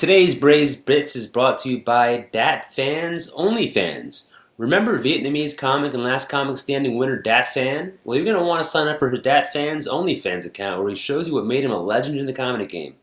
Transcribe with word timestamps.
Today's 0.00 0.34
Braised 0.34 0.86
Bits 0.86 1.14
is 1.14 1.26
brought 1.26 1.58
to 1.58 1.68
you 1.68 1.82
by 1.82 2.26
Dat 2.32 2.64
Fans 2.64 3.30
Only 3.32 3.66
Fans. 3.66 4.34
Remember 4.56 4.98
Vietnamese 4.98 5.54
comic 5.54 5.92
and 5.92 6.02
last 6.02 6.30
comic 6.30 6.56
standing 6.56 6.96
winner 6.96 7.20
Dat 7.20 7.48
Fan? 7.48 7.98
Well, 8.02 8.16
you're 8.16 8.24
going 8.24 8.38
to 8.38 8.42
want 8.42 8.62
to 8.62 8.68
sign 8.68 8.88
up 8.88 8.98
for 8.98 9.14
Dat 9.14 9.52
Fans 9.52 9.86
Only 9.86 10.14
Fans 10.14 10.46
account 10.46 10.80
where 10.80 10.88
he 10.88 10.96
shows 10.96 11.28
you 11.28 11.34
what 11.34 11.44
made 11.44 11.64
him 11.64 11.70
a 11.70 11.78
legend 11.78 12.18
in 12.18 12.24
the 12.24 12.32
comedy 12.32 12.64
game. 12.64 12.94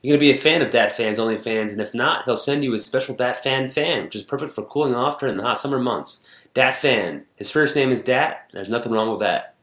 You're 0.00 0.16
going 0.16 0.30
to 0.30 0.32
be 0.32 0.38
a 0.38 0.42
fan 0.42 0.62
of 0.62 0.70
Dat 0.70 0.92
Fans 0.92 1.18
Only 1.18 1.36
Fans, 1.36 1.72
and 1.72 1.80
if 1.82 1.92
not, 1.92 2.24
he'll 2.24 2.38
send 2.38 2.64
you 2.64 2.72
his 2.72 2.86
special 2.86 3.14
Dat 3.14 3.36
Fan 3.36 3.68
fan, 3.68 4.04
which 4.04 4.16
is 4.16 4.22
perfect 4.22 4.52
for 4.52 4.62
cooling 4.62 4.94
off 4.94 5.20
during 5.20 5.36
the 5.36 5.42
hot 5.42 5.60
summer 5.60 5.78
months. 5.78 6.26
Dat 6.54 6.76
Fan. 6.76 7.26
His 7.34 7.50
first 7.50 7.76
name 7.76 7.92
is 7.92 8.02
Dat. 8.02 8.38
There's 8.54 8.70
nothing 8.70 8.92
wrong 8.92 9.10
with 9.10 9.20
that. 9.20 9.56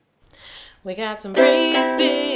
We 0.84 0.94
got 0.94 1.24
some 1.24 1.34
braised 1.34 1.98
bits. 1.98 2.33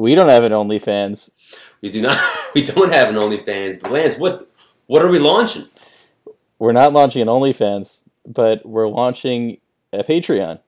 We 0.00 0.14
don't 0.14 0.30
have 0.30 0.44
an 0.44 0.52
OnlyFans. 0.52 1.30
We 1.82 1.90
do 1.90 2.00
not. 2.00 2.18
We 2.54 2.64
don't 2.64 2.90
have 2.90 3.08
an 3.08 3.14
OnlyFans. 3.14 3.80
But 3.80 3.92
Lance, 3.92 4.18
what 4.18 4.50
what 4.86 5.02
are 5.02 5.08
we 5.08 5.20
launching? 5.20 5.68
We're 6.58 6.72
not 6.72 6.92
launching 6.92 7.22
an 7.22 7.28
OnlyFans, 7.28 8.02
but 8.26 8.66
we're 8.66 8.88
launching 8.88 9.58
a 9.92 10.02
Patreon. 10.02 10.58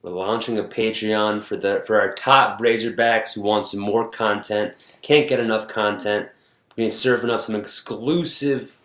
We're 0.00 0.12
launching 0.12 0.56
a 0.56 0.62
Patreon 0.62 1.42
for 1.42 1.56
the 1.56 1.82
for 1.86 2.00
our 2.00 2.14
top 2.14 2.60
Razorbacks 2.60 3.34
who 3.34 3.42
want 3.42 3.66
some 3.66 3.80
more 3.80 4.08
content, 4.08 4.74
can't 5.02 5.28
get 5.28 5.40
enough 5.40 5.68
content. 5.68 6.28
We're 6.70 6.82
gonna 6.82 6.86
be 6.86 6.90
serving 6.90 7.28
up 7.28 7.40
some 7.40 7.56
exclusive 7.56 8.78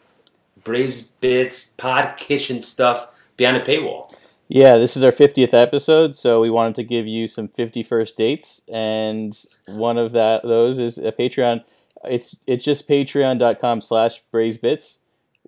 braised 0.64 1.22
bits, 1.22 1.74
pod 1.74 2.18
kitchen 2.18 2.60
stuff 2.60 3.08
behind 3.38 3.58
a 3.58 3.64
paywall. 3.64 4.14
Yeah, 4.50 4.78
this 4.78 4.96
is 4.96 5.04
our 5.04 5.12
50th 5.12 5.54
episode, 5.54 6.16
so 6.16 6.40
we 6.42 6.50
wanted 6.50 6.76
to 6.76 6.84
give 6.84 7.06
you 7.06 7.28
some 7.28 7.50
51st 7.50 8.16
dates, 8.16 8.62
and 8.72 9.38
one 9.66 9.98
of 9.98 10.14
that 10.14 10.44
those 10.44 10.80
is 10.80 10.98
a 10.98 11.12
Patreon. 11.12 11.64
It's 12.06 12.38
it's 12.48 12.64
just 12.64 12.88
patreon.com 12.88 13.82
slash 13.82 14.24
braisebits. 14.34 15.00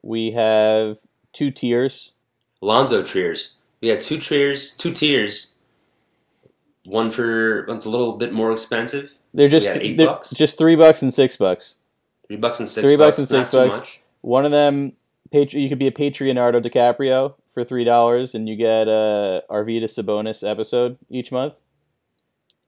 We 0.02 0.32
have 0.32 0.98
two 1.32 1.52
tiers. 1.52 2.14
Alonzo 2.62 3.02
tiers. 3.04 3.60
We 3.82 3.88
have 3.90 4.00
two 4.00 4.18
tiers, 4.18 4.76
two 4.76 4.92
tiers. 4.92 5.56
One 6.86 7.10
for 7.10 7.66
one's 7.68 7.86
a 7.86 7.90
little 7.90 8.14
bit 8.18 8.34
more 8.34 8.52
expensive. 8.52 9.16
They're 9.34 9.48
just 9.48 9.66
they're 9.74 9.96
bucks? 10.08 10.32
just 10.32 10.58
three 10.58 10.76
bucks 10.76 11.02
and 11.02 11.14
six 11.14 11.38
bucks. 11.38 11.76
Three 12.28 12.36
bucks 12.38 12.60
and 12.60 12.68
six 12.68 12.86
Three 12.86 12.98
bucks 12.98 13.18
bucks. 13.18 13.32
and 13.32 13.46
six 13.48 13.50
bucks. 13.52 14.00
One 14.22 14.44
of 14.46 14.52
them, 14.52 14.94
Patri- 15.32 15.62
you 15.62 15.70
could 15.70 15.80
be 15.80 15.88
a 15.88 15.92
Patreonardo 15.92 16.62
DiCaprio 16.62 17.36
for 17.60 17.66
three 17.68 17.84
dollars, 17.84 18.34
and 18.36 18.48
you 18.48 18.56
get 18.56 18.88
a 18.88 19.44
Arvydas 19.50 19.96
Sabonis 19.98 20.50
episode 20.50 20.98
each 21.10 21.32
month. 21.32 21.60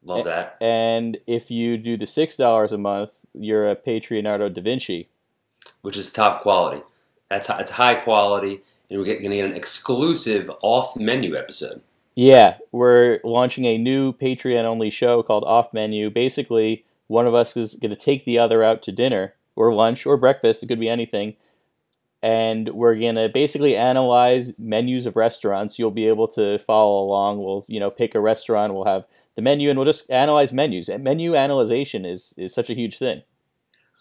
Love 0.03 0.25
that. 0.25 0.57
And 0.59 1.17
if 1.27 1.49
you 1.49 1.77
do 1.77 1.95
the 1.95 2.05
six 2.05 2.35
dollars 2.35 2.73
a 2.73 2.77
month, 2.77 3.13
you're 3.33 3.69
a 3.69 3.75
Patreonardo 3.75 4.53
Da 4.53 4.61
Vinci. 4.61 5.09
which 5.81 5.97
is 5.97 6.11
top 6.11 6.41
quality. 6.41 6.83
That's 7.29 7.49
it's 7.49 7.71
high 7.71 7.95
quality, 7.95 8.61
and 8.89 8.99
we're 8.99 9.05
going 9.05 9.21
to 9.21 9.29
get 9.29 9.45
an 9.45 9.53
exclusive 9.53 10.51
off-menu 10.61 11.35
episode. 11.37 11.81
Yeah, 12.15 12.57
we're 12.71 13.19
launching 13.23 13.65
a 13.65 13.77
new 13.77 14.11
Patreon 14.13 14.65
only 14.65 14.89
show 14.89 15.23
called 15.23 15.45
Off 15.45 15.71
Menu. 15.73 16.09
Basically, 16.09 16.83
one 17.07 17.25
of 17.25 17.33
us 17.33 17.55
is 17.55 17.75
going 17.75 17.91
to 17.91 17.95
take 17.95 18.25
the 18.25 18.37
other 18.37 18.63
out 18.63 18.81
to 18.83 18.91
dinner 18.91 19.33
or 19.55 19.73
lunch 19.73 20.05
or 20.05 20.17
breakfast. 20.17 20.61
It 20.61 20.67
could 20.67 20.79
be 20.79 20.89
anything. 20.89 21.35
And 22.23 22.69
we're 22.69 22.95
going 22.95 23.15
to 23.15 23.29
basically 23.29 23.75
analyze 23.75 24.53
menus 24.59 25.05
of 25.05 25.15
restaurants. 25.15 25.79
You'll 25.79 25.91
be 25.91 26.07
able 26.07 26.27
to 26.29 26.59
follow 26.59 27.03
along. 27.03 27.43
We'll, 27.43 27.65
you 27.67 27.79
know, 27.79 27.89
pick 27.89 28.13
a 28.13 28.19
restaurant. 28.19 28.73
We'll 28.73 28.85
have 28.85 29.07
the 29.35 29.41
menu 29.41 29.69
and 29.69 29.79
we'll 29.79 29.85
just 29.85 30.09
analyze 30.11 30.53
menus. 30.53 30.89
And 30.89 31.03
menu 31.03 31.35
analyzation 31.35 32.05
is, 32.05 32.33
is 32.37 32.53
such 32.53 32.69
a 32.69 32.75
huge 32.75 32.97
thing. 32.97 33.23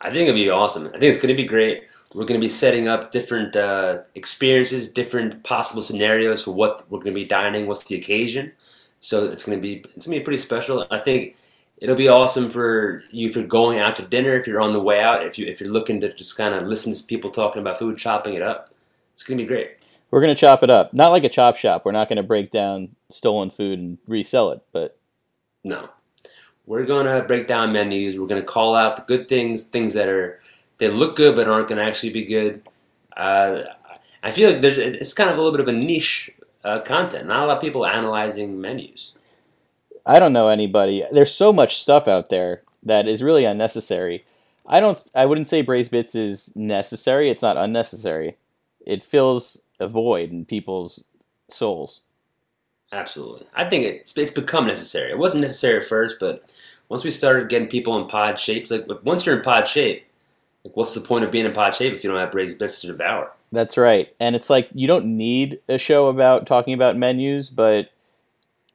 I 0.02 0.10
think 0.10 0.28
it'll 0.28 0.34
be 0.34 0.50
awesome. 0.50 0.86
I 0.86 0.92
think 0.92 1.04
it's 1.04 1.18
going 1.18 1.34
to 1.34 1.42
be 1.42 1.48
great. 1.48 1.84
We're 2.14 2.24
going 2.24 2.40
to 2.40 2.44
be 2.44 2.48
setting 2.48 2.88
up 2.88 3.12
different 3.12 3.54
uh, 3.54 4.02
experiences, 4.14 4.90
different 4.90 5.44
possible 5.44 5.82
scenarios 5.82 6.42
for 6.42 6.52
what 6.52 6.90
we're 6.90 6.98
going 6.98 7.14
to 7.14 7.20
be 7.20 7.24
dining. 7.24 7.66
What's 7.66 7.84
the 7.84 7.94
occasion? 7.94 8.52
So 9.00 9.26
it's 9.26 9.44
going 9.44 9.58
to 9.58 9.62
be 9.62 9.84
it's 9.94 10.06
going 10.06 10.16
to 10.16 10.20
be 10.20 10.24
pretty 10.24 10.38
special. 10.38 10.86
I 10.90 10.98
think 10.98 11.36
it'll 11.80 11.96
be 11.96 12.08
awesome 12.08 12.48
for 12.48 13.02
you 13.10 13.28
if 13.28 13.34
you're 13.34 13.44
going 13.46 13.78
out 13.78 13.96
to 13.96 14.02
dinner, 14.02 14.34
if 14.34 14.46
you're 14.46 14.60
on 14.60 14.72
the 14.72 14.80
way 14.80 15.00
out, 15.00 15.26
if 15.26 15.38
you 15.38 15.46
if 15.46 15.60
you're 15.60 15.70
looking 15.70 16.00
to 16.00 16.12
just 16.12 16.36
kind 16.36 16.54
of 16.54 16.66
listen 16.66 16.92
to 16.92 17.02
people 17.04 17.30
talking 17.30 17.60
about 17.60 17.78
food, 17.78 17.98
chopping 17.98 18.34
it 18.34 18.42
up. 18.42 18.72
It's 19.12 19.22
going 19.22 19.38
to 19.38 19.44
be 19.44 19.48
great. 19.48 19.76
We're 20.10 20.20
going 20.20 20.34
to 20.34 20.40
chop 20.40 20.62
it 20.62 20.70
up. 20.70 20.94
Not 20.94 21.10
like 21.10 21.24
a 21.24 21.28
chop 21.28 21.56
shop. 21.56 21.84
We're 21.84 21.92
not 21.92 22.08
going 22.08 22.16
to 22.16 22.22
break 22.22 22.50
down 22.50 22.96
stolen 23.10 23.50
food 23.50 23.78
and 23.78 23.98
resell 24.06 24.52
it, 24.52 24.62
but 24.72 24.96
No. 25.64 25.88
We're 26.66 26.86
gonna 26.86 27.22
break 27.24 27.48
down 27.48 27.72
menus. 27.72 28.16
We're 28.16 28.28
gonna 28.28 28.42
call 28.42 28.76
out 28.76 28.94
the 28.96 29.02
good 29.02 29.28
things, 29.28 29.64
things 29.64 29.92
that 29.94 30.08
are 30.08 30.40
they 30.78 30.86
look 30.86 31.16
good 31.16 31.34
but 31.34 31.48
aren't 31.48 31.66
gonna 31.66 31.82
actually 31.82 32.12
be 32.12 32.24
good. 32.24 32.62
Uh, 33.16 33.62
I 34.22 34.30
feel 34.30 34.52
like 34.52 34.60
there's 34.60 34.78
it's 34.78 35.12
kind 35.12 35.30
of 35.30 35.36
a 35.36 35.42
little 35.42 35.50
bit 35.50 35.66
of 35.66 35.74
a 35.74 35.76
niche 35.76 36.30
uh, 36.62 36.78
content. 36.80 37.26
Not 37.26 37.42
a 37.42 37.46
lot 37.46 37.56
of 37.56 37.60
people 37.60 37.84
analyzing 37.84 38.60
menus. 38.60 39.16
I 40.10 40.18
don't 40.18 40.32
know 40.32 40.48
anybody. 40.48 41.04
There's 41.12 41.32
so 41.32 41.52
much 41.52 41.76
stuff 41.76 42.08
out 42.08 42.30
there 42.30 42.62
that 42.82 43.06
is 43.06 43.22
really 43.22 43.44
unnecessary. 43.44 44.24
I 44.66 44.80
don't. 44.80 44.98
I 45.14 45.24
wouldn't 45.24 45.46
say 45.46 45.62
braised 45.62 45.92
bits 45.92 46.16
is 46.16 46.54
necessary. 46.56 47.30
It's 47.30 47.44
not 47.44 47.56
unnecessary. 47.56 48.36
It 48.84 49.04
fills 49.04 49.62
a 49.78 49.86
void 49.86 50.32
in 50.32 50.46
people's 50.46 51.04
souls. 51.46 52.02
Absolutely, 52.90 53.46
I 53.54 53.68
think 53.68 53.84
it's 53.84 54.18
it's 54.18 54.32
become 54.32 54.66
necessary. 54.66 55.12
It 55.12 55.18
wasn't 55.18 55.42
necessary 55.42 55.76
at 55.76 55.84
first, 55.84 56.16
but 56.18 56.52
once 56.88 57.04
we 57.04 57.12
started 57.12 57.48
getting 57.48 57.68
people 57.68 57.96
in 57.96 58.08
pod 58.08 58.36
shapes, 58.36 58.72
like 58.72 58.88
once 59.04 59.24
you're 59.24 59.36
in 59.36 59.42
pod 59.42 59.68
shape, 59.68 60.04
like 60.64 60.76
what's 60.76 60.94
the 60.94 61.00
point 61.00 61.24
of 61.24 61.30
being 61.30 61.46
in 61.46 61.52
pod 61.52 61.76
shape 61.76 61.94
if 61.94 62.02
you 62.02 62.10
don't 62.10 62.18
have 62.18 62.32
braised 62.32 62.58
bits 62.58 62.80
to 62.80 62.88
devour? 62.88 63.30
That's 63.52 63.78
right. 63.78 64.12
And 64.18 64.34
it's 64.34 64.50
like 64.50 64.70
you 64.74 64.88
don't 64.88 65.16
need 65.16 65.60
a 65.68 65.78
show 65.78 66.08
about 66.08 66.48
talking 66.48 66.74
about 66.74 66.96
menus, 66.96 67.48
but 67.48 67.90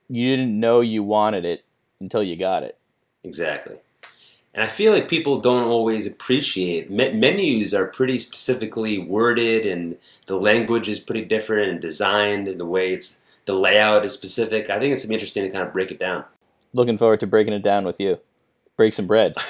you 0.09 0.35
didn't 0.35 0.59
know 0.59 0.81
you 0.81 1.03
wanted 1.03 1.45
it 1.45 1.63
until 1.99 2.23
you 2.23 2.35
got 2.35 2.63
it. 2.63 2.77
Exactly. 3.23 3.77
And 4.53 4.63
I 4.63 4.67
feel 4.67 4.93
like 4.93 5.09
people 5.09 5.38
don't 5.38 5.67
always 5.67 6.07
appreciate 6.07 6.89
me- 6.89 7.11
menus 7.11 7.73
are 7.73 7.88
pretty 7.88 8.17
specifically 8.17 8.97
worded 8.97 9.66
and 9.66 9.97
the 10.27 10.38
language 10.38 10.88
is 10.88 10.99
pretty 10.99 11.25
different 11.25 11.69
and 11.69 11.81
designed 11.81 12.47
and 12.47 12.59
the 12.59 12.66
way 12.66 12.93
it's 12.93 13.21
the 13.45 13.53
layout 13.53 14.05
is 14.05 14.13
specific. 14.13 14.69
I 14.69 14.79
think 14.79 14.93
it's 14.93 15.09
interesting 15.09 15.43
to 15.43 15.49
kind 15.49 15.67
of 15.67 15.73
break 15.73 15.91
it 15.91 15.99
down. 15.99 16.23
Looking 16.73 16.97
forward 16.97 17.19
to 17.19 17.27
breaking 17.27 17.53
it 17.53 17.61
down 17.61 17.85
with 17.85 17.99
you. 17.99 18.19
Break 18.77 18.93
some 18.93 19.07
bread. 19.07 19.35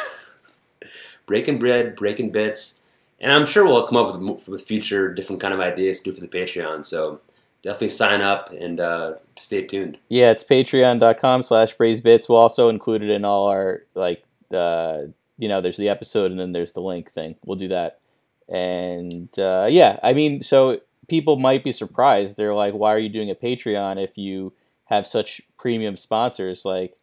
Breaking 1.25 1.57
bread, 1.57 1.95
breaking 1.95 2.31
bits, 2.31 2.83
and 3.19 3.31
I'm 3.31 3.45
sure 3.45 3.65
we'll 3.65 3.87
come 3.87 3.97
up 3.97 4.19
with, 4.19 4.47
with 4.47 4.63
future 4.63 5.13
different 5.13 5.41
kind 5.41 5.53
of 5.53 5.59
ideas 5.59 5.99
to 5.99 6.11
do 6.11 6.15
for 6.15 6.21
the 6.21 6.27
Patreon. 6.27 6.85
So 6.85 7.21
definitely 7.65 7.89
sign 7.89 8.21
up 8.21 8.51
and 8.51 8.79
uh, 8.79 9.15
stay 9.35 9.65
tuned. 9.65 9.97
Yeah, 10.07 10.29
it's 10.29 10.43
patreon.com 10.43 11.43
slash 11.43 11.75
braisebits. 11.75 12.29
We'll 12.29 12.37
also 12.37 12.69
include 12.69 13.01
it 13.01 13.09
in 13.09 13.25
all 13.25 13.47
our, 13.47 13.81
like, 13.95 14.23
uh, 14.53 15.01
you 15.37 15.49
know, 15.49 15.61
there's 15.61 15.77
the 15.77 15.89
episode 15.89 16.29
and 16.31 16.39
then 16.39 16.51
there's 16.51 16.73
the 16.73 16.81
link 16.81 17.11
thing. 17.11 17.35
We'll 17.43 17.57
do 17.57 17.67
that. 17.69 17.99
And 18.47 19.27
uh, 19.39 19.67
yeah, 19.69 19.99
I 20.03 20.13
mean, 20.13 20.43
so 20.43 20.79
people 21.07 21.37
might 21.37 21.63
be 21.63 21.71
surprised. 21.71 22.37
They're 22.37 22.53
like, 22.53 22.75
why 22.75 22.93
are 22.93 22.99
you 22.99 23.09
doing 23.09 23.31
a 23.31 23.35
Patreon 23.35 24.01
if 24.01 24.17
you 24.17 24.53
have 24.85 25.07
such 25.07 25.41
premium 25.57 25.97
sponsors 25.97 26.63
like 26.63 26.95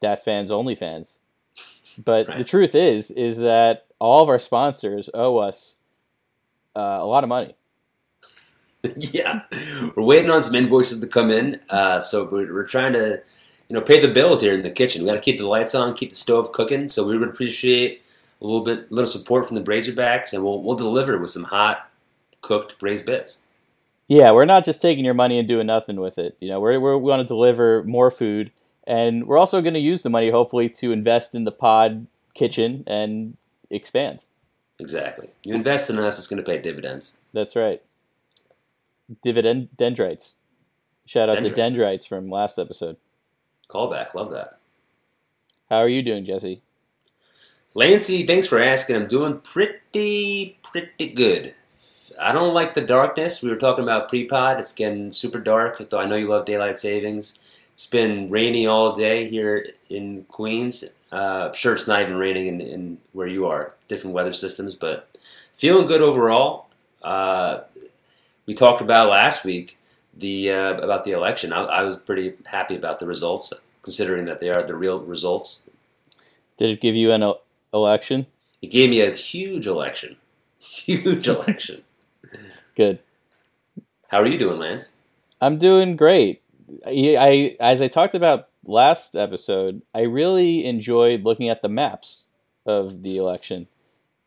that 0.00 0.24
Fans 0.24 0.50
only 0.50 0.74
fans? 0.74 1.18
But 2.02 2.26
the 2.38 2.44
truth 2.44 2.74
is, 2.74 3.10
is 3.10 3.40
that 3.40 3.86
all 3.98 4.22
of 4.22 4.30
our 4.30 4.38
sponsors 4.38 5.10
owe 5.12 5.36
us 5.36 5.76
uh, 6.74 6.98
a 7.00 7.04
lot 7.04 7.22
of 7.22 7.28
money. 7.28 7.54
yeah, 8.96 9.42
we're 9.94 10.04
waiting 10.04 10.30
on 10.30 10.42
some 10.42 10.54
invoices 10.54 11.00
to 11.00 11.06
come 11.06 11.30
in. 11.30 11.60
Uh, 11.68 12.00
so 12.00 12.28
we're, 12.30 12.52
we're 12.52 12.66
trying 12.66 12.92
to, 12.94 13.20
you 13.68 13.74
know, 13.74 13.80
pay 13.80 14.00
the 14.00 14.12
bills 14.12 14.40
here 14.40 14.54
in 14.54 14.62
the 14.62 14.70
kitchen. 14.70 15.02
We 15.02 15.08
got 15.08 15.14
to 15.14 15.20
keep 15.20 15.38
the 15.38 15.46
lights 15.46 15.74
on, 15.74 15.94
keep 15.94 16.10
the 16.10 16.16
stove 16.16 16.52
cooking. 16.52 16.88
So 16.88 17.06
we 17.06 17.18
would 17.18 17.28
appreciate 17.28 18.02
a 18.40 18.44
little 18.44 18.64
bit, 18.64 18.90
little 18.90 19.10
support 19.10 19.46
from 19.46 19.56
the 19.56 19.62
Brazerbacks, 19.62 20.32
and 20.32 20.42
we'll 20.42 20.62
we'll 20.62 20.76
deliver 20.76 21.18
with 21.18 21.30
some 21.30 21.44
hot, 21.44 21.90
cooked 22.40 22.78
braised 22.78 23.06
bits. 23.06 23.42
Yeah, 24.08 24.32
we're 24.32 24.44
not 24.44 24.64
just 24.64 24.82
taking 24.82 25.04
your 25.04 25.14
money 25.14 25.38
and 25.38 25.46
doing 25.46 25.68
nothing 25.68 26.00
with 26.00 26.18
it. 26.18 26.36
You 26.40 26.50
know, 26.50 26.58
we're, 26.58 26.80
we're, 26.80 26.96
we 26.96 27.08
want 27.08 27.20
to 27.20 27.28
deliver 27.28 27.84
more 27.84 28.10
food, 28.10 28.50
and 28.84 29.26
we're 29.26 29.38
also 29.38 29.60
going 29.60 29.74
to 29.74 29.80
use 29.80 30.02
the 30.02 30.10
money 30.10 30.30
hopefully 30.30 30.68
to 30.70 30.90
invest 30.90 31.34
in 31.34 31.44
the 31.44 31.52
pod 31.52 32.08
kitchen 32.34 32.82
and 32.88 33.36
expand. 33.70 34.24
Exactly. 34.80 35.28
You 35.44 35.54
invest 35.54 35.90
in 35.90 35.98
us, 35.98 36.18
it's 36.18 36.26
going 36.26 36.42
to 36.42 36.50
pay 36.50 36.58
dividends. 36.58 37.18
That's 37.32 37.54
right. 37.54 37.82
Dividend 39.22 39.76
dendrites. 39.76 40.38
Shout 41.06 41.28
out 41.28 41.36
to 41.36 41.42
Dendrites. 41.42 41.56
dendrites 41.56 42.06
from 42.06 42.30
last 42.30 42.58
episode. 42.58 42.96
Callback, 43.68 44.14
love 44.14 44.30
that. 44.30 44.58
How 45.68 45.78
are 45.78 45.88
you 45.88 46.02
doing, 46.02 46.24
Jesse? 46.24 46.62
Lancy, 47.74 48.26
thanks 48.26 48.46
for 48.46 48.60
asking. 48.60 48.96
I'm 48.96 49.06
doing 49.06 49.38
pretty, 49.38 50.58
pretty 50.62 51.10
good. 51.10 51.54
I 52.20 52.32
don't 52.32 52.52
like 52.52 52.74
the 52.74 52.80
darkness. 52.80 53.42
We 53.42 53.50
were 53.50 53.56
talking 53.56 53.84
about 53.84 54.08
pre-pod. 54.08 54.58
It's 54.58 54.72
getting 54.72 55.12
super 55.12 55.38
dark. 55.38 55.88
Though 55.88 56.00
I 56.00 56.06
know 56.06 56.16
you 56.16 56.28
love 56.28 56.44
daylight 56.46 56.78
savings. 56.78 57.38
It's 57.72 57.86
been 57.86 58.28
rainy 58.28 58.66
all 58.66 58.92
day 58.92 59.28
here 59.28 59.66
in 59.88 60.24
Queens. 60.24 60.84
Uh, 61.12 61.46
I'm 61.48 61.54
sure 61.54 61.72
it's 61.72 61.88
not 61.88 62.02
even 62.02 62.16
raining 62.16 62.46
in, 62.48 62.60
in 62.60 62.98
where 63.12 63.26
you 63.26 63.46
are. 63.46 63.74
Different 63.88 64.14
weather 64.14 64.32
systems, 64.32 64.74
but 64.74 65.08
feeling 65.52 65.86
good 65.86 66.02
overall. 66.02 66.66
Uh, 67.02 67.60
we 68.50 68.54
talked 68.54 68.80
about 68.80 69.08
last 69.08 69.44
week 69.44 69.78
the 70.12 70.50
uh, 70.50 70.74
about 70.78 71.04
the 71.04 71.12
election. 71.12 71.52
I, 71.52 71.62
I 71.62 71.82
was 71.84 71.94
pretty 71.94 72.32
happy 72.46 72.74
about 72.74 72.98
the 72.98 73.06
results, 73.06 73.52
considering 73.80 74.24
that 74.24 74.40
they 74.40 74.50
are 74.50 74.64
the 74.64 74.74
real 74.74 74.98
results. 75.02 75.70
Did 76.56 76.70
it 76.70 76.80
give 76.80 76.96
you 76.96 77.12
an 77.12 77.22
el- 77.22 77.42
election? 77.72 78.26
It 78.60 78.72
gave 78.72 78.90
me 78.90 79.02
a 79.02 79.14
huge 79.14 79.68
election, 79.68 80.16
huge 80.58 81.28
election. 81.28 81.84
Good. 82.74 82.98
How 84.08 84.18
are 84.18 84.26
you 84.26 84.36
doing, 84.36 84.58
Lance? 84.58 84.94
I'm 85.40 85.56
doing 85.56 85.94
great. 85.94 86.42
I, 86.84 87.16
I 87.20 87.56
as 87.60 87.80
I 87.80 87.86
talked 87.86 88.16
about 88.16 88.48
last 88.64 89.14
episode, 89.14 89.80
I 89.94 90.00
really 90.00 90.64
enjoyed 90.66 91.22
looking 91.22 91.48
at 91.48 91.62
the 91.62 91.68
maps 91.68 92.26
of 92.66 93.04
the 93.04 93.16
election. 93.16 93.68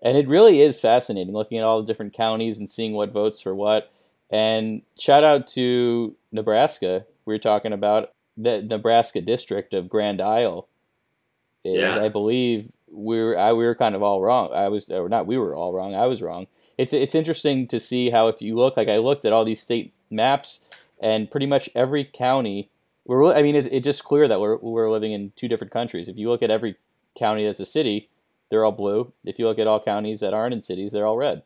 And 0.01 0.15
it 0.15 0.29
really 0.29 0.61
is 0.61 0.79
fascinating 0.79 1.33
looking 1.33 1.57
at 1.57 1.65
all 1.65 1.81
the 1.81 1.87
different 1.87 2.13
counties 2.13 2.57
and 2.57 2.69
seeing 2.69 2.93
what 2.93 3.11
votes 3.11 3.41
for 3.41 3.53
what. 3.53 3.89
And 4.33 4.81
shout 4.99 5.23
out 5.23 5.47
to 5.49 6.15
Nebraska. 6.31 7.05
We 7.25 7.35
were 7.35 7.39
talking 7.39 7.71
about 7.71 8.13
the 8.35 8.63
Nebraska 8.63 9.21
district 9.21 9.75
of 9.75 9.87
Grand 9.87 10.19
Isle. 10.19 10.67
Is, 11.63 11.79
Yeah. 11.79 12.03
I 12.03 12.09
believe 12.09 12.71
we 12.91 13.21
were 13.21 13.37
I, 13.37 13.53
we 13.53 13.63
were 13.63 13.75
kind 13.75 13.93
of 13.93 14.01
all 14.01 14.21
wrong. 14.21 14.51
I 14.51 14.69
was 14.69 14.89
or 14.89 15.07
not. 15.07 15.27
We 15.27 15.37
were 15.37 15.55
all 15.55 15.71
wrong. 15.71 15.93
I 15.93 16.07
was 16.07 16.23
wrong. 16.23 16.47
It's 16.79 16.93
it's 16.93 17.13
interesting 17.13 17.67
to 17.67 17.79
see 17.79 18.09
how 18.09 18.27
if 18.27 18.41
you 18.41 18.55
look 18.55 18.75
like 18.75 18.89
I 18.89 18.97
looked 18.97 19.23
at 19.23 19.33
all 19.33 19.45
these 19.45 19.61
state 19.61 19.93
maps 20.09 20.61
and 20.99 21.29
pretty 21.29 21.45
much 21.45 21.69
every 21.75 22.03
county. 22.03 22.71
We're 23.05 23.35
I 23.35 23.43
mean 23.43 23.55
it, 23.55 23.71
it's 23.71 23.85
just 23.85 24.03
clear 24.03 24.27
that 24.27 24.41
we're 24.41 24.57
we're 24.57 24.89
living 24.89 25.11
in 25.11 25.31
two 25.35 25.47
different 25.47 25.71
countries. 25.71 26.09
If 26.09 26.17
you 26.17 26.29
look 26.29 26.41
at 26.41 26.49
every 26.49 26.75
county 27.15 27.45
that's 27.45 27.59
a 27.59 27.65
city, 27.65 28.09
they're 28.49 28.65
all 28.65 28.71
blue. 28.71 29.13
If 29.23 29.37
you 29.37 29.45
look 29.45 29.59
at 29.59 29.67
all 29.67 29.79
counties 29.79 30.21
that 30.21 30.33
aren't 30.33 30.55
in 30.55 30.61
cities, 30.61 30.91
they're 30.91 31.05
all 31.05 31.17
red. 31.17 31.43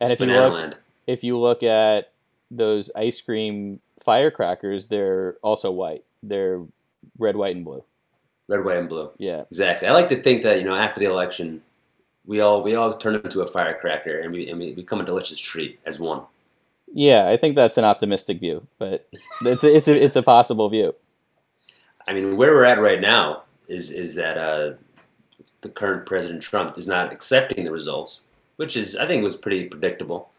And 0.00 0.12
it's 0.12 0.20
if 0.20 0.28
you 0.28 0.34
look 0.34 0.52
land. 0.52 0.76
If 1.12 1.22
you 1.22 1.38
look 1.38 1.62
at 1.62 2.12
those 2.50 2.90
ice 2.96 3.20
cream 3.20 3.80
firecrackers, 4.02 4.86
they're 4.86 5.36
also 5.42 5.70
white. 5.70 6.04
They're 6.22 6.62
red, 7.18 7.36
white, 7.36 7.56
and 7.56 7.64
blue. 7.64 7.84
Red, 8.48 8.64
white, 8.64 8.78
and 8.78 8.88
blue. 8.88 9.10
Yeah. 9.18 9.42
Exactly. 9.42 9.88
I 9.88 9.92
like 9.92 10.08
to 10.08 10.22
think 10.22 10.42
that 10.42 10.58
you 10.58 10.64
know 10.64 10.74
after 10.74 11.00
the 11.00 11.06
election, 11.06 11.62
we 12.26 12.40
all 12.40 12.62
we 12.62 12.74
all 12.74 12.96
turn 12.96 13.14
into 13.14 13.42
a 13.42 13.46
firecracker 13.46 14.20
and 14.20 14.32
we 14.32 14.48
and 14.48 14.58
we 14.58 14.72
become 14.72 15.00
a 15.00 15.04
delicious 15.04 15.38
treat 15.38 15.78
as 15.86 15.98
one. 15.98 16.22
Yeah, 16.94 17.28
I 17.28 17.36
think 17.36 17.56
that's 17.56 17.78
an 17.78 17.84
optimistic 17.84 18.40
view, 18.40 18.66
but 18.78 19.08
it's 19.42 19.64
a, 19.64 19.76
it's 19.76 19.88
a, 19.88 20.04
it's 20.04 20.16
a 20.16 20.22
possible 20.22 20.68
view. 20.68 20.94
I 22.06 22.12
mean, 22.12 22.36
where 22.36 22.52
we're 22.52 22.64
at 22.64 22.80
right 22.80 23.00
now 23.00 23.44
is 23.68 23.90
is 23.90 24.14
that 24.16 24.38
uh, 24.38 24.74
the 25.60 25.68
current 25.68 26.06
President 26.06 26.42
Trump 26.42 26.76
is 26.76 26.86
not 26.86 27.12
accepting 27.12 27.64
the 27.64 27.72
results, 27.72 28.22
which 28.56 28.76
is 28.76 28.96
I 28.96 29.06
think 29.06 29.22
was 29.22 29.36
pretty 29.36 29.66
predictable. 29.68 30.31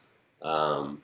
Um, 0.43 1.01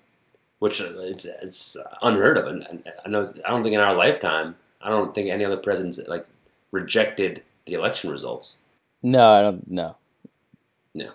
which 0.60 0.82
it's 0.82 1.26
it's 1.26 1.78
unheard 2.02 2.38
of, 2.38 2.48
and, 2.48 2.84
I 3.06 3.10
know 3.10 3.26
I 3.46 3.50
don't 3.50 3.64
think 3.64 3.74
in 3.74 3.80
our 3.80 3.96
lifetime 3.96 4.56
I 4.82 4.90
don't 4.90 5.14
think 5.14 5.30
any 5.30 5.46
other 5.46 5.58
presidents 5.58 6.00
like 6.08 6.26
rejected 6.72 7.44
the 7.66 7.74
election 7.74 8.10
results. 8.10 8.58
No, 9.02 9.34
I 9.34 9.42
don't. 9.42 9.70
No. 9.70 9.96
No. 10.94 11.12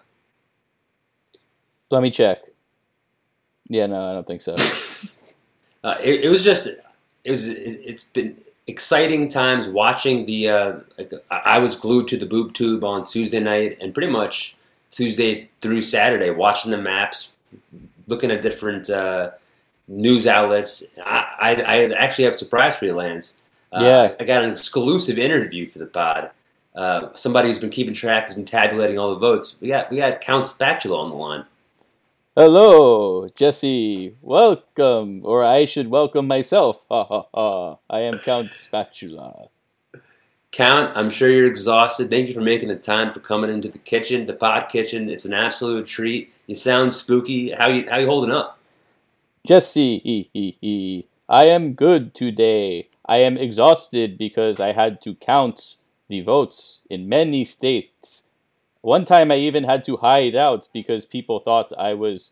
Let 1.91 2.03
me 2.03 2.11
check. 2.11 2.43
Yeah, 3.69 3.87
no, 3.87 4.11
I 4.11 4.13
don't 4.13 4.27
think 4.27 4.43
so. 4.43 4.57
Uh, 5.83 5.99
it, 6.03 6.25
it 6.25 6.29
was 6.31 6.43
just 6.43 6.67
it 6.67 7.31
was 7.31 7.47
it, 7.51 7.79
it's 7.85 8.05
been 8.05 8.41
exciting 8.67 9.29
times 9.29 9.69
watching 9.69 10.25
the 10.25 10.49
uh, 10.49 10.73
like, 10.97 11.13
I 11.31 11.59
was 11.59 11.75
glued 11.75 12.09
to 12.09 12.17
the 12.17 12.25
boob 12.25 12.55
tube 12.55 12.83
on 12.83 13.05
Tuesday 13.05 13.39
night 13.39 13.77
and 13.83 13.93
pretty 13.93 14.11
much 14.11 14.57
Tuesday 14.91 15.51
through 15.61 15.83
Saturday 15.83 16.31
watching 16.31 16.71
the 16.71 16.79
maps, 16.79 17.37
looking 18.07 18.31
at 18.31 18.43
different 18.43 18.91
uh, 18.91 19.31
news 19.89 20.27
outlets. 20.27 20.85
I, 21.05 21.27
I, 21.41 21.51
I 21.63 21.93
actually 21.95 22.25
have 22.25 22.35
a 22.35 22.39
surprise 22.39 22.77
for 22.77 22.87
you, 22.87 22.95
Lance. 22.95 23.41
Uh, 23.73 23.83
Yeah. 23.83 24.15
I 24.19 24.25
got 24.25 24.45
an 24.45 24.51
exclusive 24.51 25.19
interview 25.19 25.67
for 25.67 25.79
the 25.79 25.87
pod. 25.87 26.31
Uh, 26.75 27.13
somebody 27.15 27.49
who's 27.49 27.59
been 27.61 27.71
keeping 27.71 27.95
track 27.95 28.25
has 28.25 28.35
been 28.35 28.45
tabulating 28.45 28.99
all 28.99 29.11
the 29.15 29.21
votes. 29.21 29.59
We 29.61 29.69
got 29.69 29.91
we 29.91 29.99
got 29.99 30.21
Count 30.21 30.45
Spatula 30.47 30.99
on 30.99 31.11
the 31.11 31.17
line. 31.17 31.45
Hello, 32.37 33.29
Jesse. 33.37 34.17
Welcome, 34.21 35.21
or 35.25 35.45
I 35.45 35.67
should 35.67 35.87
welcome 35.89 36.27
myself. 36.27 36.85
Ha 36.91 37.05
ha 37.05 37.27
ha. 37.33 37.77
I 37.89 38.01
am 38.01 38.19
Count 38.19 38.49
Spatula. 38.49 39.51
Count, 40.55 40.97
I'm 40.97 41.11
sure 41.11 41.29
you're 41.29 41.49
exhausted. 41.49 42.11
Thank 42.11 42.29
you 42.29 42.33
for 42.33 42.41
making 42.41 42.69
the 42.69 42.77
time 42.77 43.11
for 43.11 43.19
coming 43.19 43.51
into 43.51 43.69
the 43.69 43.79
kitchen, 43.79 44.27
the 44.27 44.35
pod 44.35 44.69
kitchen. 44.69 45.09
It's 45.09 45.25
an 45.25 45.35
absolute 45.35 45.85
treat. 45.85 46.33
You 46.47 46.55
sound 46.55 46.95
spooky. 46.95 47.51
How 47.51 47.67
you 47.67 47.91
how 47.91 47.99
you 47.99 48.07
holding 48.07 48.31
up? 48.31 48.57
Jesse, 49.45 49.99
he, 50.05 50.31
he, 50.33 50.57
he. 50.61 51.09
I 51.29 51.47
am 51.47 51.73
good 51.73 52.15
today. 52.15 52.89
I 53.05 53.17
am 53.17 53.37
exhausted 53.37 54.17
because 54.17 54.61
I 54.61 54.71
had 54.71 55.03
to 55.03 55.17
count 55.17 55.75
the 56.07 56.21
votes 56.21 56.83
in 56.89 57.09
many 57.09 57.45
states. 57.45 58.29
One 58.81 59.05
time 59.05 59.33
I 59.33 59.39
even 59.39 59.65
had 59.65 59.83
to 59.87 59.97
hide 59.97 60.37
out 60.37 60.69
because 60.73 61.05
people 61.05 61.41
thought 61.41 61.73
I 61.77 61.95
was 61.95 62.31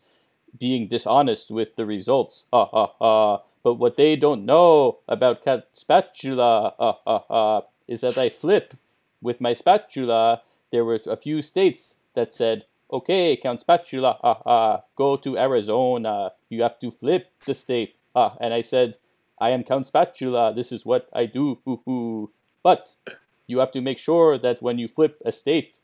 being 0.57 0.87
dishonest 0.87 1.51
with 1.51 1.75
the 1.75 1.85
results. 1.85 2.45
Ha 2.53 2.67
ha 2.67 2.87
ha. 2.99 3.41
But 3.63 3.73
what 3.73 3.97
they 3.97 4.15
don't 4.15 4.45
know 4.45 4.99
about 5.09 5.43
cat 5.43 5.67
spatula 5.73 6.73
ha 6.79 6.97
ha 7.05 7.23
ha 7.27 7.63
is 7.87 8.01
that 8.01 8.17
I 8.17 8.29
flip 8.29 8.73
with 9.21 9.41
my 9.41 9.53
spatula. 9.53 10.41
There 10.71 10.85
were 10.85 10.99
a 11.05 11.17
few 11.17 11.41
states 11.41 11.97
that 12.15 12.33
said, 12.33 12.65
Okay, 12.91 13.35
Count 13.35 13.59
Spatula, 13.59 14.19
ha 14.21 14.41
ha, 14.43 14.81
go 14.95 15.15
to 15.17 15.37
Arizona. 15.37 16.33
You 16.49 16.61
have 16.61 16.79
to 16.79 16.91
flip 16.91 17.31
the 17.43 17.55
state. 17.55 17.95
Ah, 18.15 18.37
and 18.39 18.53
I 18.53 18.61
said, 18.61 18.97
I 19.39 19.49
am 19.49 19.63
Count 19.63 19.87
Spatula. 19.87 20.53
This 20.53 20.71
is 20.71 20.85
what 20.85 21.09
I 21.11 21.25
do. 21.25 21.57
Hoo 21.65 21.81
hoo. 21.85 22.29
But 22.61 22.95
you 23.47 23.59
have 23.59 23.71
to 23.71 23.81
make 23.81 23.97
sure 23.97 24.37
that 24.37 24.61
when 24.61 24.77
you 24.77 24.87
flip 24.87 25.19
a 25.25 25.31
state, 25.31 25.79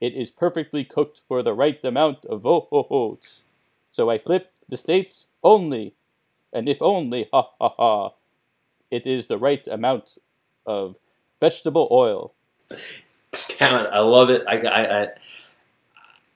it 0.00 0.14
is 0.14 0.30
perfectly 0.30 0.84
cooked 0.84 1.20
for 1.28 1.42
the 1.42 1.54
right 1.54 1.82
amount 1.84 2.24
of 2.24 2.42
votes. 2.42 3.44
So 3.90 4.10
I 4.10 4.18
flip 4.18 4.52
the 4.68 4.76
states 4.76 5.26
only, 5.42 5.94
and 6.52 6.68
if 6.68 6.82
only, 6.82 7.28
ha 7.32 7.50
ha 7.60 7.68
ha, 7.76 8.10
it 8.90 9.06
is 9.06 9.26
the 9.26 9.38
right 9.38 9.66
amount 9.68 10.18
of 10.66 10.96
vegetable 11.40 11.88
oil. 11.90 12.34
Count, 13.48 13.88
I 13.92 14.00
love 14.00 14.30
it. 14.30 14.42
I, 14.48 14.56
I, 14.56 15.02
I 15.02 15.08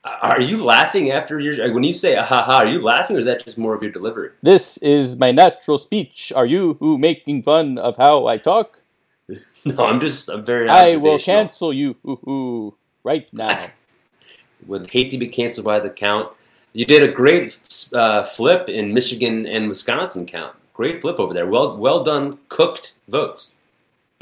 are 0.03 0.41
you 0.41 0.63
laughing 0.63 1.11
after 1.11 1.39
your 1.39 1.73
when 1.73 1.83
you 1.83 1.93
say 1.93 2.17
aha 2.17 2.35
ha 2.35 2.43
ha? 2.43 2.57
Are 2.57 2.65
you 2.65 2.81
laughing 2.81 3.15
or 3.15 3.19
is 3.19 3.25
that 3.25 3.43
just 3.43 3.57
more 3.57 3.73
of 3.73 3.81
your 3.81 3.91
delivery? 3.91 4.31
This 4.41 4.77
is 4.77 5.15
my 5.15 5.31
natural 5.31 5.77
speech. 5.77 6.33
Are 6.35 6.45
you 6.45 6.75
who 6.79 6.97
making 6.97 7.43
fun 7.43 7.77
of 7.77 7.95
how 7.97 8.27
I 8.27 8.37
talk? 8.37 8.83
No, 9.65 9.85
I'm 9.85 10.01
just 10.01 10.29
I'm 10.29 10.43
very. 10.43 10.67
I 10.67 10.97
will 10.97 11.17
cancel 11.17 11.71
you 11.71 11.95
hoo, 12.03 12.19
hoo, 12.25 12.75
right 13.05 13.31
now. 13.31 13.67
Would 14.67 14.91
hate 14.91 15.09
to 15.11 15.17
be 15.17 15.27
canceled 15.27 15.65
by 15.65 15.79
the 15.79 15.89
count. 15.89 16.33
You 16.73 16.85
did 16.85 17.01
a 17.01 17.11
great 17.11 17.57
uh, 17.95 18.23
flip 18.23 18.67
in 18.67 18.93
Michigan 18.93 19.47
and 19.47 19.69
Wisconsin. 19.69 20.25
Count, 20.25 20.55
great 20.73 20.99
flip 21.01 21.19
over 21.19 21.33
there. 21.33 21.47
Well, 21.47 21.77
well 21.77 22.03
done, 22.03 22.39
cooked 22.49 22.93
votes. 23.07 23.55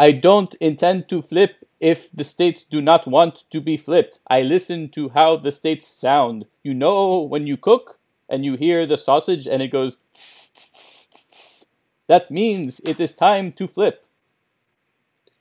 I 0.01 0.13
don't 0.13 0.55
intend 0.55 1.09
to 1.09 1.21
flip 1.21 1.63
if 1.79 2.11
the 2.11 2.23
states 2.23 2.63
do 2.63 2.81
not 2.81 3.05
want 3.05 3.43
to 3.51 3.61
be 3.61 3.77
flipped. 3.77 4.19
I 4.27 4.41
listen 4.41 4.89
to 4.97 5.09
how 5.09 5.37
the 5.37 5.51
states 5.51 5.85
sound. 5.85 6.47
You 6.63 6.73
know 6.73 7.21
when 7.21 7.45
you 7.45 7.55
cook 7.55 7.99
and 8.27 8.43
you 8.43 8.55
hear 8.55 8.87
the 8.87 8.97
sausage 8.97 9.45
and 9.45 9.61
it 9.61 9.67
goes 9.67 9.99
tss, 10.11 10.49
tss, 10.55 11.07
tss, 11.07 11.65
that 12.07 12.31
means 12.31 12.81
it 12.83 12.99
is 12.99 13.13
time 13.13 13.51
to 13.51 13.67
flip. 13.67 14.07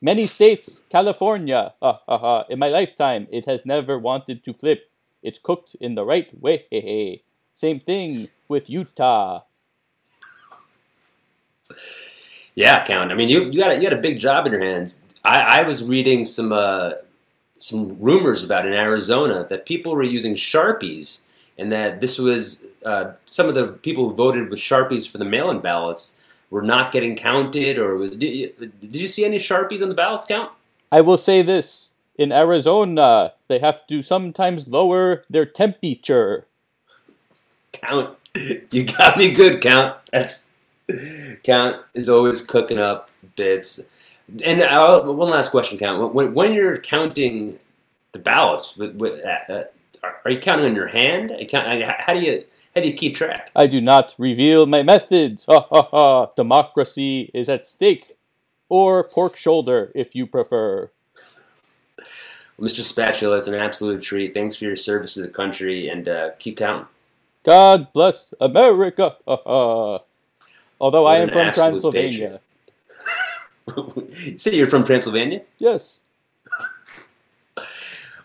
Many 0.02 0.26
states, 0.26 0.82
California, 0.90 1.72
ha, 1.80 2.02
ha, 2.06 2.18
ha, 2.18 2.44
in 2.50 2.58
my 2.58 2.68
lifetime, 2.68 3.28
it 3.32 3.46
has 3.46 3.64
never 3.64 3.98
wanted 3.98 4.44
to 4.44 4.52
flip. 4.52 4.90
It's 5.22 5.38
cooked 5.38 5.74
in 5.80 5.94
the 5.94 6.04
right 6.04 6.30
way. 6.38 7.22
Same 7.54 7.80
thing 7.80 8.28
with 8.46 8.68
Utah. 8.68 9.40
Yeah, 12.54 12.84
count. 12.84 13.12
I 13.12 13.14
mean, 13.14 13.28
you 13.28 13.44
you 13.50 13.60
got 13.60 13.70
a, 13.70 13.76
you 13.76 13.82
had 13.82 13.92
a 13.92 14.00
big 14.00 14.18
job 14.18 14.46
in 14.46 14.52
your 14.52 14.64
hands. 14.64 15.04
I, 15.24 15.60
I 15.60 15.62
was 15.62 15.82
reading 15.82 16.24
some 16.24 16.52
uh, 16.52 16.92
some 17.58 18.00
rumors 18.00 18.44
about 18.44 18.66
in 18.66 18.72
Arizona 18.72 19.46
that 19.48 19.66
people 19.66 19.94
were 19.94 20.02
using 20.02 20.34
sharpies, 20.34 21.24
and 21.58 21.70
that 21.72 22.00
this 22.00 22.18
was 22.18 22.66
uh, 22.84 23.12
some 23.26 23.48
of 23.48 23.54
the 23.54 23.68
people 23.68 24.08
who 24.08 24.14
voted 24.14 24.50
with 24.50 24.58
sharpies 24.58 25.08
for 25.08 25.18
the 25.18 25.24
mail-in 25.24 25.60
ballots 25.60 26.20
were 26.50 26.62
not 26.62 26.92
getting 26.92 27.16
counted, 27.16 27.78
or 27.78 27.96
was 27.96 28.16
did 28.16 28.34
you, 28.34 28.52
did 28.80 28.96
you 28.96 29.06
see 29.06 29.24
any 29.24 29.38
sharpies 29.38 29.82
on 29.82 29.88
the 29.88 29.94
ballots 29.94 30.26
count? 30.26 30.50
I 30.92 31.00
will 31.00 31.18
say 31.18 31.42
this 31.42 31.92
in 32.20 32.32
Arizona, 32.32 33.32
they 33.48 33.60
have 33.60 33.86
to 33.86 34.02
sometimes 34.02 34.68
lower 34.68 35.24
their 35.30 35.46
temperature. 35.46 36.46
Count, 37.72 38.18
you 38.70 38.84
got 38.84 39.16
me 39.16 39.32
good, 39.32 39.62
Count. 39.62 39.96
That's 40.12 40.49
Count 41.42 41.76
is 41.94 42.08
always 42.08 42.40
cooking 42.40 42.78
up 42.78 43.10
bits. 43.36 43.90
And 44.44 44.62
uh, 44.62 45.02
one 45.02 45.30
last 45.30 45.50
question, 45.50 45.78
Count. 45.78 46.14
When, 46.14 46.34
when 46.34 46.52
you're 46.52 46.76
counting 46.76 47.58
the 48.12 48.18
ballots, 48.18 48.76
with, 48.76 48.94
with, 48.96 49.24
uh, 49.24 49.52
uh, 49.52 49.64
are, 50.24 50.30
you 50.30 50.38
counting 50.38 50.66
on 50.66 50.74
your 50.74 50.88
hand? 50.88 51.32
How 51.52 52.14
do 52.14 52.20
you 52.20 52.44
how 52.74 52.80
do 52.80 52.88
you 52.88 52.94
keep 52.94 53.16
track? 53.16 53.50
I 53.56 53.66
do 53.66 53.80
not 53.80 54.14
reveal 54.18 54.66
my 54.66 54.82
methods. 54.82 55.44
Ha 55.46 55.60
ha 55.60 55.82
ha. 55.90 56.26
Democracy 56.36 57.30
is 57.34 57.48
at 57.48 57.66
stake. 57.66 58.16
Or 58.68 59.02
pork 59.02 59.34
shoulder, 59.34 59.90
if 59.96 60.14
you 60.14 60.28
prefer. 60.28 60.90
Mr. 62.60 62.82
Spatula, 62.82 63.36
it's 63.36 63.48
an 63.48 63.54
absolute 63.54 64.02
treat. 64.02 64.32
Thanks 64.32 64.54
for 64.54 64.66
your 64.66 64.76
service 64.76 65.14
to 65.14 65.22
the 65.22 65.28
country, 65.28 65.88
and 65.88 66.08
uh, 66.08 66.30
keep 66.38 66.58
counting. 66.58 66.86
God 67.42 67.92
bless 67.92 68.32
America. 68.40 69.16
Ha 69.26 69.38
ha. 69.44 69.98
Although 70.80 71.02
What 71.02 71.16
I 71.16 71.18
am 71.18 71.28
from 71.30 71.52
Transylvania. 71.52 72.40
say 74.36 74.54
you're 74.54 74.66
from 74.66 74.84
Transylvania? 74.84 75.42
Yes. 75.58 76.02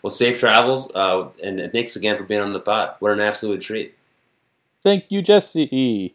Well, 0.02 0.12
safe 0.12 0.40
travels, 0.40 0.94
uh, 0.96 1.30
and 1.44 1.60
and 1.60 1.72
thanks 1.72 1.96
again 1.96 2.16
for 2.16 2.24
being 2.24 2.42
on 2.42 2.54
the 2.54 2.60
pod. 2.60 2.96
What 3.00 3.12
an 3.12 3.20
absolute 3.20 3.62
treat. 3.62 3.96
Thank 4.84 5.06
you, 5.10 5.24
Jesse. 5.24 6.14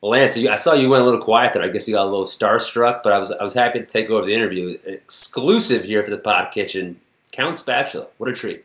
Well, 0.00 0.12
Lance, 0.12 0.38
I 0.38 0.54
saw 0.54 0.74
you 0.74 0.88
went 0.88 1.02
a 1.02 1.04
little 1.04 1.20
quiet 1.20 1.52
there. 1.52 1.64
I 1.64 1.68
guess 1.68 1.88
you 1.88 1.94
got 1.94 2.04
a 2.04 2.10
little 2.10 2.24
starstruck, 2.24 3.02
but 3.02 3.12
I 3.12 3.18
was 3.18 3.32
I 3.32 3.42
was 3.42 3.54
happy 3.54 3.80
to 3.80 3.84
take 3.84 4.10
over 4.10 4.24
the 4.24 4.34
interview. 4.34 4.78
Exclusive 4.84 5.82
here 5.82 6.04
for 6.04 6.10
the 6.10 6.18
Pod 6.18 6.52
Kitchen. 6.52 7.00
Count 7.32 7.58
Spatula. 7.58 8.06
What 8.18 8.30
a 8.30 8.32
treat. 8.32 8.64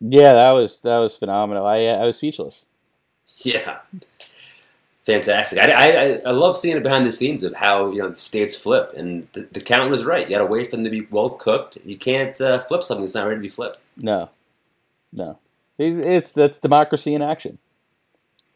Yeah, 0.00 0.32
that 0.34 0.52
was 0.52 0.78
that 0.80 0.98
was 0.98 1.16
phenomenal. 1.16 1.66
I 1.66 1.78
I 1.86 2.04
was 2.04 2.16
speechless. 2.16 2.66
Yeah. 3.42 3.78
Fantastic. 5.08 5.58
I, 5.58 5.72
I, 5.72 6.20
I 6.26 6.30
love 6.32 6.54
seeing 6.58 6.76
it 6.76 6.82
behind 6.82 7.06
the 7.06 7.12
scenes 7.12 7.42
of 7.42 7.54
how 7.54 7.90
you 7.90 7.96
know 7.96 8.10
the 8.10 8.14
states 8.14 8.54
flip, 8.54 8.92
and 8.94 9.26
the, 9.32 9.48
the 9.52 9.60
count 9.62 9.90
was 9.90 10.04
right. 10.04 10.28
You 10.28 10.36
got 10.36 10.40
to 10.40 10.44
wait 10.44 10.68
for 10.68 10.76
them 10.76 10.84
to 10.84 10.90
be 10.90 11.06
well 11.10 11.30
cooked. 11.30 11.78
You 11.82 11.96
can't 11.96 12.38
uh, 12.42 12.58
flip 12.58 12.82
something 12.82 13.04
that's 13.04 13.14
not 13.14 13.24
ready 13.24 13.36
to 13.36 13.40
be 13.40 13.48
flipped. 13.48 13.82
No, 13.96 14.28
no. 15.14 15.38
It's, 15.78 16.06
it's 16.06 16.32
that's 16.32 16.58
democracy 16.58 17.14
in 17.14 17.22
action. 17.22 17.56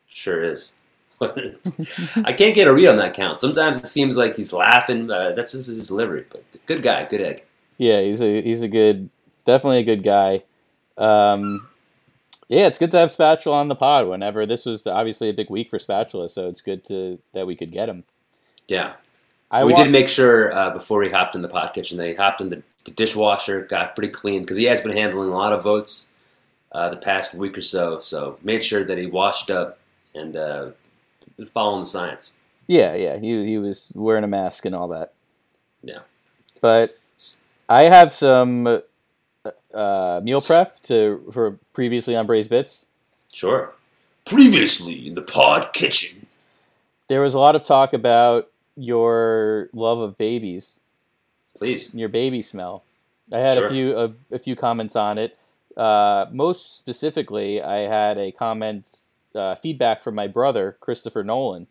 Sure 0.06 0.44
is. 0.44 0.74
I 1.22 2.34
can't 2.34 2.54
get 2.54 2.68
a 2.68 2.74
read 2.74 2.88
on 2.88 2.98
that 2.98 3.14
count. 3.14 3.40
Sometimes 3.40 3.78
it 3.78 3.86
seems 3.86 4.18
like 4.18 4.36
he's 4.36 4.52
laughing. 4.52 5.10
Uh, 5.10 5.30
that's 5.30 5.52
just 5.52 5.68
his 5.68 5.86
delivery. 5.86 6.26
But 6.30 6.44
good 6.66 6.82
guy, 6.82 7.06
good 7.06 7.22
egg. 7.22 7.44
Yeah, 7.78 8.02
he's 8.02 8.20
a 8.20 8.42
he's 8.42 8.60
a 8.60 8.68
good, 8.68 9.08
definitely 9.46 9.78
a 9.78 9.84
good 9.84 10.02
guy. 10.02 10.40
Um, 10.98 11.66
yeah, 12.52 12.66
it's 12.66 12.78
good 12.78 12.90
to 12.90 12.98
have 12.98 13.10
Spatula 13.10 13.56
on 13.56 13.68
the 13.68 13.74
pod. 13.74 14.06
Whenever 14.06 14.44
this 14.44 14.66
was 14.66 14.86
obviously 14.86 15.30
a 15.30 15.32
big 15.32 15.48
week 15.48 15.70
for 15.70 15.78
Spatula, 15.78 16.28
so 16.28 16.48
it's 16.48 16.60
good 16.60 16.84
to 16.84 17.18
that 17.32 17.46
we 17.46 17.56
could 17.56 17.72
get 17.72 17.88
him. 17.88 18.04
Yeah. 18.68 18.92
I 19.50 19.64
we 19.64 19.72
did 19.72 19.90
make 19.90 20.08
sure 20.08 20.52
uh, 20.52 20.70
before 20.70 21.02
he 21.02 21.10
hopped 21.10 21.34
in 21.34 21.40
the 21.40 21.48
pot 21.48 21.72
kitchen 21.72 21.96
that 21.96 22.08
he 22.08 22.14
hopped 22.14 22.42
in 22.42 22.50
the, 22.50 22.62
the 22.84 22.90
dishwasher, 22.90 23.62
got 23.62 23.94
pretty 23.94 24.12
clean 24.12 24.42
because 24.42 24.58
he 24.58 24.64
has 24.64 24.82
been 24.82 24.94
handling 24.94 25.30
a 25.30 25.34
lot 25.34 25.54
of 25.54 25.62
votes 25.62 26.10
uh, 26.72 26.90
the 26.90 26.96
past 26.96 27.34
week 27.34 27.56
or 27.56 27.62
so. 27.62 27.98
So 27.98 28.38
made 28.42 28.62
sure 28.62 28.84
that 28.84 28.98
he 28.98 29.06
washed 29.06 29.50
up 29.50 29.78
and 30.14 30.36
uh, 30.36 30.70
following 31.52 31.80
the 31.80 31.86
science. 31.86 32.36
Yeah, 32.66 32.94
yeah, 32.94 33.18
he 33.18 33.46
he 33.46 33.56
was 33.56 33.92
wearing 33.94 34.24
a 34.24 34.28
mask 34.28 34.66
and 34.66 34.74
all 34.74 34.88
that. 34.88 35.14
Yeah. 35.82 36.00
But 36.60 36.98
I 37.68 37.84
have 37.84 38.12
some 38.12 38.82
uh, 39.74 40.20
meal 40.22 40.40
prep 40.40 40.80
to 40.84 41.22
for 41.32 41.58
previously 41.72 42.16
on 42.16 42.26
Braised 42.26 42.50
Bits. 42.50 42.86
Sure. 43.32 43.72
Previously 44.24 45.06
in 45.08 45.14
the 45.14 45.22
pod 45.22 45.72
kitchen. 45.72 46.26
There 47.08 47.20
was 47.20 47.34
a 47.34 47.38
lot 47.38 47.56
of 47.56 47.64
talk 47.64 47.92
about 47.92 48.48
your 48.76 49.68
love 49.72 49.98
of 49.98 50.16
babies, 50.16 50.80
Please. 51.56 51.94
your 51.94 52.08
baby 52.08 52.40
smell. 52.42 52.84
I 53.32 53.38
had 53.38 53.54
Sure. 53.54 53.66
a 53.66 53.70
few 53.70 53.98
a, 53.98 54.12
a 54.34 54.38
few 54.38 54.56
comments 54.56 54.96
on 54.96 55.18
it. 55.18 55.36
Uh, 55.76 56.26
most 56.30 56.76
specifically, 56.78 57.62
I 57.62 57.78
had 57.88 58.18
a 58.18 58.30
comment 58.32 58.88
uh, 59.34 59.54
feedback 59.56 60.00
from 60.02 60.14
my 60.14 60.26
brother 60.26 60.76
Christopher 60.80 61.24
Nolan, 61.24 61.66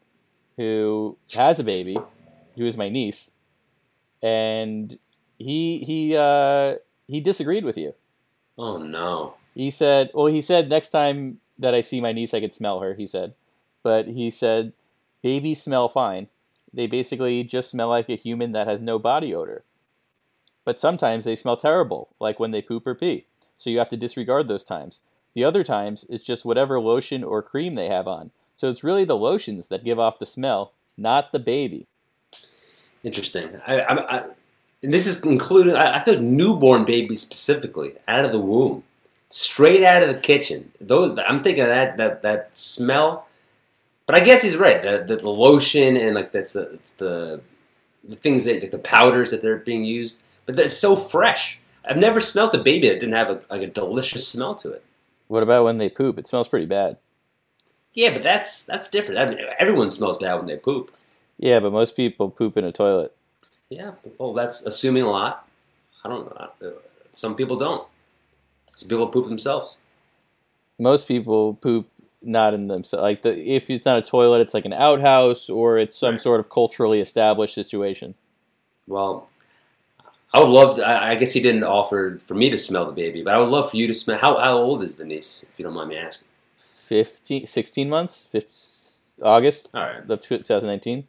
who 0.58 1.18
has 1.34 1.60
a 1.60 1.64
baby, 1.64 1.98
who 2.56 2.66
is 2.66 2.76
my 2.78 2.90
niece, 2.90 3.32
and 4.22 4.98
he 5.38 5.80
he 5.80 6.16
uh, 6.18 6.76
he 7.12 7.20
disagreed 7.20 7.66
with 7.66 7.78
you. 7.78 7.94
Oh 8.58 8.78
no. 8.78 9.36
He 9.54 9.70
said, 9.70 10.12
well, 10.14 10.28
he 10.28 10.42
said 10.42 10.70
next 10.70 10.92
time 10.92 11.40
that 11.60 11.76
I 11.76 11.82
see 11.82 12.00
my 12.00 12.14
niece, 12.14 12.34
I 12.34 12.40
could 12.40 12.54
smell 12.54 12.80
her. 12.80 12.94
He 12.94 13.06
said, 13.06 13.34
but 13.84 14.08
he 14.08 14.32
said, 14.32 14.72
babies 15.22 15.62
smell 15.62 15.90
fine. 15.90 16.28
They 16.74 16.88
basically 16.88 17.44
just 17.44 17.70
smell 17.70 17.90
like 17.90 18.08
a 18.10 18.16
human 18.16 18.54
that 18.54 18.68
has 18.68 18.82
no 18.82 18.98
body 18.98 19.36
odor. 19.36 19.64
But 20.64 20.80
sometimes 20.80 21.26
they 21.26 21.36
smell 21.36 21.58
terrible, 21.58 22.10
like 22.20 22.40
when 22.40 22.52
they 22.52 22.62
poop 22.62 22.88
or 22.88 22.96
pee. 22.96 23.26
So 23.56 23.70
you 23.70 23.80
have 23.80 23.90
to 23.90 23.98
disregard 23.98 24.48
those 24.48 24.64
times. 24.64 25.02
The 25.34 25.44
other 25.44 25.64
times, 25.64 26.06
it's 26.10 26.24
just 26.24 26.46
whatever 26.46 26.80
lotion 26.80 27.24
or 27.24 27.42
cream 27.42 27.76
they 27.76 27.90
have 27.90 28.08
on. 28.08 28.32
So 28.56 28.70
it's 28.70 28.84
really 28.84 29.06
the 29.06 29.18
lotions 29.18 29.68
that 29.68 29.84
give 29.84 30.00
off 30.00 30.20
the 30.20 30.26
smell, 30.26 30.72
not 30.98 31.32
the 31.32 31.40
baby. 31.40 31.88
Interesting. 33.04 33.60
I, 33.68 33.82
I, 33.82 34.18
I, 34.18 34.30
and 34.84 34.94
this 34.94 35.08
is 35.08 35.24
including, 35.24 35.76
I, 35.76 35.98
I 35.98 36.04
feel 36.04 36.20
newborn 36.20 36.86
babies 36.86 37.22
specifically, 37.22 37.94
out 38.08 38.26
of 38.26 38.32
the 38.32 38.40
womb, 38.40 38.84
straight 39.30 39.84
out 39.84 40.04
of 40.04 40.10
the 40.10 40.20
kitchen. 40.20 40.72
Those, 40.80 41.18
I'm 41.28 41.40
thinking 41.40 41.64
of 41.64 41.70
that, 41.70 41.98
that, 41.98 42.22
that 42.24 42.58
smell. 42.58 43.28
But 44.06 44.16
I 44.16 44.20
guess 44.20 44.42
he's 44.42 44.58
right. 44.58 44.82
The, 44.82 45.04
the, 45.08 45.18
the 45.18 45.30
lotion 45.30 45.96
and 45.96 46.16
like 46.16 46.32
that's 46.32 46.54
the, 46.54 46.74
it's 46.74 46.94
the, 46.94 47.42
the 48.04 48.16
things 48.16 48.46
that, 48.46 48.62
like 48.62 48.72
the 48.72 48.80
powders 48.80 49.32
that 49.32 49.42
they're 49.42 49.58
being 49.58 49.86
used, 49.86 50.24
but 50.46 50.56
they're 50.56 50.70
so 50.70 50.96
fresh. 50.96 51.60
I've 51.88 51.98
never 51.98 52.20
smelt 52.20 52.54
a 52.54 52.58
baby 52.58 52.90
that 52.90 53.00
didn't 53.00 53.16
have 53.16 53.30
a, 53.30 53.42
like 53.50 53.64
a 53.64 53.68
delicious 53.68 54.28
smell 54.28 54.56
to 54.56 54.72
it. 54.72 54.84
What 55.28 55.44
about 55.44 55.64
when 55.64 55.78
they 55.78 55.90
poop? 55.90 56.18
It 56.18 56.28
smells 56.28 56.48
pretty 56.48 56.66
bad. 56.66 56.98
Yeah, 57.94 58.12
but 58.12 58.24
that's 58.24 58.66
that's 58.66 58.90
different. 58.90 59.20
I 59.20 59.26
mean, 59.28 59.40
everyone 59.60 59.90
smells 59.90 60.18
bad 60.18 60.36
when 60.36 60.46
they 60.48 60.58
poop. 60.58 60.92
Yeah, 61.38 61.60
but 61.60 61.72
most 61.72 61.96
people 61.96 62.30
poop 62.30 62.58
in 62.58 62.66
a 62.66 62.72
toilet. 62.72 63.16
Yeah, 63.72 63.92
well, 64.18 64.34
that's 64.34 64.66
assuming 64.66 65.04
a 65.04 65.10
lot. 65.10 65.48
I 66.04 66.10
don't 66.10 66.26
know. 66.62 66.74
Some 67.12 67.36
people 67.36 67.56
don't. 67.56 67.88
Some 68.76 68.90
people 68.90 69.08
poop 69.08 69.26
themselves. 69.26 69.78
most 70.78 71.08
people 71.08 71.54
poop 71.56 71.88
not 72.22 72.54
in 72.54 72.68
themselves. 72.68 73.02
Like 73.02 73.22
the 73.22 73.34
if 73.40 73.70
it's 73.70 73.86
not 73.86 73.98
a 73.98 74.02
toilet, 74.02 74.42
it's 74.42 74.54
like 74.54 74.66
an 74.66 74.74
outhouse 74.74 75.50
or 75.50 75.78
it's 75.78 75.96
some 75.96 76.12
Right. 76.16 76.20
sort 76.22 76.40
of 76.42 76.50
culturally 76.50 77.00
established 77.00 77.56
situation. 77.56 78.14
Well, 78.88 79.30
I 80.34 80.40
would 80.42 80.50
love. 80.50 80.76
To, 80.76 80.86
I 80.86 81.12
I 81.12 81.16
guess 81.16 81.32
he 81.32 81.40
didn't 81.42 81.64
offer 81.64 82.18
for 82.20 82.36
me 82.36 82.50
to 82.50 82.58
smell 82.58 82.86
the 82.86 82.92
baby, 82.92 83.24
but 83.24 83.34
I 83.34 83.38
would 83.38 83.50
love 83.50 83.70
for 83.72 83.78
you 83.78 83.88
to 83.88 83.94
smell. 83.94 84.18
How 84.18 84.38
how 84.38 84.58
old 84.58 84.84
is 84.84 84.98
the 84.98 85.06
niece, 85.06 85.46
if 85.50 85.58
you 85.60 85.64
don't 85.64 85.74
mind 85.76 85.90
me 85.90 85.98
asking? 85.98 86.28
15, 86.58 87.46
16 87.48 87.90
months, 87.90 88.28
15, 88.28 88.58
August 89.24 89.70
All 89.74 89.82
right. 89.82 90.10
of 90.10 90.22
2019. 90.22 91.08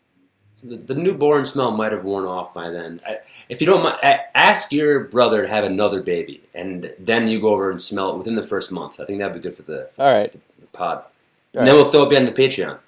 The, 0.62 0.76
the 0.76 0.94
newborn 0.94 1.44
smell 1.44 1.70
might 1.70 1.92
have 1.92 2.04
worn 2.04 2.24
off 2.24 2.54
by 2.54 2.70
then. 2.70 3.00
I, 3.06 3.18
if 3.48 3.60
you 3.60 3.66
don't 3.66 3.82
mind, 3.82 3.98
ask 4.02 4.72
your 4.72 5.00
brother 5.00 5.42
to 5.42 5.48
have 5.48 5.64
another 5.64 6.02
baby, 6.02 6.42
and 6.54 6.92
then 6.98 7.28
you 7.28 7.40
go 7.40 7.54
over 7.54 7.70
and 7.70 7.80
smell 7.80 8.12
it 8.12 8.18
within 8.18 8.36
the 8.36 8.42
first 8.42 8.70
month. 8.70 9.00
I 9.00 9.04
think 9.04 9.18
that'd 9.18 9.34
be 9.34 9.40
good 9.40 9.54
for 9.54 9.62
the, 9.62 9.88
All 9.98 10.12
right, 10.12 10.32
the 10.32 10.66
pod. 10.72 10.98
All 10.98 11.58
and 11.58 11.66
then 11.66 11.74
we'll 11.74 11.90
throw 11.90 12.04
it 12.04 12.08
behind 12.08 12.28
the 12.28 12.32
Patreon. 12.32 12.78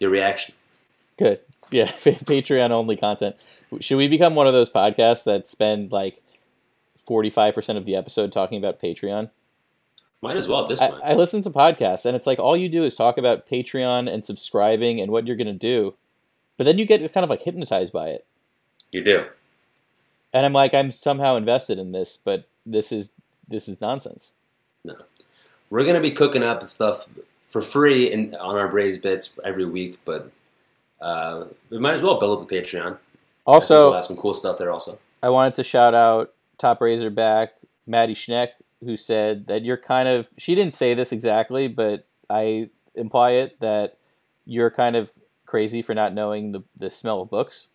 Your 0.00 0.10
reaction. 0.10 0.54
good. 1.16 1.40
Yeah, 1.70 1.86
Patreon 1.88 2.70
only 2.70 2.96
content. 2.96 3.36
Should 3.80 3.96
we 3.96 4.08
become 4.08 4.34
one 4.34 4.46
of 4.46 4.52
those 4.52 4.70
podcasts 4.70 5.24
that 5.24 5.48
spend 5.48 5.92
like 5.92 6.20
45% 7.08 7.76
of 7.76 7.84
the 7.84 7.96
episode 7.96 8.32
talking 8.32 8.58
about 8.58 8.80
Patreon? 8.80 9.30
Might 10.22 10.36
as 10.36 10.48
well 10.48 10.62
at 10.62 10.68
this 10.68 10.80
I. 10.80 10.88
I 11.04 11.14
listen 11.14 11.42
to 11.42 11.50
podcasts 11.50 12.06
and 12.06 12.16
it's 12.16 12.26
like 12.26 12.38
all 12.38 12.56
you 12.56 12.68
do 12.68 12.84
is 12.84 12.96
talk 12.96 13.18
about 13.18 13.46
Patreon 13.46 14.12
and 14.12 14.24
subscribing 14.24 15.00
and 15.00 15.12
what 15.12 15.26
you're 15.26 15.36
going 15.36 15.46
to 15.48 15.52
do. 15.52 15.94
But 16.56 16.64
then 16.64 16.78
you 16.78 16.86
get 16.86 17.00
kind 17.12 17.24
of 17.24 17.30
like 17.30 17.42
hypnotized 17.42 17.92
by 17.92 18.08
it. 18.08 18.26
you 18.92 19.02
do. 19.02 19.24
and 20.32 20.46
I'm 20.46 20.52
like, 20.52 20.74
I'm 20.74 20.90
somehow 20.90 21.36
invested 21.36 21.78
in 21.78 21.92
this, 21.92 22.16
but 22.16 22.48
this 22.66 22.92
is 22.92 23.10
this 23.48 23.68
is 23.68 23.80
nonsense. 23.80 24.32
No, 24.84 24.96
we're 25.70 25.84
gonna 25.84 26.00
be 26.00 26.10
cooking 26.10 26.42
up 26.42 26.62
stuff 26.62 27.06
for 27.48 27.60
free 27.60 28.12
in, 28.12 28.34
on 28.36 28.56
our 28.56 28.68
braised 28.68 29.02
bits 29.02 29.30
every 29.44 29.64
week, 29.64 29.98
but 30.04 30.30
uh, 31.00 31.44
we 31.70 31.78
might 31.78 31.92
as 31.94 32.02
well 32.02 32.18
build 32.18 32.40
up 32.40 32.48
the 32.48 32.56
Patreon. 32.56 32.98
Also, 33.46 33.86
we'll 33.86 33.94
have 33.94 34.04
some 34.04 34.16
cool 34.16 34.34
stuff 34.34 34.58
there. 34.58 34.70
Also, 34.70 34.98
I 35.22 35.28
wanted 35.28 35.54
to 35.56 35.64
shout 35.64 35.94
out 35.94 36.32
Top 36.58 36.80
Razorback 36.80 37.54
Maddie 37.86 38.14
Schneck, 38.14 38.48
who 38.82 38.96
said 38.96 39.46
that 39.48 39.62
you're 39.64 39.76
kind 39.76 40.08
of. 40.08 40.28
She 40.38 40.54
didn't 40.54 40.74
say 40.74 40.94
this 40.94 41.12
exactly, 41.12 41.68
but 41.68 42.06
I 42.30 42.70
imply 42.94 43.32
it 43.32 43.60
that 43.60 43.98
you're 44.46 44.70
kind 44.70 44.96
of 44.96 45.12
crazy 45.46 45.82
for 45.82 45.94
not 45.94 46.14
knowing 46.14 46.52
the 46.52 46.62
the 46.76 46.90
smell 46.90 47.22
of 47.22 47.30
books. 47.30 47.68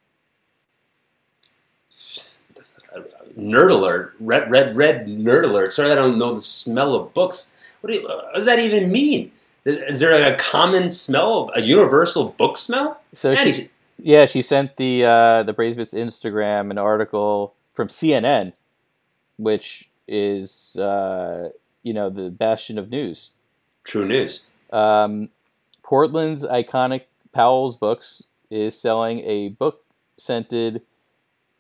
nerd 3.38 3.72
alert, 3.72 4.16
red, 4.20 4.50
red, 4.50 4.76
red 4.76 5.08
nerd 5.08 5.44
alert. 5.44 5.74
Sorry, 5.74 5.92
I 5.92 5.96
don't 5.96 6.18
know 6.18 6.36
the 6.36 6.42
smell 6.42 6.96
of 6.96 7.14
books. 7.14 7.58
What, 7.82 7.92
do 7.92 8.00
you, 8.00 8.08
what 8.08 8.34
does 8.34 8.46
that 8.46 8.60
even 8.60 8.92
mean? 8.92 9.32
Is 9.66 10.00
there 10.00 10.20
like 10.20 10.34
a 10.34 10.38
common 10.38 10.92
smell, 10.92 11.52
a 11.56 11.62
universal 11.62 12.30
book 12.30 12.58
smell? 12.58 13.02
So 13.14 13.36
she, 13.36 13.70
yeah, 13.98 14.26
she 14.26 14.42
sent 14.42 14.78
the 14.78 15.06
uh, 15.06 15.44
the 15.44 15.54
Braisebits 15.54 15.94
Instagram 15.94 16.72
an 16.72 16.78
article 16.78 17.54
from 17.74 17.88
CNN, 17.88 18.54
which 19.38 19.90
is 20.08 20.76
uh, 20.78 21.50
you 21.84 21.94
know 21.94 22.10
the 22.10 22.30
bastion 22.30 22.78
of 22.78 22.90
news. 22.90 23.32
True 23.84 24.06
news. 24.06 24.46
Um, 24.72 25.30
Portland's 25.84 26.46
iconic 26.46 27.04
Powell's 27.32 27.78
Books 27.78 28.24
is 28.50 28.80
selling 28.80 29.20
a 29.22 29.50
book 29.50 29.84
scented 30.18 30.82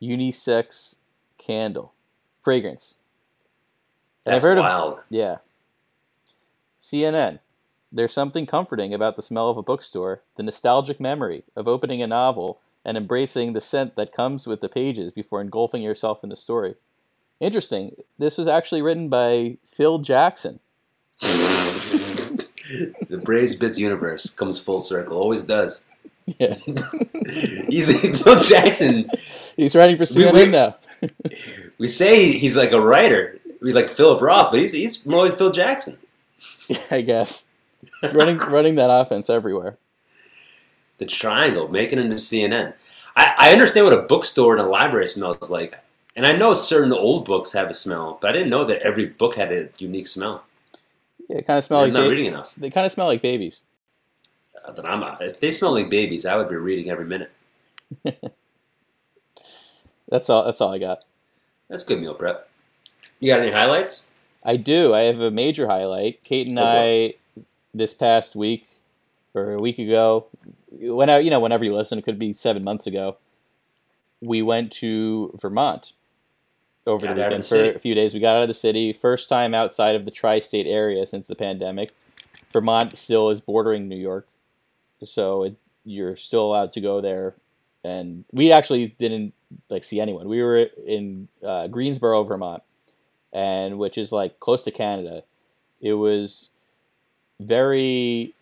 unisex 0.01 0.97
candle 1.37 1.93
fragrance. 2.41 2.97
And 4.25 4.33
That's 4.33 4.43
I've 4.43 4.49
heard 4.49 4.57
of 4.57 4.63
wild. 4.63 4.99
yeah. 5.09 5.37
CNN. 6.81 7.39
There's 7.91 8.13
something 8.13 8.45
comforting 8.45 8.93
about 8.93 9.15
the 9.15 9.21
smell 9.21 9.49
of 9.49 9.57
a 9.57 9.63
bookstore, 9.63 10.21
the 10.35 10.43
nostalgic 10.43 10.99
memory 10.99 11.43
of 11.55 11.67
opening 11.67 12.01
a 12.01 12.07
novel 12.07 12.59
and 12.85 12.97
embracing 12.97 13.53
the 13.53 13.61
scent 13.61 13.95
that 13.95 14.13
comes 14.13 14.47
with 14.47 14.61
the 14.61 14.69
pages 14.69 15.11
before 15.11 15.41
engulfing 15.41 15.81
yourself 15.81 16.23
in 16.23 16.29
the 16.29 16.35
story. 16.35 16.75
Interesting. 17.39 17.95
This 18.17 18.37
was 18.37 18.47
actually 18.47 18.81
written 18.81 19.09
by 19.09 19.57
Phil 19.65 19.99
Jackson. 19.99 20.59
the 23.07 23.21
Braised 23.23 23.59
Bits 23.59 23.79
universe 23.79 24.29
comes 24.29 24.59
full 24.59 24.79
circle. 24.79 25.17
Always 25.17 25.43
does. 25.43 25.87
Yeah. 26.37 26.55
He's 27.69 28.23
Bill 28.23 28.41
Jackson. 28.41 29.09
He's 29.55 29.75
writing 29.75 29.97
for 29.97 30.01
We- 30.15 30.23
CNN 30.23 30.33
we- 30.33 30.45
now. 30.51 30.75
We 31.77 31.87
say 31.87 32.33
he's 32.33 32.57
like 32.57 32.73
a 32.73 32.81
writer. 32.81 33.39
We 33.61 33.71
like 33.71 33.89
Philip 33.89 34.21
Roth, 34.21 34.51
but 34.51 34.59
he's, 34.59 34.73
he's 34.73 35.05
more 35.05 35.25
like 35.25 35.37
Phil 35.37 35.49
Jackson. 35.51 35.97
I 36.91 36.99
guess. 37.01 37.51
running 38.13 38.37
running 38.37 38.75
that 38.75 38.89
offense 38.91 39.29
everywhere. 39.29 39.77
The 40.97 41.05
triangle, 41.05 41.69
making 41.69 41.99
it 41.99 42.03
into 42.03 42.17
CNN. 42.17 42.73
I, 43.15 43.33
I 43.37 43.51
understand 43.53 43.85
what 43.85 43.97
a 43.97 44.01
bookstore 44.01 44.53
and 44.57 44.61
a 44.61 44.67
library 44.67 45.07
smells 45.07 45.49
like. 45.49 45.73
And 46.17 46.27
I 46.27 46.33
know 46.33 46.53
certain 46.53 46.91
old 46.91 47.23
books 47.23 47.53
have 47.53 47.69
a 47.69 47.73
smell, 47.73 48.17
but 48.21 48.29
I 48.29 48.33
didn't 48.33 48.49
know 48.49 48.65
that 48.65 48.81
every 48.81 49.05
book 49.05 49.35
had 49.35 49.53
a 49.53 49.69
unique 49.77 50.09
smell. 50.09 50.43
Yeah, 51.29 51.37
it 51.37 51.47
kind 51.47 51.57
of 51.57 51.63
smell 51.63 51.79
I'm 51.81 51.85
like 51.85 51.93
not 51.93 52.03
ba- 52.05 52.09
reading 52.09 52.25
enough. 52.25 52.55
they 52.55 52.69
kind 52.69 52.85
of 52.85 52.91
smell 52.91 53.07
like 53.07 53.21
babies. 53.21 53.65
Uh, 54.65 54.71
But 54.71 54.85
I'm 54.85 55.03
if 55.21 55.39
they 55.39 55.51
smell 55.51 55.73
like 55.73 55.89
babies, 55.89 56.25
I 56.25 56.35
would 56.35 56.49
be 56.49 56.55
reading 56.55 56.89
every 56.89 57.05
minute. 57.05 57.31
That's 60.09 60.29
all. 60.29 60.43
That's 60.43 60.59
all 60.61 60.73
I 60.73 60.79
got. 60.79 61.03
That's 61.69 61.83
good 61.83 62.01
meal 62.01 62.15
prep. 62.15 62.49
You 63.19 63.31
got 63.31 63.41
any 63.41 63.51
highlights? 63.51 64.07
I 64.43 64.55
do. 64.55 64.93
I 64.95 65.01
have 65.01 65.19
a 65.19 65.29
major 65.29 65.67
highlight. 65.67 66.23
Kate 66.23 66.47
and 66.47 66.59
I, 66.59 67.13
this 67.73 67.93
past 67.93 68.35
week 68.35 68.67
or 69.35 69.51
a 69.53 69.57
week 69.57 69.77
ago, 69.77 70.25
when 70.71 71.09
I, 71.09 71.19
you 71.19 71.29
know, 71.29 71.39
whenever 71.39 71.63
you 71.63 71.75
listen, 71.75 71.99
it 71.99 72.03
could 72.05 72.17
be 72.17 72.33
seven 72.33 72.63
months 72.63 72.87
ago. 72.87 73.17
We 74.21 74.41
went 74.41 74.71
to 74.73 75.37
Vermont 75.39 75.93
over 76.89 77.05
Got 77.05 77.15
the 77.15 77.21
weekend 77.23 77.45
for 77.45 77.71
a 77.71 77.79
few 77.79 77.95
days. 77.95 78.13
We 78.13 78.19
got 78.19 78.35
out 78.35 78.41
of 78.41 78.47
the 78.47 78.53
city. 78.53 78.91
First 78.93 79.29
time 79.29 79.53
outside 79.53 79.95
of 79.95 80.05
the 80.05 80.11
tri-state 80.11 80.67
area 80.67 81.05
since 81.05 81.27
the 81.27 81.35
pandemic. 81.35 81.91
Vermont 82.51 82.97
still 82.97 83.29
is 83.29 83.39
bordering 83.39 83.87
New 83.87 83.97
York, 83.97 84.27
so 85.03 85.43
it, 85.43 85.55
you're 85.85 86.15
still 86.15 86.45
allowed 86.45 86.71
to 86.73 86.81
go 86.81 86.99
there. 86.99 87.35
And 87.83 88.25
we 88.31 88.51
actually 88.51 88.87
didn't 88.97 89.33
like 89.69 89.83
see 89.83 90.01
anyone. 90.01 90.27
We 90.27 90.41
were 90.41 90.67
in 90.85 91.27
uh, 91.45 91.67
Greensboro, 91.67 92.23
Vermont, 92.23 92.63
and 93.31 93.77
which 93.77 93.97
is 93.97 94.11
like 94.11 94.39
close 94.39 94.63
to 94.63 94.71
Canada. 94.71 95.23
It 95.79 95.93
was 95.93 96.49
very 97.39 98.33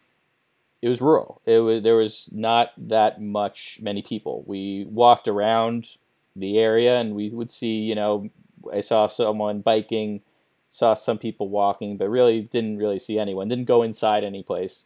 it 0.81 0.89
was 0.89 1.01
rural. 1.01 1.41
It 1.45 1.59
was 1.59 1.83
there 1.83 1.95
was 1.95 2.29
not 2.31 2.71
that 2.77 3.21
much 3.21 3.79
many 3.81 4.01
people. 4.01 4.43
We 4.45 4.85
walked 4.89 5.27
around 5.27 5.97
the 6.39 6.57
area 6.59 6.99
and 6.99 7.15
we 7.15 7.29
would 7.29 7.51
see, 7.51 7.79
you 7.79 7.95
know, 7.95 8.29
I 8.71 8.81
saw 8.81 9.07
someone 9.07 9.61
biking, 9.61 10.21
saw 10.69 10.93
some 10.93 11.17
people 11.17 11.49
walking, 11.49 11.97
but 11.97 12.09
really 12.09 12.41
didn't 12.41 12.77
really 12.77 12.99
see 12.99 13.19
anyone. 13.19 13.47
Didn't 13.47 13.65
go 13.65 13.83
inside 13.83 14.23
any 14.23 14.43
place. 14.43 14.85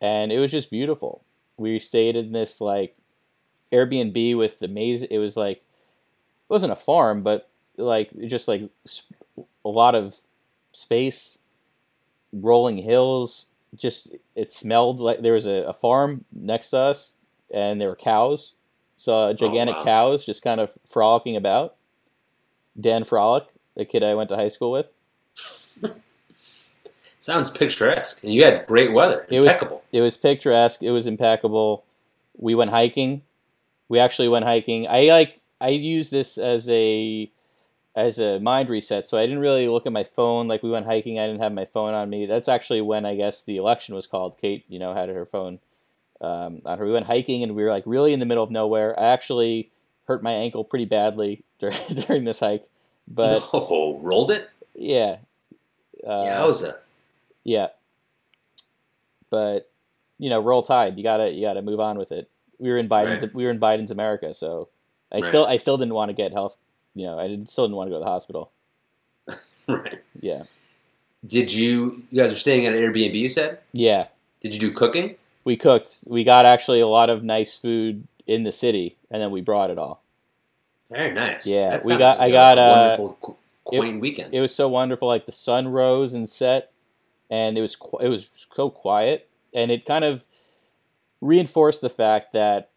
And 0.00 0.32
it 0.32 0.38
was 0.38 0.50
just 0.50 0.70
beautiful. 0.70 1.24
We 1.56 1.78
stayed 1.78 2.16
in 2.16 2.32
this 2.32 2.60
like 2.60 2.96
Airbnb 3.72 4.36
with 4.36 4.58
the 4.58 4.68
maze. 4.68 5.02
it 5.02 5.18
was 5.18 5.36
like 5.36 5.58
it 5.58 6.48
wasn't 6.48 6.72
a 6.72 6.76
farm, 6.76 7.22
but 7.22 7.48
like 7.76 8.10
just 8.26 8.48
like 8.48 8.68
a 9.64 9.68
lot 9.68 9.94
of 9.94 10.20
space, 10.72 11.38
rolling 12.32 12.78
hills. 12.78 13.46
Just 13.74 14.14
it 14.34 14.52
smelled 14.52 15.00
like 15.00 15.22
there 15.22 15.32
was 15.32 15.46
a, 15.46 15.64
a 15.64 15.72
farm 15.72 16.24
next 16.32 16.70
to 16.70 16.78
us, 16.78 17.16
and 17.52 17.80
there 17.80 17.88
were 17.88 17.96
cows. 17.96 18.54
Saw 19.02 19.30
oh, 19.30 19.32
gigantic 19.32 19.78
wow. 19.78 19.82
cows 19.82 20.24
just 20.24 20.44
kind 20.44 20.60
of 20.60 20.72
frolicking 20.86 21.34
about. 21.34 21.74
Dan 22.78 23.02
Frolic, 23.02 23.48
the 23.74 23.84
kid 23.84 24.04
I 24.04 24.14
went 24.14 24.28
to 24.28 24.36
high 24.36 24.46
school 24.46 24.70
with. 24.70 24.92
Sounds 27.18 27.50
picturesque. 27.50 28.22
And 28.22 28.32
you 28.32 28.44
had 28.44 28.64
great 28.64 28.92
weather. 28.92 29.26
It 29.28 29.40
was- 29.40 29.48
Impeccable. 29.48 29.82
It 29.90 30.02
was 30.02 30.16
picturesque. 30.16 30.84
It 30.84 30.92
was 30.92 31.08
impeccable. 31.08 31.82
We 32.36 32.54
went 32.54 32.70
hiking. 32.70 33.22
We 33.88 33.98
actually 33.98 34.28
went 34.28 34.44
hiking. 34.44 34.86
I 34.86 35.06
like 35.06 35.40
I 35.60 35.70
use 35.70 36.10
this 36.10 36.38
as 36.38 36.70
a 36.70 37.28
as 37.96 38.20
a 38.20 38.38
mind 38.38 38.68
reset. 38.68 39.08
So 39.08 39.18
I 39.18 39.26
didn't 39.26 39.40
really 39.40 39.66
look 39.66 39.84
at 39.84 39.92
my 39.92 40.04
phone. 40.04 40.46
Like 40.46 40.62
we 40.62 40.70
went 40.70 40.86
hiking, 40.86 41.18
I 41.18 41.26
didn't 41.26 41.42
have 41.42 41.52
my 41.52 41.64
phone 41.64 41.92
on 41.92 42.08
me. 42.08 42.26
That's 42.26 42.48
actually 42.48 42.82
when 42.82 43.04
I 43.04 43.16
guess 43.16 43.42
the 43.42 43.56
election 43.56 43.96
was 43.96 44.06
called. 44.06 44.38
Kate, 44.38 44.64
you 44.68 44.78
know, 44.78 44.94
had 44.94 45.08
her 45.08 45.26
phone 45.26 45.58
um, 46.22 46.62
on 46.64 46.78
her. 46.78 46.86
We 46.86 46.92
went 46.92 47.06
hiking 47.06 47.42
and 47.42 47.54
we 47.54 47.62
were 47.62 47.70
like 47.70 47.82
really 47.84 48.12
in 48.14 48.20
the 48.20 48.26
middle 48.26 48.44
of 48.44 48.50
nowhere. 48.50 48.98
I 48.98 49.08
actually 49.12 49.70
hurt 50.06 50.22
my 50.22 50.32
ankle 50.32 50.64
pretty 50.64 50.84
badly 50.86 51.44
during, 51.58 51.76
during 52.06 52.24
this 52.24 52.40
hike, 52.40 52.66
but 53.06 53.46
oh, 53.52 53.98
rolled 54.00 54.30
it? 54.30 54.48
yeah, 54.74 55.16
uh, 56.06 56.24
Yowza. 56.24 56.78
yeah. 57.44 57.68
But 59.30 59.70
you 60.18 60.30
know, 60.30 60.40
roll 60.40 60.62
tide. 60.62 60.96
You 60.96 61.02
gotta 61.02 61.30
you 61.30 61.42
gotta 61.46 61.62
move 61.62 61.80
on 61.80 61.98
with 61.98 62.12
it. 62.12 62.28
We 62.58 62.70
were 62.70 62.78
in 62.78 62.88
Biden's 62.88 63.22
Right. 63.22 63.34
we 63.34 63.44
were 63.44 63.50
in 63.50 63.58
Biden's 63.60 63.90
America, 63.90 64.34
so 64.34 64.68
I 65.10 65.16
Right. 65.16 65.24
still 65.24 65.46
I 65.46 65.56
still 65.56 65.76
didn't 65.78 65.94
want 65.94 66.10
to 66.10 66.14
get 66.14 66.32
health. 66.32 66.56
You 66.94 67.06
know, 67.06 67.18
I 67.18 67.26
didn't, 67.26 67.48
still 67.48 67.64
didn't 67.64 67.76
want 67.76 67.88
to 67.88 67.92
go 67.92 67.98
to 67.98 68.04
the 68.04 68.10
hospital. 68.10 68.50
Right. 69.68 70.00
Yeah, 70.20 70.42
Did 71.24 71.52
you, 71.52 72.02
you 72.10 72.20
guys 72.20 72.32
are 72.32 72.36
staying 72.36 72.66
at 72.66 72.74
an 72.74 72.80
Airbnb, 72.80 73.14
you 73.14 73.28
said? 73.28 73.60
yeah. 73.72 74.08
Did 74.40 74.52
you 74.54 74.58
do 74.60 74.72
cooking? 74.72 75.14
We 75.44 75.56
cooked. 75.56 76.00
We 76.06 76.24
got 76.24 76.44
actually 76.46 76.80
a 76.80 76.86
lot 76.86 77.10
of 77.10 77.22
nice 77.24 77.56
food 77.56 78.06
in 78.26 78.44
the 78.44 78.52
city, 78.52 78.96
and 79.10 79.20
then 79.20 79.30
we 79.30 79.40
brought 79.40 79.70
it 79.70 79.78
all. 79.78 80.02
Very 80.90 81.12
nice. 81.12 81.46
Yeah, 81.46 81.80
we 81.84 81.96
got- 81.96 82.18
like 82.18 82.28
I 82.28 82.30
got, 82.30 82.58
a 82.58 82.70
wonderful, 82.78 83.16
qu- 83.20 83.36
quaint 83.64 84.00
weekend. 84.00 84.34
It 84.34 84.40
was 84.40 84.54
so 84.54 84.68
wonderful. 84.68 85.08
Like 85.08 85.26
the 85.26 85.32
sun 85.32 85.68
rose 85.68 86.12
and 86.14 86.28
set, 86.28 86.70
and 87.30 87.56
it 87.58 87.60
was 87.60 87.76
qu- 87.76 87.98
it 87.98 88.08
was 88.08 88.46
so 88.54 88.70
quiet, 88.70 89.28
and 89.54 89.70
it 89.70 89.84
kind 89.84 90.04
of 90.04 90.24
reinforced 91.20 91.80
the 91.80 91.90
fact 91.90 92.32
that 92.34 92.70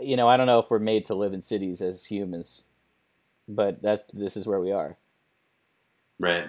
you 0.00 0.16
know 0.16 0.28
I 0.28 0.36
don't 0.36 0.46
know 0.46 0.58
if 0.60 0.70
we're 0.70 0.78
made 0.78 1.04
to 1.06 1.14
live 1.14 1.32
in 1.32 1.40
cities 1.40 1.82
as 1.82 2.06
humans, 2.06 2.64
but 3.48 3.82
that 3.82 4.06
this 4.12 4.36
is 4.36 4.46
where 4.46 4.60
we 4.60 4.72
are. 4.72 4.96
right. 6.18 6.46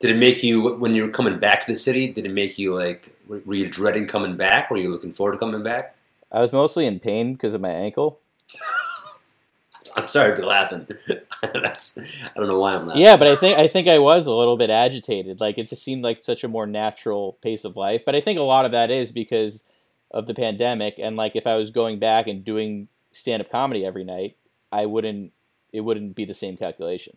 Did 0.00 0.10
it 0.10 0.16
make 0.16 0.42
you, 0.42 0.76
when 0.76 0.94
you 0.94 1.04
were 1.04 1.12
coming 1.12 1.38
back 1.38 1.60
to 1.60 1.66
the 1.66 1.76
city, 1.76 2.06
did 2.08 2.24
it 2.24 2.32
make 2.32 2.58
you 2.58 2.74
like, 2.74 3.14
were 3.26 3.54
you 3.54 3.68
dreading 3.68 4.06
coming 4.06 4.36
back? 4.36 4.70
or 4.70 4.74
Were 4.74 4.80
you 4.80 4.90
looking 4.90 5.12
forward 5.12 5.32
to 5.32 5.38
coming 5.38 5.62
back? 5.62 5.94
I 6.32 6.40
was 6.40 6.52
mostly 6.52 6.86
in 6.86 7.00
pain 7.00 7.34
because 7.34 7.54
of 7.54 7.60
my 7.60 7.70
ankle. 7.70 8.18
I'm 9.96 10.08
sorry 10.08 10.30
to 10.30 10.40
be 10.40 10.46
laughing. 10.46 10.86
That's, 11.42 11.98
I 12.24 12.30
don't 12.36 12.48
know 12.48 12.58
why 12.58 12.74
I'm 12.74 12.86
laughing. 12.86 13.02
Yeah, 13.02 13.16
but 13.16 13.28
I 13.28 13.36
think 13.36 13.58
I 13.58 13.66
think 13.66 13.88
I 13.88 13.98
was 13.98 14.26
a 14.26 14.34
little 14.34 14.56
bit 14.56 14.70
agitated. 14.70 15.40
Like 15.40 15.58
it 15.58 15.68
just 15.68 15.82
seemed 15.82 16.04
like 16.04 16.22
such 16.22 16.44
a 16.44 16.48
more 16.48 16.66
natural 16.66 17.38
pace 17.42 17.64
of 17.64 17.76
life. 17.76 18.04
But 18.04 18.14
I 18.14 18.20
think 18.20 18.38
a 18.38 18.42
lot 18.42 18.64
of 18.64 18.72
that 18.72 18.90
is 18.90 19.10
because 19.10 19.64
of 20.12 20.26
the 20.26 20.34
pandemic. 20.34 20.94
And 20.98 21.16
like 21.16 21.34
if 21.34 21.46
I 21.46 21.56
was 21.56 21.70
going 21.70 21.98
back 21.98 22.28
and 22.28 22.44
doing 22.44 22.88
stand 23.10 23.42
up 23.42 23.50
comedy 23.50 23.84
every 23.84 24.04
night, 24.04 24.36
I 24.70 24.86
wouldn't. 24.86 25.32
It 25.72 25.80
wouldn't 25.80 26.14
be 26.16 26.24
the 26.24 26.34
same 26.34 26.56
calculation. 26.56 27.16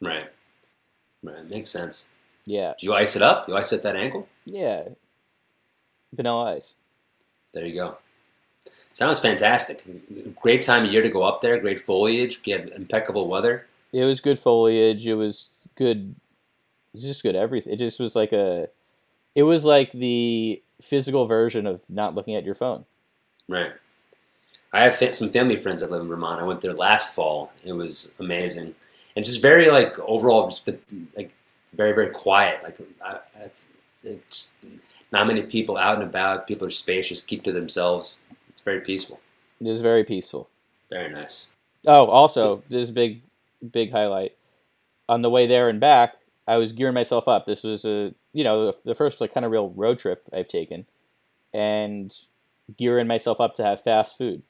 Right. 0.00 0.28
Right. 1.22 1.48
Makes 1.48 1.70
sense. 1.70 2.10
Yeah, 2.46 2.74
Did 2.78 2.82
you 2.86 2.94
ice 2.94 3.16
it 3.16 3.22
up? 3.22 3.48
You 3.48 3.56
ice 3.56 3.72
up 3.72 3.82
that 3.82 3.96
ankle? 3.96 4.28
yeah. 4.44 4.88
Vanilla 6.12 6.54
ice. 6.54 6.76
There 7.52 7.66
you 7.66 7.74
go. 7.74 7.96
Sounds 8.92 9.18
fantastic. 9.18 9.84
Great 10.40 10.62
time 10.62 10.84
of 10.84 10.92
year 10.92 11.02
to 11.02 11.08
go 11.08 11.24
up 11.24 11.40
there. 11.40 11.58
Great 11.58 11.80
foliage. 11.80 12.42
Get 12.44 12.68
impeccable 12.72 13.26
weather. 13.26 13.66
It 13.92 14.04
was 14.04 14.20
good 14.20 14.38
foliage. 14.38 15.04
It 15.06 15.14
was 15.14 15.58
good. 15.74 16.14
It 16.92 16.92
was 16.98 17.02
just 17.02 17.24
good 17.24 17.34
everything. 17.34 17.72
It 17.72 17.78
just 17.78 17.98
was 17.98 18.14
like 18.14 18.32
a. 18.32 18.68
It 19.34 19.42
was 19.42 19.64
like 19.64 19.90
the 19.90 20.62
physical 20.80 21.26
version 21.26 21.66
of 21.66 21.80
not 21.90 22.14
looking 22.14 22.36
at 22.36 22.44
your 22.44 22.54
phone. 22.54 22.84
Right. 23.48 23.72
I 24.72 24.82
have 24.84 24.94
some 24.94 25.28
family 25.30 25.56
friends 25.56 25.80
that 25.80 25.90
live 25.90 26.02
in 26.02 26.08
Vermont. 26.08 26.40
I 26.40 26.44
went 26.44 26.60
there 26.60 26.74
last 26.74 27.14
fall. 27.14 27.52
It 27.64 27.72
was 27.72 28.14
amazing, 28.20 28.74
and 29.16 29.24
just 29.24 29.42
very 29.42 29.70
like 29.70 29.98
overall, 30.00 30.48
just 30.48 30.66
the, 30.66 30.78
like 31.16 31.32
very 31.76 31.92
very 31.92 32.10
quiet. 32.10 32.62
Like 32.62 32.78
I, 33.04 33.18
I, 33.36 33.50
it's 34.02 34.56
Not 35.14 35.28
many 35.28 35.42
people 35.42 35.76
out 35.76 35.94
and 35.94 36.02
about. 36.02 36.48
People 36.48 36.66
are 36.66 36.70
spacious, 36.70 37.20
keep 37.20 37.42
to 37.44 37.52
themselves. 37.52 38.18
It's 38.48 38.60
very 38.60 38.80
peaceful. 38.80 39.20
It 39.60 39.68
was 39.68 39.80
very 39.80 40.02
peaceful. 40.02 40.50
Very 40.90 41.08
nice. 41.08 41.52
Oh, 41.86 42.06
also, 42.06 42.64
this 42.68 42.90
big, 42.90 43.22
big 43.70 43.92
highlight. 43.92 44.34
On 45.08 45.22
the 45.22 45.30
way 45.30 45.46
there 45.46 45.68
and 45.68 45.78
back, 45.78 46.16
I 46.48 46.56
was 46.56 46.72
gearing 46.72 46.94
myself 46.94 47.28
up. 47.28 47.46
This 47.46 47.62
was 47.62 47.84
a, 47.84 48.12
you 48.32 48.42
know, 48.42 48.74
the, 48.84 48.96
first 48.96 49.20
like 49.20 49.32
kind 49.32 49.46
of 49.46 49.52
real 49.52 49.70
road 49.70 50.00
trip 50.00 50.24
I've 50.32 50.48
taken, 50.48 50.84
and 51.52 52.12
gearing 52.76 53.06
myself 53.06 53.40
up 53.40 53.54
to 53.54 53.64
have 53.64 53.84
fast 53.84 54.18
food, 54.18 54.42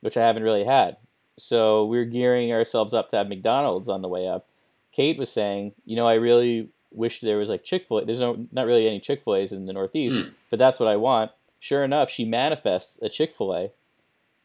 which 0.00 0.16
I 0.16 0.26
haven't 0.26 0.42
really 0.42 0.64
had. 0.64 0.96
So 1.38 1.84
we 1.84 1.98
are 1.98 2.04
gearing 2.04 2.52
ourselves 2.52 2.92
up 2.92 3.10
to 3.10 3.16
have 3.18 3.28
McDonald's 3.28 3.88
on 3.88 4.02
the 4.02 4.08
way 4.08 4.26
up. 4.26 4.48
Kate 4.96 5.18
was 5.18 5.30
saying, 5.30 5.72
you 5.84 5.94
know, 5.94 6.08
I 6.08 6.14
really 6.14 6.70
wish 6.90 7.20
there 7.20 7.36
was 7.36 7.50
like 7.50 7.62
Chick 7.64 7.86
Fil 7.86 7.98
A. 7.98 8.04
There's 8.06 8.20
no 8.20 8.34
not 8.50 8.64
really 8.66 8.86
any 8.88 8.98
Chick 9.00 9.20
Fil 9.20 9.36
A's 9.36 9.52
in 9.52 9.66
the 9.66 9.72
Northeast, 9.74 10.18
Mm. 10.18 10.32
but 10.50 10.58
that's 10.58 10.80
what 10.80 10.88
I 10.88 10.96
want. 10.96 11.30
Sure 11.60 11.84
enough, 11.84 12.08
she 12.10 12.24
manifests 12.24 12.98
a 13.02 13.08
Chick 13.10 13.34
Fil 13.34 13.54
A 13.54 13.70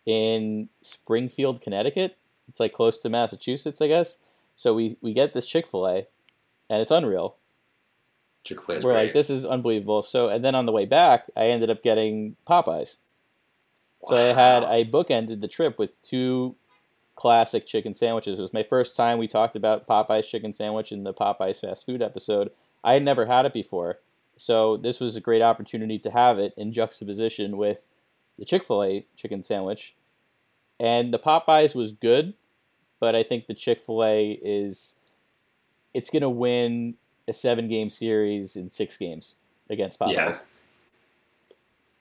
in 0.05 0.67
Springfield, 0.81 1.61
Connecticut. 1.61 2.17
It's 2.49 2.59
like 2.59 2.73
close 2.73 2.97
to 2.99 3.09
Massachusetts, 3.09 3.81
I 3.81 3.87
guess. 3.87 4.17
So 4.57 4.73
we 4.73 4.97
we 5.01 5.13
get 5.13 5.31
this 5.33 5.47
Chick 5.47 5.67
Fil 5.67 5.87
A, 5.87 6.07
and 6.69 6.81
it's 6.81 6.91
unreal. 6.91 7.35
Chick 8.43 8.61
Fil 8.61 8.75
A 8.75 8.79
We're 8.79 8.93
great. 8.93 9.03
like, 9.05 9.13
this 9.13 9.29
is 9.29 9.45
unbelievable. 9.45 10.01
So 10.01 10.27
and 10.27 10.43
then 10.43 10.55
on 10.55 10.65
the 10.65 10.71
way 10.73 10.85
back, 10.85 11.29
I 11.37 11.45
ended 11.47 11.69
up 11.69 11.81
getting 11.83 12.35
Popeyes. 12.45 12.97
Wow. 14.01 14.09
So 14.09 14.15
I 14.17 14.33
had 14.33 14.63
I 14.63 14.83
bookended 14.83 15.39
the 15.41 15.47
trip 15.47 15.79
with 15.79 15.91
two 16.01 16.55
classic 17.21 17.67
chicken 17.67 17.93
sandwiches. 17.93 18.39
It 18.39 18.41
was 18.41 18.51
my 18.51 18.63
first 18.63 18.95
time 18.95 19.19
we 19.19 19.27
talked 19.27 19.55
about 19.55 19.85
Popeyes 19.85 20.27
chicken 20.27 20.53
sandwich 20.53 20.91
in 20.91 21.03
the 21.03 21.13
Popeyes 21.13 21.61
fast 21.61 21.85
food 21.85 22.01
episode. 22.01 22.49
I 22.83 22.93
had 22.93 23.03
never 23.03 23.27
had 23.27 23.45
it 23.45 23.53
before. 23.53 23.99
So 24.37 24.75
this 24.75 24.99
was 24.99 25.15
a 25.15 25.21
great 25.21 25.43
opportunity 25.43 25.99
to 25.99 26.09
have 26.09 26.39
it 26.39 26.55
in 26.57 26.73
juxtaposition 26.73 27.57
with 27.57 27.93
the 28.39 28.45
Chick-fil-A 28.45 29.05
chicken 29.15 29.43
sandwich. 29.43 29.93
And 30.79 31.13
the 31.13 31.19
Popeyes 31.19 31.75
was 31.75 31.91
good, 31.91 32.33
but 32.99 33.15
I 33.15 33.21
think 33.21 33.45
the 33.45 33.53
Chick-fil-A 33.53 34.39
is 34.41 34.95
it's 35.93 36.09
going 36.09 36.23
to 36.23 36.29
win 36.29 36.95
a 37.27 37.33
7-game 37.33 37.91
series 37.91 38.55
in 38.55 38.71
6 38.71 38.97
games 38.97 39.35
against 39.69 39.99
Popeyes. 39.99 40.13
Yeah. 40.13 40.37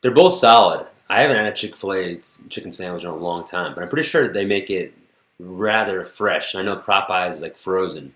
They're 0.00 0.12
both 0.12 0.32
solid. 0.32 0.86
I 1.10 1.20
haven't 1.20 1.36
had 1.36 1.52
a 1.52 1.52
Chick 1.52 1.76
Fil 1.76 1.92
A 1.92 2.20
chicken 2.48 2.72
sandwich 2.72 3.04
in 3.04 3.10
a 3.10 3.16
long 3.16 3.44
time, 3.44 3.74
but 3.74 3.82
I'm 3.82 3.90
pretty 3.90 4.08
sure 4.08 4.28
they 4.28 4.46
make 4.46 4.70
it 4.70 4.94
rather 5.40 6.04
fresh. 6.04 6.54
I 6.54 6.62
know 6.62 6.76
Popeyes 6.76 7.28
is 7.28 7.42
like 7.42 7.56
frozen, 7.56 8.14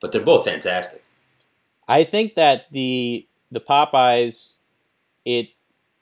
but 0.00 0.12
they're 0.12 0.20
both 0.20 0.44
fantastic. 0.44 1.04
I 1.86 2.04
think 2.04 2.34
that 2.34 2.66
the 2.72 3.26
the 3.50 3.60
Popeyes, 3.60 4.56
it 5.24 5.50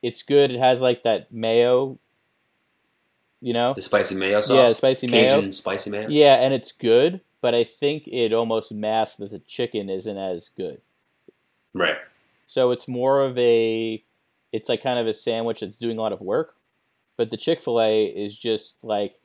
it's 0.02 0.22
good. 0.22 0.50
It 0.50 0.58
has 0.58 0.82
like 0.82 1.02
that 1.04 1.32
mayo, 1.32 1.98
you 3.40 3.52
know. 3.52 3.74
The 3.74 3.82
spicy 3.82 4.14
mayo 4.14 4.40
sauce, 4.40 4.68
Yeah, 4.68 4.72
spicy 4.74 5.08
Cajun 5.08 5.40
mayo. 5.40 5.50
spicy 5.50 5.90
mayo. 5.90 6.08
Yeah, 6.08 6.36
and 6.36 6.52
it's 6.54 6.72
good, 6.72 7.20
but 7.40 7.54
I 7.54 7.64
think 7.64 8.08
it 8.08 8.32
almost 8.32 8.72
masks 8.72 9.16
that 9.16 9.30
the 9.30 9.38
chicken 9.40 9.88
isn't 9.90 10.16
as 10.16 10.48
good. 10.48 10.80
Right. 11.74 11.98
So 12.46 12.70
it's 12.70 12.86
more 12.88 13.20
of 13.22 13.36
a, 13.38 14.02
it's 14.52 14.68
like 14.68 14.82
kind 14.82 14.98
of 14.98 15.06
a 15.06 15.12
sandwich 15.12 15.60
that's 15.60 15.76
doing 15.76 15.98
a 15.98 16.00
lot 16.00 16.12
of 16.12 16.20
work, 16.20 16.54
but 17.16 17.30
the 17.30 17.36
Chick 17.36 17.60
Fil 17.60 17.80
A 17.80 18.04
is 18.06 18.38
just 18.38 18.82
like, 18.84 19.16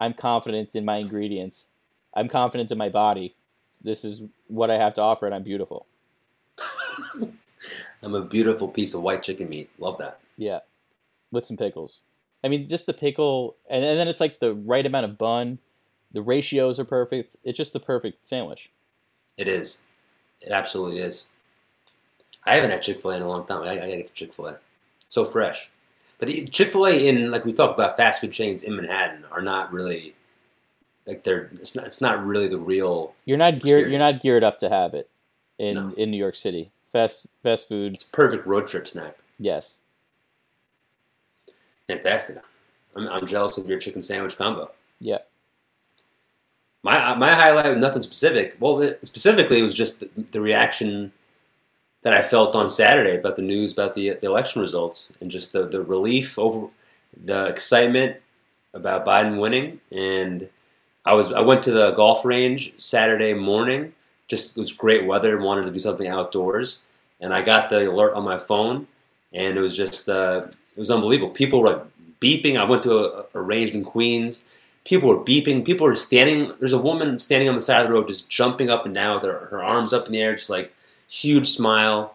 I'm 0.00 0.14
confident 0.14 0.74
in 0.74 0.84
my 0.84 0.96
ingredients, 0.96 1.68
I'm 2.14 2.28
confident 2.28 2.72
in 2.72 2.78
my 2.78 2.88
body. 2.88 3.36
This 3.82 4.04
is 4.04 4.22
what 4.48 4.70
I 4.70 4.76
have 4.76 4.94
to 4.94 5.02
offer, 5.02 5.26
and 5.26 5.34
I'm 5.34 5.42
beautiful. 5.42 5.86
I'm 8.02 8.14
a 8.14 8.24
beautiful 8.24 8.68
piece 8.68 8.94
of 8.94 9.02
white 9.02 9.22
chicken 9.22 9.48
meat. 9.48 9.70
Love 9.78 9.98
that. 9.98 10.20
Yeah, 10.36 10.60
with 11.30 11.46
some 11.46 11.56
pickles. 11.56 12.02
I 12.42 12.48
mean, 12.48 12.66
just 12.66 12.86
the 12.86 12.94
pickle, 12.94 13.56
and, 13.68 13.84
and 13.84 13.98
then 13.98 14.08
it's 14.08 14.20
like 14.20 14.40
the 14.40 14.54
right 14.54 14.84
amount 14.84 15.04
of 15.04 15.18
bun. 15.18 15.58
The 16.12 16.22
ratios 16.22 16.80
are 16.80 16.84
perfect. 16.84 17.36
It's 17.44 17.56
just 17.56 17.72
the 17.72 17.80
perfect 17.80 18.26
sandwich. 18.26 18.70
It 19.36 19.46
is. 19.46 19.82
It 20.40 20.50
absolutely 20.50 20.98
is. 20.98 21.26
I 22.44 22.54
haven't 22.54 22.70
had 22.70 22.82
Chick 22.82 23.00
Fil 23.00 23.12
A 23.12 23.16
in 23.16 23.22
a 23.22 23.28
long 23.28 23.46
time. 23.46 23.62
I, 23.62 23.72
I 23.72 23.76
gotta 23.76 23.96
get 23.96 24.08
some 24.08 24.14
Chick 24.14 24.32
Fil 24.32 24.48
A. 24.48 24.58
So 25.08 25.24
fresh. 25.24 25.70
But 26.20 26.28
Chick 26.52 26.70
Fil 26.70 26.86
A 26.86 27.08
in 27.08 27.30
like 27.30 27.44
we 27.44 27.52
talked 27.52 27.78
about 27.78 27.96
fast 27.96 28.20
food 28.20 28.30
chains 28.32 28.62
in 28.62 28.76
Manhattan 28.76 29.24
are 29.32 29.40
not 29.40 29.72
really 29.72 30.14
like 31.06 31.24
they're 31.24 31.48
it's 31.54 31.74
not 31.74 31.86
it's 31.86 32.00
not 32.00 32.24
really 32.24 32.46
the 32.46 32.58
real. 32.58 33.14
You're 33.24 33.38
not 33.38 33.58
geared. 33.60 33.90
You're 33.90 33.98
not 33.98 34.20
geared 34.20 34.44
up 34.44 34.58
to 34.58 34.68
have 34.68 34.92
it 34.94 35.08
in 35.58 35.74
No. 35.74 35.94
in 35.96 36.10
New 36.10 36.18
York 36.18 36.36
City. 36.36 36.70
Fast 36.86 37.26
fast 37.42 37.68
food. 37.68 37.94
It's 37.94 38.06
a 38.06 38.10
perfect 38.10 38.46
road 38.46 38.66
trip 38.68 38.86
snack. 38.86 39.16
Yes. 39.38 39.78
Fantastic. 41.86 42.36
I'm, 42.94 43.08
I'm 43.08 43.26
jealous 43.26 43.58
of 43.58 43.68
your 43.68 43.78
chicken 43.78 44.02
sandwich 44.02 44.36
combo. 44.36 44.70
Yeah. 45.00 45.18
My 46.82 47.14
my 47.14 47.34
highlight 47.34 47.66
was 47.70 47.78
nothing 47.78 48.02
specific. 48.02 48.56
Well, 48.60 48.80
it, 48.80 49.06
specifically, 49.06 49.58
it 49.58 49.62
was 49.62 49.74
just 49.74 50.00
the, 50.00 50.08
the 50.32 50.40
reaction 50.40 51.12
that 52.02 52.14
I 52.14 52.22
felt 52.22 52.54
on 52.54 52.70
Saturday 52.70 53.16
about 53.16 53.36
the 53.36 53.42
news 53.42 53.72
about 53.72 53.94
the 53.94 54.10
the 54.10 54.26
election 54.26 54.60
results 54.60 55.12
and 55.20 55.30
just 55.30 55.52
the, 55.52 55.66
the 55.66 55.82
relief 55.82 56.38
over 56.38 56.68
the 57.24 57.46
excitement 57.46 58.16
about 58.72 59.04
Biden 59.04 59.40
winning. 59.40 59.80
And 59.90 60.48
I 61.04 61.14
was 61.14 61.32
I 61.32 61.40
went 61.40 61.62
to 61.64 61.72
the 61.72 61.92
golf 61.92 62.24
range 62.24 62.72
Saturday 62.76 63.34
morning. 63.34 63.92
Just 64.28 64.56
it 64.56 64.60
was 64.60 64.72
great 64.72 65.06
weather. 65.06 65.38
Wanted 65.38 65.64
to 65.64 65.72
do 65.72 65.80
something 65.80 66.06
outdoors, 66.06 66.86
and 67.20 67.34
I 67.34 67.42
got 67.42 67.68
the 67.68 67.90
alert 67.90 68.14
on 68.14 68.24
my 68.24 68.38
phone, 68.38 68.86
and 69.32 69.56
it 69.56 69.60
was 69.60 69.76
just 69.76 70.08
uh, 70.08 70.46
it 70.76 70.78
was 70.78 70.90
unbelievable. 70.90 71.32
People 71.32 71.60
were 71.60 71.70
like 71.70 71.82
beeping. 72.20 72.58
I 72.58 72.64
went 72.64 72.82
to 72.84 72.98
a, 72.98 73.24
a 73.34 73.40
range 73.42 73.70
in 73.70 73.84
Queens 73.84 74.48
people 74.84 75.08
were 75.08 75.22
beeping. 75.22 75.64
People 75.64 75.86
were 75.86 75.94
standing. 75.94 76.52
There's 76.58 76.72
a 76.72 76.78
woman 76.78 77.18
standing 77.18 77.48
on 77.48 77.54
the 77.54 77.62
side 77.62 77.82
of 77.82 77.88
the 77.88 77.94
road, 77.94 78.08
just 78.08 78.30
jumping 78.30 78.70
up 78.70 78.86
and 78.86 78.94
down 78.94 79.14
with 79.14 79.24
her, 79.24 79.46
her 79.46 79.62
arms 79.62 79.92
up 79.92 80.06
in 80.06 80.12
the 80.12 80.20
air, 80.20 80.34
just 80.34 80.50
like 80.50 80.74
huge 81.10 81.48
smile. 81.50 82.14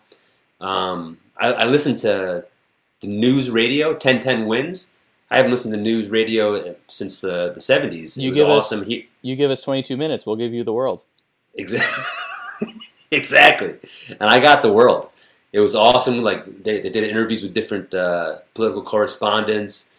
Um, 0.61 1.17
I, 1.37 1.53
I 1.53 1.65
listened 1.65 1.97
to 1.99 2.45
the 3.01 3.07
news 3.07 3.49
radio, 3.49 3.89
1010 3.89 4.45
wins. 4.45 4.91
I 5.29 5.37
haven't 5.37 5.51
listened 5.51 5.73
to 5.73 5.79
news 5.81 6.09
radio 6.09 6.75
since 6.87 7.19
the, 7.19 7.51
the 7.53 7.59
70s. 7.59 8.17
It 8.17 8.21
You 8.23 8.29
was 8.31 8.37
give 8.39 8.47
us- 8.49 8.65
awesome. 8.65 8.85
He, 8.85 9.07
You 9.21 9.35
give 9.35 9.51
us 9.51 9.61
22 9.63 9.97
minutes, 9.97 10.25
we'll 10.25 10.35
give 10.37 10.53
you 10.53 10.63
the 10.63 10.73
world. 10.73 11.03
Exactly. 11.55 12.03
exactly. 13.11 13.75
And 14.19 14.29
I 14.29 14.39
got 14.39 14.61
the 14.61 14.71
world. 14.71 15.09
It 15.53 15.59
was 15.59 15.73
awesome. 15.75 16.21
Like 16.21 16.63
they, 16.63 16.81
they 16.81 16.89
did 16.89 17.03
interviews 17.05 17.41
with 17.43 17.53
different 17.53 17.93
uh, 17.93 18.39
political 18.53 18.81
correspondents, 18.81 19.93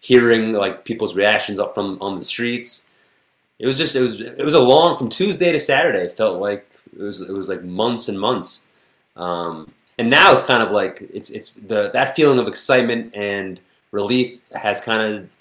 hearing 0.00 0.52
like 0.52 0.84
people's 0.84 1.16
reactions 1.16 1.58
up 1.58 1.74
from 1.74 1.98
on 2.02 2.14
the 2.14 2.22
streets. 2.22 2.90
It 3.58 3.66
was 3.66 3.76
just 3.76 3.96
it 3.96 4.00
was 4.00 4.20
it 4.20 4.44
was 4.44 4.54
a 4.54 4.60
long 4.60 4.98
from 4.98 5.08
Tuesday 5.08 5.50
to 5.50 5.58
Saturday. 5.58 6.00
It 6.00 6.12
felt 6.12 6.40
like 6.40 6.70
it 6.98 7.02
was 7.02 7.20
it 7.20 7.32
was 7.32 7.48
like 7.48 7.62
months 7.62 8.08
and 8.08 8.18
months. 8.18 8.68
Um, 9.16 9.72
and 9.98 10.08
now 10.10 10.32
it's 10.32 10.42
kind 10.42 10.62
of 10.62 10.70
like 10.70 11.02
it's 11.12 11.30
it's 11.30 11.54
the 11.54 11.90
that 11.92 12.14
feeling 12.16 12.38
of 12.38 12.46
excitement 12.46 13.14
and 13.14 13.60
relief 13.90 14.40
has 14.52 14.80
kind 14.80 15.02
of 15.02 15.32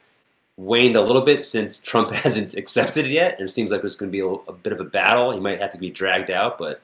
waned 0.57 0.95
a 0.95 1.01
little 1.01 1.21
bit 1.21 1.45
since 1.45 1.77
Trump 1.77 2.11
hasn't 2.23 2.55
accepted 2.55 3.05
it 3.05 3.11
yet. 3.11 3.39
And 3.39 3.49
It 3.49 3.53
seems 3.53 3.71
like 3.71 3.81
there's 3.81 3.95
going 3.95 4.11
to 4.11 4.15
be 4.15 4.21
a, 4.21 4.51
a 4.51 4.53
bit 4.53 4.73
of 4.73 4.79
a 4.79 4.85
battle. 4.85 5.31
He 5.31 5.39
might 5.39 5.61
have 5.61 5.71
to 5.71 5.77
be 5.77 5.91
dragged 5.91 6.31
out, 6.31 6.57
but 6.57 6.81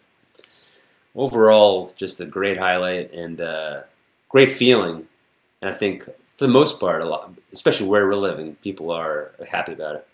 overall, 1.15 1.91
just 1.95 2.21
a 2.21 2.25
great 2.25 2.57
highlight 2.57 3.11
and 3.11 3.41
uh, 3.41 3.81
great 4.29 4.51
feeling. 4.51 5.07
And 5.61 5.71
I 5.71 5.73
think 5.73 6.05
for 6.05 6.47
the 6.47 6.47
most 6.47 6.79
part, 6.79 7.01
a 7.01 7.05
lot, 7.05 7.31
especially 7.51 7.87
where 7.87 8.05
we're 8.07 8.15
living, 8.15 8.55
people 8.55 8.91
are 8.91 9.31
happy 9.49 9.73
about 9.73 9.95
it. 9.95 10.07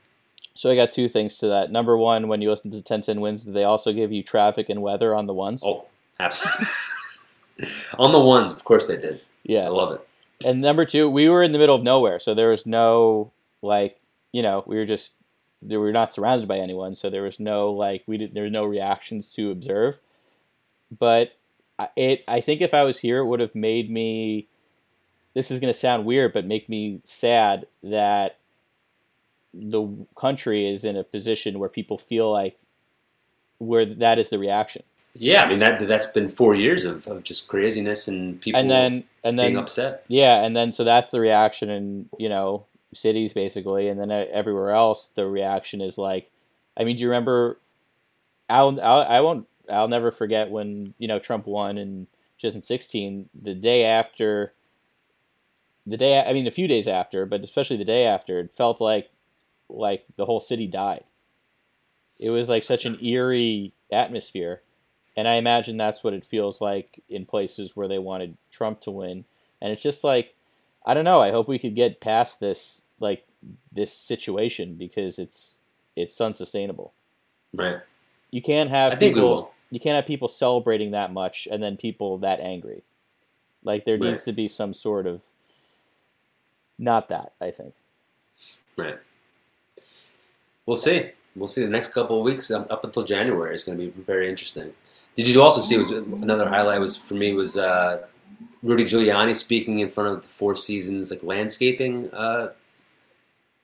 So 0.54 0.70
I 0.72 0.76
got 0.76 0.92
two 0.92 1.08
things 1.08 1.38
to 1.38 1.48
that. 1.48 1.72
Number 1.72 1.98
one, 1.98 2.28
when 2.28 2.42
you 2.42 2.50
listen 2.50 2.72
to 2.72 2.78
1010 2.78 3.22
wins, 3.22 3.44
do 3.44 3.52
they 3.52 3.64
also 3.64 3.94
give 3.94 4.12
you 4.12 4.24
traffic 4.24 4.70
and 4.70 4.82
weather 4.82 5.16
on 5.16 5.26
the 5.26 5.34
ones? 5.34 5.64
Oh, 5.64 5.86
absolutely. 6.20 6.66
On 7.98 8.14
the 8.14 8.20
ones, 8.20 8.54
of 8.54 8.64
course 8.64 8.88
they 8.88 8.96
did. 8.96 9.20
Yeah. 9.44 9.66
I 9.66 9.68
love 9.68 9.94
it. 9.94 10.08
And 10.46 10.62
number 10.62 10.86
two, 10.86 11.10
we 11.10 11.28
were 11.28 11.44
in 11.44 11.52
the 11.52 11.60
middle 11.60 11.76
of 11.76 11.84
nowhere, 11.84 12.20
so 12.20 12.34
there 12.34 12.50
was 12.50 12.66
no 12.66 13.32
like, 13.62 14.00
you 14.32 14.42
know, 14.42 14.64
we 14.66 14.78
were 14.78 14.86
just 14.86 15.16
we 15.62 15.76
were 15.78 15.92
not 15.92 16.14
surrounded 16.14 16.48
by 16.48 16.58
anyone, 16.58 16.96
so 16.96 17.10
there 17.10 17.24
was 17.24 17.40
no 17.40 17.72
like 17.72 18.04
we 18.08 18.18
did 18.18 18.34
there 18.34 18.44
were 18.44 18.50
no 18.50 18.66
reactions 18.66 19.28
to 19.36 19.52
observe. 19.52 20.00
But 20.98 21.34
it 21.96 22.24
I 22.28 22.40
think 22.42 22.62
if 22.62 22.74
I 22.74 22.84
was 22.84 23.00
here, 23.00 23.20
it 23.20 23.26
would 23.26 23.42
have 23.42 23.56
made 23.56 23.90
me. 23.90 24.48
This 25.36 25.52
is 25.52 25.60
going 25.60 25.72
to 25.72 25.80
sound 25.80 26.06
weird, 26.06 26.34
but 26.34 26.46
make 26.46 26.68
me 26.68 27.02
sad 27.04 27.68
that 27.84 28.39
the 29.54 30.06
country 30.16 30.68
is 30.70 30.86
in 30.86 30.96
a 30.96 31.04
position 31.04 31.60
where 31.60 31.70
people 31.70 31.98
feel 31.98 32.32
like 32.32 32.58
where 33.58 33.86
that 33.86 34.20
is 34.20 34.30
the 34.30 34.40
reaction, 34.40 34.84
Yeah, 35.14 35.44
I 35.44 35.50
mean 35.50 35.60
that 35.60 35.80
that's 35.88 36.06
been 36.08 36.28
four 36.28 36.56
years 36.56 36.86
of, 36.86 37.08
of 37.08 37.24
just 37.24 37.48
craziness 37.48 38.08
and 38.08 38.40
people 38.40 38.60
and 38.60 38.70
then 38.70 39.04
and 39.24 39.38
being 39.38 39.54
then 39.54 39.64
upset. 39.64 40.06
Yeah, 40.08 40.44
and 40.44 40.56
then 40.56 40.72
so 40.72 40.84
that's 40.84 41.10
the 41.10 41.20
reaction 41.20 41.70
in 41.70 42.10
you 42.18 42.30
know 42.30 42.66
cities 42.94 43.34
basically, 43.34 43.88
and 43.88 44.00
then 44.00 44.12
e- 44.12 44.32
everywhere 44.32 44.72
else 44.72 45.08
the 45.08 45.28
reaction 45.28 45.82
is 45.82 45.98
like, 45.98 46.32
I 46.78 46.84
mean, 46.84 46.96
do 46.96 47.04
you 47.04 47.10
remember? 47.10 47.60
I'll, 48.50 48.80
I'll 48.82 49.02
I 49.02 49.22
won't 49.22 49.48
I'll 49.70 49.88
never 49.88 50.12
forget 50.12 50.50
when 50.50 50.94
you 50.98 51.08
know 51.08 51.20
Trump 51.20 51.46
won 51.46 51.78
and 51.78 52.08
2016, 52.40 53.30
the 53.42 53.54
day 53.54 53.84
after, 53.84 54.54
the 55.86 55.98
day 55.98 56.22
I 56.22 56.34
mean 56.34 56.48
a 56.48 56.52
few 56.52 56.68
days 56.68 56.88
after, 56.88 57.26
but 57.26 57.44
especially 57.44 57.78
the 57.78 57.86
day 57.86 58.06
after, 58.06 58.40
it 58.40 58.54
felt 58.54 58.80
like 58.80 59.10
like 59.70 60.06
the 60.16 60.26
whole 60.26 60.40
city 60.40 60.68
died. 60.68 61.04
It 62.18 62.32
was 62.32 62.50
like 62.50 62.64
such 62.64 62.86
an 62.86 63.04
eerie 63.04 63.74
atmosphere, 63.92 64.62
and 65.16 65.28
I 65.28 65.36
imagine 65.36 65.78
that's 65.78 66.04
what 66.04 66.14
it 66.14 66.26
feels 66.26 66.60
like 66.60 67.02
in 67.08 67.26
places 67.26 67.76
where 67.76 67.88
they 67.88 68.00
wanted 68.00 68.38
Trump 68.52 68.82
to 68.82 68.92
win. 68.92 69.26
And 69.62 69.72
it's 69.72 69.82
just 69.82 70.04
like, 70.04 70.36
I 70.86 70.94
don't 70.94 71.06
know. 71.06 71.22
I 71.22 71.32
hope 71.32 71.48
we 71.48 71.60
could 71.60 71.76
get 71.76 72.02
past 72.02 72.40
this 72.40 72.84
like 73.00 73.26
this 73.72 73.94
situation 73.94 74.76
because 74.76 75.20
it's 75.20 75.62
it's 75.96 76.20
unsustainable. 76.20 76.94
Right. 77.54 77.80
You 78.32 78.42
can't 78.42 78.70
have 78.70 78.94
I 78.94 78.96
people 78.98 79.54
you 79.72 79.80
can't 79.80 79.96
have 79.96 80.06
people 80.06 80.28
celebrating 80.28 80.92
that 80.92 81.14
much 81.14 81.48
and 81.50 81.62
then 81.62 81.78
people 81.78 82.18
that 82.20 82.40
angry. 82.40 82.84
Like 83.64 83.86
there 83.86 83.98
Right. 83.98 84.10
needs 84.12 84.24
to 84.24 84.34
be 84.34 84.48
some 84.48 84.74
sort 84.74 85.06
of 85.08 85.24
not 86.78 87.10
that, 87.10 87.34
I 87.42 87.52
think. 87.52 87.74
Right. 88.78 88.98
We'll 90.70 90.76
see. 90.76 91.10
We'll 91.36 91.48
see. 91.48 91.64
The 91.66 91.72
next 91.72 91.96
couple 91.96 92.20
of 92.20 92.24
weeks 92.24 92.52
um, 92.52 92.68
up 92.70 92.84
until 92.84 93.04
January 93.04 93.56
is 93.56 93.64
going 93.64 93.76
to 93.80 93.86
be 93.86 93.90
very 94.04 94.30
interesting. 94.30 94.72
Did 95.16 95.28
you 95.28 95.42
also 95.42 95.62
see? 95.62 95.80
Was 95.80 95.90
another 95.90 96.48
highlight 96.48 96.80
was 96.80 96.96
for 96.96 97.16
me 97.16 97.34
was 97.34 97.58
uh, 97.58 98.06
Rudy 98.62 98.84
Giuliani 98.84 99.36
speaking 99.36 99.80
in 99.80 99.90
front 99.90 100.10
of 100.14 100.22
the 100.22 100.28
Four 100.28 100.56
Seasons 100.56 101.10
like 101.10 101.24
landscaping. 101.24 102.14
Uh, 102.14 102.52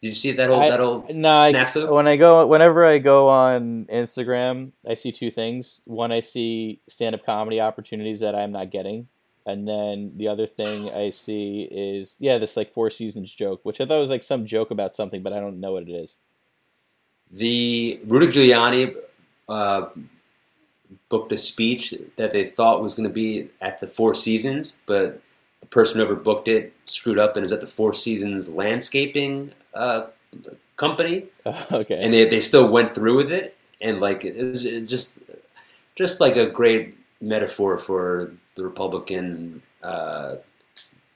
did 0.02 0.08
you 0.08 0.16
see 0.16 0.32
that 0.32 0.50
whole 0.50 0.62
I- 0.62 0.70
that 0.72 0.80
whole 0.80 1.06
No, 1.14 1.36
I, 1.38 1.54
snafu? 1.54 1.92
when 1.92 2.08
I 2.08 2.16
go 2.16 2.48
whenever 2.48 2.84
I 2.84 2.98
go 2.98 3.30
on 3.30 3.86
Instagram, 3.86 4.72
I 4.90 4.96
see 4.96 5.12
two 5.12 5.30
things. 5.30 5.84
One, 5.86 6.12
I 6.12 6.22
see 6.22 6.80
stand-up 6.90 7.24
comedy 7.24 7.62
opportunities 7.62 8.20
that 8.22 8.34
I'm 8.34 8.52
not 8.52 8.72
getting, 8.72 9.08
and 9.46 9.68
then 9.68 10.14
the 10.18 10.28
other 10.28 10.48
thing 10.48 10.90
I 10.92 11.12
see 11.12 11.70
is 11.72 12.18
yeah, 12.20 12.40
this 12.40 12.58
like 12.58 12.72
Four 12.72 12.90
Seasons 12.90 13.34
joke, 13.34 13.60
which 13.62 13.80
I 13.80 13.86
thought 13.86 14.00
was 14.00 14.10
like 14.10 14.24
some 14.24 14.44
joke 14.44 14.72
about 14.72 14.96
something, 14.96 15.22
but 15.22 15.34
I 15.34 15.40
don't 15.40 15.60
know 15.60 15.74
what 15.74 15.84
it 15.84 15.92
is. 15.92 16.18
The 17.36 18.00
Rudy 18.08 18.28
Giuliani 18.28 18.96
uh, 19.50 19.88
booked 21.10 21.34
a 21.34 21.38
speech 21.38 21.94
that 22.16 22.32
they 22.32 22.46
thought 22.46 22.82
was 22.82 22.96
going 22.96 23.10
to 23.10 23.14
be 23.14 23.50
at 23.60 23.80
the 23.80 23.88
Four 23.88 24.16
Seasons, 24.16 24.78
but 24.86 25.22
the 25.60 25.68
person 25.68 26.00
who 26.00 26.16
overbooked 26.16 26.48
it 26.48 26.74
screwed 26.86 27.20
up 27.20 27.36
and 27.36 27.44
it 27.44 27.46
was 27.46 27.52
at 27.52 27.60
the 27.60 27.68
Four 27.68 27.94
Seasons 27.94 28.48
landscaping 28.48 29.52
uh, 29.74 30.08
company, 30.78 31.26
okay. 31.72 32.02
and 32.02 32.14
they, 32.14 32.28
they 32.30 32.40
still 32.40 32.70
went 32.70 32.96
through 32.96 33.18
with 33.18 33.32
it. 33.32 33.58
And 33.82 34.00
like 34.00 34.24
it 34.24 34.38
was, 34.38 34.66
it 34.66 34.76
was 34.76 34.90
just 34.90 35.20
just 35.96 36.22
like 36.22 36.38
a 36.38 36.50
great 36.50 36.98
metaphor 37.20 37.78
for 37.78 38.32
the 38.56 38.64
Republican 38.64 39.62
uh, 39.84 40.36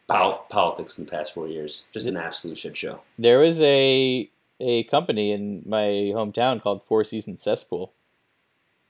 politics 0.08 0.97
in 0.97 1.05
the 1.05 1.12
past 1.12 1.34
four 1.34 1.47
years. 1.47 1.88
Just 1.93 2.08
an 2.08 2.17
absolute 2.17 2.58
shit 2.58 2.75
show. 2.75 2.99
There 3.17 3.39
was 3.39 3.62
a 3.62 4.29
a 4.60 4.84
company 4.86 5.32
in 5.32 5.63
my 5.65 6.12
hometown 6.13 6.62
called 6.62 6.84
Four 6.84 7.04
Seasons 7.04 7.41
Cesspool. 7.41 7.93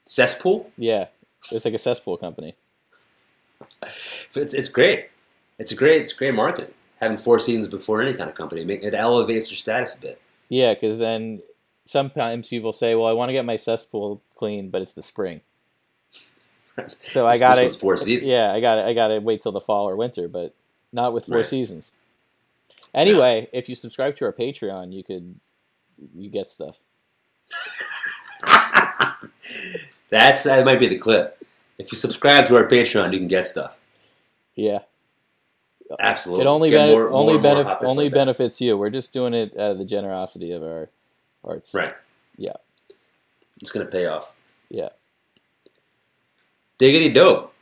Cesspool. 0.04 0.70
Yeah, 0.76 1.06
it's 1.52 1.64
like 1.64 1.74
a 1.74 1.78
cesspool 1.78 2.16
company. 2.16 2.54
It's, 4.34 4.54
it's 4.54 4.68
great. 4.68 5.08
It's 5.58 5.72
a 5.72 5.76
great. 5.76 6.02
It's 6.02 6.12
great 6.12 6.34
marketing. 6.34 6.72
Having 7.00 7.18
four 7.18 7.38
seasons 7.38 7.68
before 7.68 8.02
any 8.02 8.12
kind 8.12 8.28
of 8.28 8.34
company, 8.36 8.62
it 8.74 8.94
elevates 8.94 9.50
your 9.50 9.56
status 9.56 9.96
a 9.98 10.00
bit. 10.00 10.20
Yeah, 10.48 10.74
because 10.74 10.98
then 10.98 11.42
sometimes 11.84 12.48
people 12.48 12.72
say, 12.72 12.94
"Well, 12.94 13.06
I 13.06 13.12
want 13.12 13.28
to 13.28 13.32
get 13.32 13.44
my 13.44 13.56
cesspool 13.56 14.20
clean, 14.34 14.70
but 14.70 14.82
it's 14.82 14.92
the 14.92 15.02
spring." 15.02 15.40
So 16.98 17.26
I 17.26 17.36
got 17.38 17.58
it. 17.58 17.74
four 17.74 17.94
seasons. 17.96 18.26
Yeah, 18.30 18.52
I 18.52 18.60
got 18.60 18.78
it. 18.78 18.86
I 18.86 18.94
got 18.94 19.08
to 19.08 19.18
wait 19.18 19.42
till 19.42 19.52
the 19.52 19.60
fall 19.60 19.86
or 19.86 19.96
winter, 19.96 20.28
but 20.28 20.54
not 20.92 21.12
with 21.12 21.26
Four 21.26 21.38
Right. 21.38 21.46
Seasons. 21.46 21.92
Anyway, 22.94 23.48
if 23.52 23.68
you 23.68 23.74
subscribe 23.74 24.16
to 24.16 24.24
our 24.24 24.32
Patreon, 24.32 24.90
you 24.92 25.04
could 25.04 25.38
you 26.14 26.30
get 26.30 26.50
stuff. 26.50 26.80
That's 30.10 30.42
that 30.44 30.64
might 30.64 30.80
be 30.80 30.88
the 30.88 30.98
clip. 30.98 31.38
If 31.78 31.92
you 31.92 31.96
subscribe 31.98 32.46
to 32.46 32.56
our 32.56 32.66
Patreon, 32.66 33.12
you 33.12 33.18
can 33.18 33.28
get 33.28 33.46
stuff. 33.46 33.76
Yeah, 34.54 34.80
Absolutely. 35.98 36.44
it 36.44 36.48
only 36.48 36.70
bene- 36.70 36.92
more- 36.92 37.10
only 37.10 37.38
more 37.38 37.42
benef- 37.64 37.82
only 37.84 38.04
like 38.06 38.12
that. 38.12 38.16
benefits 38.18 38.60
you. 38.60 38.76
We're 38.76 38.90
just 38.90 39.12
doing 39.12 39.34
it 39.34 39.54
out 39.56 39.72
of 39.72 39.78
the 39.78 39.84
generosity 39.84 40.52
of 40.52 40.62
our 40.62 40.90
hearts. 41.44 41.72
Right. 41.72 41.94
Yeah. 42.36 42.54
It's 43.60 43.70
gonna 43.70 43.86
pay 43.86 44.06
off. 44.06 44.34
Yeah. 44.68 44.88
Diggity 46.78 47.12
dope. 47.12 47.54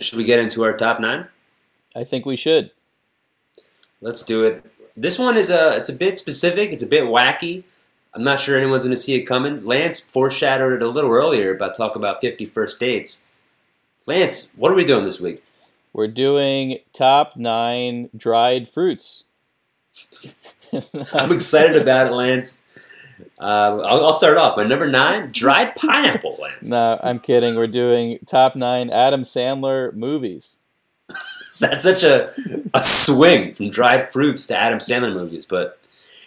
Should 0.00 0.18
we 0.18 0.24
get 0.24 0.38
into 0.40 0.62
our 0.64 0.76
top 0.76 1.00
nine? 1.00 1.26
I 1.94 2.04
think 2.04 2.26
we 2.26 2.36
should. 2.36 2.70
Let's 4.02 4.20
do 4.22 4.44
it. 4.44 4.64
This 4.96 5.18
one 5.18 5.36
is 5.36 5.50
a 5.50 5.76
it's 5.76 5.88
a 5.88 5.92
bit 5.92 6.18
specific. 6.18 6.72
It's 6.72 6.82
a 6.82 6.86
bit 6.86 7.04
wacky. 7.04 7.64
I'm 8.14 8.24
not 8.24 8.40
sure 8.40 8.56
anyone's 8.56 8.84
going 8.84 8.94
to 8.94 9.00
see 9.00 9.14
it 9.14 9.24
coming. 9.24 9.62
Lance 9.64 10.00
foreshadowed 10.00 10.72
it 10.72 10.82
a 10.82 10.88
little 10.88 11.10
earlier 11.10 11.54
about 11.54 11.76
talk 11.76 11.96
about 11.96 12.22
50 12.22 12.46
first 12.46 12.80
dates. 12.80 13.26
Lance, 14.06 14.54
what 14.56 14.72
are 14.72 14.74
we 14.74 14.86
doing 14.86 15.04
this 15.04 15.20
week? 15.20 15.44
We're 15.92 16.08
doing 16.08 16.78
top 16.94 17.36
nine 17.36 18.08
dried 18.16 18.68
fruits. 18.68 19.24
I'm 21.12 21.32
excited 21.32 21.80
about 21.80 22.06
it, 22.06 22.12
Lance. 22.12 22.64
Uh, 23.38 23.80
I'll, 23.84 24.06
I'll 24.06 24.12
start 24.12 24.38
off. 24.38 24.56
My 24.56 24.64
number 24.64 24.86
nine, 24.86 25.30
dried 25.32 25.74
pineapple, 25.74 26.38
Lance. 26.40 26.68
no, 26.70 26.98
I'm 27.02 27.18
kidding. 27.18 27.54
We're 27.54 27.66
doing 27.66 28.18
top 28.26 28.56
nine 28.56 28.90
Adam 28.90 29.22
Sandler 29.22 29.92
movies. 29.94 30.60
That's 31.60 31.82
such 31.82 32.02
a, 32.02 32.30
a 32.74 32.82
swing 32.82 33.54
from 33.54 33.70
dried 33.70 34.10
fruits 34.10 34.46
to 34.48 34.58
Adam 34.58 34.78
Sandler 34.78 35.12
movies. 35.12 35.44
But 35.44 35.78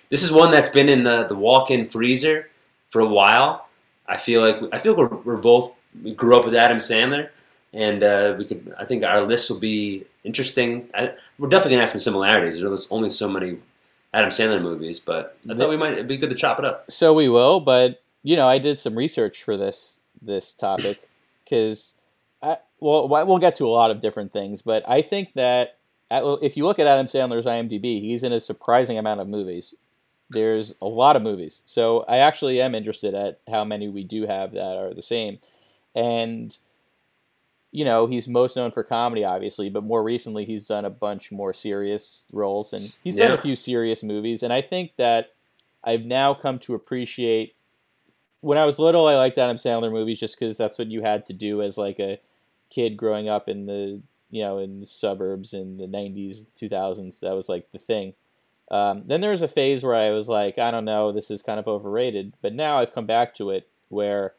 this 0.09 0.23
is 0.23 0.31
one 0.31 0.51
that's 0.51 0.69
been 0.69 0.89
in 0.89 1.03
the, 1.03 1.23
the 1.23 1.35
walk-in 1.35 1.85
freezer 1.85 2.49
for 2.89 2.99
a 2.99 3.05
while. 3.05 3.67
I 4.07 4.17
feel 4.17 4.41
like 4.41 4.73
I 4.73 4.79
feel 4.79 4.95
we're, 4.95 5.07
we're 5.07 5.37
both 5.37 5.73
we 6.03 6.13
grew 6.13 6.37
up 6.37 6.45
with 6.45 6.55
Adam 6.55 6.77
Sandler, 6.77 7.29
and 7.73 8.03
uh, 8.03 8.35
we 8.37 8.45
could. 8.45 8.73
I 8.77 8.85
think 8.85 9.03
our 9.03 9.21
list 9.21 9.49
will 9.49 9.59
be 9.59 10.05
interesting. 10.23 10.89
I, 10.93 11.13
we're 11.37 11.49
definitely 11.49 11.71
gonna 11.71 11.81
have 11.81 11.89
some 11.89 11.99
similarities. 11.99 12.59
There's 12.59 12.87
only 12.91 13.09
so 13.09 13.29
many 13.29 13.59
Adam 14.13 14.29
Sandler 14.29 14.61
movies, 14.61 14.99
but 14.99 15.37
I 15.49 15.53
thought 15.53 15.69
we 15.69 15.77
might 15.77 15.93
it'd 15.93 16.07
be 16.07 16.17
good 16.17 16.29
to 16.29 16.35
chop 16.35 16.59
it 16.59 16.65
up. 16.65 16.89
So 16.89 17.13
we 17.13 17.29
will, 17.29 17.59
but 17.59 18.01
you 18.23 18.35
know, 18.35 18.47
I 18.47 18.57
did 18.57 18.79
some 18.79 18.95
research 18.95 19.43
for 19.43 19.57
this 19.57 20.01
this 20.21 20.53
topic 20.53 21.07
because, 21.43 21.95
well, 22.79 23.07
we'll 23.07 23.39
get 23.39 23.55
to 23.57 23.65
a 23.65 23.69
lot 23.69 23.91
of 23.91 23.99
different 23.99 24.31
things, 24.31 24.61
but 24.61 24.83
I 24.87 25.01
think 25.01 25.33
that 25.33 25.77
at, 26.11 26.23
if 26.41 26.57
you 26.57 26.65
look 26.65 26.79
at 26.79 26.87
Adam 26.87 27.05
Sandler's 27.05 27.45
IMDb, 27.45 28.01
he's 28.01 28.23
in 28.23 28.33
a 28.33 28.39
surprising 28.39 28.97
amount 28.97 29.21
of 29.21 29.27
movies. 29.27 29.73
There's 30.29 30.75
a 30.81 30.85
lot 30.85 31.15
of 31.15 31.21
movies, 31.21 31.63
so 31.65 32.05
I 32.07 32.17
actually 32.17 32.61
am 32.61 32.75
interested 32.75 33.15
at 33.15 33.39
how 33.49 33.63
many 33.63 33.89
we 33.89 34.03
do 34.03 34.27
have 34.27 34.51
that 34.51 34.77
are 34.77 34.93
the 34.93 35.01
same, 35.01 35.39
and 35.95 36.55
you 37.71 37.83
know 37.83 38.05
he's 38.05 38.27
most 38.27 38.55
known 38.55 38.71
for 38.71 38.83
comedy, 38.83 39.23
obviously, 39.23 39.69
but 39.69 39.83
more 39.83 40.03
recently 40.03 40.45
he's 40.45 40.67
done 40.67 40.85
a 40.85 40.89
bunch 40.91 41.31
more 41.31 41.51
serious 41.51 42.25
roles, 42.31 42.73
and 42.73 42.95
he's 43.03 43.15
done 43.15 43.31
a 43.31 43.37
few 43.37 43.55
serious 43.55 44.03
movies, 44.03 44.43
and 44.43 44.53
I 44.53 44.61
think 44.61 44.91
that 44.97 45.33
I've 45.83 46.05
now 46.05 46.35
come 46.35 46.59
to 46.59 46.75
appreciate. 46.75 47.55
When 48.41 48.57
I 48.57 48.65
was 48.65 48.79
little, 48.79 49.07
I 49.07 49.15
liked 49.15 49.37
Adam 49.37 49.57
Sandler 49.57 49.91
movies 49.91 50.19
just 50.19 50.39
because 50.39 50.57
that's 50.57 50.77
what 50.77 50.89
you 50.89 51.01
had 51.01 51.25
to 51.25 51.33
do 51.33 51.61
as 51.61 51.77
like 51.77 51.99
a 51.99 52.19
kid 52.69 52.97
growing 52.97 53.29
up 53.29 53.49
in 53.49 53.65
the 53.65 54.01
you 54.29 54.41
know 54.41 54.57
in 54.57 54.79
the 54.79 54.85
suburbs 54.85 55.53
in 55.53 55.77
the 55.77 55.87
'90s, 55.87 56.45
2000s. 56.59 57.19
That 57.19 57.33
was 57.33 57.49
like 57.49 57.71
the 57.71 57.79
thing. 57.79 58.13
Um, 58.71 59.03
then 59.07 59.21
there 59.21 59.31
was 59.31 59.41
a 59.41 59.47
phase 59.47 59.83
where 59.83 59.95
I 59.95 60.11
was 60.11 60.29
like, 60.29 60.59
I 60.59 60.69
don't 60.69 60.85
know, 60.85 61.11
this 61.11 61.31
is 61.31 61.41
kind 61.41 61.59
of 61.59 61.67
overrated. 61.67 62.33
But 62.41 62.53
now 62.53 62.77
I've 62.77 62.93
come 62.93 63.07
back 63.07 63.33
to 63.35 63.49
it 63.49 63.67
where 63.89 64.35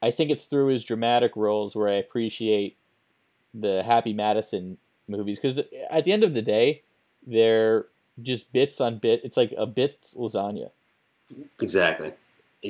I 0.00 0.12
think 0.12 0.30
it's 0.30 0.44
through 0.44 0.68
his 0.68 0.84
dramatic 0.84 1.34
roles 1.34 1.74
where 1.74 1.88
I 1.88 1.94
appreciate 1.94 2.76
the 3.52 3.82
Happy 3.82 4.12
Madison 4.12 4.78
movies 5.08 5.38
because 5.38 5.58
at 5.90 6.04
the 6.04 6.12
end 6.12 6.22
of 6.22 6.34
the 6.34 6.42
day, 6.42 6.82
they're 7.26 7.86
just 8.22 8.52
bits 8.52 8.80
on 8.80 8.98
bit. 8.98 9.20
It's 9.24 9.36
like 9.36 9.52
a 9.56 9.66
bit 9.66 10.00
lasagna. 10.16 10.70
Exactly. 11.60 12.12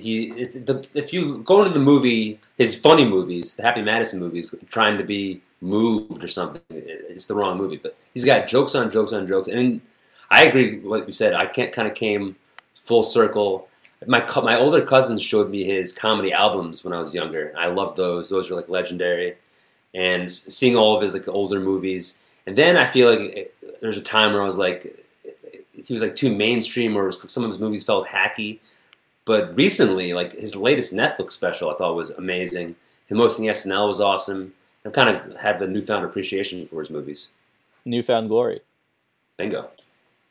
He, 0.00 0.30
the, 0.30 0.86
if 0.94 1.12
you 1.12 1.38
go 1.38 1.60
into 1.60 1.72
the 1.72 1.84
movie, 1.84 2.38
his 2.56 2.78
funny 2.78 3.04
movies, 3.04 3.54
the 3.54 3.62
Happy 3.62 3.82
Madison 3.82 4.20
movies, 4.20 4.54
trying 4.68 4.98
to 4.98 5.04
be 5.04 5.40
moved 5.60 6.22
or 6.22 6.28
something, 6.28 6.62
it's 6.70 7.26
the 7.26 7.34
wrong 7.34 7.56
movie. 7.56 7.76
But 7.76 7.96
he's 8.14 8.24
got 8.24 8.46
jokes 8.46 8.74
on 8.74 8.90
jokes 8.90 9.12
on 9.12 9.26
jokes, 9.26 9.48
and 9.48 9.80
I 10.30 10.44
agree 10.44 10.78
with 10.78 10.84
what 10.84 11.06
you 11.06 11.12
said. 11.12 11.34
I 11.34 11.46
can't 11.46 11.72
kind 11.72 11.88
of 11.88 11.94
came 11.94 12.36
full 12.74 13.02
circle. 13.02 13.68
My 14.06 14.24
my 14.42 14.58
older 14.58 14.84
cousins 14.84 15.22
showed 15.22 15.50
me 15.50 15.64
his 15.64 15.92
comedy 15.92 16.32
albums 16.32 16.84
when 16.84 16.92
I 16.92 16.98
was 16.98 17.14
younger. 17.14 17.52
I 17.56 17.66
loved 17.68 17.96
those. 17.96 18.28
Those 18.28 18.50
are 18.50 18.54
like 18.54 18.68
legendary, 18.68 19.36
and 19.94 20.32
seeing 20.32 20.76
all 20.76 20.96
of 20.96 21.02
his 21.02 21.14
like 21.14 21.28
older 21.28 21.60
movies. 21.60 22.22
And 22.46 22.56
then 22.56 22.76
I 22.76 22.86
feel 22.86 23.10
like 23.10 23.36
eh, 23.36 23.44
there's 23.80 23.98
a 23.98 24.02
time 24.02 24.32
where 24.32 24.42
I 24.42 24.44
was 24.44 24.58
like, 24.58 24.86
eh, 25.24 25.30
eh, 25.52 25.58
he 25.84 25.92
was 25.92 26.02
like 26.02 26.14
too 26.14 26.34
mainstream, 26.34 26.96
or 26.96 27.10
some 27.10 27.44
of 27.44 27.50
his 27.50 27.58
movies 27.58 27.84
felt 27.84 28.06
hacky. 28.06 28.60
But 29.26 29.54
recently, 29.56 30.14
like 30.14 30.32
his 30.32 30.56
latest 30.56 30.94
Netflix 30.94 31.32
special, 31.32 31.70
I 31.70 31.74
thought 31.74 31.94
was 31.96 32.10
amazing. 32.10 32.76
Him 33.08 33.18
hosting 33.18 33.44
SNL 33.46 33.88
was 33.88 34.00
awesome. 34.00 34.54
I've 34.84 34.92
kind 34.92 35.10
of 35.10 35.36
had 35.36 35.58
the 35.58 35.66
newfound 35.66 36.04
appreciation 36.04 36.66
for 36.68 36.78
his 36.78 36.90
movies. 36.90 37.28
Newfound 37.84 38.28
Glory. 38.28 38.60
Bingo. 39.36 39.68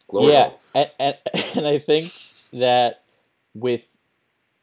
Glory. 0.08 0.32
Yeah, 0.34 0.52
and, 0.74 0.90
and 0.98 1.16
and 1.56 1.68
I 1.68 1.78
think 1.80 2.14
that 2.54 3.04
with 3.54 3.96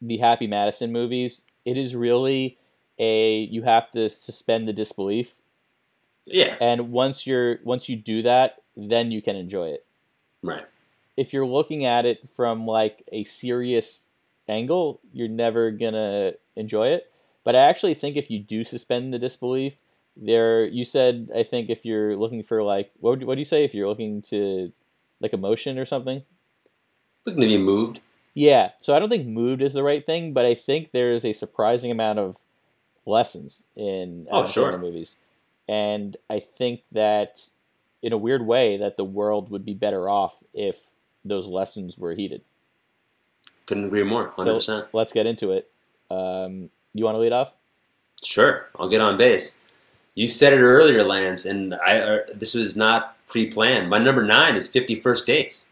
the 0.00 0.16
Happy 0.16 0.46
Madison 0.46 0.92
movies, 0.92 1.42
it 1.64 1.76
is 1.76 1.94
really 1.94 2.58
a 2.98 3.40
you 3.40 3.62
have 3.62 3.90
to 3.92 4.08
suspend 4.08 4.66
the 4.66 4.72
disbelief, 4.72 5.36
Yeah. 6.26 6.56
and 6.60 6.90
once 6.90 7.26
you're 7.26 7.58
once 7.64 7.88
you 7.88 7.96
do 7.96 8.22
that, 8.22 8.62
then 8.76 9.10
you 9.10 9.20
can 9.20 9.36
enjoy 9.36 9.68
it. 9.68 9.84
Right. 10.42 10.64
If 11.16 11.32
you're 11.32 11.46
looking 11.46 11.84
at 11.84 12.06
it 12.06 12.28
from 12.30 12.66
like 12.66 13.02
a 13.12 13.24
serious 13.24 14.08
angle, 14.52 15.00
you're 15.12 15.28
never 15.28 15.70
gonna 15.70 16.32
enjoy 16.56 16.88
it. 16.88 17.10
But 17.44 17.56
I 17.56 17.60
actually 17.60 17.94
think 17.94 18.16
if 18.16 18.30
you 18.30 18.38
do 18.38 18.62
suspend 18.62 19.12
the 19.12 19.18
disbelief, 19.18 19.78
there 20.16 20.66
you 20.66 20.84
said 20.84 21.30
I 21.34 21.42
think 21.42 21.70
if 21.70 21.84
you're 21.84 22.16
looking 22.16 22.42
for 22.42 22.62
like 22.62 22.90
what 23.00 23.10
would, 23.18 23.24
what 23.24 23.34
do 23.34 23.40
you 23.40 23.46
say 23.46 23.64
if 23.64 23.74
you're 23.74 23.88
looking 23.88 24.22
to 24.22 24.72
like 25.20 25.32
emotion 25.32 25.78
or 25.78 25.84
something? 25.84 26.22
Looking 27.24 27.40
to 27.40 27.46
be 27.46 27.58
moved. 27.58 28.00
Yeah, 28.34 28.70
so 28.78 28.94
I 28.94 28.98
don't 28.98 29.10
think 29.10 29.26
moved 29.26 29.60
is 29.60 29.74
the 29.74 29.82
right 29.82 30.04
thing, 30.04 30.32
but 30.32 30.46
I 30.46 30.54
think 30.54 30.92
there 30.92 31.10
is 31.10 31.24
a 31.24 31.34
surprising 31.34 31.90
amount 31.90 32.18
of 32.18 32.38
lessons 33.04 33.66
in 33.76 34.26
Oh, 34.30 34.44
sure. 34.44 34.76
Movies, 34.78 35.16
and 35.68 36.16
I 36.30 36.40
think 36.40 36.80
that 36.92 37.48
in 38.02 38.12
a 38.12 38.18
weird 38.18 38.46
way 38.46 38.76
that 38.78 38.96
the 38.96 39.04
world 39.04 39.50
would 39.50 39.64
be 39.64 39.74
better 39.74 40.08
off 40.08 40.42
if 40.54 40.90
those 41.24 41.46
lessons 41.46 41.98
were 41.98 42.14
heeded. 42.14 42.42
Couldn't 43.66 43.84
agree 43.84 44.02
more. 44.02 44.32
100%. 44.36 44.62
So 44.62 44.86
let's 44.92 45.12
get 45.12 45.26
into 45.26 45.52
it. 45.52 45.70
Um, 46.10 46.70
you 46.94 47.04
want 47.04 47.14
to 47.14 47.20
lead 47.20 47.32
off? 47.32 47.56
Sure, 48.22 48.68
I'll 48.78 48.88
get 48.88 49.00
on 49.00 49.16
base. 49.16 49.62
You 50.14 50.28
said 50.28 50.52
it 50.52 50.60
earlier, 50.60 51.02
Lance, 51.02 51.46
and 51.46 51.74
I. 51.74 51.98
Uh, 51.98 52.18
this 52.34 52.54
was 52.54 52.76
not 52.76 53.16
pre-planned. 53.26 53.88
My 53.88 53.98
number 53.98 54.22
nine 54.22 54.56
is 54.56 54.68
Fifty 54.68 54.94
First 54.94 55.26
Dates, 55.26 55.68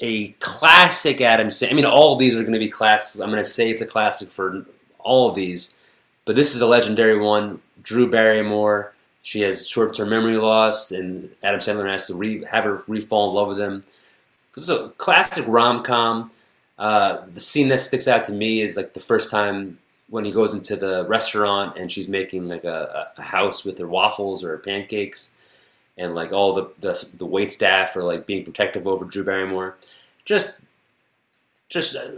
a 0.00 0.28
classic 0.32 1.20
Adam. 1.20 1.48
Sandler. 1.48 1.70
I 1.72 1.74
mean, 1.74 1.84
all 1.86 2.12
of 2.12 2.18
these 2.18 2.36
are 2.36 2.42
going 2.42 2.52
to 2.52 2.58
be 2.58 2.68
classics. 2.68 3.20
I'm 3.20 3.30
going 3.30 3.42
to 3.42 3.48
say 3.48 3.70
it's 3.70 3.80
a 3.80 3.86
classic 3.86 4.28
for 4.28 4.66
all 4.98 5.30
of 5.30 5.34
these, 5.34 5.80
but 6.26 6.36
this 6.36 6.54
is 6.54 6.60
a 6.60 6.66
legendary 6.66 7.18
one. 7.18 7.60
Drew 7.82 8.10
Barrymore. 8.10 8.92
She 9.22 9.40
has 9.42 9.68
short-term 9.68 10.10
memory 10.10 10.38
loss, 10.38 10.92
and 10.92 11.30
Adam 11.42 11.60
Sandler 11.60 11.90
has 11.90 12.06
to 12.06 12.14
re- 12.14 12.44
have 12.44 12.64
her 12.64 12.82
re-fall 12.86 13.28
in 13.30 13.34
love 13.34 13.48
with 13.48 13.60
him. 13.60 13.82
It's 14.56 14.68
a 14.68 14.88
classic 14.96 15.44
rom-com. 15.46 16.30
Uh, 16.80 17.26
the 17.34 17.40
scene 17.40 17.68
that 17.68 17.78
sticks 17.78 18.08
out 18.08 18.24
to 18.24 18.32
me 18.32 18.62
is 18.62 18.74
like 18.74 18.94
the 18.94 19.00
first 19.00 19.30
time 19.30 19.78
when 20.08 20.24
he 20.24 20.32
goes 20.32 20.54
into 20.54 20.74
the 20.76 21.06
restaurant 21.06 21.76
and 21.76 21.92
she's 21.92 22.08
making 22.08 22.48
like 22.48 22.64
a, 22.64 23.08
a 23.18 23.22
house 23.22 23.66
with 23.66 23.78
her 23.78 23.86
waffles 23.86 24.42
or 24.42 24.48
her 24.48 24.58
pancakes, 24.58 25.36
and 25.98 26.14
like 26.14 26.32
all 26.32 26.54
the, 26.54 26.70
the 26.78 27.14
the 27.18 27.26
wait 27.26 27.52
staff 27.52 27.94
are 27.96 28.02
like 28.02 28.24
being 28.24 28.44
protective 28.44 28.86
over 28.86 29.04
Drew 29.04 29.22
Barrymore. 29.22 29.76
Just, 30.24 30.62
just, 31.68 31.96
uh, 31.96 32.08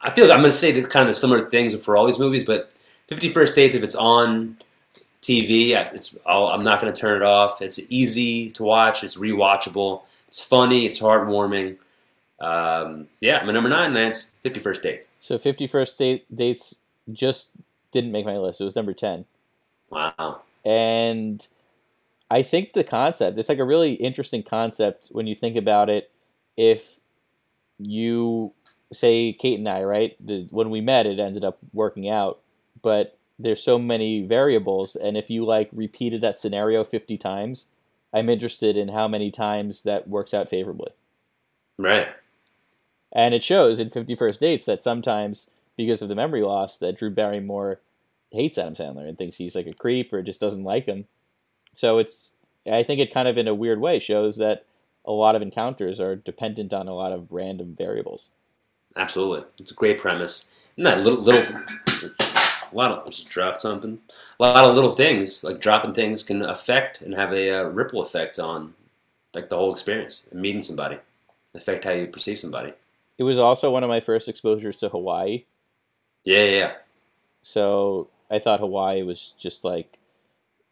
I 0.00 0.10
feel 0.10 0.28
like 0.28 0.34
I'm 0.36 0.42
gonna 0.42 0.52
say 0.52 0.70
the 0.70 0.86
kind 0.86 1.02
of 1.02 1.08
the 1.08 1.14
similar 1.14 1.50
things 1.50 1.74
for 1.84 1.96
all 1.96 2.06
these 2.06 2.20
movies, 2.20 2.44
but 2.44 2.70
Fifty 3.08 3.28
First 3.28 3.56
Dates, 3.56 3.74
if 3.74 3.82
it's 3.82 3.96
on 3.96 4.58
TV, 5.22 5.74
I'll, 6.24 6.46
I'm 6.46 6.62
not 6.62 6.80
gonna 6.80 6.92
turn 6.92 7.16
it 7.20 7.24
off. 7.24 7.60
It's 7.60 7.80
easy 7.90 8.48
to 8.52 8.62
watch. 8.62 9.02
It's 9.02 9.16
rewatchable. 9.16 10.02
It's 10.28 10.44
funny. 10.44 10.86
It's 10.86 11.00
heartwarming. 11.00 11.78
Um, 12.40 13.08
yeah, 13.20 13.44
my 13.44 13.52
number 13.52 13.68
nine, 13.68 13.94
Lance. 13.94 14.38
Fifty 14.42 14.60
First 14.60 14.82
Dates. 14.82 15.10
So 15.20 15.38
Fifty 15.38 15.66
First 15.66 15.98
date, 15.98 16.24
Dates 16.34 16.76
just 17.12 17.50
didn't 17.90 18.12
make 18.12 18.26
my 18.26 18.36
list. 18.36 18.60
It 18.60 18.64
was 18.64 18.76
number 18.76 18.92
ten. 18.92 19.24
Wow. 19.90 20.42
and 20.66 21.46
I 22.30 22.42
think 22.42 22.74
the 22.74 22.84
concept 22.84 23.38
it's 23.38 23.48
like 23.48 23.58
a 23.58 23.64
really 23.64 23.94
interesting 23.94 24.42
concept 24.42 25.08
when 25.12 25.26
you 25.26 25.34
think 25.34 25.56
about 25.56 25.88
it. 25.88 26.10
If 26.56 27.00
you 27.78 28.52
say 28.92 29.32
Kate 29.32 29.58
and 29.58 29.68
I, 29.68 29.82
right, 29.82 30.16
the, 30.24 30.46
when 30.50 30.70
we 30.70 30.80
met, 30.80 31.06
it 31.06 31.18
ended 31.18 31.44
up 31.44 31.58
working 31.72 32.08
out, 32.08 32.40
but 32.82 33.16
there's 33.38 33.62
so 33.62 33.78
many 33.78 34.26
variables, 34.26 34.96
and 34.96 35.16
if 35.16 35.30
you 35.30 35.44
like 35.44 35.70
repeated 35.72 36.20
that 36.20 36.36
scenario 36.36 36.84
fifty 36.84 37.16
times, 37.16 37.68
I'm 38.12 38.28
interested 38.28 38.76
in 38.76 38.88
how 38.88 39.08
many 39.08 39.30
times 39.30 39.82
that 39.82 40.08
works 40.08 40.34
out 40.34 40.48
favorably. 40.48 40.90
Right. 41.78 42.08
And 43.12 43.34
it 43.34 43.42
shows 43.42 43.80
in 43.80 43.90
Fifty 43.90 44.14
First 44.14 44.40
Dates 44.40 44.66
that 44.66 44.84
sometimes, 44.84 45.50
because 45.76 46.02
of 46.02 46.08
the 46.08 46.14
memory 46.14 46.42
loss, 46.42 46.78
that 46.78 46.96
Drew 46.96 47.10
Barrymore 47.10 47.80
hates 48.30 48.58
Adam 48.58 48.74
Sandler 48.74 49.08
and 49.08 49.16
thinks 49.16 49.36
he's 49.36 49.56
like 49.56 49.66
a 49.66 49.72
creep 49.72 50.12
or 50.12 50.22
just 50.22 50.40
doesn't 50.40 50.64
like 50.64 50.86
him. 50.86 51.06
So 51.72 51.98
it's, 51.98 52.34
I 52.70 52.82
think 52.82 53.00
it 53.00 53.14
kind 53.14 53.28
of 53.28 53.38
in 53.38 53.48
a 53.48 53.54
weird 53.54 53.80
way 53.80 53.98
shows 53.98 54.36
that 54.36 54.66
a 55.04 55.12
lot 55.12 55.34
of 55.34 55.42
encounters 55.42 56.00
are 56.00 56.16
dependent 56.16 56.74
on 56.74 56.88
a 56.88 56.94
lot 56.94 57.12
of 57.12 57.32
random 57.32 57.74
variables. 57.78 58.28
Absolutely. 58.96 59.44
It's 59.58 59.70
a 59.70 59.74
great 59.74 59.98
premise. 59.98 60.52
And 60.76 60.84
that 60.84 61.00
little 61.00 61.20
little 61.20 61.62
a 62.70 62.76
lot 62.76 62.90
of 62.90 63.06
just 63.06 63.28
dropped 63.28 63.62
something. 63.62 64.00
A 64.38 64.42
lot 64.42 64.64
of 64.64 64.74
little 64.74 64.94
things 64.94 65.42
like 65.42 65.60
dropping 65.60 65.94
things 65.94 66.22
can 66.22 66.42
affect 66.42 67.00
and 67.00 67.14
have 67.14 67.32
a 67.32 67.60
uh, 67.60 67.62
ripple 67.64 68.02
effect 68.02 68.38
on 68.38 68.74
like 69.34 69.48
the 69.48 69.56
whole 69.56 69.72
experience. 69.72 70.26
Meeting 70.32 70.62
somebody 70.62 70.98
affect 71.54 71.84
how 71.84 71.92
you 71.92 72.06
perceive 72.06 72.38
somebody. 72.38 72.74
It 73.18 73.24
was 73.24 73.38
also 73.38 73.70
one 73.70 73.82
of 73.82 73.88
my 73.88 74.00
first 74.00 74.28
exposures 74.28 74.76
to 74.76 74.88
Hawaii. 74.88 75.44
Yeah, 76.24 76.44
yeah. 76.44 76.72
So 77.42 78.08
I 78.30 78.38
thought 78.38 78.60
Hawaii 78.60 79.02
was 79.02 79.34
just 79.38 79.64
like 79.64 79.98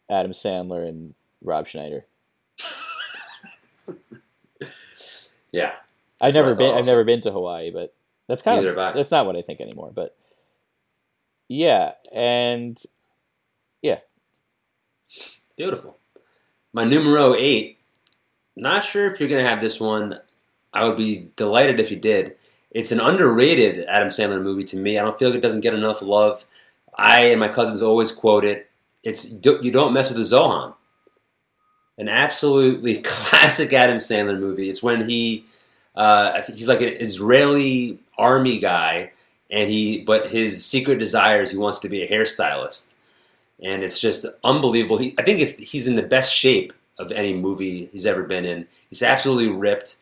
Adam 0.09 0.31
Sandler 0.31 0.87
and 0.87 1.13
Rob 1.41 1.67
Schneider. 1.67 2.05
Yeah. 5.51 5.73
I've 6.21 6.33
never 6.33 6.55
been. 6.55 6.71
thought 6.71 6.79
I've 6.79 6.85
never 6.85 7.03
been 7.03 7.21
to 7.21 7.31
Hawaii, 7.31 7.71
but 7.71 7.93
that's 8.27 8.41
kind 8.41 8.57
Neither 8.57 8.77
of 8.77 8.95
that's 8.95 9.11
not 9.11 9.25
what 9.25 9.35
I 9.35 9.41
think 9.41 9.61
anymore. 9.61 9.91
But 9.93 10.15
yeah, 11.47 11.93
and 12.11 12.77
yeah. 13.81 13.99
Beautiful. 15.55 15.97
My 16.73 16.83
numero 16.83 17.35
eight. 17.35 17.79
Not 18.55 18.83
sure 18.83 19.05
if 19.05 19.19
you're 19.19 19.29
gonna 19.29 19.47
have 19.47 19.61
this 19.61 19.79
one. 19.79 20.19
I 20.73 20.83
would 20.85 20.97
be 20.97 21.29
delighted 21.35 21.79
if 21.79 21.91
you 21.91 21.97
did. 21.97 22.35
It's 22.71 22.91
an 22.91 22.99
underrated 22.99 23.85
Adam 23.87 24.09
Sandler 24.09 24.41
movie 24.41 24.63
to 24.65 24.77
me. 24.77 24.97
I 24.97 25.03
don't 25.03 25.17
feel 25.17 25.29
like 25.29 25.37
it 25.37 25.41
doesn't 25.41 25.61
get 25.61 25.73
enough 25.73 26.01
love. 26.01 26.45
I 26.95 27.25
and 27.25 27.39
my 27.39 27.47
cousins 27.47 27.81
always 27.81 28.11
quote 28.11 28.45
it. 28.45 28.69
It's 29.03 29.31
you 29.43 29.71
don't 29.71 29.93
mess 29.93 30.09
with 30.09 30.17
the 30.17 30.35
Zohan. 30.35 30.73
An 31.97 32.09
absolutely 32.09 32.97
classic 33.03 33.73
Adam 33.73 33.97
Sandler 33.97 34.39
movie. 34.39 34.69
It's 34.69 34.83
when 34.83 35.07
he, 35.09 35.45
uh, 35.95 36.41
he's 36.43 36.67
like 36.67 36.81
an 36.81 36.89
Israeli 36.89 37.99
army 38.17 38.59
guy, 38.59 39.11
and 39.49 39.69
he 39.69 40.01
but 40.01 40.27
his 40.29 40.65
secret 40.65 40.99
desire 40.99 41.41
is 41.41 41.51
he 41.51 41.57
wants 41.57 41.79
to 41.79 41.89
be 41.89 42.03
a 42.03 42.09
hairstylist 42.09 42.93
and 43.63 43.83
it's 43.83 43.99
just 43.99 44.25
unbelievable. 44.43 44.97
He, 44.97 45.15
I 45.17 45.23
think 45.23 45.39
it's 45.39 45.57
he's 45.57 45.87
in 45.87 45.95
the 45.95 46.03
best 46.03 46.33
shape 46.33 46.73
of 46.99 47.11
any 47.11 47.33
movie 47.33 47.89
he's 47.91 48.05
ever 48.05 48.23
been 48.23 48.45
in. 48.45 48.67
He's 48.89 49.03
absolutely 49.03 49.53
ripped. 49.53 49.97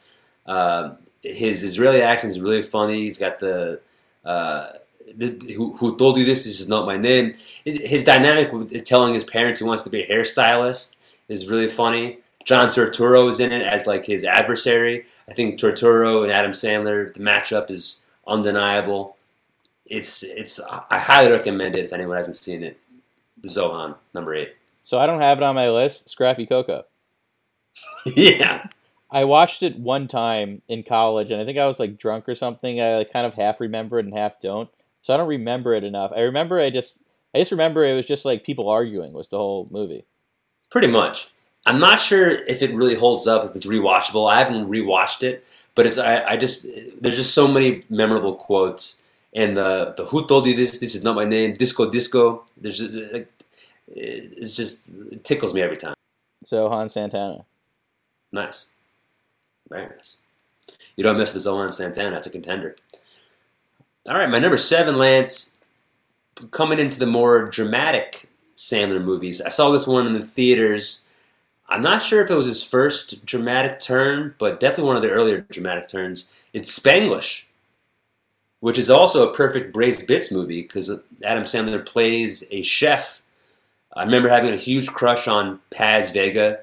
Uh, 0.45 0.95
his 1.21 1.63
Israeli 1.63 2.01
accent 2.01 2.31
is 2.31 2.39
really 2.39 2.62
funny. 2.62 3.01
He's 3.01 3.17
got 3.17 3.39
the, 3.39 3.79
uh, 4.23 4.67
the 5.15 5.53
who, 5.55 5.75
who 5.77 5.97
told 5.97 6.17
you 6.17 6.25
this? 6.25 6.43
This 6.43 6.60
is 6.60 6.69
not 6.69 6.86
my 6.86 6.97
name. 6.97 7.34
His 7.63 8.03
dynamic 8.03 8.51
with 8.51 8.84
telling 8.86 9.13
his 9.13 9.23
parents 9.23 9.60
he 9.60 9.65
wants 9.65 9.84
to 9.84 9.89
be 9.89 10.01
a 10.01 10.08
hairstylist 10.08 10.97
is 11.27 11.49
really 11.49 11.67
funny. 11.67 12.19
John 12.43 12.69
Turturro 12.69 13.27
is 13.27 13.39
in 13.39 13.51
it 13.51 13.65
as 13.65 13.88
like 13.88 14.05
his 14.05 14.23
adversary. 14.23 15.05
I 15.27 15.34
think 15.34 15.60
Turturro 15.60 16.21
and 16.23 16.31
Adam 16.31 16.51
Sandler, 16.51 17.12
the 17.12 17.19
matchup 17.19 17.71
is 17.71 18.05
undeniable. 18.27 19.17
It's 19.88 20.23
it's 20.23 20.60
I 20.89 20.99
highly 20.99 21.31
recommend 21.31 21.75
it 21.75 21.86
if 21.86 21.93
anyone 21.93 22.17
hasn't 22.17 22.36
seen 22.36 22.63
it. 22.63 22.79
Zohan, 23.46 23.96
number 24.13 24.33
eight. 24.33 24.56
so 24.81 25.00
I 25.00 25.06
don't 25.06 25.21
have 25.21 25.37
it 25.37 25.43
on 25.43 25.56
my 25.56 25.69
list. 25.69 26.10
Scrappy 26.10 26.46
Coco. 26.46 26.85
yeah. 28.15 28.67
I 29.12 29.23
watched 29.23 29.63
it 29.63 29.77
one 29.77 30.08
time 30.08 30.62
in 30.67 30.83
college, 30.83 31.31
and 31.31 31.41
I 31.41 31.45
think 31.45 31.58
I 31.58 31.67
was 31.67 31.79
like 31.79 31.97
drunk 31.97 32.27
or 32.27 32.35
something. 32.35 32.81
I 32.81 32.97
like, 32.97 33.13
kind 33.13 33.25
of 33.27 33.33
half 33.33 33.60
remember 33.60 33.99
it 33.99 34.06
and 34.06 34.13
half 34.13 34.41
don't. 34.41 34.69
So 35.01 35.13
I 35.13 35.17
don't 35.17 35.27
remember 35.27 35.73
it 35.73 35.83
enough. 35.83 36.12
I 36.15 36.21
remember 36.21 36.60
I 36.60 36.69
just 36.69 37.03
I 37.33 37.39
just 37.39 37.51
remember 37.51 37.83
it 37.83 37.95
was 37.95 38.08
just 38.08 38.25
like 38.25 38.43
people 38.43 38.69
arguing 38.69 39.13
was 39.13 39.29
the 39.29 39.37
whole 39.37 39.67
movie. 39.71 40.06
Pretty 40.71 40.87
much. 40.87 41.29
I'm 41.67 41.79
not 41.79 41.99
sure 41.99 42.29
if 42.29 42.62
it 42.62 42.73
really 42.73 42.95
holds 42.95 43.25
up, 43.25 43.43
if 43.43 43.56
it's 43.56 43.65
rewatchable. 43.65 44.31
I 44.31 44.37
haven't 44.37 44.69
rewatched 44.69 45.23
it, 45.23 45.47
but 45.75 45.85
it's 45.85 45.97
I, 45.97 46.23
I 46.23 46.37
just 46.37 46.67
there's 46.99 47.17
just 47.17 47.33
so 47.33 47.47
many 47.47 47.83
memorable 47.89 48.35
quotes 48.35 49.06
and 49.35 49.58
the 49.58 49.93
the 49.95 50.06
who 50.06 50.25
told 50.25 50.47
you 50.47 50.56
this? 50.56 50.79
This 50.79 50.95
is 50.95 51.03
not 51.03 51.15
my 51.15 51.25
name. 51.25 51.56
Disco 51.56 51.91
disco. 51.91 52.45
There's 52.58 52.79
just, 52.79 53.13
like, 53.13 53.29
it's 53.87 54.56
just 54.56 54.89
it 55.12 55.23
tickles 55.23 55.53
me 55.53 55.62
every 55.62 55.77
time. 55.77 55.93
Zohan 56.43 56.89
Santana. 56.89 57.45
Nice, 58.31 58.71
You 60.95 61.03
don't 61.03 61.17
mess 61.17 61.33
with 61.33 61.43
Zohan 61.43 61.73
Santana. 61.73 62.11
That's 62.11 62.27
a 62.27 62.31
contender. 62.31 62.75
All 64.07 64.15
right, 64.15 64.29
my 64.29 64.39
number 64.39 64.57
seven, 64.57 64.97
Lance, 64.97 65.57
coming 66.51 66.79
into 66.79 66.99
the 66.99 67.07
more 67.07 67.45
dramatic 67.45 68.29
Sandler 68.55 69.03
movies. 69.03 69.41
I 69.41 69.49
saw 69.49 69.71
this 69.71 69.87
one 69.87 70.05
in 70.05 70.13
the 70.13 70.21
theaters. 70.21 71.07
I'm 71.67 71.81
not 71.81 72.01
sure 72.01 72.23
if 72.23 72.29
it 72.29 72.35
was 72.35 72.45
his 72.45 72.63
first 72.63 73.25
dramatic 73.25 73.79
turn, 73.79 74.35
but 74.37 74.59
definitely 74.59 74.85
one 74.85 74.95
of 74.95 75.01
the 75.01 75.09
earlier 75.09 75.41
dramatic 75.41 75.87
turns. 75.87 76.31
It's 76.53 76.77
Spanglish, 76.77 77.45
which 78.59 78.77
is 78.77 78.89
also 78.89 79.27
a 79.27 79.33
perfect 79.33 79.73
Braised 79.73 80.07
Bits 80.07 80.31
movie 80.31 80.61
because 80.61 81.01
Adam 81.23 81.43
Sandler 81.43 81.83
plays 81.85 82.45
a 82.51 82.61
chef. 82.61 83.23
I 83.95 84.03
remember 84.03 84.29
having 84.29 84.53
a 84.53 84.57
huge 84.57 84.87
crush 84.87 85.27
on 85.27 85.59
Paz 85.71 86.11
Vega, 86.11 86.59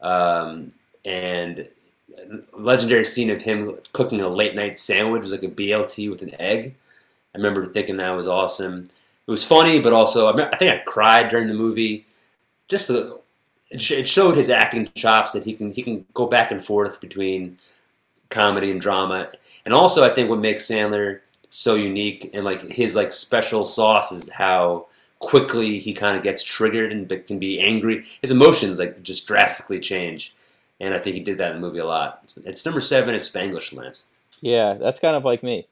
um, 0.00 0.68
and 1.04 1.68
legendary 2.52 3.04
scene 3.04 3.30
of 3.30 3.42
him 3.42 3.76
cooking 3.92 4.20
a 4.20 4.28
late 4.28 4.54
night 4.54 4.78
sandwich 4.78 5.20
it 5.20 5.24
was 5.24 5.32
like 5.32 5.42
a 5.42 5.48
BLT 5.48 6.10
with 6.10 6.22
an 6.22 6.34
egg. 6.40 6.74
I 7.34 7.38
remember 7.38 7.64
thinking 7.66 7.96
that 7.96 8.10
was 8.10 8.28
awesome. 8.28 8.84
It 9.26 9.30
was 9.30 9.46
funny, 9.46 9.80
but 9.80 9.92
also 9.92 10.32
I, 10.32 10.56
think 10.56 10.70
I 10.70 10.82
cried 10.84 11.30
during 11.30 11.48
the 11.48 11.54
movie. 11.54 12.06
Just 12.68 12.90
it, 12.90 13.10
showed 13.80 14.36
his 14.36 14.50
acting 14.50 14.88
chops 14.94 15.32
that 15.32 15.44
he 15.44 15.54
can 15.54 15.72
he 15.72 15.82
can 15.82 16.04
go 16.14 16.26
back 16.26 16.50
and 16.52 16.62
forth 16.62 17.00
between 17.00 17.58
comedy 18.28 18.70
and 18.70 18.80
drama, 18.80 19.30
and 19.64 19.74
also 19.74 20.04
I 20.04 20.10
think 20.10 20.30
what 20.30 20.38
makes 20.38 20.66
Sandler 20.66 21.20
so 21.50 21.76
unique 21.76 22.30
and 22.34 22.44
like 22.44 22.60
his 22.62 22.96
like 22.96 23.12
special 23.12 23.64
sauce 23.64 24.12
is 24.12 24.28
how 24.28 24.86
quickly 25.20 25.78
he 25.78 25.94
kind 25.94 26.16
of 26.16 26.22
gets 26.22 26.42
triggered 26.42 26.92
and 26.92 27.08
can 27.26 27.38
be 27.38 27.60
angry. 27.60 28.04
His 28.20 28.30
emotions 28.30 28.78
like 28.78 29.02
just 29.02 29.26
drastically 29.26 29.80
change, 29.80 30.34
and 30.80 30.94
I 30.94 30.98
think 30.98 31.14
he 31.14 31.22
did 31.22 31.38
that 31.38 31.54
in 31.54 31.60
the 31.60 31.66
movie 31.66 31.78
a 31.78 31.86
lot. 31.86 32.20
It's, 32.22 32.36
it's 32.38 32.64
number 32.64 32.80
seven. 32.80 33.14
It's 33.14 33.30
Spanglish 33.30 33.74
Lance. 33.74 34.04
Yeah, 34.40 34.74
that's 34.74 35.00
kind 35.00 35.16
of 35.16 35.24
like 35.24 35.42
me. 35.42 35.66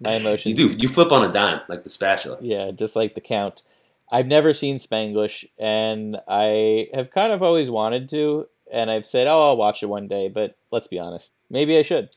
My 0.00 0.12
emotions. 0.16 0.46
You 0.46 0.54
do 0.54 0.76
you 0.76 0.88
flip 0.88 1.12
on 1.12 1.24
a 1.24 1.32
dime 1.32 1.60
like 1.68 1.84
the 1.84 1.90
spatula. 1.90 2.38
Yeah, 2.40 2.70
just 2.70 2.96
like 2.96 3.14
the 3.14 3.20
Count. 3.20 3.62
I've 4.10 4.26
never 4.26 4.54
seen 4.54 4.76
Spanglish, 4.76 5.46
and 5.58 6.16
I 6.28 6.88
have 6.94 7.10
kind 7.10 7.32
of 7.32 7.42
always 7.42 7.70
wanted 7.70 8.08
to, 8.10 8.46
and 8.72 8.88
I've 8.90 9.06
said, 9.06 9.26
oh, 9.26 9.50
I'll 9.50 9.56
watch 9.56 9.82
it 9.82 9.86
one 9.86 10.06
day, 10.06 10.28
but 10.28 10.56
let's 10.70 10.86
be 10.86 10.98
honest. 10.98 11.32
Maybe 11.50 11.76
I 11.76 11.82
should. 11.82 12.10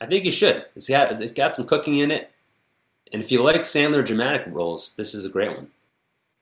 I 0.00 0.06
think 0.06 0.24
you 0.24 0.32
should. 0.32 0.64
It's 0.74 0.88
got 0.88 1.20
it's 1.20 1.32
got 1.32 1.54
some 1.54 1.66
cooking 1.66 1.98
in 1.98 2.10
it, 2.10 2.30
and 3.12 3.22
if 3.22 3.30
you 3.30 3.42
like 3.42 3.60
Sandler 3.60 4.04
dramatic 4.04 4.44
roles, 4.48 4.96
this 4.96 5.14
is 5.14 5.24
a 5.24 5.28
great 5.28 5.56
one. 5.56 5.68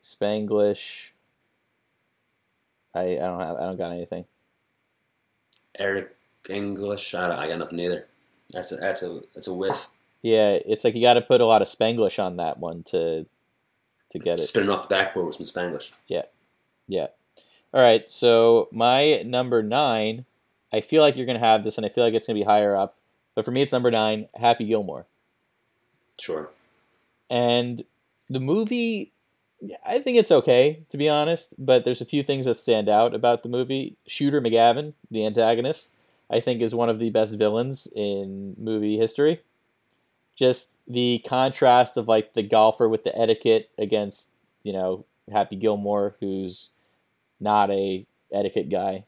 Spanglish. 0.02 1.10
I, 2.94 3.02
I 3.02 3.16
don't 3.16 3.40
have 3.40 3.56
I 3.56 3.64
don't 3.64 3.76
got 3.76 3.92
anything. 3.92 4.24
Eric 5.78 6.14
English, 6.48 7.14
I, 7.14 7.28
don't, 7.28 7.38
I 7.38 7.48
got 7.48 7.58
nothing 7.58 7.78
either. 7.80 8.06
That's 8.50 8.72
a 8.72 8.76
that's 8.76 9.02
a 9.02 9.20
that's 9.34 9.46
a 9.46 9.54
whiff. 9.54 9.88
Yeah, 10.22 10.58
it's 10.66 10.84
like 10.84 10.94
you 10.94 11.02
got 11.02 11.14
to 11.14 11.20
put 11.20 11.40
a 11.40 11.46
lot 11.46 11.62
of 11.62 11.68
Spanglish 11.68 12.22
on 12.22 12.36
that 12.36 12.58
one 12.58 12.82
to 12.84 13.26
to 14.10 14.18
get 14.18 14.40
it. 14.40 14.42
Spinning 14.42 14.70
off 14.70 14.88
the 14.88 14.94
backboard 14.94 15.26
with 15.26 15.36
some 15.36 15.46
Spanglish. 15.46 15.92
Yeah, 16.06 16.22
yeah. 16.86 17.08
All 17.72 17.82
right. 17.82 18.10
So 18.10 18.68
my 18.72 19.22
number 19.22 19.62
nine, 19.62 20.24
I 20.72 20.80
feel 20.80 21.02
like 21.02 21.16
you're 21.16 21.26
gonna 21.26 21.38
have 21.38 21.64
this, 21.64 21.76
and 21.76 21.84
I 21.84 21.88
feel 21.90 22.04
like 22.04 22.14
it's 22.14 22.26
gonna 22.26 22.38
be 22.38 22.44
higher 22.44 22.74
up. 22.74 22.96
But 23.34 23.44
for 23.44 23.50
me, 23.50 23.62
it's 23.62 23.72
number 23.72 23.90
nine, 23.90 24.28
Happy 24.34 24.64
Gilmore. 24.64 25.06
Sure. 26.18 26.50
And 27.30 27.84
the 28.28 28.40
movie, 28.40 29.12
I 29.84 29.98
think 29.98 30.16
it's 30.18 30.30
okay 30.30 30.84
to 30.88 30.98
be 30.98 31.08
honest. 31.08 31.54
But 31.58 31.84
there's 31.84 32.00
a 32.00 32.06
few 32.06 32.22
things 32.22 32.46
that 32.46 32.60
stand 32.60 32.88
out 32.88 33.14
about 33.14 33.42
the 33.42 33.48
movie. 33.48 33.96
Shooter 34.06 34.40
McGavin, 34.40 34.94
the 35.10 35.26
antagonist, 35.26 35.90
I 36.30 36.40
think 36.40 36.60
is 36.60 36.74
one 36.74 36.88
of 36.88 36.98
the 36.98 37.10
best 37.10 37.36
villains 37.38 37.88
in 37.94 38.54
movie 38.58 38.98
history. 38.98 39.40
Just 40.36 40.70
the 40.86 41.22
contrast 41.26 41.96
of 41.96 42.06
like 42.08 42.34
the 42.34 42.42
golfer 42.42 42.88
with 42.88 43.04
the 43.04 43.16
etiquette 43.18 43.70
against 43.78 44.30
you 44.62 44.72
know 44.72 45.04
Happy 45.30 45.56
Gilmore, 45.56 46.16
who's 46.20 46.70
not 47.40 47.70
a 47.70 48.06
etiquette 48.32 48.70
guy, 48.70 49.04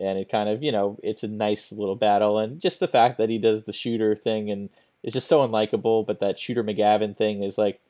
and 0.00 0.18
it 0.18 0.28
kind 0.28 0.48
of 0.48 0.62
you 0.62 0.72
know 0.72 0.98
it's 1.02 1.22
a 1.22 1.28
nice 1.28 1.72
little 1.72 1.96
battle, 1.96 2.38
and 2.38 2.60
just 2.60 2.80
the 2.80 2.88
fact 2.88 3.18
that 3.18 3.30
he 3.30 3.38
does 3.38 3.64
the 3.64 3.72
shooter 3.72 4.16
thing 4.16 4.50
and 4.50 4.70
is 5.04 5.12
just 5.12 5.28
so 5.28 5.46
unlikable, 5.46 6.04
but 6.06 6.18
that 6.20 6.38
Shooter 6.38 6.64
McGavin 6.64 7.16
thing 7.16 7.42
is 7.42 7.58
like 7.58 7.80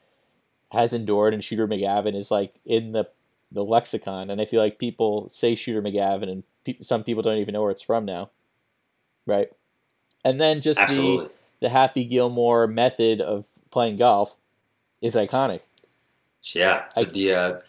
has 0.73 0.93
endured, 0.93 1.35
and 1.35 1.43
Shooter 1.43 1.69
McGavin 1.69 2.15
is 2.15 2.31
like 2.31 2.55
in 2.65 2.93
the 2.93 3.09
the 3.53 3.65
lexicon, 3.65 4.31
and 4.31 4.41
I 4.41 4.45
feel 4.47 4.61
like 4.61 4.79
people 4.79 5.29
say 5.29 5.55
Shooter 5.55 5.81
McGavin, 5.83 6.29
and 6.31 6.43
pe- 6.65 6.81
some 6.81 7.05
people 7.05 7.23
don't 7.23 7.39
even 7.39 7.53
know 7.53 7.63
where 7.63 7.71
it's 7.71 7.83
from 7.83 8.05
now, 8.05 8.31
right? 9.27 9.49
And 10.25 10.41
then 10.41 10.61
just 10.61 10.79
the 10.79 10.85
Absolutely. 10.85 11.29
the 11.61 11.69
Happy 11.69 12.05
Gilmore 12.05 12.67
method 12.67 13.21
of 13.21 13.47
playing 13.71 13.97
golf 13.97 14.39
is 15.01 15.15
iconic. 15.15 15.61
Yeah. 16.43 16.85
I- 16.97 17.05
the 17.05 17.33
uh, 17.35 17.61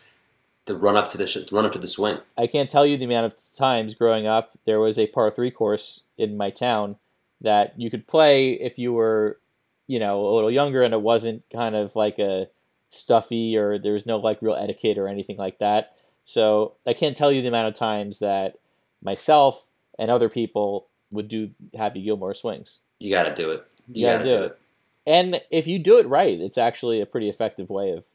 the 0.66 0.76
run 0.76 0.96
up 0.96 1.08
to 1.10 1.18
the 1.18 1.28
sh- 1.28 1.52
run 1.52 1.66
up 1.66 1.72
to 1.74 1.80
the 1.80 1.88
swing. 1.88 2.18
I 2.38 2.48
can't 2.48 2.70
tell 2.70 2.86
you 2.86 2.98
the 2.98 3.06
amount 3.06 3.28
of 3.28 3.36
times 3.56 3.94
growing 3.96 4.26
up 4.26 4.58
there 4.66 4.80
was 4.80 4.98
a 4.98 5.08
par 5.08 5.30
three 5.30 5.52
course 5.52 6.04
in 6.18 6.38
my 6.38 6.50
town 6.50 6.96
that 7.42 7.74
you 7.78 7.92
could 7.92 8.08
play 8.08 8.54
if 8.54 8.80
you 8.80 8.92
were, 8.94 9.40
you 9.86 10.00
know, 10.00 10.22
a 10.26 10.34
little 10.34 10.50
younger 10.50 10.82
and 10.82 10.94
it 10.94 11.02
wasn't 11.02 11.44
kind 11.52 11.76
of 11.76 11.96
like 11.96 12.18
a 12.18 12.48
stuffy 12.96 13.58
or 13.58 13.78
there 13.78 13.94
was 13.94 14.06
no 14.06 14.18
like 14.18 14.42
real 14.42 14.56
etiquette 14.56 14.98
or 14.98 15.08
anything 15.08 15.38
like 15.38 15.60
that. 15.60 15.96
So 16.24 16.74
I 16.88 16.94
can't 16.94 17.16
tell 17.16 17.32
you 17.32 17.42
the 17.42 17.48
amount 17.48 17.68
of 17.68 17.74
times 17.76 18.20
that 18.20 18.58
myself 19.04 19.68
and 20.00 20.10
other 20.10 20.30
people 20.30 20.88
would 21.12 21.28
do 21.28 21.52
Happy 21.78 22.02
Gilmore 22.02 22.34
swings. 22.34 22.80
You 23.00 23.12
got 23.12 23.26
to 23.26 23.34
do 23.34 23.52
it. 23.52 23.66
You, 23.88 24.02
You 24.02 24.06
got 24.08 24.12
gotta 24.20 24.24
to 24.24 24.30
do 24.30 24.38
do 24.38 24.44
it. 24.44 24.46
it. 24.48 24.60
And 25.08 25.42
if 25.52 25.68
you 25.68 25.78
do 25.78 26.00
it 26.00 26.08
right, 26.08 26.40
it's 26.40 26.58
actually 26.58 27.00
a 27.02 27.06
pretty 27.06 27.30
effective 27.30 27.70
way 27.70 27.92
of 27.92 28.08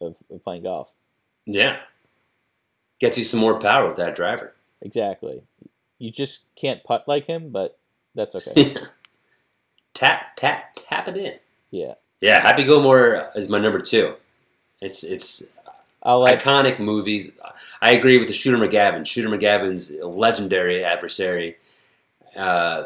of, 0.00 0.16
of 0.30 0.44
playing 0.44 0.62
golf. 0.62 0.94
Yeah. 1.44 1.78
Gets 3.00 3.18
you 3.18 3.24
some 3.24 3.40
more 3.40 3.58
power 3.58 3.88
with 3.88 3.96
that 3.96 4.14
driver. 4.14 4.54
Exactly. 4.80 5.42
You 5.98 6.12
just 6.12 6.44
can't 6.54 6.84
putt 6.84 7.08
like 7.08 7.26
him, 7.26 7.50
but 7.50 7.76
that's 8.14 8.36
okay. 8.36 8.76
tap 9.94 10.36
tap 10.36 10.76
tap 10.76 11.08
it 11.08 11.16
in. 11.16 11.34
Yeah. 11.72 11.94
Yeah, 12.20 12.40
Happy 12.40 12.64
Gilmore 12.64 13.30
is 13.34 13.48
my 13.48 13.58
number 13.58 13.80
two. 13.80 14.14
It's 14.80 15.04
it's 15.04 15.50
let 16.04 16.40
iconic 16.40 16.78
movies. 16.78 17.30
I 17.80 17.92
agree 17.92 18.18
with 18.18 18.28
the 18.28 18.34
Shooter 18.34 18.56
McGavin. 18.58 19.06
Shooter 19.06 19.28
McGavin's 19.28 19.92
legendary 20.02 20.84
adversary. 20.84 21.56
Uh, 22.36 22.84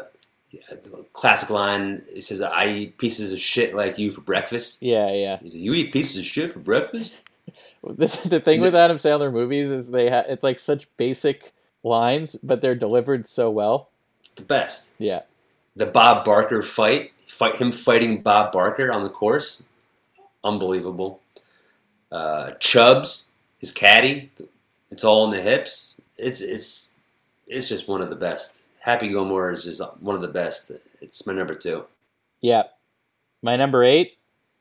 classic 1.13 1.49
line. 1.49 2.03
It 2.13 2.21
says, 2.21 2.41
"I 2.41 2.67
eat 2.67 2.97
pieces 2.97 3.33
of 3.33 3.39
shit 3.39 3.75
like 3.75 3.97
you 3.97 4.11
for 4.11 4.21
breakfast." 4.21 4.81
Yeah, 4.81 5.11
yeah. 5.11 5.39
He 5.39 5.49
said, 5.49 5.61
"You 5.61 5.73
eat 5.73 5.91
pieces 5.91 6.17
of 6.17 6.25
shit 6.25 6.51
for 6.51 6.59
breakfast?" 6.59 7.21
The, 7.85 8.07
the 8.29 8.39
thing 8.39 8.61
with 8.61 8.75
Adam 8.75 8.95
Sandler 8.95 9.29
movies 9.29 9.69
is 9.69 9.91
they 9.91 10.09
ha- 10.09 10.23
it's 10.29 10.41
like 10.41 10.57
such 10.57 10.87
basic 10.95 11.51
lines, 11.83 12.37
but 12.41 12.61
they're 12.61 12.75
delivered 12.75 13.25
so 13.25 13.51
well. 13.51 13.89
It's 14.21 14.29
the 14.29 14.41
best. 14.41 14.95
Yeah. 14.99 15.23
The 15.75 15.85
Bob 15.85 16.23
Barker 16.23 16.61
fight, 16.61 17.11
fight 17.33 17.57
him 17.57 17.71
fighting 17.71 18.21
Bob 18.21 18.51
Barker 18.51 18.91
on 18.91 19.03
the 19.03 19.09
course, 19.09 19.65
unbelievable. 20.43 21.21
Uh, 22.11 22.51
Chubbs, 22.59 23.31
his 23.57 23.71
caddy, 23.71 24.31
it's 24.91 25.03
all 25.03 25.25
in 25.25 25.31
the 25.31 25.41
hips. 25.41 25.95
It's 26.17 26.41
it's 26.41 26.95
it's 27.47 27.67
just 27.67 27.87
one 27.87 28.01
of 28.01 28.09
the 28.09 28.15
best. 28.15 28.63
Happy 28.79 29.07
Gilmore 29.07 29.51
is 29.51 29.63
just 29.63 29.81
one 29.99 30.15
of 30.15 30.21
the 30.21 30.27
best. 30.27 30.71
It's 31.01 31.25
my 31.25 31.33
number 31.33 31.55
two. 31.55 31.85
Yeah. 32.41 32.63
My 33.41 33.55
number 33.55 33.83
8, 33.83 34.11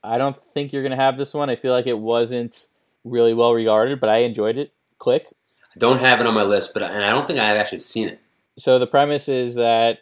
I 0.03 0.18
don't 0.18 0.37
think 0.37 0.73
you're 0.73 0.83
going 0.83 0.91
to 0.91 0.97
have 0.97 1.18
this 1.18 1.35
one. 1.35 1.51
I 1.51 1.57
feel 1.57 1.73
like 1.73 1.87
it 1.87 1.99
wasn't 1.99 2.68
really 3.05 3.35
well 3.35 3.55
regarded, 3.55 4.01
but 4.01 4.09
I 4.09 4.18
enjoyed 4.18 4.57
it. 4.57 4.73
Click. 4.99 5.27
I 5.31 5.79
don't 5.79 6.01
have 6.01 6.20
it 6.20 6.27
on 6.27 6.35
my 6.35 6.43
list, 6.43 6.75
but 6.75 6.83
and 6.83 7.05
I 7.05 7.11
don't 7.11 7.27
think 7.27 7.39
I've 7.39 7.57
actually 7.57 7.81
seen 7.81 8.09
it. 8.09 8.20
So 8.59 8.79
the 8.79 8.87
premise 8.87 9.29
is 9.29 9.55
that 9.57 9.99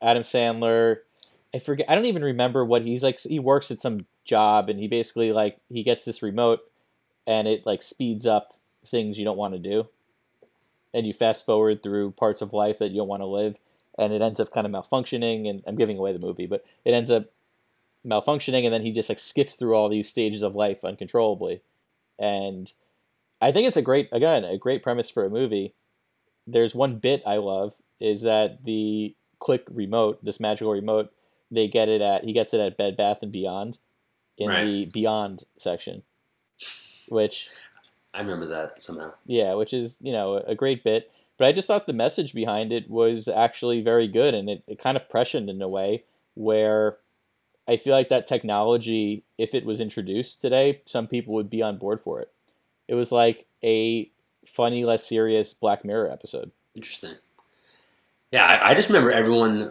Adam 0.00 0.22
Sandler, 0.22 0.98
I 1.54 1.58
forget, 1.58 1.88
I 1.88 1.94
don't 1.94 2.06
even 2.06 2.24
remember 2.24 2.64
what 2.64 2.82
he's 2.82 3.02
like. 3.04 3.20
He 3.20 3.38
works 3.38 3.70
at 3.70 3.80
some 3.80 4.00
job, 4.24 4.68
and 4.68 4.78
he 4.78 4.88
basically 4.88 5.32
like 5.32 5.58
he 5.68 5.82
gets 5.82 6.04
this 6.04 6.22
remote, 6.22 6.60
and 7.26 7.46
it 7.46 7.64
like 7.64 7.82
speeds 7.82 8.26
up 8.26 8.54
things 8.84 9.18
you 9.18 9.24
don't 9.24 9.38
want 9.38 9.54
to 9.54 9.60
do, 9.60 9.88
and 10.92 11.06
you 11.06 11.12
fast 11.12 11.46
forward 11.46 11.82
through 11.82 12.12
parts 12.12 12.42
of 12.42 12.52
life 12.52 12.78
that 12.78 12.90
you 12.90 12.98
don't 12.98 13.08
want 13.08 13.22
to 13.22 13.26
live, 13.26 13.58
and 13.96 14.12
it 14.12 14.22
ends 14.22 14.40
up 14.40 14.52
kind 14.52 14.66
of 14.66 14.72
malfunctioning. 14.72 15.48
And 15.48 15.62
I'm 15.66 15.76
giving 15.76 15.98
away 15.98 16.12
the 16.12 16.26
movie, 16.26 16.46
but 16.46 16.64
it 16.84 16.92
ends 16.92 17.10
up 17.10 17.26
malfunctioning, 18.04 18.64
and 18.64 18.74
then 18.74 18.82
he 18.82 18.90
just 18.90 19.08
like 19.08 19.20
skips 19.20 19.54
through 19.54 19.74
all 19.74 19.88
these 19.88 20.08
stages 20.08 20.42
of 20.42 20.56
life 20.56 20.84
uncontrollably, 20.84 21.62
and 22.18 22.72
I 23.40 23.52
think 23.52 23.68
it's 23.68 23.76
a 23.76 23.82
great 23.82 24.08
again 24.10 24.44
a 24.44 24.58
great 24.58 24.82
premise 24.82 25.10
for 25.10 25.24
a 25.24 25.30
movie 25.30 25.74
there's 26.46 26.74
one 26.74 26.96
bit 26.96 27.22
I 27.26 27.36
love 27.36 27.74
is 28.00 28.22
that 28.22 28.64
the 28.64 29.14
click 29.38 29.64
remote, 29.70 30.22
this 30.22 30.40
magical 30.40 30.72
remote, 30.72 31.12
they 31.50 31.68
get 31.68 31.88
it 31.88 32.00
at 32.00 32.24
he 32.24 32.32
gets 32.32 32.54
it 32.54 32.60
at 32.60 32.76
Bed 32.76 32.96
Bath 32.96 33.22
and 33.22 33.32
Beyond 33.32 33.78
in 34.38 34.48
Right. 34.48 34.64
the 34.64 34.84
Beyond 34.86 35.44
section, 35.58 36.02
which 37.08 37.48
I 38.12 38.20
remember 38.20 38.46
that 38.46 38.82
somehow. 38.82 39.12
yeah, 39.26 39.54
which 39.54 39.72
is 39.72 39.98
you 40.00 40.12
know 40.12 40.36
a 40.36 40.54
great 40.54 40.84
bit. 40.84 41.10
But 41.36 41.48
I 41.48 41.52
just 41.52 41.66
thought 41.66 41.86
the 41.86 41.92
message 41.92 42.32
behind 42.32 42.72
it 42.72 42.88
was 42.88 43.26
actually 43.26 43.80
very 43.82 44.06
good, 44.06 44.34
and 44.34 44.48
it, 44.48 44.62
it 44.68 44.78
kind 44.78 44.96
of 44.96 45.08
prescient 45.08 45.50
in 45.50 45.60
a 45.60 45.68
way 45.68 46.04
where 46.34 46.98
I 47.66 47.76
feel 47.76 47.92
like 47.94 48.08
that 48.10 48.28
technology, 48.28 49.24
if 49.36 49.52
it 49.54 49.64
was 49.64 49.80
introduced 49.80 50.40
today, 50.40 50.80
some 50.84 51.08
people 51.08 51.34
would 51.34 51.50
be 51.50 51.60
on 51.62 51.76
board 51.78 52.00
for 52.00 52.20
it. 52.20 52.30
It 52.86 52.94
was 52.94 53.10
like 53.10 53.46
a 53.64 54.10
funny, 54.46 54.84
less 54.84 55.02
serious 55.04 55.52
Black 55.54 55.84
Mirror 55.84 56.10
episode. 56.12 56.52
Interesting. 56.76 57.14
Yeah, 58.34 58.46
I, 58.46 58.70
I 58.70 58.74
just 58.74 58.88
remember 58.88 59.12
everyone 59.12 59.70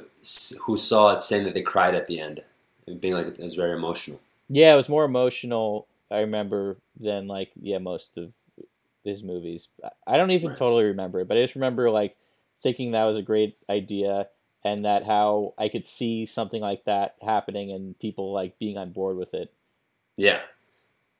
who 0.62 0.78
saw 0.78 1.12
it 1.14 1.22
saying 1.22 1.44
that 1.44 1.54
they 1.54 1.62
cried 1.62 1.96
at 1.96 2.08
the 2.08 2.22
end 2.22 2.42
and 2.88 3.02
being 3.02 3.14
like 3.14 3.28
it 3.28 3.38
was 3.38 3.56
very 3.56 3.74
emotional. 3.74 4.22
Yeah, 4.48 4.74
it 4.74 4.78
was 4.78 4.88
more 4.88 5.04
emotional. 5.04 5.86
I 6.10 6.20
remember 6.20 6.78
than 6.98 7.28
like 7.28 7.52
yeah 7.62 7.80
most 7.80 8.18
of 8.18 8.32
his 9.04 9.22
movies. 9.22 9.68
I- 10.08 10.16
don't 10.16 10.32
even 10.32 10.52
Right. 10.52 10.58
totally 10.58 10.86
remember 10.86 11.20
it, 11.20 11.28
but 11.28 11.36
I 11.36 11.42
just 11.42 11.56
remember 11.56 11.92
like 11.92 12.16
thinking 12.62 12.92
that 12.92 13.04
was 13.04 13.18
a 13.18 13.22
great 13.22 13.58
idea 13.70 14.30
and 14.64 14.86
that 14.86 15.04
how 15.04 15.56
I 15.58 15.68
could 15.68 15.84
see 15.84 16.26
something 16.26 16.62
like 16.62 16.86
that 16.86 17.16
happening 17.22 17.70
and 17.74 18.00
people 18.00 18.32
like 18.32 18.58
being 18.60 18.78
on 18.78 18.92
board 18.92 19.18
with 19.18 19.34
it. 19.34 19.52
Yeah, 20.16 20.40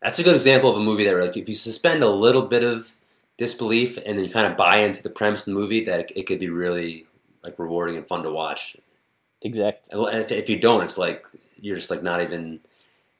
that's 0.02 0.18
a 0.18 0.24
good 0.24 0.36
example 0.36 0.70
of 0.72 0.78
a 0.78 0.82
movie 0.82 1.04
that 1.04 1.18
like 1.20 1.36
if 1.36 1.50
you 1.50 1.56
suspend 1.56 2.04
a 2.04 2.10
little 2.10 2.44
bit 2.44 2.64
of 2.64 2.96
disbelief 3.36 3.98
and 3.98 4.18
then 4.18 4.24
you 4.24 4.32
kind 4.32 4.48
of 4.48 4.56
buy 4.56 4.78
into 4.78 5.04
the 5.04 5.10
premise 5.10 5.42
of 5.42 5.54
the 5.54 5.60
movie, 5.60 5.84
that 5.84 6.00
it, 6.00 6.12
it 6.16 6.24
could 6.26 6.40
be 6.40 6.48
really 6.48 7.06
like 7.44 7.58
rewarding 7.60 7.98
and 7.98 8.08
fun 8.08 8.24
to 8.24 8.32
watch. 8.32 8.78
Exact. 9.42 9.90
And 9.92 10.08
if, 10.16 10.32
if 10.32 10.50
you 10.50 10.60
don't, 10.60 10.84
it's 10.84 10.98
like 10.98 11.26
you're 11.60 11.76
just 11.78 11.92
like 11.92 12.04
not 12.04 12.22
even. 12.22 12.60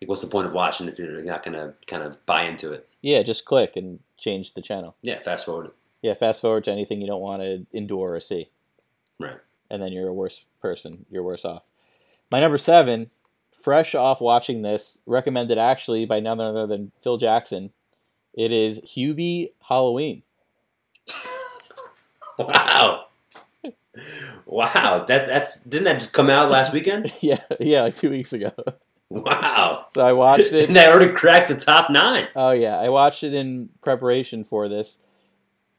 Like, 0.02 0.10
what's 0.10 0.22
the 0.22 0.28
point 0.28 0.48
of 0.48 0.54
watching 0.54 0.88
if 0.90 1.00
you're 1.00 1.22
not 1.24 1.44
gonna 1.44 1.74
kind 1.88 2.04
of 2.04 2.26
buy 2.26 2.44
into 2.44 2.74
it? 2.74 2.90
Yeah, 3.02 3.24
just 3.24 3.46
click 3.46 3.78
and 3.78 4.00
change 4.18 4.54
the 4.54 4.62
channel. 4.62 4.96
Yeah, 5.02 5.20
fast 5.20 5.46
forward. 5.46 5.72
Yeah, 6.02 6.14
fast 6.14 6.42
forward 6.42 6.66
to 6.66 6.72
anything 6.72 7.00
you 7.00 7.08
don't 7.08 7.22
want 7.22 7.42
to 7.42 7.66
endure 7.72 8.14
or 8.14 8.20
see. 8.20 8.50
Right. 9.20 9.38
and 9.70 9.82
then 9.82 9.94
you're 9.94 10.10
a 10.10 10.14
worse 10.14 10.44
person. 10.62 11.06
You're 11.10 11.24
worse 11.24 11.46
off. 11.46 11.64
My 12.32 12.42
number 12.42 12.58
seven, 12.58 13.12
fresh 13.54 13.96
off 13.96 14.20
watching 14.20 14.62
this, 14.62 15.00
recommended 15.06 15.58
actually 15.58 16.06
by 16.06 16.20
none 16.20 16.42
other 16.42 16.68
than 16.68 16.92
Phil 17.00 17.16
Jackson. 17.18 17.72
It 18.34 18.52
is 18.52 18.82
Hubie 18.82 19.52
Halloween. 19.70 20.24
Wow. 22.40 23.06
Wow, 24.46 25.06
that's 25.08 25.28
that's 25.28 25.64
didn't 25.64 25.86
that 25.86 26.00
just 26.00 26.14
come 26.14 26.30
out 26.30 26.50
last 26.50 26.74
weekend? 26.74 27.12
yeah, 27.22 27.42
yeah, 27.60 27.84
like 27.84 27.96
two 27.96 28.10
weeks 28.10 28.34
ago. 28.34 28.52
Wow, 29.10 29.86
So 29.90 30.06
I 30.06 30.14
watched 30.14 30.52
it. 30.52 30.68
and 30.68 30.76
that 30.76 30.90
already 30.90 31.14
cracked 31.14 31.50
the 31.50 31.56
top 31.56 31.92
nine. 31.92 32.28
Oh 32.36 32.52
yeah, 32.52 32.80
I 32.80 32.90
watched 32.90 33.24
it 33.24 33.34
in 33.34 33.70
preparation 33.82 34.44
for 34.44 34.68
this, 34.68 35.00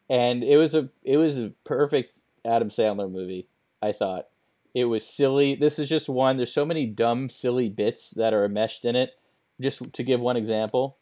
and 0.08 0.44
it 0.44 0.56
was 0.56 0.74
a 0.74 0.88
it 1.02 1.16
was 1.16 1.38
a 1.38 1.52
perfect 1.64 2.20
Adam 2.44 2.68
Sandler 2.68 3.10
movie. 3.10 3.48
I 3.82 3.92
thought 3.92 4.28
it 4.74 4.84
was 4.86 5.06
silly. 5.06 5.54
This 5.54 5.78
is 5.78 5.88
just 5.88 6.08
one. 6.08 6.36
There's 6.36 6.52
so 6.52 6.66
many 6.66 6.86
dumb, 6.86 7.28
silly 7.28 7.68
bits 7.68 8.10
that 8.10 8.34
are 8.34 8.48
meshed 8.48 8.84
in 8.84 8.96
it. 8.96 9.14
Just 9.60 9.92
to 9.92 10.02
give 10.02 10.20
one 10.20 10.36
example, 10.36 10.98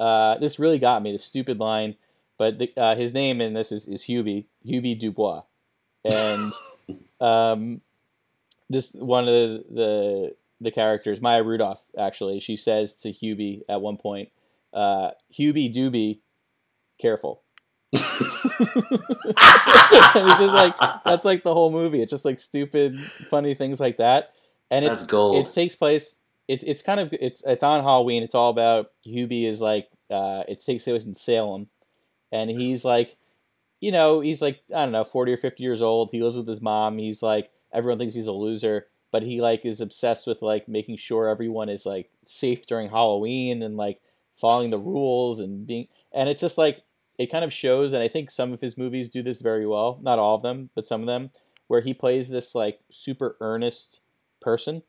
uh, 0.00 0.38
this 0.38 0.58
really 0.58 0.78
got 0.78 1.02
me. 1.02 1.12
The 1.12 1.18
stupid 1.18 1.60
line, 1.60 1.96
but 2.38 2.58
the, 2.58 2.72
uh, 2.76 2.96
his 2.96 3.12
name 3.12 3.40
in 3.40 3.52
this 3.52 3.70
is, 3.72 3.86
is 3.86 4.04
Hubie 4.04 4.46
Hubie 4.66 4.98
Dubois, 4.98 5.42
and 6.04 6.52
um, 7.20 7.80
this 8.70 8.92
one 8.92 9.28
of 9.28 9.34
the, 9.34 9.64
the 9.70 10.36
the 10.60 10.70
characters, 10.70 11.20
Maya 11.20 11.42
Rudolph, 11.42 11.84
actually, 11.98 12.40
she 12.40 12.56
says 12.56 12.94
to 12.94 13.12
Hubie 13.12 13.62
at 13.68 13.80
one 13.80 13.96
point, 13.96 14.30
uh, 14.72 15.10
"Hubie 15.32 15.74
Doobie, 15.74 16.18
careful." 17.00 17.42
and 17.92 18.02
it's 19.22 20.40
just 20.40 20.54
like 20.54 20.74
that's 21.04 21.24
like 21.24 21.44
the 21.44 21.54
whole 21.54 21.70
movie. 21.70 22.02
It's 22.02 22.10
just 22.10 22.24
like 22.24 22.40
stupid, 22.40 22.94
funny 22.94 23.54
things 23.54 23.80
like 23.80 23.98
that, 23.98 24.32
and 24.70 24.84
That's 24.86 25.02
it's 25.02 25.10
gold. 25.10 25.44
it 25.46 25.52
takes 25.52 25.76
place. 25.76 26.18
It, 26.48 26.62
it's 26.64 26.82
kind 26.82 27.00
of 27.00 27.12
it's 27.12 27.44
it's 27.46 27.62
on 27.62 27.82
Halloween. 27.82 28.22
It's 28.22 28.34
all 28.34 28.50
about 28.50 28.90
Hubie 29.06 29.44
is 29.44 29.60
like 29.60 29.88
uh, 30.10 30.44
it 30.48 30.62
takes 30.64 30.84
place 30.84 31.04
in 31.04 31.14
Salem, 31.14 31.68
and 32.32 32.50
he's 32.50 32.84
like, 32.84 33.16
you 33.84 33.92
know, 33.92 34.20
he's 34.20 34.40
like 34.40 34.62
I 34.74 34.84
don't 34.84 34.92
know, 34.92 35.04
forty 35.04 35.32
or 35.32 35.36
fifty 35.36 35.62
years 35.62 35.82
old. 35.82 36.10
He 36.10 36.22
lives 36.22 36.36
with 36.36 36.48
his 36.48 36.62
mom. 36.62 36.96
He's 36.98 37.22
like 37.22 37.50
everyone 37.72 37.98
thinks 37.98 38.14
he's 38.14 38.26
a 38.26 38.32
loser, 38.32 38.86
but 39.12 39.22
he 39.22 39.42
like 39.42 39.66
is 39.66 39.80
obsessed 39.80 40.26
with 40.26 40.40
like 40.40 40.66
making 40.68 40.96
sure 40.96 41.28
everyone 41.28 41.68
is 41.68 41.84
like 41.84 42.10
safe 42.24 42.66
during 42.66 42.88
Halloween 42.88 43.62
and 43.62 43.76
like 43.76 44.00
following 44.36 44.70
the 44.70 44.78
rules 44.78 45.38
and 45.38 45.66
being. 45.66 45.88
And 46.12 46.30
it's 46.30 46.40
just 46.40 46.56
like 46.56 46.82
it 47.18 47.30
kind 47.30 47.44
of 47.44 47.52
shows, 47.52 47.92
and 47.92 48.02
I 48.02 48.08
think 48.08 48.30
some 48.30 48.54
of 48.54 48.60
his 48.62 48.78
movies 48.78 49.10
do 49.10 49.22
this 49.22 49.42
very 49.42 49.66
well. 49.66 49.98
Not 50.00 50.18
all 50.18 50.34
of 50.34 50.42
them, 50.42 50.70
but 50.74 50.86
some 50.86 51.02
of 51.02 51.06
them, 51.06 51.30
where 51.66 51.82
he 51.82 51.92
plays 51.92 52.30
this 52.30 52.54
like 52.54 52.80
super 52.90 53.36
earnest 53.40 54.00
person 54.40 54.82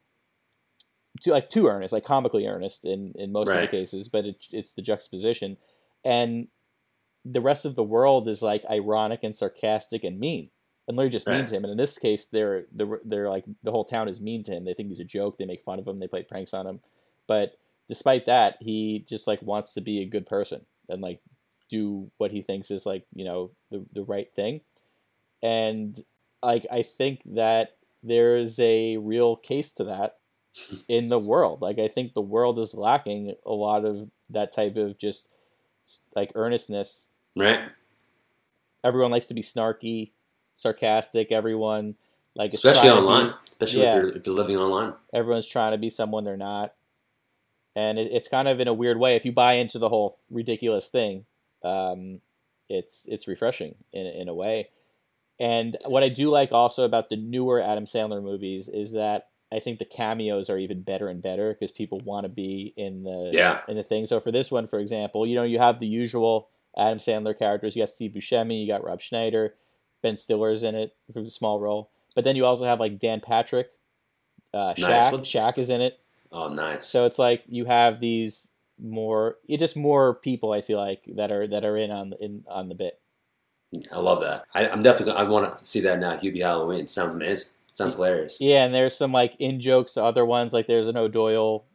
too 1.22 1.32
like 1.32 1.50
too 1.50 1.68
earnest, 1.68 1.94
like 1.94 2.06
comically 2.06 2.48
earnest 2.48 2.86
in 2.86 3.12
in 3.16 3.32
most 3.34 3.50
of 3.50 3.60
the 3.60 3.68
cases, 3.68 4.08
but 4.08 4.26
it, 4.26 4.46
it's 4.52 4.74
the 4.74 4.82
juxtaposition, 4.82 5.58
and 6.04 6.48
the 7.26 7.42
rest 7.42 7.66
of 7.66 7.76
the 7.76 7.84
world 7.84 8.28
is 8.28 8.42
like 8.42 8.64
ironic 8.70 9.24
and 9.24 9.36
sarcastic 9.36 10.04
and 10.04 10.20
mean, 10.20 10.50
and 10.88 10.96
literally 10.96 11.12
just 11.12 11.28
mean 11.28 11.46
to 11.46 11.56
him. 11.56 11.64
And 11.64 11.72
in 11.72 11.78
this 11.78 11.98
case, 11.98 12.26
they're 12.26 12.66
they're 12.72 13.02
they're 13.04 13.30
like 13.30 13.46
the 13.64 13.72
whole 13.72 13.86
town 13.86 14.08
is 14.08 14.22
mean 14.22 14.44
to 14.44 14.52
him. 14.52 14.66
They 14.66 14.74
think 14.74 14.90
he's 14.90 15.00
a 15.00 15.06
joke. 15.06 15.38
They 15.38 15.46
make 15.46 15.64
fun 15.64 15.80
of 15.80 15.88
him. 15.88 15.98
They 15.98 16.08
play 16.08 16.24
pranks 16.24 16.54
on 16.54 16.68
him, 16.68 16.80
but 17.28 17.58
despite 17.88 18.28
that, 18.28 18.58
he 18.62 19.06
just 19.08 19.28
like 19.28 19.42
wants 19.42 19.74
to 19.74 19.82
be 19.82 20.02
a 20.02 20.10
good 20.10 20.26
person 20.26 20.66
and 20.90 21.02
like 21.02 21.20
do 21.70 22.12
what 22.18 22.32
he 22.32 22.42
thinks 22.42 22.70
is 22.70 22.86
like 22.86 23.06
you 23.14 23.26
know 23.26 23.52
the 23.72 23.86
the 23.94 24.04
right 24.04 24.34
thing, 24.36 24.62
and 25.42 25.98
like 26.44 26.66
I 26.72 26.84
think 26.84 27.22
that 27.34 27.78
there 28.04 28.38
is 28.38 28.60
a 28.60 28.98
real 28.98 29.36
case 29.36 29.72
to 29.74 29.86
that 29.86 30.18
in 30.88 31.10
the 31.10 31.20
world. 31.20 31.62
Like 31.62 31.80
I 31.80 31.88
think 31.88 32.14
the 32.14 32.22
world 32.22 32.60
is 32.60 32.74
lacking 32.74 33.34
a 33.46 33.52
lot 33.52 33.86
of 33.86 34.10
that 34.30 34.54
type 34.54 34.76
of 34.76 34.98
just 34.98 35.30
like 36.16 36.32
earnestness. 36.36 37.10
Right? 37.36 37.60
Everyone 38.84 39.12
likes 39.12 39.26
to 39.28 39.34
be 39.34 39.42
snarky, 39.42 40.12
sarcastic. 40.56 41.32
Everyone 41.32 41.96
like 42.36 42.54
Especially 42.54 42.90
to 42.90 42.96
be- 42.96 43.00
online. 43.02 43.34
Especially 43.50 43.82
Yeah. 43.84 43.96
if 43.98 44.04
you're 44.04 44.18
if 44.18 44.28
you're 44.28 44.36
living 44.36 44.58
online. 44.58 44.94
everyone's 45.14 45.48
trying 45.48 45.72
to 45.72 45.78
be 45.78 45.90
someone 45.90 46.24
they're 46.24 46.38
not, 46.38 46.74
and 47.76 47.98
it, 47.98 48.10
it's 48.12 48.28
kind 48.28 48.48
of 48.48 48.60
in 48.60 48.68
a 48.68 48.74
weird 48.74 49.00
way. 49.00 49.16
If 49.16 49.26
you 49.26 49.32
buy 49.32 49.54
into 49.54 49.80
the 49.80 49.90
whole 49.90 50.18
ridiculous 50.30 50.88
thing, 50.88 51.26
um, 51.64 52.22
it's 52.70 53.06
it's 53.08 53.28
refreshing 53.28 53.76
in 53.94 54.06
in 54.06 54.28
a 54.30 54.34
way. 54.34 54.70
And 55.40 55.76
what 55.86 56.04
I 56.04 56.10
do 56.10 56.30
like 56.30 56.52
also 56.52 56.84
about 56.84 57.10
the 57.10 57.18
newer 57.18 57.62
Adam 57.62 57.86
Sandler 57.86 58.24
movies 58.24 58.70
is 58.70 58.94
that 58.94 59.28
I 59.52 59.60
think 59.60 59.80
the 59.80 59.86
cameos 59.86 60.50
are 60.50 60.58
even 60.58 60.82
better 60.82 61.08
and 61.10 61.22
better 61.22 61.54
because 61.54 61.72
people 61.72 62.00
want 62.06 62.24
to 62.26 62.30
be 62.30 62.74
in 62.78 63.04
the 63.04 63.32
Yeah. 63.34 63.62
in 63.68 63.76
the 63.76 63.84
thing. 63.84 64.06
So 64.06 64.20
for 64.20 64.32
this 64.32 64.52
one, 64.52 64.68
for 64.68 64.80
example, 64.80 65.26
you 65.26 65.36
know 65.36 65.44
you 65.44 65.60
have 65.60 65.80
the 65.80 65.88
usual 65.88 66.50
Adam 66.78 66.98
Sandler 66.98 67.38
characters. 67.38 67.76
You 67.76 67.82
got 67.84 67.90
Steve 67.90 68.12
Buscemi, 68.12 68.62
you 68.62 68.68
got 68.68 68.84
Rob 68.84 69.02
Schneider, 69.02 69.56
Ben 70.02 70.16
Stiller's 70.18 70.64
in 70.64 70.76
it 70.76 70.96
for 71.14 71.20
a 71.22 71.30
small 71.32 71.60
role. 71.60 71.90
But 72.16 72.24
then 72.24 72.36
you 72.36 72.46
also 72.46 72.66
have 72.66 72.80
like 72.80 73.00
Dan 73.00 73.20
Patrick, 73.22 73.70
uh, 74.54 74.74
Shaq. 74.76 75.12
Nice. 75.12 75.14
Shaq 75.22 75.58
is 75.58 75.70
in 75.70 75.82
it. 75.82 76.00
Oh, 76.32 76.50
nice. 76.50 76.86
So 76.86 77.06
it's 77.06 77.20
like 77.20 77.44
you 77.48 77.66
have 77.66 78.00
these 78.00 78.52
more, 78.82 79.38
it 79.48 79.60
just 79.60 79.76
more 79.78 80.16
people. 80.16 80.52
I 80.52 80.62
feel 80.62 80.78
like 80.80 81.04
that 81.16 81.32
are 81.32 81.48
that 81.48 81.64
are 81.66 81.78
in 81.78 81.92
on 81.92 82.14
in 82.20 82.44
on 82.48 82.70
the 82.70 82.76
bit. 82.76 83.00
I 83.92 84.00
love 84.00 84.22
that. 84.22 84.46
I, 84.54 84.68
I'm 84.70 84.82
definitely. 84.82 85.16
I 85.16 85.24
want 85.24 85.58
to 85.58 85.66
see 85.66 85.82
that 85.82 86.00
now. 86.00 86.16
Hubie 86.16 86.42
Halloween 86.42 86.88
sounds 86.88 87.14
amazing. 87.16 87.50
Sounds 87.74 87.96
hilarious. 87.96 88.40
Yeah, 88.40 88.64
and 88.64 88.74
there's 88.74 88.96
some 88.96 89.12
like 89.12 89.36
in 89.40 89.60
jokes 89.60 89.94
to 89.94 90.04
other 90.04 90.26
ones. 90.26 90.54
Like 90.54 90.68
there's 90.68 90.88
an 90.88 90.96
O'Doyle, 90.96 91.66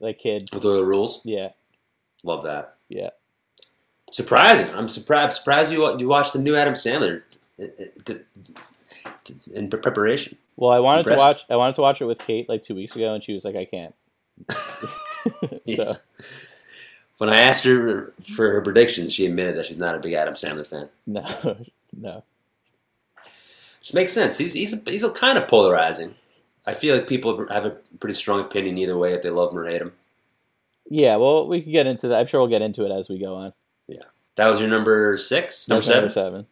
like 0.00 0.18
kid. 0.18 0.48
The 0.52 0.84
rules, 0.84 1.20
Yeah, 1.26 1.50
love 2.24 2.44
that. 2.44 2.76
yeah. 2.88 3.10
Surprising. 4.10 4.68
I'm 4.74 4.88
surprised. 4.88 5.38
Surprised 5.38 5.72
you 5.72 5.98
you 5.98 6.08
watched 6.08 6.32
the 6.32 6.40
new 6.40 6.56
Adam 6.56 6.74
Sandler 6.74 7.22
uh, 7.60 7.64
uh, 8.08 8.14
in 9.52 9.70
preparation. 9.70 10.36
Well, 10.56 10.70
I 10.70 10.80
wanted 10.80 11.06
to 11.06 11.14
watch. 11.14 11.44
I 11.48 11.56
wanted 11.56 11.76
to 11.76 11.82
watch 11.82 12.02
it 12.02 12.06
with 12.06 12.18
Kate 12.18 12.48
like 12.48 12.62
two 12.62 12.74
weeks 12.74 12.96
ago, 12.96 13.14
and 13.14 13.22
she 13.22 13.32
was 13.32 13.44
like, 13.44 13.56
"I 13.56 13.64
can't." 13.64 13.94
so 15.74 15.96
When 17.18 17.30
I 17.30 17.38
asked 17.38 17.64
her 17.64 18.12
for 18.34 18.50
her 18.50 18.60
predictions, 18.60 19.12
she 19.12 19.26
admitted 19.26 19.56
that 19.56 19.66
she's 19.66 19.78
not 19.78 19.94
a 19.94 19.98
big 19.98 20.14
Adam 20.14 20.34
Sandler 20.34 20.66
fan. 20.66 20.88
no, 21.06 21.24
no. 21.96 22.24
Which 23.78 23.94
makes 23.94 24.12
sense. 24.12 24.38
He's 24.38 24.52
he's 24.52 24.82
he's 24.84 25.04
a 25.04 25.10
kind 25.10 25.38
of 25.38 25.48
polarizing. 25.48 26.14
I 26.66 26.74
feel 26.74 26.94
like 26.94 27.06
people 27.06 27.46
have 27.48 27.64
a 27.64 27.70
pretty 27.98 28.14
strong 28.14 28.40
opinion 28.40 28.76
either 28.76 28.98
way 28.98 29.14
if 29.14 29.22
they 29.22 29.30
love 29.30 29.52
him 29.52 29.58
or 29.58 29.66
hate 29.66 29.80
him. 29.80 29.92
Yeah, 30.90 31.16
well, 31.16 31.46
we 31.46 31.62
can 31.62 31.72
get 31.72 31.86
into 31.86 32.08
that. 32.08 32.18
I'm 32.20 32.26
sure 32.26 32.40
we'll 32.40 32.48
get 32.48 32.62
into 32.62 32.84
it 32.84 32.90
as 32.90 33.08
we 33.08 33.18
go 33.18 33.36
on. 33.36 33.52
That 34.40 34.48
was 34.48 34.58
your 34.58 34.70
number 34.70 35.18
six, 35.18 35.68
number 35.68 35.82
seven. 35.82 36.00
Number 36.00 36.12
seven. 36.14 36.46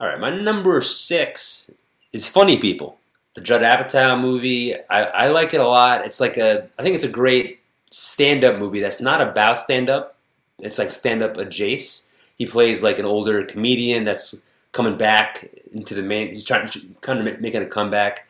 All 0.00 0.08
right, 0.08 0.18
my 0.18 0.36
number 0.36 0.80
six 0.80 1.72
is 2.12 2.26
Funny 2.26 2.58
People, 2.58 2.98
the 3.34 3.40
Judd 3.40 3.62
Apatow 3.62 4.20
movie. 4.20 4.74
I, 4.74 5.04
I 5.04 5.28
like 5.28 5.54
it 5.54 5.60
a 5.60 5.68
lot. 5.68 6.04
It's 6.04 6.20
like 6.20 6.36
a, 6.36 6.68
I 6.76 6.82
think 6.82 6.96
it's 6.96 7.04
a 7.04 7.08
great 7.08 7.60
stand-up 7.92 8.58
movie 8.58 8.80
that's 8.80 9.00
not 9.00 9.20
about 9.20 9.60
stand-up. 9.60 10.16
It's 10.58 10.78
like 10.80 10.90
stand-up 10.90 11.36
adjacent. 11.36 12.10
He 12.36 12.44
plays 12.44 12.82
like 12.82 12.98
an 12.98 13.04
older 13.04 13.44
comedian 13.44 14.02
that's 14.02 14.44
coming 14.72 14.96
back 14.96 15.48
into 15.72 15.94
the 15.94 16.02
main. 16.02 16.30
He's 16.30 16.42
trying, 16.42 16.68
to 16.70 16.80
kind 17.02 17.20
of 17.20 17.40
making 17.40 17.62
a 17.62 17.66
comeback. 17.66 18.28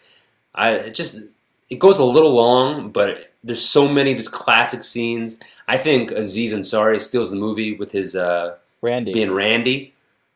I 0.55 0.73
it 0.73 0.95
just, 0.95 1.19
it 1.71 1.79
goes 1.79 1.97
a 1.97 2.05
little 2.05 2.35
long, 2.35 2.91
but 2.91 3.30
there's 3.43 3.65
so 3.65 3.89
many 3.89 4.15
just 4.15 4.33
classic 4.33 4.83
scenes. 4.83 5.41
I 5.69 5.79
think 5.79 6.11
Aziz 6.11 6.53
Ansari 6.53 7.01
steals 7.01 7.31
the 7.31 7.37
movie 7.37 7.75
with 7.75 7.93
his 7.93 8.15
uh, 8.15 8.57
Randy. 8.83 9.13
being 9.13 9.33
Randy, 9.33 9.95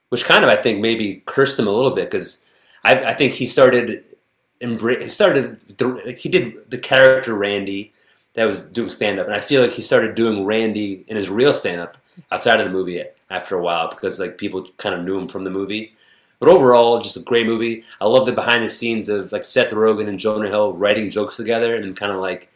which 0.09 0.25
kind 0.25 0.45
of 0.45 0.51
I 0.51 0.57
think 0.57 0.81
maybe 0.81 1.23
cursed 1.27 1.59
him 1.59 1.67
a 1.67 1.73
little 1.73 1.91
bit 1.91 2.11
because 2.11 2.49
I, 2.83 3.11
I 3.11 3.15
think 3.15 3.33
he 3.33 3.47
started 3.47 4.05
embra- 4.61 5.03
he 5.03 5.09
started 5.09 5.61
the, 5.79 6.17
he 6.19 6.29
did 6.29 6.71
the 6.71 6.79
character 6.79 7.35
Randy 7.35 7.93
that 8.35 8.47
was 8.47 8.67
doing 8.67 8.89
stand 8.89 9.21
up, 9.21 9.27
and 9.27 9.35
I 9.35 9.41
feel 9.41 9.63
like 9.63 9.73
he 9.73 9.83
started 9.83 10.15
doing 10.15 10.45
Randy 10.45 11.05
in 11.09 11.17
his 11.17 11.29
real 11.29 11.53
stand 11.53 11.81
up 11.81 11.97
outside 12.31 12.61
of 12.61 12.67
the 12.67 12.73
movie 12.73 13.03
after 13.31 13.57
a 13.57 13.63
while 13.63 13.89
because 13.89 14.21
like 14.21 14.39
people 14.39 14.67
kind 14.77 14.95
of 14.95 15.05
knew 15.05 15.19
him 15.19 15.29
from 15.29 15.43
the 15.43 15.51
movie. 15.51 15.95
But 16.41 16.49
overall, 16.49 17.01
just 17.01 17.17
a 17.17 17.21
great 17.21 17.47
movie. 17.47 17.85
I 18.01 18.07
love 18.07 18.27
the 18.27 18.33
behind 18.33 18.65
the 18.65 18.69
scenes 18.69 19.09
of 19.09 19.33
like 19.33 19.45
Seth 19.45 19.71
Rogen 19.71 20.09
and 20.09 20.19
Jonah 20.19 20.49
Hill 20.49 20.75
writing 20.75 21.09
jokes 21.09 21.37
together 21.37 21.77
and 21.77 21.97
kind 21.97 22.13
of 22.13 22.21
like 22.21 22.51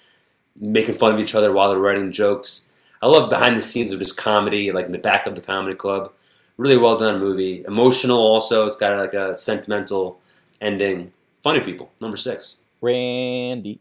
making 0.60 0.94
fun 0.96 1.14
of 1.14 1.20
each 1.20 1.34
other 1.34 1.52
while 1.52 1.70
they're 1.70 1.78
writing 1.78 2.12
jokes. 2.12 2.72
I 3.00 3.06
love 3.06 3.30
behind 3.30 3.56
the 3.56 3.62
scenes 3.62 3.92
of 3.92 4.00
just 4.00 4.16
comedy, 4.16 4.72
like 4.72 4.86
in 4.86 4.92
the 4.92 4.98
back 4.98 5.26
of 5.26 5.34
the 5.34 5.40
comedy 5.40 5.74
club. 5.74 6.12
Really 6.56 6.76
well 6.76 6.96
done 6.96 7.20
movie. 7.20 7.64
Emotional 7.66 8.18
also. 8.18 8.66
It's 8.66 8.76
got 8.76 8.98
like 8.98 9.14
a 9.14 9.36
sentimental 9.36 10.20
ending. 10.60 11.12
Funny 11.42 11.60
people. 11.60 11.92
Number 12.00 12.16
six. 12.16 12.56
Randy. 12.80 13.80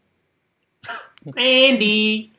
Randy. 1.24 2.32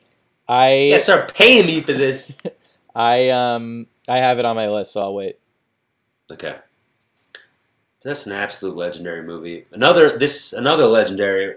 I 0.48 0.72
You 0.74 0.92
gotta 0.92 1.00
start 1.00 1.34
paying 1.34 1.66
me 1.66 1.80
for 1.80 1.92
this. 1.92 2.36
I 2.94 3.28
um 3.28 3.86
I 4.08 4.16
have 4.16 4.38
it 4.38 4.44
on 4.44 4.56
my 4.56 4.68
list, 4.68 4.92
so 4.92 5.02
I'll 5.02 5.14
wait. 5.14 5.38
Okay. 6.32 6.56
That's 8.02 8.26
an 8.26 8.32
absolute 8.32 8.76
legendary 8.76 9.22
movie. 9.22 9.66
Another 9.72 10.16
this 10.16 10.52
another 10.52 10.86
legendary. 10.86 11.56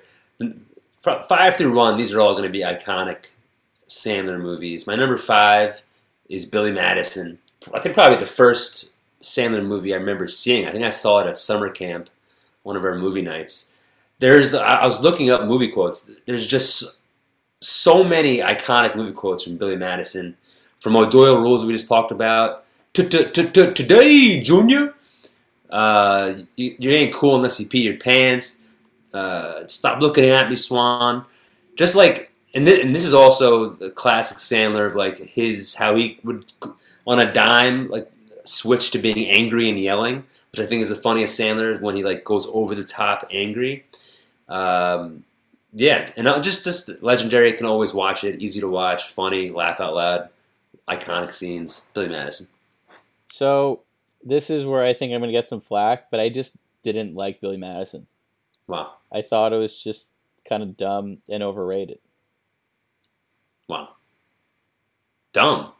Five 1.03 1.57
through 1.57 1.75
one, 1.75 1.97
these 1.97 2.13
are 2.13 2.21
all 2.21 2.31
going 2.31 2.43
to 2.43 2.49
be 2.49 2.61
iconic 2.61 3.27
Sandler 3.89 4.39
movies. 4.39 4.87
My 4.87 4.95
number 4.95 5.17
five 5.17 5.83
is 6.29 6.45
Billy 6.45 6.71
Madison. 6.71 7.39
I 7.73 7.79
think 7.79 7.93
probably 7.93 8.17
the 8.17 8.25
first 8.25 8.93
Sandler 9.21 9.65
movie 9.65 9.93
I 9.93 9.97
remember 9.97 10.27
seeing. 10.27 10.65
I 10.65 10.71
think 10.71 10.85
I 10.85 10.89
saw 10.89 11.19
it 11.19 11.27
at 11.27 11.37
summer 11.37 11.69
camp, 11.69 12.09
one 12.63 12.77
of 12.77 12.85
our 12.85 12.95
movie 12.95 13.21
nights. 13.21 13.73
There's 14.19 14.53
I 14.53 14.85
was 14.85 15.01
looking 15.01 15.29
up 15.29 15.43
movie 15.45 15.67
quotes. 15.67 16.09
There's 16.25 16.47
just 16.47 17.01
so 17.59 18.03
many 18.03 18.39
iconic 18.39 18.95
movie 18.95 19.11
quotes 19.11 19.43
from 19.43 19.57
Billy 19.57 19.75
Madison, 19.75 20.37
from 20.79 20.95
O'Doyle 20.95 21.37
Rules 21.37 21.65
we 21.65 21.73
just 21.73 21.89
talked 21.89 22.11
about. 22.11 22.63
Today, 22.93 24.39
Junior. 24.39 24.93
Uh, 25.69 26.35
you 26.55 26.91
ain't 26.91 27.13
cool 27.13 27.35
unless 27.35 27.59
you 27.59 27.65
pee 27.65 27.81
your 27.81 27.97
pants. 27.97 28.62
Uh, 29.13 29.67
stop 29.67 30.01
looking 30.01 30.25
at 30.25 30.49
me, 30.49 30.55
Swan. 30.55 31.25
Just 31.75 31.95
like, 31.95 32.31
and, 32.53 32.65
thi- 32.65 32.81
and 32.81 32.93
this 32.93 33.05
is 33.05 33.13
also 33.13 33.69
the 33.69 33.91
classic 33.91 34.37
Sandler 34.37 34.85
of 34.85 34.95
like 34.95 35.17
his 35.17 35.75
how 35.75 35.95
he 35.95 36.19
would 36.23 36.45
on 37.05 37.19
a 37.19 37.31
dime 37.31 37.89
like 37.89 38.11
switch 38.43 38.91
to 38.91 38.99
being 38.99 39.29
angry 39.29 39.69
and 39.69 39.79
yelling, 39.79 40.23
which 40.51 40.59
I 40.59 40.65
think 40.65 40.81
is 40.81 40.89
the 40.89 40.95
funniest 40.95 41.39
Sandler 41.39 41.79
when 41.81 41.95
he 41.95 42.03
like 42.03 42.23
goes 42.23 42.47
over 42.47 42.75
the 42.75 42.83
top 42.83 43.27
angry. 43.31 43.85
Um, 44.49 45.23
yeah, 45.73 46.09
and 46.17 46.27
uh, 46.27 46.39
just 46.39 46.63
just 46.63 47.01
legendary. 47.01 47.53
Can 47.53 47.65
always 47.65 47.93
watch 47.93 48.23
it. 48.23 48.41
Easy 48.41 48.59
to 48.59 48.67
watch, 48.67 49.03
funny, 49.03 49.49
laugh 49.49 49.79
out 49.79 49.95
loud, 49.95 50.29
iconic 50.87 51.33
scenes. 51.33 51.87
Billy 51.93 52.09
Madison. 52.09 52.47
So 53.29 53.81
this 54.23 54.49
is 54.49 54.65
where 54.65 54.83
I 54.83 54.93
think 54.93 55.13
I'm 55.13 55.21
gonna 55.21 55.31
get 55.31 55.49
some 55.49 55.61
flack, 55.61 56.11
but 56.11 56.19
I 56.19 56.29
just 56.29 56.55
didn't 56.83 57.15
like 57.15 57.41
Billy 57.41 57.57
Madison. 57.57 58.05
Wow, 58.67 58.93
I 59.13 59.21
thought 59.21 59.53
it 59.53 59.59
was 59.59 59.81
just 59.81 60.11
kind 60.47 60.63
of 60.63 60.75
dumb 60.75 61.19
and 61.29 61.43
overrated. 61.43 61.99
wow, 63.67 63.89
dumb. 65.31 65.71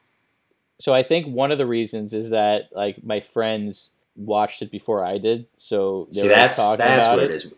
So 0.80 0.94
I 0.94 1.04
think 1.04 1.28
one 1.28 1.52
of 1.52 1.58
the 1.58 1.66
reasons 1.68 2.14
is 2.14 2.30
that 2.32 2.70
like 2.74 3.04
my 3.04 3.20
friends 3.20 3.92
watched 4.16 4.62
it 4.62 4.72
before 4.72 5.04
I 5.04 5.18
did, 5.18 5.48
so 5.58 6.08
they 6.12 6.22
See, 6.22 6.28
were 6.28 6.34
that's 6.34 6.58
talking 6.58 6.78
that's 6.78 7.08
about 7.08 7.18
what 7.18 7.24
it. 7.26 7.32
it 7.32 7.36
is. 7.36 7.54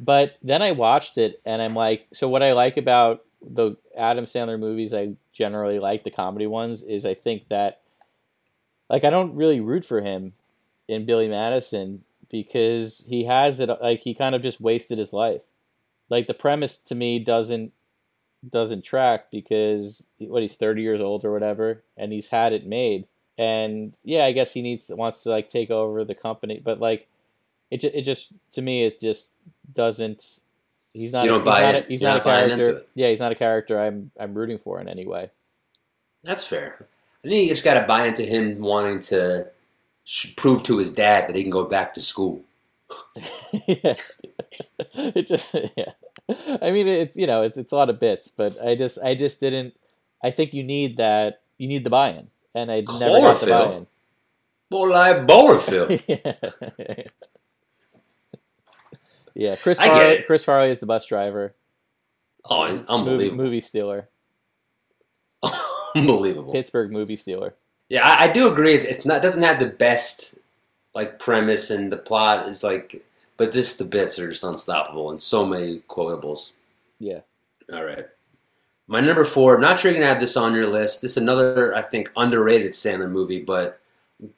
But 0.00 0.36
then 0.42 0.62
I 0.62 0.72
watched 0.72 1.18
it 1.18 1.40
and 1.44 1.60
I'm 1.60 1.74
like, 1.74 2.06
so 2.12 2.28
what 2.28 2.42
I 2.42 2.52
like 2.52 2.76
about 2.76 3.24
the 3.42 3.76
Adam 3.96 4.26
Sandler 4.26 4.58
movies, 4.58 4.94
I 4.94 5.14
generally 5.32 5.80
like 5.80 6.04
the 6.04 6.10
comedy 6.10 6.46
ones, 6.46 6.82
is 6.82 7.04
I 7.04 7.14
think 7.14 7.48
that, 7.48 7.80
like, 8.88 9.02
I 9.02 9.10
don't 9.10 9.34
really 9.34 9.58
root 9.60 9.84
for 9.84 10.00
him 10.00 10.34
in 10.86 11.04
Billy 11.04 11.26
Madison 11.28 12.04
because 12.30 13.04
he 13.08 13.24
has 13.24 13.60
it, 13.60 13.68
like, 13.80 14.00
he 14.00 14.14
kind 14.14 14.34
of 14.34 14.42
just 14.42 14.60
wasted 14.60 14.98
his 14.98 15.12
life. 15.12 15.42
Like, 16.10 16.26
the 16.26 16.34
premise 16.34 16.78
to 16.78 16.94
me 16.94 17.18
doesn't 17.18 17.72
doesn't 18.48 18.84
track 18.84 19.30
because 19.32 20.04
what 20.18 20.42
he's 20.42 20.54
30 20.54 20.80
years 20.80 21.00
old 21.00 21.24
or 21.24 21.32
whatever 21.32 21.82
and 21.96 22.12
he's 22.12 22.28
had 22.28 22.52
it 22.52 22.64
made 22.64 23.04
and 23.36 23.96
yeah 24.04 24.24
i 24.24 24.30
guess 24.30 24.52
he 24.52 24.62
needs 24.62 24.92
wants 24.94 25.24
to 25.24 25.30
like 25.30 25.48
take 25.48 25.72
over 25.72 26.04
the 26.04 26.14
company 26.14 26.60
but 26.64 26.78
like 26.78 27.08
it, 27.72 27.82
it 27.82 28.02
just 28.02 28.30
to 28.52 28.62
me 28.62 28.84
it 28.84 29.00
just 29.00 29.34
doesn't 29.74 30.40
he's 30.94 31.12
not 31.12 31.24
You 31.24 31.30
don't 31.30 31.40
he's 31.40 31.44
buy 31.46 31.60
not 31.62 31.74
it. 31.74 31.84
a, 31.84 31.88
he's 31.88 32.00
You're 32.00 32.10
not, 32.12 32.24
not 32.24 32.44
a 32.44 32.46
character 32.46 32.82
yeah 32.94 33.08
he's 33.08 33.18
not 33.18 33.32
a 33.32 33.34
character 33.34 33.80
i'm 33.80 34.12
i'm 34.20 34.34
rooting 34.34 34.58
for 34.58 34.80
in 34.80 34.88
any 34.88 35.04
way 35.04 35.30
That's 36.22 36.44
fair. 36.46 36.86
I 37.24 37.28
think 37.28 37.42
you 37.42 37.48
just 37.48 37.64
got 37.64 37.74
to 37.74 37.86
buy 37.86 38.06
into 38.06 38.22
him 38.24 38.60
wanting 38.60 39.00
to 39.00 39.48
prove 40.36 40.62
to 40.64 40.78
his 40.78 40.90
dad 40.90 41.28
that 41.28 41.36
he 41.36 41.42
can 41.42 41.50
go 41.50 41.64
back 41.64 41.94
to 41.94 42.00
school. 42.00 42.42
yeah 43.66 43.94
it 44.94 45.26
just 45.26 45.54
yeah 45.76 45.92
i 46.62 46.70
mean 46.70 46.88
it's 46.88 47.16
you 47.16 47.26
know 47.26 47.42
it's 47.42 47.58
it's 47.58 47.70
a 47.72 47.76
lot 47.76 47.90
of 47.90 48.00
bits 48.00 48.30
but 48.30 48.56
i 48.64 48.74
just 48.74 48.98
i 49.04 49.14
just 49.14 49.40
didn't 49.40 49.74
i 50.24 50.30
think 50.30 50.54
you 50.54 50.64
need 50.64 50.96
that 50.96 51.42
you 51.58 51.68
need 51.68 51.84
the 51.84 51.90
buy-in 51.90 52.28
and 52.54 52.70
i 52.72 52.80
never 52.98 53.20
got 53.20 53.40
the 53.40 53.46
buy-in 53.46 53.86
More 54.70 54.88
like 54.90 55.26
Bowerfield. 55.26 56.02
yeah. 56.08 57.02
yeah, 59.34 59.56
Chris 59.56 59.78
I 59.78 59.86
get 59.88 59.94
Farley, 59.94 60.14
it. 60.16 60.26
Chris 60.26 60.44
Farley 60.44 60.70
is 60.70 60.80
the 60.80 60.86
bus 60.86 61.06
driver. 61.06 61.54
oh, 62.48 62.68
Movie, 62.70 62.84
unbelievable. 62.88 63.44
movie 63.44 63.60
stealer. 63.60 64.08
unbelievable. 65.94 66.52
Pittsburgh 66.52 66.90
movie 66.90 67.16
stealer. 67.16 67.54
Yeah, 67.88 68.06
I, 68.06 68.24
I 68.24 68.32
do 68.32 68.50
agree. 68.52 68.74
It's 68.74 69.04
not 69.04 69.22
doesn't 69.22 69.42
have 69.42 69.58
the 69.58 69.66
best 69.66 70.38
like 70.94 71.18
premise 71.18 71.70
and 71.70 71.92
the 71.92 71.96
plot 71.96 72.48
is 72.48 72.62
like, 72.62 73.04
but 73.36 73.52
this 73.52 73.76
the 73.76 73.84
bits 73.84 74.18
are 74.18 74.28
just 74.28 74.44
unstoppable 74.44 75.10
and 75.10 75.20
so 75.20 75.46
many 75.46 75.80
quotables. 75.88 76.52
Yeah. 76.98 77.20
All 77.72 77.84
right. 77.84 78.06
My 78.88 79.00
number 79.00 79.24
four, 79.24 79.54
I'm 79.54 79.60
not 79.60 79.78
sure 79.78 79.90
you're 79.90 80.00
to 80.00 80.06
have 80.06 80.18
this 80.18 80.36
on 80.36 80.54
your 80.54 80.66
list. 80.66 81.02
This 81.02 81.12
is 81.12 81.22
another, 81.22 81.74
I 81.74 81.82
think, 81.82 82.10
underrated 82.16 82.72
Sandler 82.72 83.10
movie, 83.10 83.42
but 83.42 83.80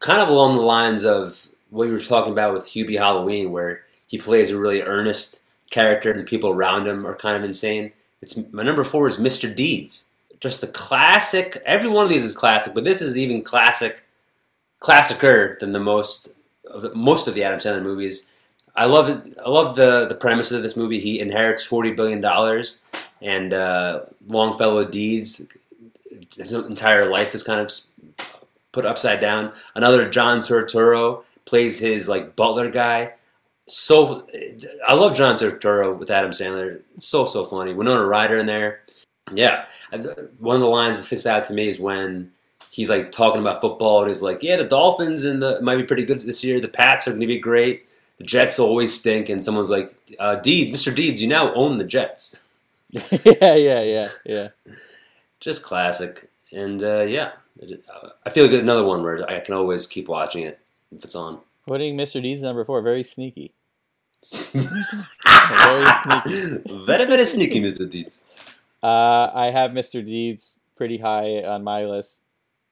kind 0.01 0.21
of 0.21 0.29
along 0.29 0.57
the 0.57 0.63
lines 0.63 1.05
of 1.05 1.49
what 1.71 1.85
you 1.85 1.93
were 1.93 2.01
talking 2.01 2.33
about 2.33 2.53
with 2.53 2.67
Hubie 2.67 2.99
Halloween, 2.99 3.53
where 3.53 3.85
he 4.09 4.19
plays 4.19 4.51
a 4.51 4.59
really 4.59 4.83
earnest 4.83 5.43
character 5.71 6.11
and 6.11 6.19
the 6.19 6.25
people 6.25 6.51
around 6.51 6.89
him 6.89 7.07
are 7.07 7.15
kind 7.15 7.37
of 7.37 7.45
insane. 7.45 7.93
It's 8.21 8.37
My 8.53 8.65
number 8.65 8.83
four 8.83 9.07
is 9.07 9.19
Mr. 9.19 9.55
Deeds. 9.55 10.10
Just 10.41 10.63
the 10.63 10.69
classic. 10.69 11.61
Every 11.67 11.89
one 11.89 12.05
of 12.05 12.11
these 12.11 12.25
is 12.25 12.33
classic, 12.33 12.75
but 12.75 12.85
this 12.85 13.03
is 13.03 13.19
even 13.19 13.43
classic, 13.43 14.05
classicer 14.81 15.59
than 15.59 15.73
the 15.73 15.81
most 15.81 16.33
of 16.65 16.83
the, 16.83 16.95
most 16.95 17.29
of 17.29 17.35
the 17.35 17.45
Adam 17.45 17.59
Sandler 17.59 17.83
movies. 17.83 18.31
I 18.75 18.87
love 18.87 19.09
it. 19.11 19.37
I 19.45 19.51
love 19.51 19.77
the 19.77 20.07
the 20.07 20.15
premise 20.15 20.51
of 20.51 20.63
this 20.63 20.77
movie. 20.77 21.01
He 21.01 21.21
inherits 21.21 21.65
forty 21.65 21.93
billion 21.93 22.21
dollars, 22.21 22.83
and 23.21 23.53
uh, 23.53 24.05
Longfellow 24.29 24.87
Deeds, 24.87 25.47
his 26.37 26.53
entire 26.53 27.11
life 27.11 27.35
is 27.35 27.43
kind 27.43 27.61
of 27.61 27.71
put 28.73 28.87
upside 28.87 29.21
down. 29.21 29.53
Another 29.75 30.09
John 30.09 30.41
Turturro 30.41 31.25
plays 31.45 31.79
his 31.81 32.09
like 32.09 32.37
butler 32.37 32.71
guy. 32.71 33.15
So 33.67 34.27
I 34.89 34.95
love 34.95 35.17
John 35.17 35.37
Turturro 35.37 35.97
with 35.97 36.11
Adam 36.11 36.31
Sandler. 36.31 36.81
It's 36.95 37.07
so 37.07 37.27
so 37.27 37.45
funny. 37.45 37.75
Winona 37.75 38.05
Ryder 38.05 38.39
in 38.39 38.47
there. 38.47 38.81
Yeah, 39.33 39.67
one 40.39 40.57
of 40.57 40.61
the 40.61 40.69
lines 40.69 40.97
that 40.97 41.05
sticks 41.05 41.27
out 41.27 41.45
to 41.45 41.55
me 41.55 41.69
is 41.69 41.79
when 41.79 42.33
he's 42.71 42.89
like 42.89 43.13
talking 43.13 43.41
about 43.41 43.61
football. 43.61 44.01
And 44.01 44.09
he's 44.09 44.23
like, 44.23 44.43
"Yeah, 44.43 44.57
the 44.57 44.65
Dolphins 44.65 45.25
and 45.25 45.43
the 45.43 45.61
might 45.61 45.77
be 45.77 45.85
pretty 45.85 46.05
good 46.05 46.21
this 46.21 46.43
year. 46.43 46.61
The 46.61 46.69
Pats 46.69 47.07
are 47.07 47.11
going 47.11 47.21
to 47.21 47.27
be 47.27 47.39
great. 47.39 47.87
The 48.19 48.25
Jets 48.25 48.59
always 48.59 48.99
stink." 48.99 49.29
And 49.29 49.45
someone's 49.45 49.71
like, 49.71 49.95
uh, 50.19 50.37
"Deed, 50.37 50.73
Mr. 50.73 50.95
Deeds, 50.95 51.21
you 51.21 51.29
now 51.29 51.53
own 51.55 51.77
the 51.77 51.85
Jets." 51.85 52.59
yeah, 52.91 53.55
yeah, 53.55 53.83
yeah, 53.83 54.09
yeah. 54.25 54.49
Just 55.41 55.63
classic. 55.63 56.29
And 56.53 56.83
uh, 56.83 57.03
yeah, 57.03 57.33
I 58.25 58.31
feel 58.31 58.47
like 58.47 58.61
another 58.61 58.85
one 58.85 59.03
where 59.03 59.29
I 59.31 59.41
can 59.41 59.55
always 59.55 59.87
keep 59.87 60.09
watching 60.09 60.43
it 60.45 60.59
if 60.93 61.05
it's 61.05 61.15
on. 61.15 61.41
Putting 61.67 61.97
Mr. 61.97 62.21
Deeds 62.23 62.43
number 62.43 62.65
four, 62.65 62.83
very 62.83 63.05
sneaky. 63.05 63.53
very 64.33 64.55
sneaky. 66.03 66.63
Very 66.85 67.07
very 67.07 67.25
sneaky, 67.25 67.61
Mr. 67.61 67.89
Deeds. 67.89 68.25
Uh, 68.83 69.31
I 69.35 69.51
have 69.53 69.73
Mr. 69.73 70.05
Deeds 70.05 70.61
pretty 70.77 70.99
high 70.99 71.43
on 71.43 71.63
my 71.65 71.85
list 71.85 72.23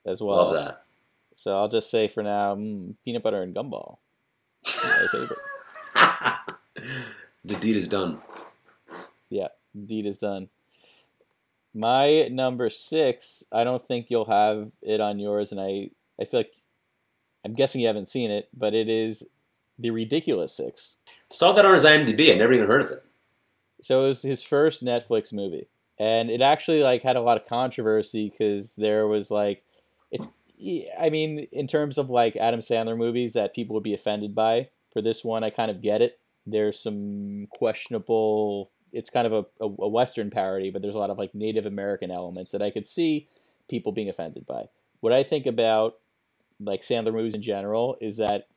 as 0.06 0.22
well. 0.22 0.36
Love 0.36 0.54
that. 0.54 0.84
So 1.34 1.56
I'll 1.56 1.68
just 1.68 1.90
say 1.90 2.08
for 2.08 2.22
now, 2.22 2.56
mm, 2.56 2.94
peanut 3.04 3.22
butter 3.22 3.42
and 3.42 3.54
gumball. 3.54 3.98
My 4.64 5.06
favorite. 5.12 5.38
the 7.44 7.54
deed 7.56 7.76
is 7.76 7.88
done. 7.88 8.18
Yeah. 9.28 9.48
Deed 9.86 10.06
is 10.06 10.18
done. 10.18 10.48
My 11.74 12.28
number 12.28 12.70
six, 12.70 13.44
I 13.52 13.62
don't 13.64 13.84
think 13.86 14.10
you'll 14.10 14.24
have 14.24 14.70
it 14.82 15.00
on 15.00 15.18
yours, 15.18 15.52
and 15.52 15.60
I, 15.60 15.90
I 16.20 16.24
feel 16.24 16.40
like 16.40 16.54
I'm 17.44 17.54
guessing 17.54 17.80
you 17.80 17.86
haven't 17.86 18.08
seen 18.08 18.30
it, 18.30 18.48
but 18.56 18.74
it 18.74 18.88
is 18.88 19.24
the 19.78 19.90
ridiculous 19.90 20.52
six. 20.52 20.96
Saw 21.30 21.52
that 21.52 21.64
on 21.64 21.74
his 21.74 21.84
IMDb. 21.84 22.32
I 22.32 22.34
never 22.34 22.52
even 22.52 22.66
heard 22.66 22.82
of 22.82 22.90
it. 22.90 23.04
So 23.80 24.04
it 24.04 24.08
was 24.08 24.22
his 24.22 24.42
first 24.42 24.84
Netflix 24.84 25.32
movie, 25.32 25.68
and 25.98 26.30
it 26.30 26.40
actually 26.42 26.82
like 26.82 27.02
had 27.02 27.16
a 27.16 27.20
lot 27.20 27.40
of 27.40 27.46
controversy 27.46 28.30
because 28.30 28.76
there 28.76 29.06
was 29.06 29.30
like, 29.30 29.62
it's, 30.10 30.28
I 31.00 31.10
mean, 31.10 31.46
in 31.52 31.66
terms 31.66 31.98
of 31.98 32.10
like 32.10 32.36
Adam 32.36 32.60
Sandler 32.60 32.96
movies 32.96 33.32
that 33.34 33.54
people 33.54 33.74
would 33.74 33.82
be 33.84 33.94
offended 33.94 34.34
by. 34.34 34.68
For 34.92 35.02
this 35.02 35.24
one, 35.24 35.44
I 35.44 35.50
kind 35.50 35.70
of 35.70 35.82
get 35.82 36.00
it. 36.00 36.18
There's 36.46 36.80
some 36.80 37.46
questionable. 37.50 38.70
It's 38.90 39.10
kind 39.10 39.26
of 39.26 39.32
a, 39.32 39.64
a, 39.64 39.66
a 39.66 39.88
Western 39.88 40.30
parody, 40.30 40.70
but 40.70 40.80
there's 40.80 40.94
a 40.94 40.98
lot 40.98 41.10
of 41.10 41.18
like 41.18 41.34
Native 41.34 41.66
American 41.66 42.10
elements 42.10 42.52
that 42.52 42.62
I 42.62 42.70
could 42.70 42.86
see 42.86 43.28
people 43.68 43.92
being 43.92 44.08
offended 44.08 44.46
by. 44.46 44.64
What 45.00 45.12
I 45.12 45.22
think 45.24 45.46
about 45.46 45.96
like 46.58 46.80
Sandler 46.80 47.12
movies 47.12 47.34
in 47.34 47.42
general 47.42 47.96
is 48.00 48.16
that 48.16 48.48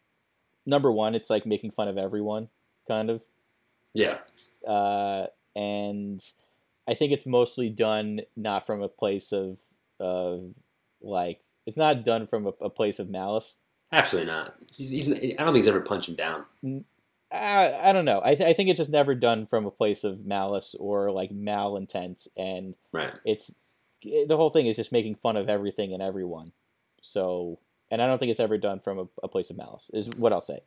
number 0.65 0.91
one, 0.91 1.15
it's 1.15 1.29
like 1.29 1.45
making 1.45 1.71
fun 1.71 1.87
of 1.89 1.97
everyone, 1.97 2.47
kind 2.87 3.09
of 3.09 3.23
Yeah. 3.93 4.19
uh, 4.65 5.27
and 5.55 6.23
I 6.87 6.93
think 6.93 7.11
it's 7.13 7.25
mostly 7.25 7.69
done 7.69 8.21
not 8.35 8.65
from 8.65 8.81
a 8.81 8.89
place 8.89 9.31
of 9.31 9.59
of 9.99 10.55
like 11.01 11.39
it's 11.65 11.77
not 11.77 12.03
done 12.05 12.27
from 12.27 12.47
a, 12.47 12.53
a 12.61 12.69
place 12.69 12.99
of 12.99 13.09
malice. 13.09 13.57
Absolutely 13.91 14.31
not. 14.31 14.55
He's, 14.75 14.89
he's, 14.89 15.09
I 15.11 15.15
don't 15.15 15.47
think 15.47 15.57
he's 15.57 15.67
ever 15.67 15.81
punching 15.81 16.15
down. 16.15 16.45
I, 17.31 17.73
I 17.89 17.93
don't 17.93 18.05
know. 18.05 18.21
I, 18.23 18.35
th- 18.35 18.49
I 18.49 18.53
think 18.53 18.69
it's 18.69 18.77
just 18.79 18.89
never 18.89 19.15
done 19.15 19.45
from 19.45 19.65
a 19.65 19.71
place 19.71 20.03
of 20.03 20.25
malice 20.25 20.75
or 20.79 21.11
like 21.11 21.29
malintent, 21.31 22.27
and 22.37 22.75
Right. 22.91 23.13
it's 23.25 23.53
the 24.03 24.35
whole 24.37 24.49
thing 24.49 24.67
is 24.67 24.75
just 24.77 24.91
making 24.91 25.15
fun 25.15 25.37
of 25.37 25.49
everything 25.49 25.93
and 25.93 26.01
everyone. 26.01 26.51
So, 27.01 27.59
and 27.91 28.01
I 28.01 28.07
don't 28.07 28.17
think 28.17 28.31
it's 28.31 28.39
ever 28.39 28.57
done 28.57 28.79
from 28.79 28.99
a, 28.99 29.05
a 29.23 29.27
place 29.27 29.49
of 29.49 29.57
malice. 29.57 29.91
Is 29.93 30.09
what 30.17 30.33
I'll 30.33 30.41
say. 30.41 30.59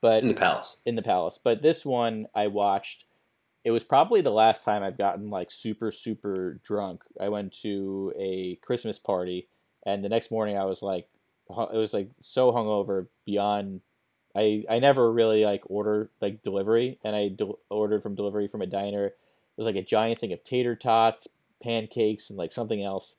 But 0.00 0.22
In 0.22 0.28
the 0.28 0.34
palace. 0.34 0.80
in 0.84 0.96
the 0.96 1.02
palace. 1.02 1.38
But 1.42 1.62
this 1.62 1.86
one 1.86 2.26
I 2.34 2.48
watched. 2.48 3.04
It 3.64 3.70
was 3.70 3.84
probably 3.84 4.20
the 4.20 4.30
last 4.30 4.64
time 4.64 4.82
I've 4.82 4.98
gotten 4.98 5.30
like 5.30 5.50
super 5.50 5.90
super 5.90 6.60
drunk. 6.64 7.02
I 7.20 7.28
went 7.28 7.52
to 7.62 8.12
a 8.18 8.56
Christmas 8.56 8.98
party, 8.98 9.48
and 9.86 10.04
the 10.04 10.08
next 10.08 10.30
morning 10.30 10.56
I 10.58 10.64
was 10.64 10.82
like, 10.82 11.08
it 11.48 11.76
was 11.76 11.94
like 11.94 12.10
so 12.20 12.52
hungover 12.52 13.06
beyond. 13.24 13.80
I 14.34 14.64
I 14.68 14.78
never 14.78 15.12
really 15.12 15.44
like 15.44 15.62
order 15.66 16.10
like 16.20 16.42
delivery, 16.42 16.98
and 17.04 17.14
I 17.14 17.36
ordered 17.70 18.02
from 18.02 18.14
delivery 18.14 18.48
from 18.48 18.62
a 18.62 18.66
diner. 18.66 19.06
It 19.06 19.16
was 19.56 19.66
like 19.66 19.76
a 19.76 19.82
giant 19.82 20.18
thing 20.18 20.32
of 20.32 20.42
tater 20.42 20.74
tots, 20.74 21.28
pancakes, 21.62 22.30
and 22.30 22.38
like 22.38 22.52
something 22.52 22.82
else, 22.82 23.16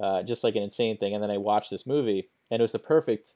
uh, 0.00 0.22
just 0.22 0.44
like 0.44 0.54
an 0.54 0.62
insane 0.62 0.98
thing. 0.98 1.14
And 1.14 1.22
then 1.22 1.30
I 1.30 1.38
watched 1.38 1.70
this 1.70 1.86
movie, 1.86 2.28
and 2.50 2.60
it 2.60 2.62
was 2.62 2.72
the 2.72 2.78
perfect 2.78 3.34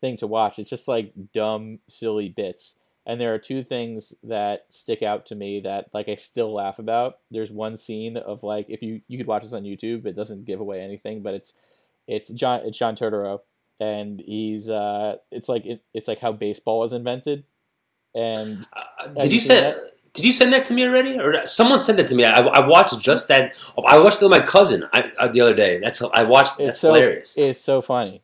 thing 0.00 0.16
to 0.18 0.26
watch. 0.26 0.58
It's 0.58 0.70
just 0.70 0.88
like 0.88 1.12
dumb, 1.34 1.80
silly 1.88 2.28
bits. 2.28 2.78
And 3.08 3.18
there 3.18 3.32
are 3.34 3.38
two 3.38 3.64
things 3.64 4.12
that 4.24 4.66
stick 4.68 5.02
out 5.02 5.26
to 5.26 5.34
me 5.34 5.60
that 5.60 5.86
like 5.94 6.08
I 6.10 6.14
still 6.14 6.52
laugh 6.52 6.78
about. 6.78 7.18
There's 7.30 7.50
one 7.50 7.76
scene 7.76 8.18
of 8.18 8.42
like 8.42 8.66
if 8.68 8.82
you 8.82 9.00
you 9.08 9.16
could 9.18 9.26
watch 9.26 9.42
this 9.42 9.54
on 9.54 9.62
YouTube, 9.64 10.04
it 10.06 10.14
doesn't 10.14 10.44
give 10.44 10.60
away 10.60 10.82
anything, 10.82 11.22
but 11.22 11.32
it's 11.34 11.54
it's 12.06 12.28
John 12.28 12.60
it's 12.64 12.76
John 12.78 12.94
Turturro 12.94 13.40
and 13.80 14.20
he's 14.20 14.68
uh 14.68 15.16
it's 15.30 15.48
like 15.48 15.64
it, 15.64 15.82
it's 15.94 16.06
like 16.06 16.20
how 16.20 16.32
baseball 16.32 16.80
was 16.80 16.92
invented. 16.92 17.44
And 18.14 18.66
Uh, 18.74 19.08
did 19.22 19.26
you 19.26 19.36
you 19.36 19.40
seen 19.40 19.48
send? 19.48 19.76
Did 20.14 20.24
you 20.24 20.32
send 20.32 20.52
that 20.52 20.66
to 20.66 20.74
me 20.74 20.84
already, 20.84 21.18
or 21.18 21.44
someone 21.44 21.78
sent 21.78 22.00
it 22.00 22.06
to 22.08 22.14
me? 22.14 22.24
I, 22.24 22.40
I 22.40 22.66
watched 22.66 23.00
just 23.00 23.28
that. 23.28 23.54
I 23.86 23.98
watched 24.00 24.20
it 24.20 24.24
with 24.24 24.32
my 24.32 24.44
cousin 24.44 24.84
I, 24.92 25.12
uh, 25.18 25.28
the 25.28 25.40
other 25.42 25.54
day. 25.54 25.78
That's 25.78 26.02
I 26.02 26.24
watched. 26.24 26.54
it's 26.54 26.64
That's 26.64 26.80
so 26.80 26.94
hilarious. 26.94 27.36
it's 27.38 27.60
so 27.62 27.80
funny. 27.80 28.22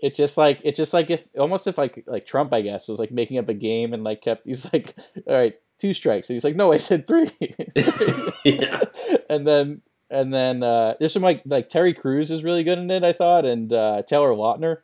It 0.00 0.14
just 0.14 0.36
like 0.36 0.60
it 0.64 0.76
just 0.76 0.94
like 0.94 1.10
if 1.10 1.26
almost 1.36 1.66
if 1.66 1.76
like 1.76 2.04
like 2.06 2.24
Trump 2.24 2.52
I 2.52 2.60
guess 2.60 2.88
was 2.88 3.00
like 3.00 3.10
making 3.10 3.38
up 3.38 3.48
a 3.48 3.54
game 3.54 3.92
and 3.92 4.04
like 4.04 4.22
kept 4.22 4.46
he's 4.46 4.72
like 4.72 4.94
all 5.26 5.34
right 5.34 5.54
two 5.78 5.92
strikes 5.92 6.28
and 6.28 6.34
he's 6.36 6.44
like 6.44 6.56
no 6.56 6.72
I 6.72 6.78
said 6.78 7.06
three 7.06 7.30
yeah. 8.44 8.82
and 9.30 9.46
then 9.46 9.82
and 10.10 10.32
then 10.32 10.62
uh, 10.62 10.94
there's 10.98 11.12
some 11.12 11.22
like 11.22 11.42
like 11.46 11.68
Terry 11.68 11.94
Crews 11.94 12.30
is 12.30 12.44
really 12.44 12.62
good 12.62 12.78
in 12.78 12.90
it 12.90 13.02
I 13.02 13.12
thought 13.12 13.44
and 13.44 13.72
uh, 13.72 14.02
Taylor 14.02 14.30
Lautner 14.30 14.78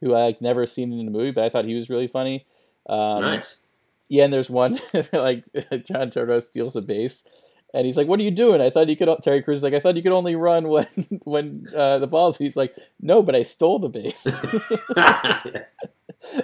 who 0.00 0.14
I 0.14 0.26
like 0.26 0.42
never 0.42 0.66
seen 0.66 0.92
in 0.92 1.06
the 1.06 1.10
movie 1.10 1.30
but 1.30 1.44
I 1.44 1.48
thought 1.48 1.64
he 1.64 1.74
was 1.74 1.88
really 1.88 2.08
funny 2.08 2.46
um, 2.86 3.22
nice. 3.22 3.66
yeah 4.08 4.24
and 4.24 4.32
there's 4.32 4.50
one 4.50 4.74
like 5.12 5.44
John 5.84 6.10
Turturro 6.10 6.42
steals 6.42 6.76
a 6.76 6.82
base 6.82 7.26
and 7.74 7.84
he's 7.84 7.96
like 7.98 8.06
what 8.06 8.18
are 8.20 8.22
you 8.22 8.30
doing 8.30 8.60
I 8.62 8.70
thought 8.70 8.88
you 8.88 8.96
could 8.96 9.08
Terry 9.22 9.42
Crews 9.42 9.58
is 9.58 9.62
like 9.64 9.74
I 9.74 9.80
thought 9.80 9.96
you 9.96 10.02
could 10.02 10.12
only 10.12 10.36
run 10.36 10.68
when 10.68 10.86
when 11.24 11.66
uh, 11.76 11.98
the 11.98 12.06
ball's 12.06 12.38
he's 12.38 12.56
like 12.56 12.74
no 13.02 13.22
but 13.22 13.34
I 13.34 13.42
stole 13.42 13.78
the 13.78 13.88
base 13.90 14.24
and 14.96 15.64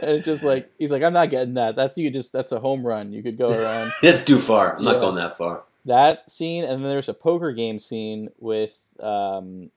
it's 0.03 0.26
just 0.26 0.45
like 0.45 0.70
he's 0.78 0.93
like 0.93 1.03
I'm 1.03 1.12
not 1.12 1.31
getting 1.31 1.55
that 1.55 1.76
that's 1.76 1.97
you 1.97 2.11
just 2.11 2.33
that's 2.33 2.53
a 2.53 2.61
home 2.61 2.87
run 2.87 3.12
you 3.12 3.22
could 3.22 3.39
go 3.39 3.49
around 3.51 3.91
That's 4.03 4.24
too 4.24 4.39
far. 4.39 4.76
I'm 4.76 4.83
Yeah. 4.85 4.93
not 4.93 5.01
going 5.01 5.14
that 5.16 5.37
far. 5.37 5.62
that 5.87 6.31
scene, 6.31 6.64
and 6.64 6.83
then 6.85 6.91
there's 6.91 7.09
a 7.09 7.14
poker 7.14 7.53
game 7.53 7.78
scene 7.78 8.28
with 8.39 8.74
um, 9.01 9.70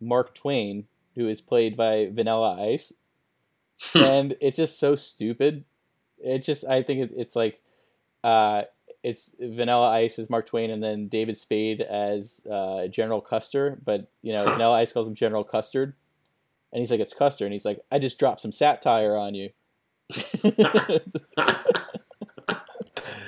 Mark 0.00 0.34
Twain, 0.34 0.86
who 1.14 1.28
is 1.28 1.40
played 1.40 1.76
by 1.76 2.08
Vanilla 2.12 2.60
Ice, 2.72 2.92
and 3.94 4.34
it's 4.40 4.56
just 4.56 4.80
so 4.80 4.96
stupid. 4.96 5.64
It 6.18 6.38
just, 6.40 6.64
I 6.64 6.82
think 6.82 7.00
it, 7.00 7.12
it's 7.16 7.36
like, 7.36 7.60
uh, 8.24 8.62
it's 9.04 9.32
Vanilla 9.38 9.90
Ice 9.90 10.18
as 10.18 10.28
Mark 10.30 10.46
Twain, 10.46 10.70
and 10.70 10.82
then 10.82 11.06
David 11.08 11.36
Spade 11.36 11.80
as 11.82 12.44
uh, 12.50 12.88
General 12.88 13.20
Custer, 13.20 13.78
but 13.84 14.08
you 14.22 14.32
know, 14.32 14.42
Huh. 14.44 14.52
Vanilla 14.52 14.74
Ice 14.78 14.92
calls 14.92 15.06
him 15.06 15.14
General 15.14 15.44
Custard, 15.44 15.94
and 16.72 16.80
he's 16.80 16.90
like, 16.90 17.00
it's 17.00 17.14
Custer, 17.14 17.44
and 17.44 17.52
he's 17.52 17.64
like, 17.64 17.80
I 17.92 17.98
just 18.00 18.18
dropped 18.18 18.40
some 18.40 18.50
satire 18.52 19.16
on 19.16 19.34
you. 19.34 19.50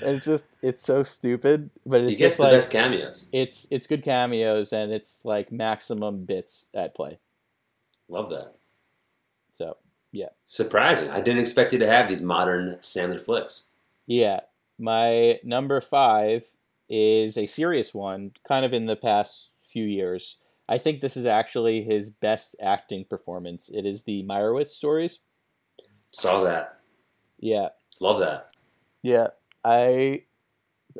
it's 0.02 0.24
just, 0.24 0.46
it's 0.62 0.82
so 0.82 1.02
stupid, 1.02 1.70
but 1.84 2.02
he 2.02 2.08
it's 2.08 2.18
gets 2.18 2.20
just 2.20 2.36
the 2.38 2.42
like 2.44 2.52
best 2.52 2.70
cameos. 2.70 3.28
it's 3.32 3.66
it's 3.70 3.86
good 3.86 4.02
cameos 4.02 4.72
and 4.72 4.92
it's 4.92 5.24
like 5.24 5.50
maximum 5.52 6.24
bits 6.24 6.68
at 6.74 6.94
play. 6.94 7.18
Love 8.08 8.30
that. 8.30 8.54
So 9.50 9.76
yeah, 10.12 10.28
Surprising. 10.46 11.10
I 11.10 11.20
didn't 11.20 11.40
expect 11.40 11.72
you 11.72 11.78
to 11.80 11.86
have 11.86 12.08
these 12.08 12.20
modern 12.22 12.76
Sandler 12.76 13.20
flicks. 13.20 13.66
yeah, 14.06 14.40
my 14.78 15.38
number 15.44 15.80
five 15.80 16.44
is 16.88 17.36
a 17.36 17.46
serious 17.46 17.94
one, 17.94 18.32
kind 18.46 18.64
of 18.64 18.72
in 18.72 18.86
the 18.86 18.96
past 18.96 19.52
few 19.68 19.84
years. 19.84 20.38
I 20.68 20.78
think 20.78 21.00
this 21.00 21.16
is 21.16 21.26
actually 21.26 21.82
his 21.82 22.10
best 22.10 22.56
acting 22.60 23.04
performance. 23.04 23.68
It 23.72 23.86
is 23.86 24.02
the 24.02 24.22
Meyerowitz 24.24 24.70
stories. 24.70 25.20
Saw 26.10 26.42
that. 26.44 26.78
Yeah, 27.38 27.68
Love 28.00 28.18
that. 28.20 28.54
yeah. 29.02 29.28
I 29.64 30.22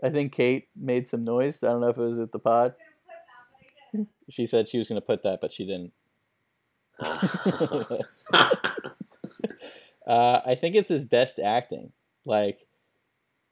I 0.02 0.10
think 0.10 0.32
Kate 0.32 0.68
made 0.76 1.06
some 1.08 1.22
noise. 1.24 1.62
I 1.62 1.68
don't 1.68 1.80
know 1.80 1.88
if 1.88 1.96
it 1.96 2.00
was 2.02 2.18
at 2.18 2.32
the 2.32 2.38
pod. 2.38 2.74
She 4.28 4.44
said 4.44 4.68
she 4.68 4.76
was 4.76 4.88
going 4.88 5.00
to 5.00 5.06
put 5.06 5.22
that, 5.22 5.40
but 5.40 5.52
she 5.52 5.64
didn't. 5.64 5.92
Uh, 10.06 10.40
I 10.46 10.54
think 10.54 10.76
it's 10.76 10.88
his 10.88 11.04
best 11.04 11.38
acting. 11.40 11.90
Like 12.24 12.65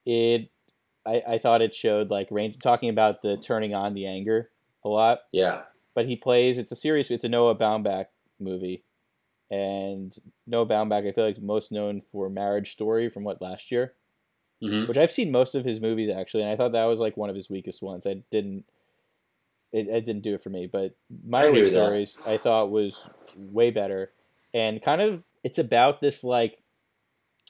it, 0.06 0.50
I, 1.06 1.22
I 1.26 1.38
thought 1.38 1.62
it 1.62 1.74
showed 1.74 2.10
like 2.10 2.28
range. 2.30 2.58
Talking 2.58 2.88
about 2.88 3.22
the 3.22 3.36
turning 3.36 3.74
on 3.74 3.94
the 3.94 4.06
anger 4.06 4.50
a 4.84 4.88
lot, 4.88 5.20
yeah. 5.32 5.62
but 5.94 6.06
he 6.06 6.16
plays. 6.16 6.58
It's 6.58 6.72
a 6.72 6.76
serious. 6.76 7.10
It's 7.10 7.24
a 7.24 7.28
Noah 7.28 7.54
Baumbach 7.54 8.06
movie, 8.40 8.84
and 9.50 10.14
Noah 10.46 10.66
Baumbach 10.66 11.08
I 11.08 11.12
feel 11.12 11.24
like 11.24 11.40
most 11.40 11.72
known 11.72 12.00
for 12.00 12.28
Marriage 12.28 12.72
Story 12.72 13.08
from 13.08 13.24
what 13.24 13.42
last 13.42 13.70
year, 13.70 13.94
hmm 14.60 14.84
which 14.84 14.98
I've 14.98 15.12
seen 15.12 15.32
most 15.32 15.54
of 15.54 15.64
his 15.64 15.80
movies 15.80 16.10
actually, 16.10 16.42
and 16.42 16.52
I 16.52 16.56
thought 16.56 16.72
that 16.72 16.84
was 16.84 17.00
like 17.00 17.16
one 17.16 17.30
of 17.30 17.36
his 17.36 17.50
weakest 17.50 17.82
ones. 17.82 18.06
I 18.06 18.22
didn't. 18.30 18.64
It, 19.72 19.88
it 19.88 20.06
didn't 20.06 20.22
do 20.22 20.34
it 20.34 20.40
for 20.40 20.50
me, 20.50 20.68
but 20.70 20.94
that. 21.64 21.70
stories 21.70 22.18
I 22.26 22.36
thought 22.36 22.70
was 22.70 23.10
way 23.36 23.70
better, 23.70 24.12
and 24.52 24.80
kind 24.80 25.02
of 25.02 25.24
it's 25.42 25.58
about 25.58 26.00
this 26.00 26.22
like 26.22 26.62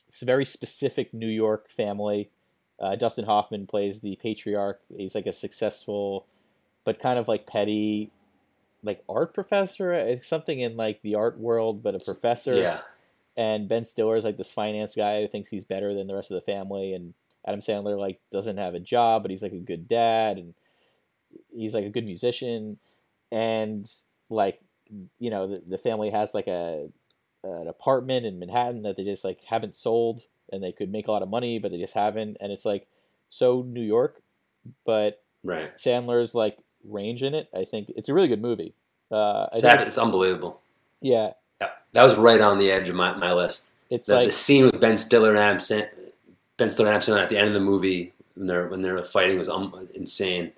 it's 0.09 0.23
a 0.23 0.27
very 0.27 0.45
specific 0.45 1.13
New 1.13 1.29
York 1.29 1.71
family. 1.71 2.31
Uh, 2.85 2.97
Dustin 2.97 3.25
Hoffman 3.25 3.67
plays 3.67 4.01
the 4.01 4.15
patriarch. 4.17 4.79
He's 4.95 5.15
like 5.15 5.25
a 5.25 5.33
successful, 5.33 6.27
but 6.85 6.99
kind 6.99 7.19
of 7.19 7.29
like 7.29 7.47
petty, 7.47 8.11
like 8.83 9.03
art 9.09 9.33
professor. 9.33 9.91
It's 9.95 10.27
something 10.27 10.61
in 10.61 10.77
like 10.77 11.01
the 11.01 11.15
art 11.15 11.39
world, 11.39 11.83
but 11.83 11.95
a 11.95 11.99
professor. 11.99 12.55
Yeah. 12.55 12.81
And 13.39 13.71
Ben 13.71 13.87
Stiller 13.87 14.17
is 14.17 14.25
like 14.25 14.37
this 14.37 14.53
finance 14.53 14.95
guy 14.95 15.23
who 15.23 15.29
thinks 15.29 15.49
he's 15.49 15.65
better 15.65 15.95
than 15.95 16.07
the 16.07 16.15
rest 16.15 16.31
of 16.31 16.35
the 16.35 16.53
family, 16.53 16.93
and 16.93 17.15
Adam 17.47 17.61
Sandler 17.61 17.99
like 17.99 18.21
doesn't 18.31 18.59
have 18.59 18.75
a 18.75 18.81
job, 18.81 19.23
but 19.23 19.31
he's 19.31 19.43
like 19.43 19.53
a 19.53 19.59
good 19.59 19.89
dad, 19.89 20.37
and 20.37 20.53
he's 21.57 21.75
like 21.75 21.87
a 21.87 21.91
good 21.91 22.05
musician, 22.05 22.79
and 23.33 23.91
like 24.29 24.61
you 25.19 25.31
know 25.31 25.47
the, 25.47 25.63
the 25.67 25.79
family 25.79 26.11
has 26.11 26.35
like 26.35 26.49
a 26.49 26.91
an 27.45 27.67
apartment 27.67 28.27
in 28.27 28.39
Manhattan 28.39 28.83
that 28.83 28.97
they 28.97 29.05
just 29.05 29.25
like 29.25 29.43
haven't 29.45 29.75
sold, 29.75 30.21
and 30.53 30.63
they 30.63 30.73
could 30.73 30.91
make 30.91 31.09
a 31.09 31.13
lot 31.13 31.23
of 31.23 31.29
money, 31.29 31.59
but 31.59 31.71
they 31.71 31.79
just 31.79 31.95
haven't, 31.95 32.37
and 32.41 32.53
it's 32.53 32.65
like 32.65 32.87
so 33.29 33.63
New 33.63 33.83
York, 33.83 34.21
but 34.85 35.21
Right. 35.43 35.75
Sandler's 35.77 36.35
like 36.35 36.59
range 36.89 37.23
in 37.23 37.35
it, 37.35 37.49
I 37.55 37.65
think 37.65 37.91
it's 37.97 38.09
a 38.09 38.15
really 38.15 38.29
good 38.29 38.41
movie. 38.43 38.75
Uh, 39.11 39.47
It's, 39.53 39.63
it's 39.63 39.99
unbelievable. 39.99 40.61
yeah, 41.01 41.33
Yeah, 41.61 41.69
that 41.93 42.03
was 42.03 42.17
right 42.17 42.41
on 42.41 42.59
the 42.59 42.71
edge 42.71 42.89
of 42.89 42.95
my, 42.95 43.15
my 43.15 43.33
list. 43.33 43.73
it's 43.91 44.07
The, 44.09 44.15
like 44.17 44.27
the 44.29 44.33
scene 44.33 44.65
with 44.67 44.81
Ben 44.81 44.97
Stiller 44.99 45.31
and 45.31 45.39
Adam 45.39 45.59
San- 45.61 45.89
Ben 46.57 46.71
Stiller 46.71 46.89
and 46.91 46.97
Adam 46.97 47.15
Sandler 47.15 47.23
at 47.23 47.29
the 47.29 47.37
end 47.39 47.49
of 47.49 47.55
the 47.55 47.61
movie 47.61 48.13
when 48.35 48.47
they're 48.47 48.67
when 48.69 48.83
they're 48.83 49.03
fighting 49.05 49.39
was 49.39 49.49
um, 49.49 49.89
insane, 49.95 50.53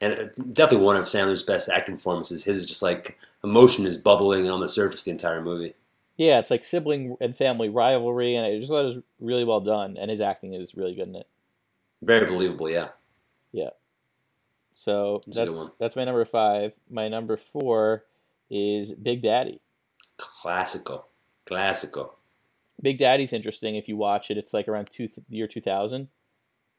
and 0.00 0.12
uh, 0.14 0.24
definitely 0.52 0.84
one 0.86 0.96
of 0.96 1.04
Sandler's 1.04 1.42
best 1.42 1.68
acting 1.68 1.96
performances. 1.96 2.44
His 2.44 2.56
is 2.58 2.66
just 2.66 2.82
like 2.82 3.18
emotion 3.44 3.86
is 3.86 3.96
bubbling 3.98 4.48
on 4.50 4.60
the 4.60 4.68
surface 4.68 5.02
the 5.02 5.10
entire 5.10 5.40
movie. 5.42 5.74
Yeah, 6.20 6.38
it's 6.38 6.50
like 6.50 6.64
sibling 6.64 7.16
and 7.18 7.34
family 7.34 7.70
rivalry, 7.70 8.34
and 8.36 8.44
I 8.44 8.54
just 8.58 8.68
thought 8.68 8.82
it 8.82 8.88
was 8.88 9.00
really 9.20 9.44
well 9.44 9.62
done, 9.62 9.96
and 9.98 10.10
his 10.10 10.20
acting 10.20 10.52
is 10.52 10.74
really 10.74 10.94
good 10.94 11.08
in 11.08 11.16
it. 11.16 11.26
Very 12.02 12.26
believable. 12.26 12.68
Yeah, 12.68 12.88
Yeah. 13.52 13.70
So 14.74 15.22
it's 15.26 15.34
that, 15.36 15.72
that's 15.80 15.96
my 15.96 16.04
number 16.04 16.26
five. 16.26 16.78
My 16.90 17.08
number 17.08 17.38
four 17.38 18.04
is 18.50 18.92
Big 18.92 19.22
Daddy. 19.22 19.62
Classical, 20.18 21.06
classical. 21.46 22.16
Big 22.82 22.98
Daddy's 22.98 23.32
interesting 23.32 23.76
if 23.76 23.88
you 23.88 23.96
watch 23.96 24.30
it. 24.30 24.36
It's 24.36 24.52
like 24.52 24.68
around 24.68 24.90
two 24.90 25.08
year 25.30 25.46
two 25.46 25.62
thousand, 25.62 26.08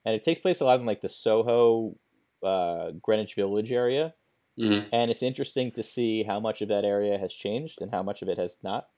and 0.06 0.14
it 0.14 0.22
takes 0.22 0.40
place 0.40 0.62
a 0.62 0.66
lot 0.66 0.80
in 0.80 0.86
like 0.86 1.02
the 1.02 1.10
Soho, 1.10 1.96
uh, 2.44 2.92
Greenwich 3.02 3.34
Village 3.34 3.72
area. 3.72 4.14
hmm 4.56 4.82
and 4.94 5.10
it's 5.10 5.24
interesting 5.24 5.72
to 5.72 5.82
see 5.82 6.22
how 6.22 6.40
much 6.40 6.62
of 6.62 6.68
that 6.68 6.86
area 6.86 7.18
has 7.18 7.34
changed 7.34 7.82
and 7.82 7.90
how 7.90 8.04
much 8.04 8.22
of 8.22 8.30
it 8.30 8.38
has 8.38 8.60
not, 8.62 8.90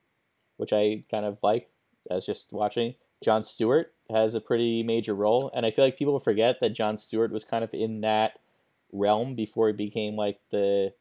which 0.58 0.74
I 0.74 1.04
kind 1.10 1.26
of 1.26 1.38
like 1.44 1.70
as 2.10 2.26
just 2.26 2.52
watching. 2.52 2.96
Jon 3.24 3.44
Stewart 3.44 3.94
has 4.10 4.36
a 4.36 4.42
pretty 4.42 4.84
major 4.84 5.16
role, 5.16 5.50
and 5.56 5.66
I 5.66 5.72
feel 5.72 5.86
like 5.86 5.98
people 5.98 6.20
forget 6.20 6.60
that 6.60 6.74
Jon 6.74 6.98
Stewart 6.98 7.32
was 7.32 7.46
kind 7.46 7.64
of 7.64 7.74
in 7.74 8.02
that 8.02 8.40
realm 8.92 9.34
before 9.36 9.68
he 9.68 9.74
became 9.74 10.16
like 10.16 10.40
the 10.52 10.94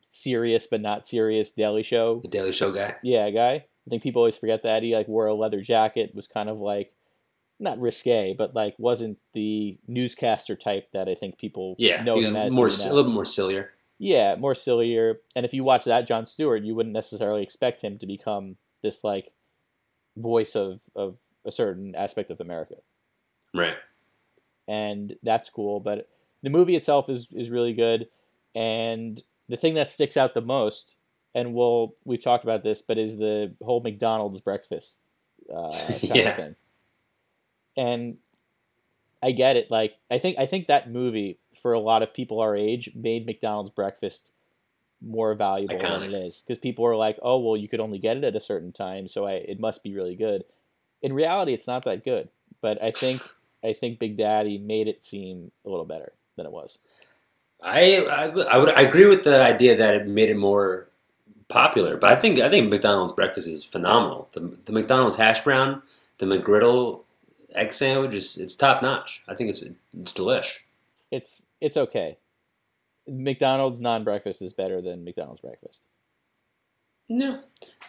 serious 0.00 0.66
but 0.66 0.80
not 0.80 1.06
serious 1.06 1.50
Daily 1.50 1.82
Show 1.82 2.20
The 2.22 2.28
Daily 2.28 2.52
Show 2.52 2.70
guy. 2.72 2.94
yeah 3.02 3.30
guy. 3.30 3.52
I 3.86 3.90
think 3.90 4.02
people 4.02 4.20
always 4.20 4.36
forget 4.36 4.62
that 4.64 4.82
he 4.82 4.94
like 4.94 5.08
wore 5.08 5.26
a 5.26 5.34
leather 5.34 5.60
jacket, 5.62 6.14
was 6.14 6.26
kind 6.28 6.48
of 6.48 6.58
like 6.60 6.92
not 7.58 7.80
risque, 7.80 8.34
but 8.36 8.54
like 8.54 8.74
wasn't 8.78 9.18
the 9.32 9.78
newscaster 9.88 10.54
type 10.54 10.86
that 10.92 11.08
I 11.08 11.14
think 11.14 11.38
people 11.38 11.74
Yeah, 11.78 12.02
know 12.04 12.20
him 12.20 12.36
as. 12.36 12.52
more 12.52 12.66
a 12.66 12.70
little 12.70 13.04
bit 13.04 13.12
more 13.14 13.24
sillier. 13.24 13.70
Yeah, 13.98 14.36
more 14.36 14.54
sillier. 14.54 15.20
And 15.34 15.44
if 15.44 15.52
you 15.52 15.64
watch 15.64 15.84
that 15.86 16.06
Jon 16.06 16.24
Stewart, 16.26 16.62
you 16.62 16.74
wouldn't 16.76 16.92
necessarily 16.92 17.42
expect 17.42 17.82
him 17.82 17.98
to 17.98 18.06
become 18.06 18.56
this 18.82 19.04
like 19.04 19.32
voice 20.16 20.56
of 20.56 20.82
of 20.96 21.18
a 21.44 21.50
certain 21.50 21.94
aspect 21.94 22.30
of 22.30 22.40
America. 22.40 22.74
Right. 23.54 23.76
And 24.66 25.16
that's 25.22 25.48
cool, 25.50 25.80
but 25.80 26.08
the 26.42 26.50
movie 26.50 26.76
itself 26.76 27.08
is 27.08 27.28
is 27.32 27.50
really 27.50 27.72
good 27.72 28.08
and 28.54 29.20
the 29.48 29.56
thing 29.56 29.74
that 29.74 29.90
sticks 29.90 30.16
out 30.16 30.34
the 30.34 30.40
most 30.42 30.96
and 31.34 31.54
we'll 31.54 31.94
we've 32.04 32.22
talked 32.22 32.44
about 32.44 32.62
this, 32.64 32.82
but 32.82 32.98
is 32.98 33.16
the 33.16 33.54
whole 33.62 33.80
McDonald's 33.80 34.40
breakfast 34.40 35.00
uh 35.54 35.70
kind 35.70 36.02
Yeah. 36.14 36.28
of 36.30 36.36
thing. 36.36 36.56
And 37.76 38.16
I 39.22 39.32
get 39.32 39.56
it. 39.56 39.70
Like 39.70 39.94
I 40.10 40.18
think 40.18 40.38
I 40.38 40.46
think 40.46 40.66
that 40.66 40.90
movie 40.90 41.38
for 41.60 41.72
a 41.72 41.80
lot 41.80 42.02
of 42.02 42.12
people 42.14 42.40
our 42.40 42.54
age 42.56 42.90
made 42.94 43.26
McDonald's 43.26 43.70
breakfast 43.70 44.32
more 45.00 45.34
valuable 45.34 45.78
than 45.78 46.02
it 46.02 46.12
is 46.12 46.42
because 46.42 46.58
people 46.58 46.84
are 46.86 46.96
like, 46.96 47.18
"Oh, 47.22 47.38
well, 47.38 47.56
you 47.56 47.68
could 47.68 47.80
only 47.80 47.98
get 47.98 48.16
it 48.16 48.24
at 48.24 48.36
a 48.36 48.40
certain 48.40 48.72
time, 48.72 49.08
so 49.08 49.26
I, 49.26 49.32
it 49.32 49.60
must 49.60 49.82
be 49.82 49.94
really 49.94 50.16
good." 50.16 50.44
In 51.02 51.12
reality, 51.12 51.52
it's 51.52 51.66
not 51.66 51.84
that 51.84 52.04
good, 52.04 52.28
but 52.60 52.82
I 52.82 52.90
think 52.90 53.22
I 53.64 53.72
think 53.72 53.98
Big 53.98 54.16
Daddy 54.16 54.58
made 54.58 54.88
it 54.88 55.02
seem 55.02 55.52
a 55.64 55.70
little 55.70 55.84
better 55.84 56.12
than 56.36 56.46
it 56.46 56.52
was. 56.52 56.78
I, 57.62 58.04
I 58.04 58.24
I 58.24 58.58
would 58.58 58.70
I 58.70 58.82
agree 58.82 59.06
with 59.06 59.24
the 59.24 59.42
idea 59.42 59.76
that 59.76 59.94
it 59.94 60.06
made 60.06 60.30
it 60.30 60.36
more 60.36 60.88
popular, 61.48 61.96
but 61.96 62.12
I 62.12 62.16
think 62.16 62.38
I 62.38 62.48
think 62.48 62.70
McDonald's 62.70 63.12
breakfast 63.12 63.48
is 63.48 63.64
phenomenal. 63.64 64.28
The 64.32 64.56
the 64.64 64.72
McDonald's 64.72 65.16
hash 65.16 65.42
brown, 65.42 65.82
the 66.18 66.26
McGriddle 66.26 67.02
egg 67.54 67.72
sandwich 67.72 68.14
is 68.14 68.38
it's 68.38 68.54
top 68.54 68.82
notch. 68.82 69.24
I 69.28 69.34
think 69.34 69.50
it's 69.50 69.62
it's 69.62 70.12
delish. 70.12 70.58
It's 71.10 71.46
it's 71.60 71.76
okay. 71.76 72.18
McDonald's 73.08 73.80
non-breakfast 73.80 74.42
is 74.42 74.52
better 74.52 74.80
than 74.80 75.04
McDonald's 75.04 75.40
breakfast. 75.40 75.82
No, 77.08 77.40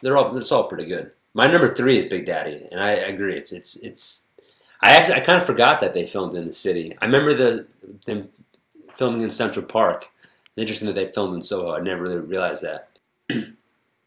they're 0.02 0.18
all 0.18 0.36
it's 0.38 0.52
all 0.52 0.64
pretty 0.66 0.86
good. 0.86 1.12
My 1.34 1.48
number 1.48 1.74
three 1.74 1.98
is 1.98 2.06
Big 2.06 2.26
Daddy, 2.26 2.66
and 2.72 2.82
I 2.82 2.92
agree. 2.92 3.36
It's 3.36 3.52
it's 3.52 3.76
it's. 3.78 4.28
I 4.82 4.96
actually 4.96 5.16
I 5.16 5.20
kind 5.20 5.40
of 5.40 5.46
forgot 5.46 5.82
that 5.82 5.94
they 5.94 6.06
filmed 6.06 6.36
in 6.36 6.46
the 6.46 6.52
city. 6.52 6.98
I 7.02 7.06
remember 7.06 7.34
the 7.34 7.68
them 8.06 8.30
filming 8.96 9.22
in 9.22 9.30
Central 9.30 9.66
Park. 9.66 10.10
Interesting 10.56 10.88
that 10.88 10.96
they 10.96 11.12
filmed 11.12 11.34
in 11.34 11.42
Soho. 11.42 11.74
I 11.76 11.80
never 11.80 12.04
really 12.04 12.20
realized 12.20 12.64
that. 12.64 12.90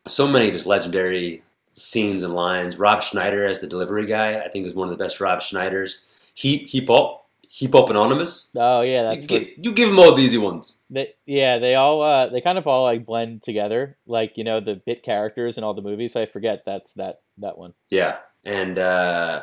so 0.07 0.27
many 0.27 0.51
just 0.51 0.67
legendary 0.67 1.43
scenes 1.67 2.23
and 2.23 2.35
lines. 2.35 2.79
Rob 2.79 3.03
Schneider 3.03 3.47
as 3.47 3.61
the 3.61 3.67
delivery 3.67 4.07
guy, 4.07 4.39
I 4.41 4.49
think 4.49 4.67
is 4.67 4.75
one 4.75 4.89
of 4.89 4.97
the 4.97 5.03
best 5.03 5.21
Rob 5.21 5.41
Schneiders. 5.41 6.05
Heap 6.35 6.69
heap 6.69 6.89
up 6.91 7.27
heap 7.49 7.75
up 7.75 7.91
anonymous. 7.91 8.51
Oh 8.57 8.81
yeah, 8.81 9.03
that's 9.05 9.17
You 9.17 9.23
for- 9.23 9.45
give, 9.45 9.49
you 9.59 9.73
give 9.73 9.89
them 9.91 9.99
all 9.99 10.15
the 10.15 10.23
easy 10.23 10.39
ones. 10.39 10.77
They, 10.95 11.15
yeah, 11.25 11.57
they 11.57 11.75
all 11.75 12.03
uh, 12.03 12.27
they 12.29 12.43
kind 12.43 12.59
of 12.59 12.67
all 12.67 12.83
like 12.83 13.07
blend 13.07 13.43
together, 13.43 13.97
like 14.07 14.37
you 14.37 14.45
know 14.45 14.61
the 14.61 14.77
bit 14.77 15.03
characters 15.03 15.57
in 15.57 15.65
all 15.65 15.73
the 15.73 15.81
movies. 15.81 16.17
I 16.17 16.27
forget 16.27 16.65
that's 16.67 16.93
that 16.95 17.23
that 17.39 17.57
one. 17.57 17.73
Yeah, 17.89 18.19
and 18.45 18.79
uh, 18.79 19.43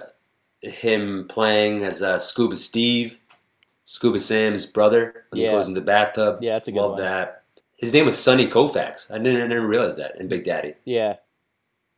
him 0.62 1.26
playing 1.28 1.84
as 1.84 2.04
uh, 2.04 2.20
Scuba 2.20 2.56
Steve, 2.56 3.18
Scuba 3.84 4.20
Sam's 4.20 4.68
brother 4.68 5.26
when 5.32 5.42
Yeah. 5.42 5.48
he 5.48 5.54
goes 5.56 5.68
in 5.68 5.74
the 5.74 5.82
bathtub. 5.82 6.38
Yeah, 6.42 6.54
that's 6.54 6.68
a 6.68 6.72
good 6.72 6.82
Love 6.82 6.92
one. 6.92 7.02
that. 7.02 7.44
His 7.78 7.94
name 7.94 8.06
was 8.06 8.18
Sonny 8.22 8.46
Koufax. 8.46 9.10
I 9.12 9.18
didn't 9.18 9.42
I 9.42 9.48
never 9.48 9.66
realize 9.68 9.96
that 9.98 10.20
in 10.20 10.28
Big 10.28 10.44
Daddy. 10.44 10.76
Yeah, 10.86 11.16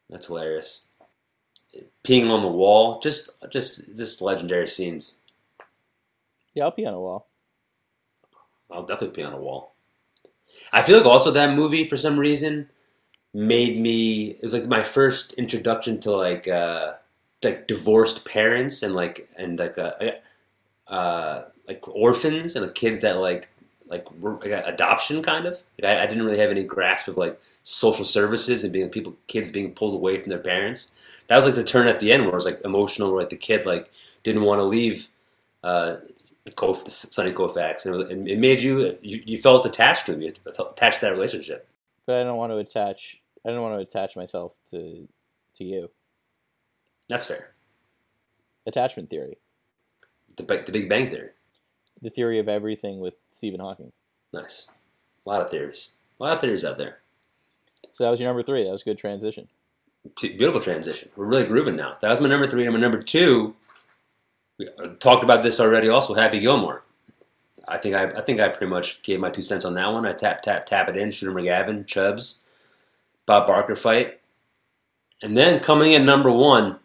That's 0.10 0.28
hilarious. 0.28 0.88
Peeing 2.06 2.32
on 2.32 2.42
the 2.42 2.48
wall, 2.48 3.02
just 3.02 3.32
just 3.50 3.98
just 3.98 4.22
legendary 4.22 4.68
scenes. 4.70 5.20
yeah, 6.54 6.64
I'll 6.64 6.72
pee 6.72 6.86
on 6.86 6.94
a 6.94 7.00
wall. 7.00 7.28
I'll 8.72 8.86
definitely 8.86 9.22
pee 9.22 9.28
on 9.28 9.34
a 9.34 9.38
wall. 9.38 9.74
I 10.72 10.82
feel 10.82 10.98
like 10.98 11.06
also 11.06 11.32
that 11.32 11.56
movie 11.56 11.88
for 11.88 11.98
some 11.98 12.20
reason 12.20 12.70
made 13.34 13.80
me. 13.80 14.32
It 14.32 14.44
was 14.44 14.54
like 14.54 14.68
my 14.68 14.84
first 14.84 15.34
introduction 15.34 16.00
to 16.02 16.12
like 16.12 16.48
uh, 16.48 16.94
like 17.44 17.68
divorced 17.68 18.26
parents 18.26 18.84
and 18.84 18.94
like 18.94 19.30
and 19.38 19.60
like 19.60 19.78
uh, 19.78 19.94
uh, 20.88 21.44
like 21.68 21.88
orphans 21.88 22.56
and 22.56 22.66
the 22.66 22.72
kids 22.72 23.02
that 23.02 23.18
like 23.18 23.50
like 23.88 24.08
like, 24.22 24.46
adoption 24.66 25.22
kind 25.22 25.46
of. 25.46 25.62
Like, 25.80 25.98
I, 25.98 26.04
I 26.04 26.08
didn't 26.08 26.24
really 26.24 26.40
have 26.40 26.50
any 26.50 26.64
grasp 26.64 27.08
of 27.08 27.18
like 27.18 27.40
social 27.64 28.06
services 28.06 28.64
and 28.64 28.74
being 28.74 28.90
people 28.90 29.16
kids 29.28 29.52
being 29.52 29.74
pulled 29.74 29.96
away 29.96 30.20
from 30.20 30.30
their 30.30 30.40
parents. 30.40 30.96
That 31.28 31.36
was 31.36 31.46
like 31.46 31.56
the 31.56 31.64
turn 31.64 31.88
at 31.88 32.00
the 32.00 32.12
end 32.12 32.24
where 32.24 32.32
it 32.32 32.36
was 32.36 32.46
like 32.46 32.62
emotional, 32.66 33.12
where 33.12 33.22
like 33.22 33.30
the 33.30 33.38
kid 33.38 33.66
like 33.66 33.92
didn't 34.24 34.44
want 34.44 34.60
to 34.60 34.64
leave. 34.64 35.10
Uh, 35.64 35.98
Sonny 36.88 37.32
Koufax, 37.34 37.86
and 37.86 38.28
it, 38.28 38.40
made 38.40 38.62
you, 38.64 38.98
you 39.02 39.22
you 39.26 39.38
felt 39.38 39.64
attached 39.66 40.08
to 40.08 40.14
him, 40.14 40.22
you 40.24 40.34
attached 40.48 41.00
to 41.02 41.06
that 41.06 41.12
relationship. 41.14 41.68
But 42.08 42.16
I 42.22 42.24
don't 42.24 42.38
want 42.38 42.52
to 42.52 42.58
attach. 42.58 43.22
I 43.46 43.50
don't 43.50 43.62
want 43.62 43.76
to 43.76 43.82
attach 43.82 44.16
myself 44.16 44.58
to 44.72 45.08
to 45.56 45.64
you. 45.64 45.92
That's 47.10 47.26
fair. 47.28 47.52
Attachment 48.66 49.10
theory, 49.10 49.38
The 50.38 50.44
Big- 50.44 50.66
the 50.66 50.72
Big 50.72 50.88
Bang 50.90 51.10
Theory, 51.10 51.30
the 52.02 52.10
theory 52.10 52.40
of 52.40 52.48
everything 52.48 53.00
with 53.00 53.16
Stephen 53.30 53.60
Hawking. 53.60 53.92
nice. 54.34 54.68
A 55.26 55.30
lot 55.30 55.42
of 55.42 55.50
theories, 55.50 55.98
a 56.20 56.24
lot 56.24 56.34
of 56.34 56.40
theories 56.40 56.66
out 56.66 56.80
there. 56.80 57.00
So 57.92 58.04
that 58.04 58.10
was 58.10 58.20
your 58.20 58.30
number 58.30 58.42
three. 58.42 58.64
That 58.64 58.72
was 58.72 58.82
a 58.82 58.86
good 58.86 58.98
transition. 58.98 59.48
Beautiful 60.20 60.60
transition. 60.62 61.12
We're 61.16 61.26
really 61.26 61.46
grooving 61.46 61.76
now. 61.76 61.98
That 62.02 62.10
was 62.10 62.20
my 62.22 62.28
number 62.30 62.48
three. 62.48 62.64
And 62.66 62.74
my 62.74 62.80
number 62.80 63.02
two, 63.04 63.56
we 64.62 64.70
uh, 64.84 64.94
talked 65.00 65.24
about 65.24 65.44
this 65.44 65.60
already. 65.60 65.90
Also, 65.90 66.14
Happy 66.14 66.40
Gilmore. 66.40 66.84
I 67.68 67.78
think 67.78 67.96
I, 67.96 68.12
I 68.12 68.22
think 68.22 68.40
I 68.40 68.50
pretty 68.50 68.70
much 68.70 69.02
gave 69.02 69.20
my 69.20 69.30
two 69.30 69.42
cents 69.42 69.66
on 69.66 69.74
that 69.76 69.92
one. 69.92 70.06
I 70.06 70.12
tap 70.12 70.44
tap 70.44 70.66
tap 70.66 70.90
it 70.90 70.98
in. 70.98 71.12
Shooter 71.12 71.32
McGavin, 71.32 71.88
Chubbs, 71.88 72.42
Bob 73.26 73.48
Barker 73.48 73.76
fight, 73.76 74.20
and 75.22 75.38
then 75.38 75.60
coming 75.60 75.94
in 75.94 76.06
number 76.06 76.32
one, 76.32 76.80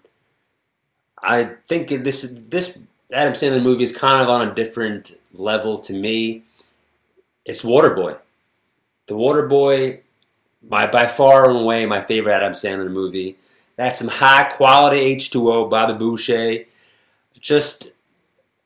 I 1.23 1.51
think 1.69 1.89
this 1.89 2.41
this 2.49 2.83
Adam 3.13 3.35
Sandler 3.35 3.63
movie 3.63 3.83
is 3.83 3.97
kind 3.97 4.23
of 4.23 4.29
on 4.29 4.49
a 4.49 4.55
different 4.55 5.19
level 5.35 5.79
to 5.79 5.93
me. 5.93 6.43
It's 7.45 7.63
Waterboy. 7.65 8.17
The 9.07 9.15
Waterboy, 9.15 10.01
my 10.69 10.87
by 10.87 11.07
far 11.07 11.49
and 11.49 11.59
away 11.61 11.85
my 11.87 12.01
favorite 12.01 12.35
Adam 12.35 12.53
Sandler 12.53 12.91
movie. 12.91 13.37
That's 13.77 13.99
some 13.99 14.09
high 14.09 14.45
quality 14.45 14.99
H 14.99 15.31
two 15.31 15.51
O, 15.51 15.69
Bobby 15.69 15.95
Boucher. 15.95 16.65
Just 17.41 17.93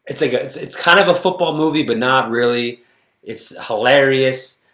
it's 0.06 0.20
like 0.20 0.32
a, 0.32 0.42
it's 0.42 0.56
it's 0.56 0.76
kind 0.76 0.98
of 0.98 1.08
a 1.08 1.14
football 1.14 1.56
movie, 1.56 1.82
but 1.82 1.98
not 1.98 2.30
really. 2.30 2.80
It's 3.22 3.58
hilarious. 3.66 4.64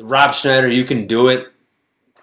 Rob 0.00 0.34
Schneider, 0.34 0.68
you 0.68 0.84
can 0.84 1.06
do 1.06 1.28
it. 1.28 1.52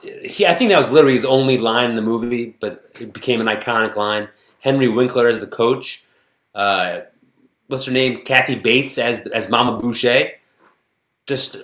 He, 0.01 0.45
I 0.45 0.53
think 0.53 0.69
that 0.69 0.77
was 0.77 0.91
literally 0.91 1.13
his 1.13 1.25
only 1.25 1.57
line 1.57 1.89
in 1.89 1.95
the 1.95 2.01
movie, 2.01 2.55
but 2.59 2.83
it 2.99 3.13
became 3.13 3.41
an 3.41 3.47
iconic 3.47 3.95
line. 3.95 4.27
Henry 4.59 4.87
Winkler 4.87 5.27
as 5.27 5.39
the 5.39 5.47
coach, 5.47 6.05
uh, 6.55 7.01
what's 7.67 7.85
her 7.85 7.91
name, 7.91 8.23
Kathy 8.23 8.55
Bates 8.55 8.97
as 8.97 9.27
as 9.27 9.49
Mama 9.49 9.79
Boucher. 9.79 10.31
Just 11.25 11.57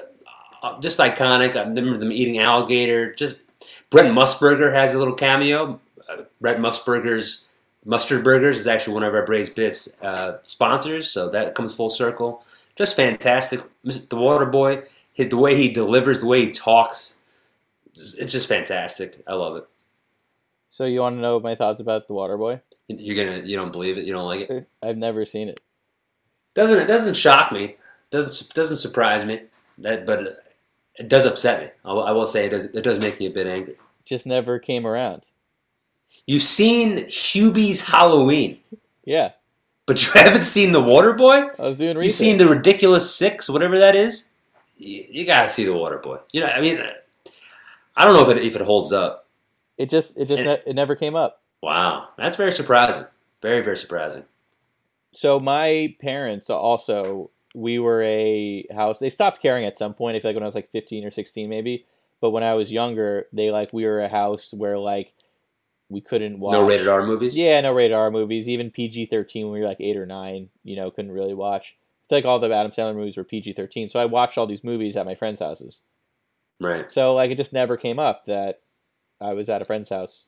uh, 0.61 0.79
just 0.79 0.99
iconic. 0.99 1.55
I 1.55 1.61
remember 1.61 1.97
them 1.97 2.11
eating 2.11 2.39
alligator. 2.39 3.13
Just 3.13 3.43
Brent 3.89 4.09
Musburger 4.09 4.73
has 4.73 4.93
a 4.93 4.99
little 4.99 5.15
cameo. 5.15 5.79
Uh, 6.09 6.23
Brent 6.41 6.59
Musburger's 6.59 7.49
Mustard 7.85 8.23
Burgers 8.23 8.59
is 8.59 8.67
actually 8.67 8.93
one 8.93 9.03
of 9.03 9.13
our 9.13 9.25
Braised 9.25 9.55
Bits 9.55 10.01
uh, 10.01 10.37
sponsors, 10.43 11.09
so 11.09 11.29
that 11.29 11.55
comes 11.55 11.73
full 11.73 11.89
circle. 11.89 12.43
Just 12.75 12.95
fantastic. 12.95 13.61
The 13.83 14.15
Water 14.15 14.45
Boy, 14.45 14.83
his, 15.13 15.29
the 15.29 15.37
way 15.37 15.55
he 15.55 15.69
delivers, 15.69 16.21
the 16.21 16.25
way 16.25 16.45
he 16.45 16.51
talks, 16.51 17.19
it's 17.93 18.31
just 18.31 18.47
fantastic. 18.47 19.21
I 19.27 19.33
love 19.33 19.57
it. 19.57 19.67
So 20.69 20.85
you 20.85 21.01
want 21.01 21.17
to 21.17 21.21
know 21.21 21.39
my 21.39 21.53
thoughts 21.53 21.81
about 21.81 22.07
the 22.07 22.15
Waterboy? 22.15 22.61
You're 22.87 23.25
gonna, 23.25 23.45
you 23.45 23.55
don't 23.55 23.71
believe 23.71 23.97
it, 23.97 24.05
you 24.05 24.13
don't 24.13 24.25
like 24.25 24.49
it. 24.49 24.67
I've 24.81 24.97
never 24.97 25.23
seen 25.23 25.49
it. 25.49 25.59
Doesn't 26.55 26.79
it 26.79 26.85
doesn't 26.85 27.15
shock 27.15 27.51
me? 27.51 27.75
Doesn't 28.09 28.53
doesn't 28.55 28.77
surprise 28.77 29.25
me. 29.25 29.41
That, 29.77 30.05
but 30.05 30.43
it 30.95 31.07
does 31.09 31.25
upset 31.25 31.61
me. 31.61 31.69
I 31.85 31.93
will, 31.93 32.03
I 32.03 32.11
will 32.11 32.25
say 32.25 32.45
it 32.45 32.49
does. 32.49 32.65
It 32.65 32.83
does 32.83 32.99
make 32.99 33.19
me 33.19 33.27
a 33.27 33.31
bit 33.31 33.47
angry. 33.47 33.75
Just 34.05 34.25
never 34.25 34.59
came 34.59 34.85
around. 34.85 35.27
You've 36.25 36.41
seen 36.43 37.05
Hubie's 37.07 37.81
Halloween, 37.85 38.59
Yeah, 39.05 39.31
but 39.85 40.05
you 40.05 40.11
haven't 40.21 40.41
seen 40.41 40.71
The 40.71 40.81
Water 40.81 41.13
Boy. 41.13 41.47
I 41.59 41.61
was 41.67 41.77
doing 41.77 41.97
research. 41.97 42.05
You've 42.05 42.13
seen 42.13 42.37
the 42.37 42.47
Ridiculous 42.47 43.13
Six, 43.13 43.49
whatever 43.49 43.77
that 43.79 43.95
is. 43.95 44.31
You, 44.77 45.05
you 45.09 45.25
gotta 45.25 45.47
see 45.47 45.65
The 45.65 45.73
Water 45.73 45.97
Boy. 45.97 46.19
You 46.31 46.41
know, 46.41 46.47
I 46.47 46.61
mean, 46.61 46.79
I 47.95 48.05
don't 48.05 48.13
know 48.13 48.29
if 48.29 48.37
it 48.37 48.43
if 48.43 48.55
it 48.55 48.61
holds 48.61 48.91
up. 48.93 49.27
it 49.77 49.89
just 49.89 50.17
it 50.19 50.25
just 50.25 50.43
ne- 50.43 50.61
it 50.65 50.75
never 50.75 50.95
came 50.95 51.15
up. 51.15 51.41
Wow, 51.61 52.09
that's 52.17 52.37
very 52.37 52.51
surprising. 52.51 53.05
Very 53.41 53.61
very 53.61 53.77
surprising. 53.77 54.23
So 55.13 55.39
my 55.39 55.95
parents 55.99 56.49
also 56.49 57.29
we 57.55 57.77
were 57.79 58.01
a 58.03 58.65
house. 58.73 58.99
They 58.99 59.09
stopped 59.11 59.41
caring 59.41 59.65
at 59.65 59.77
some 59.77 59.93
point. 59.93 60.15
I 60.15 60.19
feel 60.19 60.29
like 60.29 60.35
when 60.35 60.43
I 60.43 60.47
was 60.47 60.55
like 60.55 60.69
fifteen 60.71 61.05
or 61.05 61.11
sixteen, 61.11 61.49
maybe. 61.49 61.85
But 62.21 62.31
when 62.31 62.43
I 62.43 62.53
was 62.53 62.71
younger, 62.71 63.27
they 63.33 63.51
like 63.51 63.73
we 63.73 63.85
were 63.85 63.99
a 63.99 64.07
house 64.07 64.53
where 64.53 64.77
like 64.79 65.13
we 65.93 66.01
couldn't 66.01 66.39
watch 66.39 66.51
No 66.51 66.67
rated 66.67 66.87
R 66.87 67.05
movies. 67.05 67.37
Yeah, 67.37 67.61
no 67.61 67.73
rated 67.73 67.95
R 67.95 68.11
movies. 68.11 68.49
Even 68.49 68.71
PG 68.71 69.05
thirteen 69.05 69.45
when 69.45 69.53
we 69.53 69.59
were 69.61 69.67
like 69.67 69.79
eight 69.79 69.95
or 69.95 70.05
nine, 70.05 70.49
you 70.63 70.75
know, 70.75 70.91
couldn't 70.91 71.11
really 71.11 71.33
watch. 71.33 71.77
I 72.03 72.07
feel 72.09 72.17
like 72.17 72.25
all 72.25 72.39
the 72.39 72.53
Adam 72.53 72.71
Sandler 72.71 72.95
movies 72.95 73.15
were 73.15 73.23
PG 73.23 73.53
thirteen. 73.53 73.87
So 73.87 73.99
I 73.99 74.05
watched 74.05 74.37
all 74.37 74.47
these 74.47 74.63
movies 74.63 74.97
at 74.97 75.05
my 75.05 75.15
friends' 75.15 75.39
houses. 75.39 75.81
Right. 76.59 76.89
So 76.89 77.15
like 77.15 77.31
it 77.31 77.37
just 77.37 77.53
never 77.53 77.77
came 77.77 77.99
up 77.99 78.25
that 78.25 78.61
I 79.21 79.33
was 79.33 79.49
at 79.49 79.61
a 79.61 79.65
friend's 79.65 79.89
house. 79.89 80.27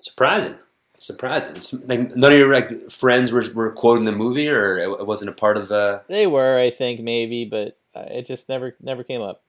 Surprising. 0.00 0.58
Surprising. 0.98 1.82
Like, 1.88 2.14
none 2.16 2.32
of 2.32 2.38
your 2.38 2.52
like 2.52 2.90
friends 2.90 3.32
were, 3.32 3.44
were 3.54 3.72
quoting 3.72 4.04
the 4.04 4.12
movie, 4.12 4.48
or 4.48 4.78
it, 4.78 4.88
it 5.00 5.06
wasn't 5.06 5.30
a 5.30 5.34
part 5.34 5.56
of 5.56 5.68
the. 5.68 6.02
They 6.08 6.26
were, 6.26 6.58
I 6.58 6.70
think, 6.70 7.00
maybe, 7.00 7.44
but 7.44 7.78
uh, 7.94 8.06
it 8.08 8.26
just 8.26 8.48
never 8.48 8.76
never 8.80 9.02
came 9.02 9.20
up. 9.20 9.42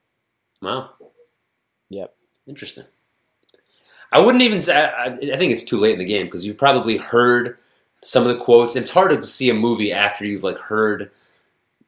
Wow. 0.60 0.90
Yep. 1.90 2.14
Interesting. 2.46 2.84
I 4.12 4.20
wouldn't 4.20 4.42
even 4.42 4.60
say. 4.60 4.76
I, 4.76 5.06
I 5.06 5.36
think 5.36 5.52
it's 5.52 5.64
too 5.64 5.78
late 5.78 5.94
in 5.94 5.98
the 5.98 6.04
game 6.04 6.26
because 6.26 6.44
you've 6.44 6.58
probably 6.58 6.96
heard 6.96 7.58
some 8.00 8.26
of 8.26 8.28
the 8.28 8.42
quotes. 8.42 8.76
It's 8.76 8.90
hard 8.90 9.10
to 9.10 9.22
see 9.22 9.50
a 9.50 9.54
movie 9.54 9.92
after 9.92 10.24
you've 10.24 10.44
like 10.44 10.58
heard 10.58 11.10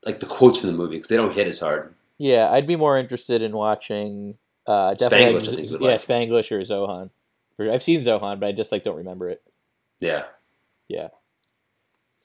like 0.05 0.21
the 0.21 0.27
quotes 0.27 0.61
from 0.61 0.71
the 0.71 0.77
movie 0.77 0.97
because 0.97 1.09
they 1.09 1.17
don't 1.17 1.35
hit 1.35 1.47
as 1.47 1.61
hard. 1.61 1.95
Yeah, 2.19 2.51
I'd 2.51 2.67
be 2.67 2.77
more 2.77 2.99
interested 2.99 3.43
in 3.43 3.53
watching 3.53 4.39
uh, 4.67 4.95
definitely 4.95 5.41
Spanglish, 5.41 5.43
I 5.43 5.57
think 5.57 5.67
you 5.67 5.73
would 5.73 5.81
yeah, 5.83 5.89
like. 5.89 6.01
Spanglish 6.01 6.53
or 6.53 6.61
Zohan. 6.61 7.11
I've 7.59 7.83
seen 7.83 8.01
Zohan, 8.01 8.41
but 8.41 8.47
I 8.47 8.53
just 8.53 8.73
like 8.73 8.85
don't 8.85 8.97
remember 8.97 9.29
it. 9.29 9.43
Yeah. 10.01 10.25
Yeah. 10.89 11.09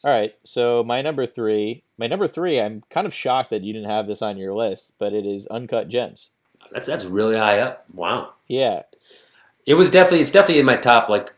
All 0.03 0.09
right, 0.09 0.33
so 0.43 0.83
my 0.83 1.03
number 1.03 1.27
three, 1.27 1.83
my 1.99 2.07
number 2.07 2.27
three, 2.27 2.59
I'm 2.59 2.81
kind 2.89 3.05
of 3.05 3.13
shocked 3.13 3.51
that 3.51 3.61
you 3.61 3.71
didn't 3.71 3.89
have 3.91 4.07
this 4.07 4.23
on 4.23 4.35
your 4.35 4.55
list, 4.55 4.95
but 4.97 5.13
it 5.13 5.27
is 5.27 5.45
Uncut 5.45 5.89
Gems. 5.89 6.31
That's 6.71 6.87
that's 6.87 7.05
really 7.05 7.37
high 7.37 7.59
up. 7.59 7.85
Wow. 7.93 8.33
Yeah, 8.47 8.81
It 9.66 9.76
was 9.76 9.91
definitely 9.91 10.22
it's 10.22 10.32
definitely 10.32 10.59
in 10.59 10.66
my 10.66 10.76
top 10.78 11.09
like 11.09 11.30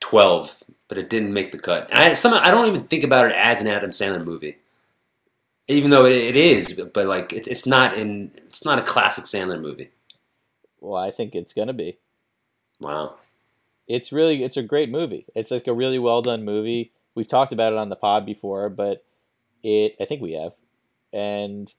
twelve, 0.00 0.62
but 0.88 0.98
it 0.98 1.08
didn't 1.08 1.32
make 1.32 1.52
the 1.52 1.58
cut. 1.58 1.88
And 1.90 1.98
I 1.98 2.12
some 2.12 2.34
I 2.34 2.50
don't 2.50 2.66
even 2.66 2.84
think 2.84 3.04
about 3.04 3.26
it 3.26 3.36
as 3.36 3.60
an 3.60 3.68
Adam 3.68 3.90
Sandler 3.90 4.24
movie, 4.24 4.58
even 5.68 5.90
though 5.90 6.04
it, 6.06 6.12
it 6.12 6.36
is. 6.36 6.80
But 6.92 7.06
like 7.06 7.32
it's 7.32 7.48
it's 7.48 7.66
not 7.66 7.96
in 7.96 8.32
it's 8.36 8.64
not 8.64 8.78
a 8.78 8.82
classic 8.82 9.24
Sandler 9.24 9.60
movie. 9.60 9.90
well, 10.80 11.02
I 11.02 11.10
think 11.10 11.34
it's 11.34 11.54
gonna 11.54 11.72
be. 11.72 11.98
Wow. 12.80 13.16
It's 13.86 14.12
really, 14.12 14.42
it's 14.42 14.56
a 14.56 14.62
great 14.62 14.90
movie. 14.90 15.26
It's 15.34 15.50
like 15.50 15.66
a 15.66 15.74
really 15.74 15.98
well 15.98 16.22
done 16.22 16.44
movie. 16.44 16.92
We've 17.14 17.28
talked 17.28 17.52
about 17.52 17.72
it 17.72 17.78
on 17.78 17.88
the 17.90 17.96
pod 17.96 18.24
before, 18.26 18.68
but 18.68 19.04
it, 19.62 19.94
I 20.00 20.04
think 20.06 20.22
we 20.22 20.32
have, 20.32 20.54
and 21.12 21.72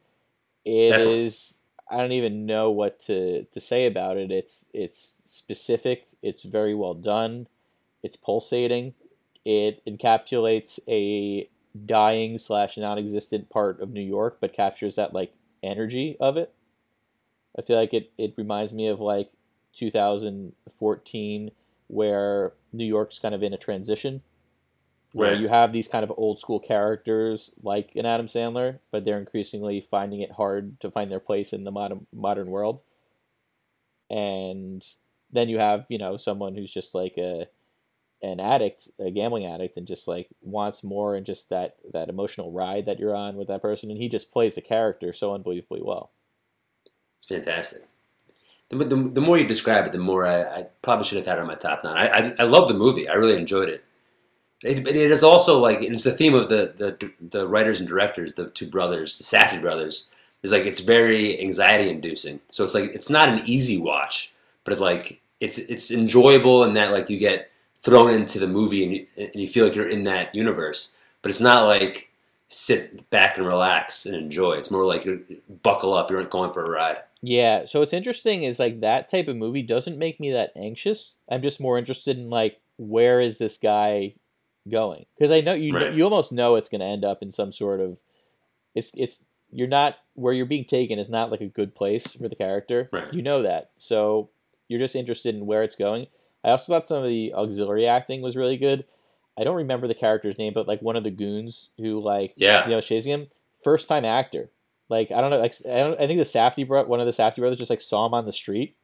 it 0.63 0.99
is. 1.01 1.61
I 1.89 1.97
don't 1.97 2.13
even 2.13 2.45
know 2.45 2.71
what 2.71 2.99
to, 3.01 3.43
to 3.43 3.61
say 3.61 3.85
about 3.85 4.17
it. 4.17 4.31
It's 4.31 4.69
it's 4.73 4.97
specific. 4.97 6.07
It's 6.21 6.43
very 6.43 6.73
well 6.73 6.93
done. 6.93 7.47
It's 8.01 8.15
pulsating. 8.15 8.93
It 9.45 9.83
encapsulates 9.85 10.79
a 10.87 11.47
dying 11.85 12.37
slash 12.37 12.77
non-existent 12.77 13.49
part 13.49 13.81
of 13.81 13.91
New 13.91 14.01
York, 14.01 14.37
but 14.39 14.53
captures 14.53 14.95
that 14.95 15.13
like 15.13 15.33
energy 15.61 16.17
of 16.19 16.37
it. 16.37 16.53
I 17.57 17.61
feel 17.61 17.77
like 17.77 17.93
it, 17.93 18.11
it 18.17 18.33
reminds 18.37 18.73
me 18.73 18.87
of 18.87 18.99
like 18.99 19.31
2014, 19.73 21.51
where 21.87 22.53
New 22.73 22.85
York's 22.85 23.19
kind 23.19 23.35
of 23.35 23.43
in 23.43 23.53
a 23.53 23.57
transition, 23.57 24.21
where 25.15 25.31
Right. 25.31 25.39
you 25.39 25.47
have 25.47 25.71
these 25.71 25.87
kind 25.87 26.03
of 26.03 26.11
old 26.17 26.39
school 26.39 26.59
characters 26.59 27.49
like 27.63 27.93
an 27.95 28.05
Adam 28.05 28.25
Sandler, 28.25 28.79
but 28.91 29.05
they're 29.05 29.17
increasingly 29.19 29.79
finding 29.81 30.19
it 30.19 30.33
hard 30.33 30.77
to 30.81 30.91
find 30.91 31.09
their 31.09 31.21
place 31.21 31.53
in 31.53 31.63
the 31.63 31.71
modern 31.71 32.05
modern 32.13 32.47
world. 32.49 32.83
And 34.09 34.85
then 35.31 35.49
you 35.49 35.59
have 35.59 35.85
you 35.89 35.97
know 35.97 36.17
someone 36.17 36.55
who's 36.55 36.73
just 36.73 36.93
like 36.95 37.15
a 37.17 37.47
an 38.23 38.39
addict, 38.39 38.89
a 38.99 39.11
gambling 39.11 39.45
addict, 39.45 39.77
and 39.77 39.87
just 39.87 40.07
like 40.07 40.29
wants 40.41 40.83
more 40.83 41.15
and 41.15 41.25
just 41.25 41.49
that 41.49 41.77
that 41.93 42.09
emotional 42.09 42.51
ride 42.51 42.85
that 42.87 42.99
you're 42.99 43.15
on 43.15 43.37
with 43.37 43.47
that 43.49 43.61
person, 43.61 43.91
and 43.91 43.99
he 44.01 44.09
just 44.09 44.31
plays 44.33 44.55
the 44.55 44.61
character 44.61 45.13
so 45.13 45.33
unbelievably 45.33 45.81
well. 45.83 46.11
It's 47.17 47.25
fantastic. 47.25 47.83
The, 48.69 48.77
the, 48.77 48.95
the 48.95 49.21
more 49.21 49.37
you 49.37 49.47
describe 49.47 49.85
it, 49.85 49.91
the 49.91 49.99
more 49.99 50.25
I, 50.25 50.41
I 50.43 50.67
probably 50.81 51.05
should 51.05 51.17
have 51.19 51.27
had 51.27 51.37
it 51.37 51.41
on 51.41 51.47
my 51.47 51.55
top 51.55 51.83
nine. 51.83 51.97
I, 51.97 52.07
I, 52.09 52.35
I 52.39 52.43
love 52.43 52.67
the 52.67 52.73
movie. 52.73 53.07
I 53.07 53.13
really 53.13 53.37
enjoyed 53.37 53.69
it. 53.69 53.83
It, 54.63 54.87
it 54.87 54.95
is 54.95 55.23
also 55.23 55.59
like 55.59 55.81
it's 55.81 56.03
the 56.03 56.11
theme 56.11 56.33
of 56.33 56.49
the, 56.49 56.73
the 56.75 57.11
the 57.21 57.47
writers 57.47 57.79
and 57.79 57.89
directors, 57.89 58.33
the 58.33 58.49
two 58.49 58.67
brothers, 58.67 59.17
the 59.17 59.23
Safdie 59.23 59.61
brothers. 59.61 60.11
Is 60.43 60.51
like 60.51 60.65
it's 60.65 60.79
very 60.79 61.39
anxiety 61.41 61.89
inducing. 61.89 62.39
So 62.49 62.63
it's 62.63 62.75
like 62.75 62.91
it's 62.93 63.09
not 63.09 63.29
an 63.29 63.41
easy 63.45 63.79
watch, 63.79 64.33
but 64.63 64.71
it's 64.71 64.81
like 64.81 65.21
it's 65.39 65.57
it's 65.57 65.91
enjoyable 65.91 66.63
in 66.63 66.73
that 66.73 66.91
like 66.91 67.09
you 67.09 67.17
get 67.17 67.51
thrown 67.79 68.11
into 68.11 68.39
the 68.39 68.47
movie 68.47 68.83
and 68.83 68.93
you, 68.93 69.07
and 69.17 69.35
you 69.35 69.47
feel 69.47 69.65
like 69.65 69.75
you're 69.75 69.89
in 69.89 70.03
that 70.03 70.33
universe. 70.33 70.97
But 71.21 71.29
it's 71.29 71.41
not 71.41 71.65
like 71.65 72.11
sit 72.47 73.09
back 73.09 73.37
and 73.37 73.45
relax 73.45 74.05
and 74.05 74.15
enjoy. 74.15 74.53
It's 74.53 74.71
more 74.71 74.85
like 74.85 75.03
you're 75.03 75.19
buckle 75.63 75.93
up. 75.93 76.11
You're 76.11 76.23
going 76.23 76.53
for 76.53 76.63
a 76.63 76.71
ride. 76.71 76.99
Yeah, 77.21 77.65
so 77.65 77.79
what's 77.79 77.93
interesting 77.93 78.43
is 78.43 78.59
like 78.59 78.81
that 78.81 79.09
type 79.09 79.27
of 79.27 79.35
movie 79.35 79.63
doesn't 79.63 79.97
make 79.97 80.19
me 80.19 80.31
that 80.31 80.51
anxious. 80.55 81.17
I'm 81.27 81.41
just 81.41 81.59
more 81.59 81.77
interested 81.77 82.17
in 82.17 82.29
like 82.29 82.59
where 82.77 83.19
is 83.19 83.37
this 83.37 83.57
guy 83.57 84.13
going? 84.69 85.05
Because 85.17 85.31
I 85.31 85.41
know 85.41 85.53
you 85.53 85.73
right. 85.73 85.93
you 85.93 86.03
almost 86.03 86.31
know 86.31 86.55
it's 86.55 86.69
going 86.69 86.81
to 86.81 86.87
end 86.87 87.05
up 87.05 87.21
in 87.21 87.31
some 87.31 87.51
sort 87.51 87.79
of 87.79 87.99
it's 88.73 88.91
it's 88.95 89.23
you're 89.51 89.67
not 89.67 89.95
where 90.13 90.33
you're 90.33 90.45
being 90.45 90.65
taken 90.65 90.99
is 90.99 91.09
not 91.09 91.31
like 91.31 91.41
a 91.41 91.47
good 91.47 91.75
place 91.75 92.13
for 92.13 92.27
the 92.27 92.35
character. 92.35 92.89
Right. 92.91 93.13
You 93.13 93.21
know 93.21 93.43
that, 93.43 93.71
so 93.77 94.29
you're 94.67 94.79
just 94.79 94.95
interested 94.95 95.35
in 95.35 95.45
where 95.45 95.63
it's 95.63 95.75
going. 95.75 96.07
I 96.43 96.49
also 96.49 96.73
thought 96.73 96.87
some 96.87 97.03
of 97.03 97.09
the 97.09 97.33
auxiliary 97.33 97.87
acting 97.87 98.21
was 98.21 98.35
really 98.37 98.57
good. 98.57 98.85
I 99.37 99.43
don't 99.43 99.55
remember 99.55 99.87
the 99.87 99.93
character's 99.93 100.37
name, 100.37 100.53
but 100.53 100.67
like 100.67 100.81
one 100.81 100.95
of 100.95 101.03
the 101.03 101.11
goons 101.11 101.69
who 101.77 102.01
like 102.01 102.33
Yeah. 102.37 102.65
you 102.65 102.71
know 102.71 102.81
chasing 102.81 103.13
him, 103.13 103.27
first 103.63 103.87
time 103.87 104.05
actor. 104.05 104.49
Like 104.89 105.11
I 105.11 105.21
don't 105.21 105.31
know, 105.31 105.39
like 105.39 105.53
I 105.65 105.77
don't. 105.77 105.99
I 105.99 106.05
think 106.07 106.19
the 106.19 106.23
Safdie 106.25 106.67
bro, 106.67 106.83
one 106.83 106.99
of 106.99 107.05
the 107.05 107.11
Safdie 107.11 107.37
brothers, 107.37 107.57
just 107.59 107.71
like 107.71 107.81
saw 107.81 108.05
him 108.05 108.13
on 108.13 108.25
the 108.25 108.31
street. 108.31 108.75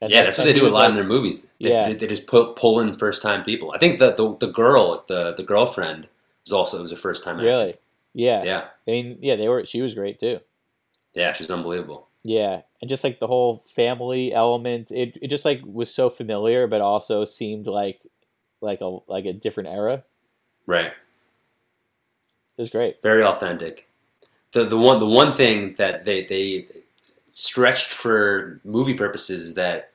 And 0.00 0.10
Yeah, 0.10 0.24
that's 0.24 0.38
what 0.38 0.44
they 0.44 0.52
do 0.54 0.66
a 0.66 0.68
lot 0.68 0.80
like- 0.80 0.88
in 0.90 0.94
their 0.94 1.04
movies. 1.04 1.50
They, 1.60 1.70
Yeah. 1.70 1.88
they, 1.88 1.94
they 1.94 2.06
just 2.06 2.26
pull, 2.26 2.54
pull 2.54 2.80
in 2.80 2.96
first 2.96 3.20
time 3.22 3.42
people. 3.42 3.72
I 3.74 3.78
think 3.78 3.98
the, 3.98 4.12
the 4.12 4.36
the 4.46 4.52
girl, 4.52 5.04
the 5.08 5.34
the 5.34 5.42
girlfriend, 5.42 6.08
was 6.44 6.52
also 6.52 6.78
it 6.78 6.82
was 6.82 6.92
a 6.92 6.96
first 6.96 7.22
time. 7.24 7.38
Really? 7.38 7.76
Yeah. 8.14 8.42
Yeah. 8.42 8.64
I 8.86 8.90
mean, 8.90 9.18
yeah, 9.20 9.36
they 9.36 9.48
were. 9.48 9.64
She 9.66 9.82
was 9.82 9.94
great 9.94 10.18
too. 10.18 10.40
Yeah, 11.14 11.32
she's 11.32 11.50
unbelievable. 11.50 12.06
Yeah, 12.22 12.62
and 12.82 12.88
just 12.88 13.02
like 13.02 13.18
the 13.18 13.26
whole 13.26 13.56
family 13.56 14.32
element, 14.32 14.90
it 14.90 15.18
it 15.22 15.28
just 15.28 15.44
like 15.44 15.60
was 15.64 15.92
so 15.94 16.08
familiar, 16.10 16.66
but 16.66 16.80
also 16.80 17.24
seemed 17.24 17.66
like 17.66 18.00
like 18.60 18.80
a 18.80 18.98
like 19.06 19.24
a 19.26 19.32
different 19.32 19.68
era. 19.70 20.04
Right. 20.66 20.86
It 22.56 22.60
was 22.62 22.70
great. 22.70 23.00
Very 23.02 23.22
authentic. 23.24 23.88
The 24.52 24.64
the 24.64 24.76
one 24.78 24.98
the 25.00 25.06
one 25.06 25.32
thing 25.32 25.74
that 25.78 26.04
they 26.04 26.24
they 26.24 26.66
stretched 27.32 27.88
for 27.88 28.60
movie 28.64 28.94
purposes 28.94 29.46
is 29.46 29.54
that 29.54 29.89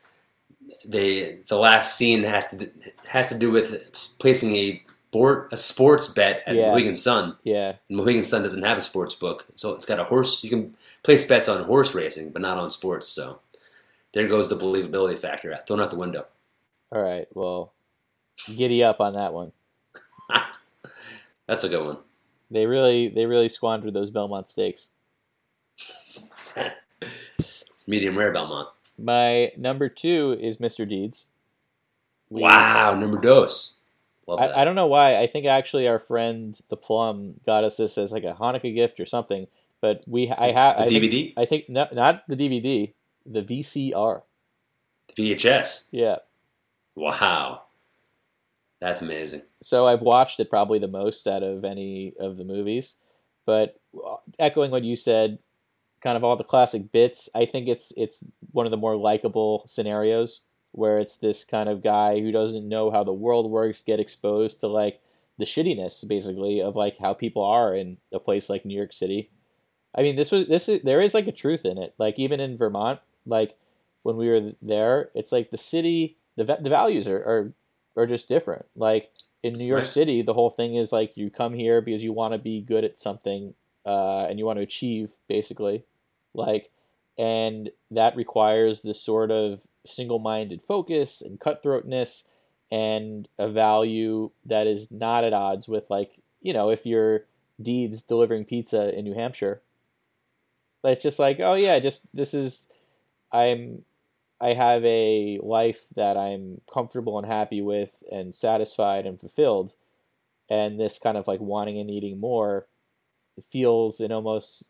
they 0.88 1.40
the 1.48 1.58
last 1.58 1.98
scene 1.98 2.24
has 2.24 2.50
to 2.52 2.70
has 3.08 3.30
to 3.30 3.38
do 3.38 3.52
with 3.52 4.18
placing 4.20 4.56
a 4.56 4.82
sport 5.10 5.48
a 5.54 5.58
sports 5.58 6.08
bet 6.10 6.44
at 6.46 6.56
Yeah. 6.56 6.72
Mohegan 6.72 6.96
Sun. 6.96 7.38
Yeah, 7.44 7.76
And 7.90 7.98
Mohegan 7.98 8.24
Sun 8.24 8.44
doesn't 8.44 8.64
have 8.64 8.78
a 8.78 8.82
sports 8.82 9.16
book, 9.16 9.46
so 9.56 9.74
it's 9.74 9.86
got 9.86 10.00
a 10.00 10.04
horse. 10.04 10.44
You 10.44 10.50
can 10.50 10.76
place 11.04 11.24
bets 11.26 11.48
on 11.48 11.64
horse 11.64 11.96
racing, 11.96 12.32
but 12.32 12.42
not 12.42 12.58
on 12.58 12.70
sports. 12.70 13.08
So 13.08 13.40
there 14.12 14.28
goes 14.28 14.50
the 14.50 14.58
believability 14.58 15.18
factor, 15.18 15.54
uh, 15.54 15.58
thrown 15.66 15.80
out 15.80 15.90
the 15.92 15.98
window. 15.98 16.26
all 16.92 17.02
right. 17.02 17.28
Well, 17.34 17.72
giddy 18.54 18.84
up 18.84 19.00
on 19.00 19.14
that 19.14 19.34
one. 19.34 19.54
That's 21.48 21.64
a 21.64 21.70
good 21.70 21.86
one. 21.86 21.98
They 22.52 22.66
really 22.66 23.08
they 23.08 23.26
really 23.26 23.50
squandered 23.50 23.94
those 23.94 24.10
Belmont 24.12 24.48
stakes. 24.50 24.90
Medium 27.88 28.18
rare 28.18 28.32
Belmont. 28.34 28.70
My 28.98 29.52
number 29.58 29.90
two 29.90 30.38
is 30.40 30.58
Mr. 30.58 30.88
Deeds. 30.88 31.30
We- 32.30 32.42
Wow, 32.42 32.96
number 32.96 33.20
dos. 33.20 33.80
I, 34.28 34.62
I 34.62 34.66
don't 34.66 34.74
know 34.76 34.88
why. 34.88 35.18
I 35.22 35.28
think 35.28 35.46
actually 35.46 35.88
our 35.88 36.00
friend 36.00 36.60
the 36.70 36.78
Plum 36.78 37.36
got 37.46 37.64
us 37.64 37.78
this 37.78 37.96
as 37.98 38.12
like 38.12 38.24
a 38.24 38.34
Hanukkah 38.34 38.74
gift 38.74 39.00
or 39.00 39.06
something. 39.06 39.46
But 39.82 40.04
we 40.08 40.32
I 40.32 40.48
have 40.52 40.78
the 40.78 40.86
I 40.86 40.90
think, 40.90 41.04
DVD, 41.04 41.34
I 41.38 41.46
think 41.46 41.70
no, 41.70 41.88
not 41.92 42.24
the 42.28 42.36
DVD, 42.36 42.94
the 43.26 43.44
VCR. 43.44 44.22
the 45.16 45.36
VHS. 45.36 45.90
Yeah. 45.92 46.18
Wow, 46.96 47.64
that's 48.80 49.02
amazing. 49.04 49.44
So 49.62 49.86
I've 49.88 50.02
watched 50.02 50.40
it 50.40 50.50
probably 50.50 50.80
the 50.80 50.88
most 50.88 51.28
out 51.28 51.44
of 51.44 51.64
any 51.64 52.14
of 52.20 52.38
the 52.38 52.46
movies. 52.46 52.96
But 53.46 53.80
uh, 53.96 54.16
echoing 54.40 54.72
what 54.72 54.84
you 54.84 54.96
said, 54.96 55.38
kind 56.06 56.16
of 56.16 56.24
all 56.24 56.36
the 56.36 56.44
classic 56.44 56.92
bits, 56.92 57.30
I 57.34 57.46
think 57.46 57.68
it's 57.68 57.92
it's 57.98 58.24
one 58.52 58.68
of 58.68 58.72
the 58.72 58.78
more 58.78 58.96
likable 58.96 59.64
scenarios 59.66 60.42
where 60.72 61.00
it's 61.00 61.18
this 61.18 61.44
kind 61.44 61.68
of 61.68 61.82
guy 61.82 62.20
who 62.20 62.32
doesn't 62.32 62.70
know 62.70 62.92
how 62.92 63.04
the 63.04 63.14
world 63.14 63.50
works 63.50 63.82
get 63.82 64.00
exposed 64.00 64.60
to 64.60 64.68
like 64.68 65.02
the 65.40 65.46
shittiness 65.46 66.08
basically 66.08 66.62
of 66.62 66.76
like 66.76 66.98
how 67.00 67.14
people 67.14 67.44
are 67.44 67.76
in 67.76 67.98
a 68.14 68.20
place 68.20 68.50
like 68.50 68.66
New 68.66 68.78
York 68.78 68.94
City. 68.94 69.32
I 69.98 70.04
mean, 70.04 70.16
this 70.16 70.32
was 70.32 70.46
this 70.46 70.70
is 70.70 70.82
there 70.84 71.02
is 71.02 71.16
like 71.16 71.28
a 71.28 71.32
truth 71.32 71.66
in 71.66 71.80
it. 71.80 71.96
Like 71.98 72.20
even 72.20 72.40
in 72.40 72.56
Vermont, 72.56 73.00
like 73.26 73.58
when 74.04 74.18
we 74.18 74.30
were 74.30 74.54
there, 74.62 75.10
it's 75.16 75.32
like 75.32 75.50
the 75.50 75.58
city, 75.58 76.18
the 76.36 76.44
the 76.44 76.70
values 76.70 77.08
are 77.08 77.18
are, 77.18 77.54
are 77.98 78.06
just 78.06 78.30
different. 78.30 78.66
Like 78.76 79.10
in 79.42 79.54
New 79.54 79.66
York 79.66 79.80
Right. 79.80 79.88
City, 79.88 80.22
the 80.22 80.34
whole 80.36 80.52
thing 80.52 80.76
is 80.76 80.92
like 80.92 81.18
you 81.18 81.32
come 81.32 81.54
here 81.54 81.82
because 81.82 82.04
you 82.04 82.14
want 82.14 82.34
to 82.34 82.38
be 82.38 82.62
good 82.62 82.84
at 82.84 83.00
something, 83.00 83.56
uh, 83.86 84.28
and 84.30 84.38
you 84.38 84.46
want 84.46 84.60
to 84.60 84.64
achieve 84.64 85.14
basically, 85.28 85.86
like, 86.36 86.70
and 87.18 87.70
that 87.92 88.16
requires 88.16 88.82
this 88.82 89.02
sort 89.02 89.32
of 89.32 89.62
single-minded 89.86 90.62
focus 90.62 91.22
and 91.22 91.40
cutthroatness 91.40 92.24
and 92.72 93.28
a 93.38 93.50
value 93.50 94.32
that 94.46 94.68
is 94.68 94.90
not 94.90 95.24
at 95.24 95.34
odds 95.34 95.68
with 95.68 95.86
like 95.92 96.20
you 96.42 96.52
know 96.52 96.72
if 96.72 96.84
you're 96.86 97.26
deeds 97.62 98.04
delivering 98.04 98.46
pizza 98.46 98.98
in 98.98 99.06
New 99.06 99.14
Hampshire. 99.14 99.62
It's 100.84 101.04
just 101.04 101.20
like, 101.20 101.40
oh 101.40 101.56
yeah, 101.56 101.80
just 101.80 102.08
this 102.16 102.34
is 102.34 102.68
I'm 103.32 103.84
I 104.40 104.54
have 104.54 104.84
a 104.86 105.40
life 105.42 105.86
that 105.96 106.18
I'm 106.18 106.62
comfortable 106.72 107.18
and 107.18 107.26
happy 107.26 107.62
with 107.62 108.04
and 108.12 108.36
satisfied 108.36 109.06
and 109.06 109.20
fulfilled. 109.20 109.74
And 110.50 110.80
this 110.80 111.00
kind 111.00 111.18
of 111.18 111.28
like 111.28 111.40
wanting 111.40 111.80
and 111.80 111.88
needing 111.88 112.20
more 112.20 112.68
feels 113.50 114.00
in 114.00 114.12
almost 114.12 114.68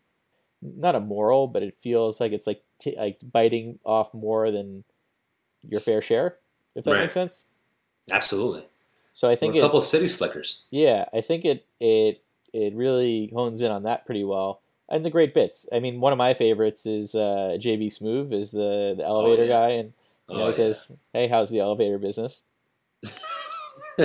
not 0.62 0.94
a 0.94 1.00
moral, 1.00 1.46
but 1.48 1.62
it 1.62 1.76
feels 1.80 2.20
like 2.20 2.32
it's 2.32 2.46
like 2.46 2.62
t- 2.78 2.96
like 2.96 3.18
biting 3.32 3.78
off 3.84 4.12
more 4.14 4.50
than 4.50 4.84
your 5.68 5.80
fair 5.80 6.00
share, 6.00 6.36
if 6.74 6.84
that 6.84 6.92
Right. 6.92 7.00
makes 7.02 7.14
sense. 7.14 7.44
Absolutely. 8.10 8.64
So 9.12 9.28
I 9.28 9.32
We're 9.32 9.36
think 9.36 9.54
a 9.54 9.58
it, 9.58 9.60
couple 9.62 9.80
city 9.80 10.06
slickers. 10.06 10.64
yeah, 10.70 11.06
I 11.12 11.20
think 11.20 11.44
it 11.44 11.64
it 11.80 12.22
it 12.52 12.74
really 12.74 13.30
hones 13.34 13.62
in 13.62 13.70
on 13.70 13.82
that 13.84 14.06
pretty 14.06 14.24
well. 14.24 14.60
And 14.88 15.04
the 15.04 15.10
great 15.10 15.34
bits. 15.34 15.66
I 15.72 15.80
mean, 15.80 16.00
one 16.00 16.12
of 16.12 16.18
my 16.18 16.32
favorites 16.34 16.86
is 16.86 17.14
uh, 17.16 17.56
JB 17.58 17.86
Smoove 17.86 18.32
is 18.32 18.50
the 18.52 18.94
the 18.96 19.04
elevator 19.04 19.44
yeah. 19.44 19.48
guy, 19.48 19.68
and 19.70 19.92
you 20.28 20.36
know 20.36 20.44
Oh, 20.44 20.46
he 20.48 20.52
says, 20.52 20.92
"Hey, 21.12 21.26
how's 21.28 21.50
the 21.50 21.58
elevator 21.60 21.98
business?" 21.98 22.42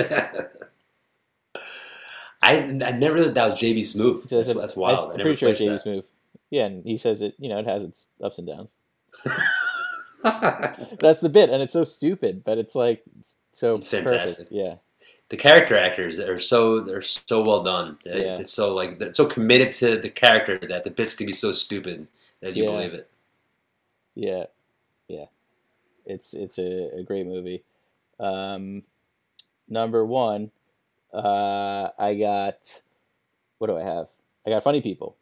I, 2.44 2.56
I 2.58 2.58
never 2.92 3.22
thought 3.22 3.34
that 3.34 3.44
was 3.44 3.54
JB 3.54 3.80
Smoove. 3.80 4.28
That's, 4.28 4.52
that's 4.52 4.76
wild. 4.76 5.10
I, 5.10 5.14
I'm 5.14 5.20
pretty 5.20 5.36
sure 5.36 5.50
JB 5.50 5.82
Smoove. 5.84 6.10
Yeah, 6.52 6.66
and 6.66 6.84
he 6.84 6.98
says 6.98 7.22
it. 7.22 7.34
You 7.38 7.48
know, 7.48 7.58
it 7.58 7.66
has 7.66 7.82
its 7.82 8.10
ups 8.22 8.38
and 8.38 8.46
downs. 8.46 8.76
That's 11.00 11.20
the 11.20 11.28
bit, 11.30 11.50
and 11.50 11.62
it's 11.62 11.72
so 11.72 11.82
stupid, 11.82 12.44
but 12.44 12.58
it's 12.58 12.74
like 12.74 13.02
it's 13.18 13.38
so 13.50 13.76
It's 13.76 13.88
perfect. 13.88 14.08
fantastic. 14.10 14.48
Yeah, 14.50 14.76
the 15.30 15.36
character 15.36 15.76
actors 15.76 16.18
are 16.20 16.38
so 16.38 16.80
they're 16.80 17.02
so 17.02 17.42
well 17.42 17.62
done. 17.62 17.98
Yeah. 18.04 18.36
It's 18.38 18.52
so 18.52 18.74
like 18.74 19.00
it's 19.00 19.16
so 19.16 19.26
committed 19.26 19.72
to 19.74 19.98
the 19.98 20.10
character 20.10 20.58
that 20.58 20.84
the 20.84 20.90
bits 20.90 21.14
can 21.14 21.26
be 21.26 21.32
so 21.32 21.52
stupid 21.52 22.08
that 22.40 22.54
you 22.54 22.64
Yeah. 22.64 22.70
believe 22.70 22.94
it. 22.94 23.10
yeah, 24.14 24.44
yeah. 25.08 25.26
It's 26.06 26.34
it's 26.34 26.58
a, 26.58 26.98
a 26.98 27.02
great 27.02 27.26
movie. 27.26 27.64
Um, 28.20 28.82
number 29.68 30.04
one, 30.04 30.50
uh, 31.14 31.88
I 31.98 32.14
got 32.14 32.82
what 33.58 33.68
do 33.68 33.76
I 33.78 33.82
have? 33.82 34.08
I 34.46 34.50
got 34.50 34.62
Funny 34.62 34.82
People. 34.82 35.16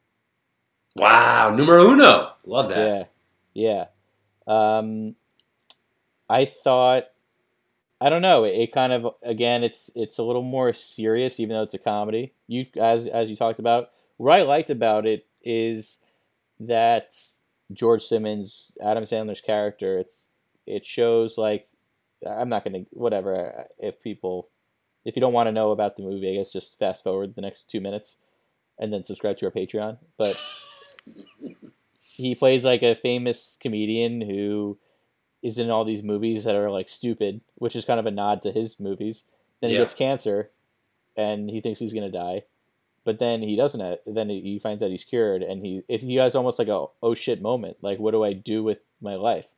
Wow, 0.97 1.55
numero 1.55 1.89
uno. 1.91 2.33
Love 2.45 2.71
that. 2.71 3.11
Yeah, 3.55 3.87
yeah. 4.47 4.79
Um, 4.79 5.15
I 6.29 6.45
thought, 6.45 7.05
I 8.01 8.09
don't 8.09 8.23
know. 8.23 8.45
It, 8.45 8.55
it 8.55 8.73
kind 8.73 8.93
of 8.93 9.15
again, 9.23 9.63
it's 9.63 9.91
it's 9.95 10.19
a 10.19 10.23
little 10.23 10.43
more 10.43 10.73
serious, 10.73 11.39
even 11.41 11.57
though 11.57 11.63
it's 11.63 11.75
a 11.75 11.79
comedy. 11.79 12.33
You 12.47 12.67
as 12.77 13.07
as 13.07 13.31
you 13.31 13.37
talked 13.37 13.59
about, 13.59 13.91
what 14.17 14.33
I 14.33 14.43
liked 14.43 14.71
about 14.71 15.07
it 15.07 15.27
is 15.43 15.99
that 16.61 17.15
George 17.73 18.03
Simmons, 18.03 18.77
Adam 18.83 19.05
Sandler's 19.05 19.41
character. 19.41 19.99
It's 19.99 20.31
it 20.67 20.85
shows 20.85 21.39
like 21.39 21.69
I'm 22.29 22.49
not 22.49 22.65
gonna 22.65 22.85
whatever 22.91 23.67
if 23.79 24.03
people 24.03 24.49
if 25.05 25.17
you 25.17 25.21
don't 25.21 25.33
want 25.33 25.47
to 25.47 25.53
know 25.53 25.71
about 25.71 25.97
the 25.97 26.03
movie, 26.03 26.31
I 26.31 26.37
guess 26.37 26.53
just 26.53 26.79
fast 26.79 27.03
forward 27.03 27.35
the 27.35 27.41
next 27.41 27.71
two 27.71 27.81
minutes 27.81 28.19
and 28.79 28.93
then 28.93 29.05
subscribe 29.05 29.37
to 29.39 29.47
our 29.47 29.53
Patreon. 29.53 29.99
But 30.17 30.39
he 32.01 32.35
plays 32.35 32.65
like 32.65 32.83
a 32.83 32.95
famous 32.95 33.57
comedian 33.61 34.21
who 34.21 34.79
is 35.43 35.59
in 35.59 35.71
all 35.71 35.85
these 35.85 36.03
movies 36.03 36.45
that 36.45 36.55
are 36.55 36.71
like 36.71 36.89
stupid, 36.89 37.41
which 37.57 37.75
is 37.75 37.85
kind 37.85 37.99
of 37.99 38.07
a 38.07 38.11
nod 38.11 38.43
to 38.43 38.53
his 38.53 38.79
movies. 38.79 39.25
Then 39.61 39.71
he 39.71 39.77
gets 39.77 39.95
cancer, 39.95 40.51
and 41.17 41.51
he 41.51 41.61
thinks 41.61 41.81
he's 41.81 41.95
gonna 41.95 42.11
die, 42.11 42.45
but 43.05 43.19
then 43.19 43.43
he 43.43 43.57
doesn't. 43.57 44.01
Then 44.07 44.29
he 44.29 44.59
finds 44.59 44.83
out 44.83 44.91
he's 44.91 45.05
cured, 45.05 45.43
and 45.43 45.65
he 45.65 45.83
if 45.89 46.03
he 46.03 46.17
has 46.17 46.35
almost 46.35 46.59
like 46.59 46.69
a 46.69 46.87
oh 47.03 47.15
shit 47.15 47.41
moment, 47.41 47.79
like 47.83 47.99
what 47.99 48.13
do 48.13 48.23
I 48.25 48.33
do 48.33 48.63
with 48.63 48.79
my 49.01 49.15
life? 49.15 49.49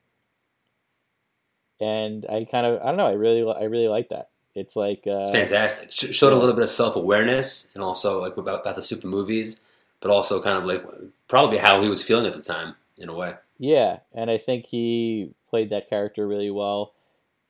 And 1.81 2.25
I 2.27 2.47
kind 2.51 2.67
of 2.67 2.81
I 2.81 2.87
don't 2.87 2.97
know. 2.97 3.07
I 3.07 3.13
really 3.13 3.43
I 3.53 3.65
really 3.65 3.89
like 3.89 4.09
that. 4.11 4.31
It's 4.55 4.77
like 4.77 5.05
uh, 5.07 5.23
It's 5.23 5.31
fantastic. 5.31 5.91
Sh- 5.91 6.15
showed 6.15 6.33
a 6.33 6.37
little 6.37 6.55
bit 6.55 6.65
of 6.65 6.71
self 6.71 6.95
awareness 6.95 7.73
and 7.75 7.83
also 7.83 8.21
like 8.21 8.37
about, 8.37 8.61
about 8.61 8.75
the 8.77 8.83
super 8.83 9.07
movies, 9.07 9.63
but 10.03 10.11
also 10.11 10.43
kind 10.43 10.59
of 10.59 10.67
like 10.67 10.85
probably 11.29 11.57
how 11.59 11.81
he 11.81 11.89
was 11.89 12.03
feeling 12.03 12.27
at 12.27 12.35
the 12.35 12.43
time 12.43 12.75
in 12.99 13.09
a 13.09 13.15
way. 13.15 13.35
Yeah, 13.59 14.01
and 14.13 14.31
I 14.31 14.37
think 14.37 14.67
he 14.67 15.33
played 15.49 15.71
that 15.71 15.89
character 15.89 16.27
really 16.29 16.51
well. 16.51 16.93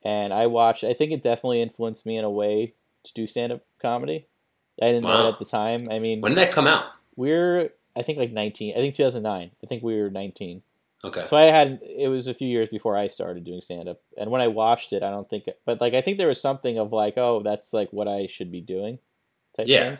And 0.04 0.32
I 0.32 0.46
watched. 0.46 0.84
I 0.84 0.92
think 0.92 1.10
it 1.12 1.22
definitely 1.22 1.62
influenced 1.62 2.06
me 2.06 2.16
in 2.16 2.24
a 2.24 2.30
way 2.30 2.74
to 3.04 3.12
do 3.14 3.26
stand 3.26 3.52
up 3.52 3.62
comedy. 3.80 4.26
I 4.80 4.86
didn't 4.86 5.02
know 5.04 5.08
Wow. 5.08 5.26
it 5.28 5.32
at 5.34 5.38
the 5.38 5.44
time. 5.44 5.88
I 5.90 5.98
mean, 5.98 6.20
When 6.20 6.32
did 6.32 6.38
that 6.38 6.52
come 6.52 6.66
out? 6.68 6.86
we're 7.16 7.70
I 7.96 8.02
think 8.02 8.18
like 8.18 8.32
19. 8.32 8.72
I 8.72 8.76
think 8.76 8.94
2009. 8.94 9.50
I 9.62 9.66
think 9.66 9.82
we 9.82 10.00
were 10.00 10.10
19. 10.10 10.62
Okay. 11.04 11.24
So 11.26 11.36
I 11.36 11.42
had 11.42 11.80
it 11.82 12.08
was 12.08 12.26
a 12.28 12.34
few 12.34 12.48
years 12.48 12.68
before 12.68 12.96
I 12.96 13.06
started 13.08 13.44
doing 13.44 13.60
stand 13.60 13.88
up. 13.88 14.00
And 14.16 14.30
when 14.30 14.40
I 14.40 14.48
watched 14.48 14.92
it, 14.92 15.02
I 15.02 15.10
don't 15.10 15.28
think 15.28 15.48
but 15.64 15.80
like 15.80 15.94
I 15.94 16.00
think 16.00 16.18
there 16.18 16.28
was 16.28 16.40
something 16.40 16.78
of 16.78 16.92
like, 16.92 17.14
oh, 17.16 17.42
that's 17.42 17.72
like 17.72 17.90
what 17.92 18.08
I 18.08 18.26
should 18.26 18.50
be 18.52 18.60
doing. 18.60 18.98
Type 19.56 19.66
Yeah. 19.68 19.88
thing. 19.90 19.98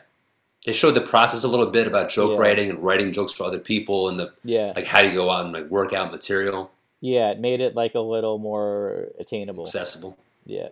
They 0.65 0.73
showed 0.73 0.93
the 0.93 1.01
process 1.01 1.43
a 1.45 1.49
little 1.49 1.67
bit 1.67 1.87
about 1.87 2.09
joke 2.11 2.33
Yeah. 2.33 2.39
writing 2.39 2.71
and 2.71 2.79
writing 2.83 3.13
jokes 3.13 3.33
for 3.33 3.45
other 3.45 3.59
people 3.59 4.09
and 4.09 4.19
the 4.21 4.33
Yeah. 4.45 4.73
like 4.77 4.87
how 4.87 5.03
do 5.03 5.09
you 5.09 5.15
go 5.15 5.31
out 5.31 5.45
and 5.45 5.53
like 5.53 5.67
work 5.69 5.93
out 5.93 6.11
material 6.13 6.71
Yeah, 7.01 7.31
it 7.31 7.41
made 7.41 7.61
it 7.61 7.75
like 7.75 7.95
a 7.97 8.01
little 8.01 8.39
more 8.39 9.09
attainable. 9.19 9.63
accessible. 9.65 10.17
Yeah. 10.45 10.69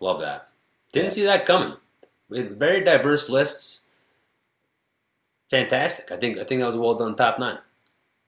Love 0.00 0.20
that. 0.20 0.48
Didn't 0.92 1.06
Yeah. 1.06 1.10
see 1.12 1.22
that 1.24 1.46
coming. 1.46 1.76
Very 2.28 2.82
diverse 2.82 3.28
lists. 3.30 3.86
Fantastic. 5.50 6.10
I 6.10 6.16
think 6.16 6.38
I 6.38 6.44
think 6.44 6.60
that 6.60 6.66
was 6.66 6.74
a 6.74 6.80
well 6.80 6.94
done 6.94 7.14
top 7.14 7.38
nine. 7.38 7.58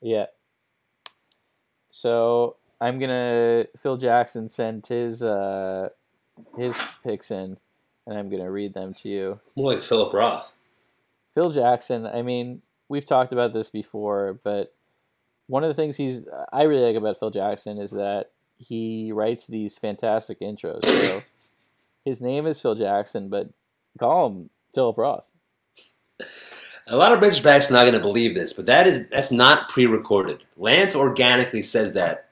Yeah. 0.00 0.26
So 1.90 2.56
I'm 2.80 2.98
gonna 2.98 3.66
Phil 3.76 3.96
Jackson 3.96 4.48
sent 4.48 4.86
his 4.86 5.22
uh 5.22 5.88
his 6.56 6.76
picks 7.02 7.30
in, 7.30 7.56
and 8.06 8.18
I'm 8.18 8.28
gonna 8.28 8.50
read 8.50 8.74
them 8.74 8.92
to 8.94 9.08
you. 9.08 9.40
More 9.56 9.72
like 9.72 9.82
Philip 9.82 10.12
Roth. 10.12 10.52
Phil 11.36 11.50
Jackson. 11.50 12.04
I 12.04 12.22
mean, 12.22 12.62
we've 12.88 13.06
talked 13.06 13.32
about 13.32 13.52
this 13.52 13.70
before, 13.70 14.40
but 14.42 14.74
one 15.46 15.62
of 15.62 15.68
the 15.68 15.74
things 15.74 15.96
he's 15.96 16.22
I 16.52 16.64
really 16.64 16.84
like 16.84 16.96
about 16.96 17.20
Phil 17.20 17.30
Jackson 17.30 17.78
is 17.78 17.92
that 17.92 18.32
he 18.58 19.12
writes 19.12 19.46
these 19.46 19.78
fantastic 19.78 20.40
intros. 20.40 20.84
So 20.84 21.22
his 22.04 22.20
name 22.20 22.44
is 22.48 22.60
Phil 22.60 22.74
Jackson, 22.74 23.28
but 23.28 23.50
Call 23.98 24.26
him 24.26 24.50
Philip 24.74 24.98
Roth. 24.98 25.30
A 26.86 26.96
lot 26.96 27.12
of 27.12 27.20
British 27.20 27.40
backs 27.40 27.70
not 27.70 27.82
going 27.82 27.94
to 27.94 28.00
believe 28.00 28.34
this, 28.34 28.52
but 28.52 28.66
that 28.66 28.86
is 28.86 29.08
that's 29.08 29.32
not 29.32 29.68
pre-recorded. 29.68 30.44
Lance 30.56 30.94
organically 30.94 31.62
says 31.62 31.94
that 31.94 32.28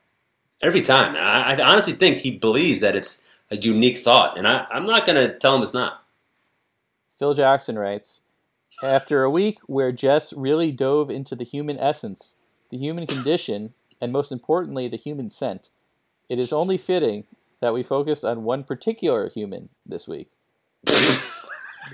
every 0.61 0.81
time. 0.81 1.17
I, 1.17 1.55
I 1.55 1.63
honestly 1.63 1.93
think 1.93 2.19
he 2.19 2.31
believes 2.31 2.81
that 2.83 2.95
it's 2.95 3.29
a 3.51 3.57
unique 3.57 3.99
thought, 3.99 4.39
and 4.39 4.47
I, 4.47 4.67
I'm 4.71 4.87
not 4.87 5.07
going 5.07 5.17
to 5.17 5.37
tell 5.39 5.57
him 5.57 5.63
it's 5.63 5.75
not. 5.75 6.05
Phil 7.19 7.35
Jackson 7.35 7.79
writes 7.79 8.23
After 8.83 9.23
a 9.23 9.31
week 9.31 9.59
where 9.67 9.93
Jess 9.93 10.33
really 10.33 10.73
dove 10.73 11.11
into 11.11 11.35
the 11.35 11.45
human 11.45 11.79
essence, 11.79 12.37
the 12.71 12.77
human 12.77 13.07
condition, 13.07 13.75
and 14.01 14.13
most 14.13 14.33
importantly, 14.33 14.89
the 14.89 14.97
human 14.97 15.31
scent, 15.31 15.71
it 16.29 16.39
is 16.39 16.53
only 16.53 16.77
fitting 16.77 17.25
that 17.61 17.73
we 17.73 17.83
focus 17.83 18.25
on 18.25 18.45
one 18.45 18.65
particular 18.65 19.29
human 19.29 19.71
this 19.87 20.09
week. 20.09 20.29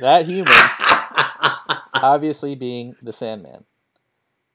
that 0.01 0.27
human, 0.27 0.53
obviously, 1.95 2.55
being 2.55 2.95
the 3.03 3.13
Sandman. 3.13 3.65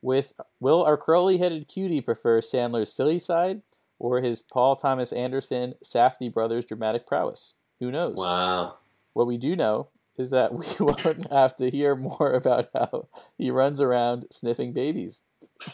With 0.02 0.34
will 0.60 0.84
our 0.84 0.98
curly-headed 0.98 1.68
cutie 1.68 2.02
prefer 2.02 2.42
Sandler's 2.42 2.94
silly 2.94 3.20
side 3.20 3.62
or 3.98 4.22
his 4.22 4.42
Paul 4.42 4.76
Thomas 4.76 5.14
Anderson 5.14 5.76
Safdie 5.84 6.34
brothers 6.34 6.66
dramatic 6.66 7.08
prowess? 7.08 7.54
Who 7.80 7.92
knows? 7.92 8.18
Wow. 8.18 8.78
What 9.14 9.28
we 9.28 9.38
do 9.38 9.56
know 9.56 9.88
is 10.18 10.30
that 10.32 10.54
we 10.54 10.66
won't 10.80 11.32
have 11.32 11.56
to 11.58 11.70
hear 11.70 11.96
more 11.96 12.34
about 12.34 12.70
how 12.74 13.08
he 13.38 13.52
runs 13.52 13.82
around 13.82 14.26
sniffing 14.32 14.74
babies. 14.74 15.24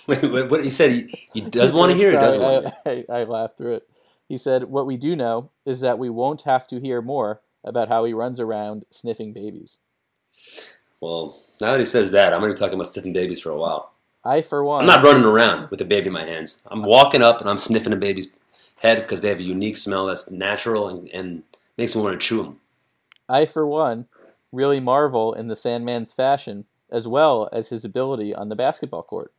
Wait, 0.08 0.24
wait, 0.24 0.50
what 0.50 0.64
he 0.64 0.70
said? 0.70 0.92
He, 0.92 1.28
he 1.34 1.42
does 1.50 1.74
want 1.74 1.92
to 1.92 1.98
hear. 1.98 2.12
Sorry, 2.20 2.40
want 2.40 2.66
to 2.66 2.74
hear? 2.84 3.06
I, 3.10 3.14
I, 3.14 3.22
I 3.22 3.24
laughed 3.24 3.58
through 3.58 3.76
it. 3.76 3.90
He 4.28 4.38
said, 4.38 4.66
What 4.66 4.86
we 4.86 4.98
do 4.98 5.16
know 5.16 5.52
is 5.66 5.82
that 5.82 6.00
we 6.00 6.10
won't 6.10 6.44
have 6.44 6.66
to 6.68 6.80
hear 6.80 7.02
more 7.02 7.42
about 7.64 7.90
how 7.90 8.06
he 8.06 8.14
runs 8.14 8.40
around 8.40 8.86
sniffing 8.90 9.34
babies. 9.34 9.80
Well, 11.00 11.42
now 11.60 11.72
that 11.72 11.80
he 11.80 11.86
says 11.86 12.12
that, 12.12 12.34
I'm 12.34 12.40
going 12.40 12.52
to 12.52 12.56
be 12.56 12.60
talking 12.60 12.76
about 12.76 12.88
sniffing 12.88 13.14
babies 13.14 13.40
for 13.40 13.50
a 13.50 13.58
while. 13.58 13.92
I, 14.24 14.42
for 14.42 14.64
one, 14.64 14.82
I'm 14.82 14.86
not 14.88 15.04
running 15.04 15.26
around 15.26 15.70
with 15.72 15.82
a 15.82 15.86
baby 15.86 16.08
in 16.08 16.14
my 16.14 16.26
hands. 16.26 16.66
I'm 16.70 16.84
walking 16.84 17.24
up 17.24 17.42
and 17.42 17.50
I'm 17.50 17.58
sniffing 17.58 17.92
a 17.92 17.98
baby's 17.98 18.28
head 18.78 19.00
because 19.00 19.22
they 19.22 19.30
have 19.30 19.40
a 19.40 19.44
unique 19.44 19.78
smell 19.78 20.06
that's 20.06 20.30
natural 20.30 20.88
and, 20.88 21.10
and 21.10 21.44
makes 21.78 21.96
me 21.96 22.02
want 22.02 22.20
to 22.20 22.26
chew 22.26 22.44
them. 22.44 22.60
I, 23.28 23.46
for 23.46 23.66
one, 23.66 24.08
really 24.52 24.80
marvel 24.80 25.34
in 25.34 25.48
the 25.48 25.56
Sandman's 25.56 26.14
fashion 26.14 26.65
as 26.91 27.07
well 27.07 27.48
as 27.53 27.69
his 27.69 27.86
ability 27.86 28.36
on 28.36 28.49
the 28.49 28.56
basketball 28.56 29.03
court. 29.03 29.34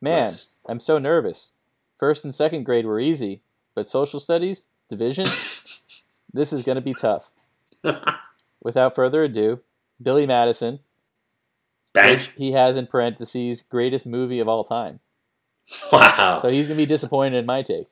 Man, 0.00 0.24
Nice. 0.24 0.52
I'm 0.66 0.80
so 0.80 0.98
nervous. 0.98 1.54
First 1.96 2.22
and 2.24 2.32
second 2.32 2.62
grade 2.64 2.86
were 2.86 3.00
easy, 3.00 3.42
but 3.74 3.88
social 3.88 4.20
studies, 4.20 4.68
division, 4.88 5.26
this 6.32 6.52
is 6.52 6.62
going 6.62 6.78
to 6.78 6.84
be 6.84 6.94
tough. 6.94 7.32
Without 8.62 8.94
further 8.94 9.24
ado, 9.24 9.60
Billy 10.00 10.26
Madison, 10.26 10.78
Bang! 11.92 12.20
he 12.36 12.52
has 12.52 12.76
in 12.76 12.86
parentheses, 12.86 13.62
greatest 13.62 14.06
movie 14.06 14.38
of 14.38 14.48
all 14.48 14.62
time. 14.62 15.00
Wow. 15.92 16.38
So 16.40 16.48
he's 16.48 16.68
going 16.68 16.76
to 16.78 16.82
be 16.82 16.86
disappointed 16.86 17.36
in 17.38 17.46
my 17.46 17.62
take. 17.62 17.88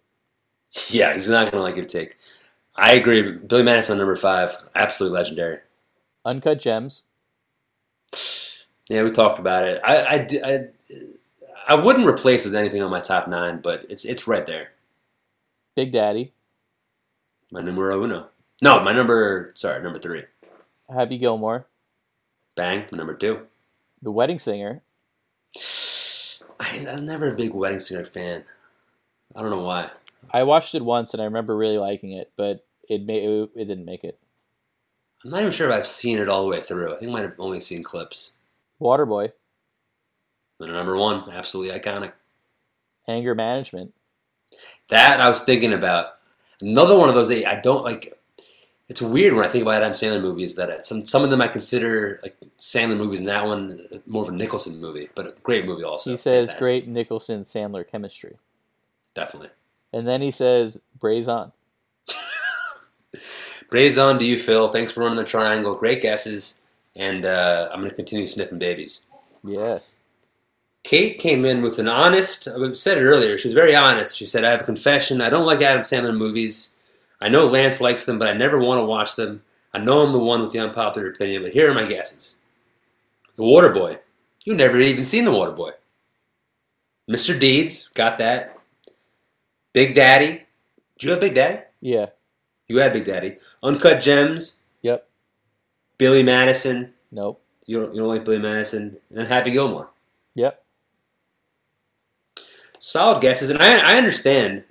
Yeah, 0.89 1.13
he's 1.13 1.29
not 1.29 1.51
going 1.51 1.61
to 1.61 1.63
like 1.63 1.77
your 1.77 1.85
take. 1.85 2.17
I 2.75 2.93
agree. 2.93 3.33
Billy 3.33 3.63
Madison, 3.63 3.99
number 3.99 4.17
five, 4.17 4.55
absolutely 4.75 5.19
legendary. 5.19 5.59
Uncut 6.27 6.59
Gems, 6.59 7.03
Yeah, 8.91 9.05
we 9.05 9.11
talked 9.11 9.39
about 9.39 9.65
it. 9.65 9.81
I, 9.85 9.97
I, 9.97 10.27
I, 10.45 10.65
I 11.69 11.75
wouldn't 11.77 12.07
replace 12.07 12.45
it 12.45 12.49
with 12.49 12.57
anything 12.57 12.83
on 12.83 12.91
my 12.91 12.99
top 12.99 13.29
nine, 13.29 13.61
but 13.61 13.87
it's 13.89 14.05
it's 14.05 14.27
right 14.27 14.45
there. 14.45 14.73
Big 15.77 15.93
Daddy, 15.93 16.33
My 17.53 17.61
numero 17.61 18.03
uno. 18.03 18.29
No, 18.61 18.81
my 18.83 18.93
number. 18.93 19.53
Sorry, 19.55 19.81
number 19.83 20.01
three. 20.01 20.25
Happy 20.93 21.17
Gilmore, 21.17 21.67
Bang, 22.57 22.87
my 22.91 22.99
number 22.99 23.15
two. 23.15 23.47
The 24.03 24.11
Wedding 24.11 24.39
Singer, 24.41 24.83
I, 26.59 26.85
I 26.89 26.93
was 26.93 27.03
never 27.03 27.33
a 27.33 27.37
big 27.37 27.55
Wedding 27.55 27.79
Singer 27.81 28.05
fan. 28.05 28.45
I 29.35 29.43
don't 29.43 29.51
know 29.51 29.63
why. 29.63 29.91
I 30.33 30.43
watched 30.43 30.75
it 30.75 30.85
once 30.85 31.13
and 31.15 31.21
I 31.21 31.27
remember 31.27 31.57
really 31.57 31.79
liking 31.79 32.13
it, 32.13 32.33
but 32.37 32.65
it 32.89 33.03
made 33.05 33.23
it, 33.23 33.51
it 33.55 33.65
didn't 33.67 33.85
make 33.85 34.03
it. 34.03 34.19
I'm 35.27 35.33
not 35.33 35.41
even 35.41 35.51
sure 35.53 35.69
if 35.69 35.75
I've 35.75 35.89
seen 35.89 36.19
it 36.19 36.29
all 36.29 36.43
the 36.43 36.49
way 36.49 36.61
through. 36.61 36.95
I 36.95 36.99
think 36.99 37.11
I 37.11 37.13
might 37.13 37.23
have 37.25 37.35
only 37.41 37.59
seen 37.59 37.83
clips. 37.83 38.35
Waterboy, 38.81 39.33
number 40.61 40.97
one, 40.97 41.29
absolutely 41.33 41.77
iconic. 41.77 42.13
Anger 43.09 43.35
Management, 43.35 43.93
That 44.89 45.21
I 45.21 45.29
was 45.29 45.41
thinking 45.41 45.73
about. 45.73 46.11
Another 46.61 46.97
one 46.97 47.09
of 47.09 47.17
those 47.17 47.29
that 47.29 47.49
I 47.49 47.61
don't 47.61 47.83
like. 47.83 48.17
It's 48.89 49.03
weird 49.03 49.35
when 49.35 49.45
I 49.45 49.49
think 49.49 49.63
about 49.63 49.83
Adam 49.83 49.93
Sandler 49.95 50.23
movies 50.23 50.55
that 50.55 50.87
some 50.87 51.05
some 51.05 51.25
of 51.25 51.31
them 51.31 51.41
I 51.41 51.49
consider 51.49 52.21
like 52.23 52.37
Sandler 52.57 52.97
movies, 52.97 53.19
and 53.19 53.29
that 53.29 53.47
one 53.47 53.81
uh, 53.93 53.99
more 54.07 54.23
of 54.23 54.29
a 54.29 54.33
Nicholson 54.33 54.81
movie, 54.81 55.09
but 55.17 55.27
a 55.27 55.35
great 55.43 55.67
movie 55.67 55.83
also. 55.83 56.11
he 56.11 56.17
says 56.17 56.47
Fantastic. 56.47 56.63
great 56.63 56.89
Nicholson 56.89 57.41
Sandler 57.41 57.87
chemistry. 57.87 58.37
definitely. 59.15 59.51
And 59.93 60.07
then 60.07 60.23
he 60.23 60.31
says 60.31 60.81
Braze 61.01 61.27
on. 61.29 61.51
Braze 63.71 63.99
on 63.99 64.19
to 64.19 64.25
you, 64.25 64.39
Phil. 64.39 64.71
Thanks 64.71 64.93
for 64.93 65.01
running 65.01 65.17
the 65.17 65.25
triangle. 65.25 65.75
Great 65.75 66.01
guesses, 66.01 66.63
and 66.95 67.25
uh, 67.25 67.69
I'm 67.73 67.81
going 67.81 67.91
to 67.91 67.97
continue 67.97 68.27
sniffing 68.27 68.59
babies. 68.59 69.09
Yeah. 69.43 69.81
Kate 70.85 71.19
came 71.19 71.45
in 71.45 71.63
with 71.63 71.81
an 71.81 71.89
honest. 71.89 72.47
I 72.47 72.73
said 72.73 72.99
it 72.99 73.05
earlier. 73.05 73.37
She 73.37 73.49
was 73.49 73.55
very 73.55 73.75
honest. 73.75 74.17
She 74.17 74.25
said, 74.25 74.45
"I 74.45 74.51
have 74.51 74.61
a 74.61 74.65
confession. 74.65 75.21
I 75.21 75.31
don't 75.31 75.47
like 75.47 75.61
Adam 75.61 75.83
Sandler 75.83 76.17
movies. 76.17 76.77
I 77.21 77.29
know 77.29 77.47
Lance 77.47 77.81
likes 77.81 78.05
them, 78.05 78.19
but 78.21 78.29
I 78.29 78.35
never 78.35 78.59
want 78.61 78.79
to 78.79 78.85
watch 78.85 79.17
them. 79.17 79.43
I 79.75 79.79
know 79.79 80.03
I'm 80.03 80.13
the 80.13 80.19
one 80.21 80.43
with 80.43 80.53
the 80.53 80.61
unpopular 80.61 81.09
opinion, 81.09 81.43
but 81.43 81.53
here 81.53 81.69
are 81.69 81.75
my 81.75 81.89
guesses: 81.89 82.37
The 83.35 83.43
Waterboy. 83.43 83.99
You 84.45 84.55
never 84.55 84.79
even 84.79 85.03
seen 85.03 85.25
The 85.25 85.33
Waterboy. 85.33 85.73
Mr. 87.11 87.39
Deeds 87.39 87.89
got 87.89 88.19
that. 88.19 88.57
Big 89.73 89.95
Daddy. 89.95 90.45
Did 90.99 91.05
you 91.05 91.11
have 91.11 91.21
Big 91.21 91.35
Daddy? 91.35 91.63
Yeah. 91.81 92.07
You 92.69 92.79
had 92.79 92.93
Big 92.93 93.05
Daddy. 93.05 93.37
Uncut 93.63 94.01
Gems. 94.01 94.63
Yep. 94.83 95.09
Billy 95.99 96.23
Madison. 96.23 96.93
Nope. 97.13 97.41
You 97.67 97.81
don't, 97.81 97.95
you 97.95 98.01
don't 98.01 98.09
like 98.09 98.25
Billy 98.25 98.39
Madison. 98.39 98.99
And 99.09 99.19
then 99.19 99.27
Happy 99.27 99.51
Gilmore. 99.51 99.91
Yep. 100.35 100.63
solid 102.79 103.21
guesses, 103.21 103.51
and 103.51 103.61
I, 103.61 103.95
I 103.95 103.97
understand, 103.97 104.65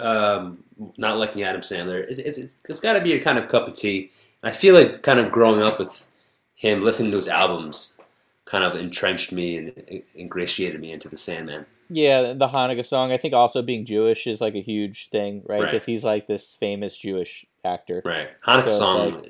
um, 0.00 0.62
not 0.98 1.16
liking 1.16 1.42
Adam 1.42 1.62
Sandler. 1.62 2.04
It's, 2.06 2.18
it's, 2.18 2.56
it's 2.68 2.80
got 2.80 2.94
to 2.94 3.00
be 3.00 3.14
a 3.14 3.22
kind 3.22 3.38
of 3.38 3.48
cup 3.48 3.66
of 3.66 3.74
tea. 3.74 4.10
I 4.42 4.50
feel 4.50 4.74
like 4.74 5.02
kind 5.02 5.18
of 5.18 5.30
growing 5.30 5.62
up 5.62 5.78
with 5.78 6.06
him, 6.54 6.82
listening 6.82 7.10
to 7.12 7.16
his 7.16 7.28
albums, 7.28 7.98
kind 8.44 8.62
of 8.62 8.74
entrenched 8.76 9.32
me 9.32 9.56
and 9.56 10.02
ingratiated 10.14 10.80
me 10.80 10.92
into 10.92 11.08
the 11.08 11.16
Sandman. 11.16 11.66
Yeah, 11.88 12.32
the 12.32 12.48
Hanukkah 12.48 12.84
song. 12.84 13.12
I 13.12 13.16
think 13.16 13.32
also 13.34 13.62
being 13.62 13.84
Jewish 13.84 14.26
is 14.26 14.40
like 14.40 14.54
a 14.54 14.60
huge 14.60 15.08
thing, 15.10 15.42
right? 15.46 15.60
Right. 15.60 15.64
Because 15.70 15.84
he's 15.86 16.04
like 16.04 16.26
this 16.26 16.54
famous 16.54 16.96
Jewish 16.96 17.46
actor. 17.64 18.02
Right, 18.04 18.28
Hanukkah 18.42 18.70
So 18.70 18.78
song. 18.78 19.26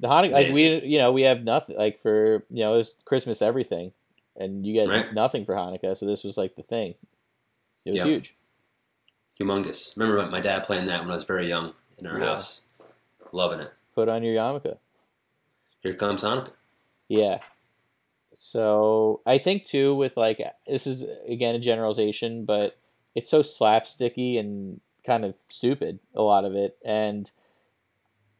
The 0.00 0.08
Hanukkah, 0.08 0.32
like 0.32 0.52
we, 0.52 0.80
you 0.84 0.98
know, 0.98 1.12
we 1.12 1.22
have 1.22 1.44
nothing 1.44 1.76
like 1.76 1.98
for 1.98 2.44
you 2.50 2.64
know, 2.64 2.74
it's 2.74 2.96
Christmas 3.04 3.40
everything, 3.40 3.92
and 4.36 4.66
you 4.66 4.72
get 4.72 4.88
Right. 4.88 5.14
nothing 5.14 5.44
for 5.44 5.54
Hanukkah. 5.54 5.96
So 5.96 6.06
this 6.06 6.24
was 6.24 6.36
like 6.36 6.56
the 6.56 6.62
thing. 6.64 6.94
It 7.84 7.92
was 7.92 7.98
Yeah. 7.98 8.04
huge. 8.04 8.34
humongous. 9.40 9.96
Remember 9.96 10.24
my 10.30 10.40
dad 10.40 10.62
playing 10.62 10.84
that 10.86 11.00
when 11.00 11.10
I 11.10 11.14
was 11.14 11.24
very 11.24 11.48
young 11.48 11.72
in 11.98 12.06
our 12.06 12.18
Yeah. 12.18 12.26
house, 12.26 12.66
loving 13.32 13.60
it. 13.60 13.72
Put 13.94 14.08
on 14.08 14.22
your 14.22 14.34
yarmulke. 14.34 14.76
Here 15.80 15.94
comes 15.94 16.22
Hanukkah. 16.22 16.52
Yeah. 17.08 17.38
So 18.44 19.20
I 19.24 19.38
think 19.38 19.64
too 19.64 19.94
with 19.94 20.16
like 20.16 20.42
this 20.66 20.88
is 20.88 21.04
again 21.28 21.54
a 21.54 21.60
generalization, 21.60 22.44
but 22.44 22.76
it's 23.14 23.30
so 23.30 23.40
slapsticky 23.40 24.36
and 24.36 24.80
kind 25.06 25.24
of 25.24 25.36
stupid 25.46 26.00
a 26.12 26.22
lot 26.22 26.44
of 26.44 26.56
it, 26.56 26.76
and 26.84 27.30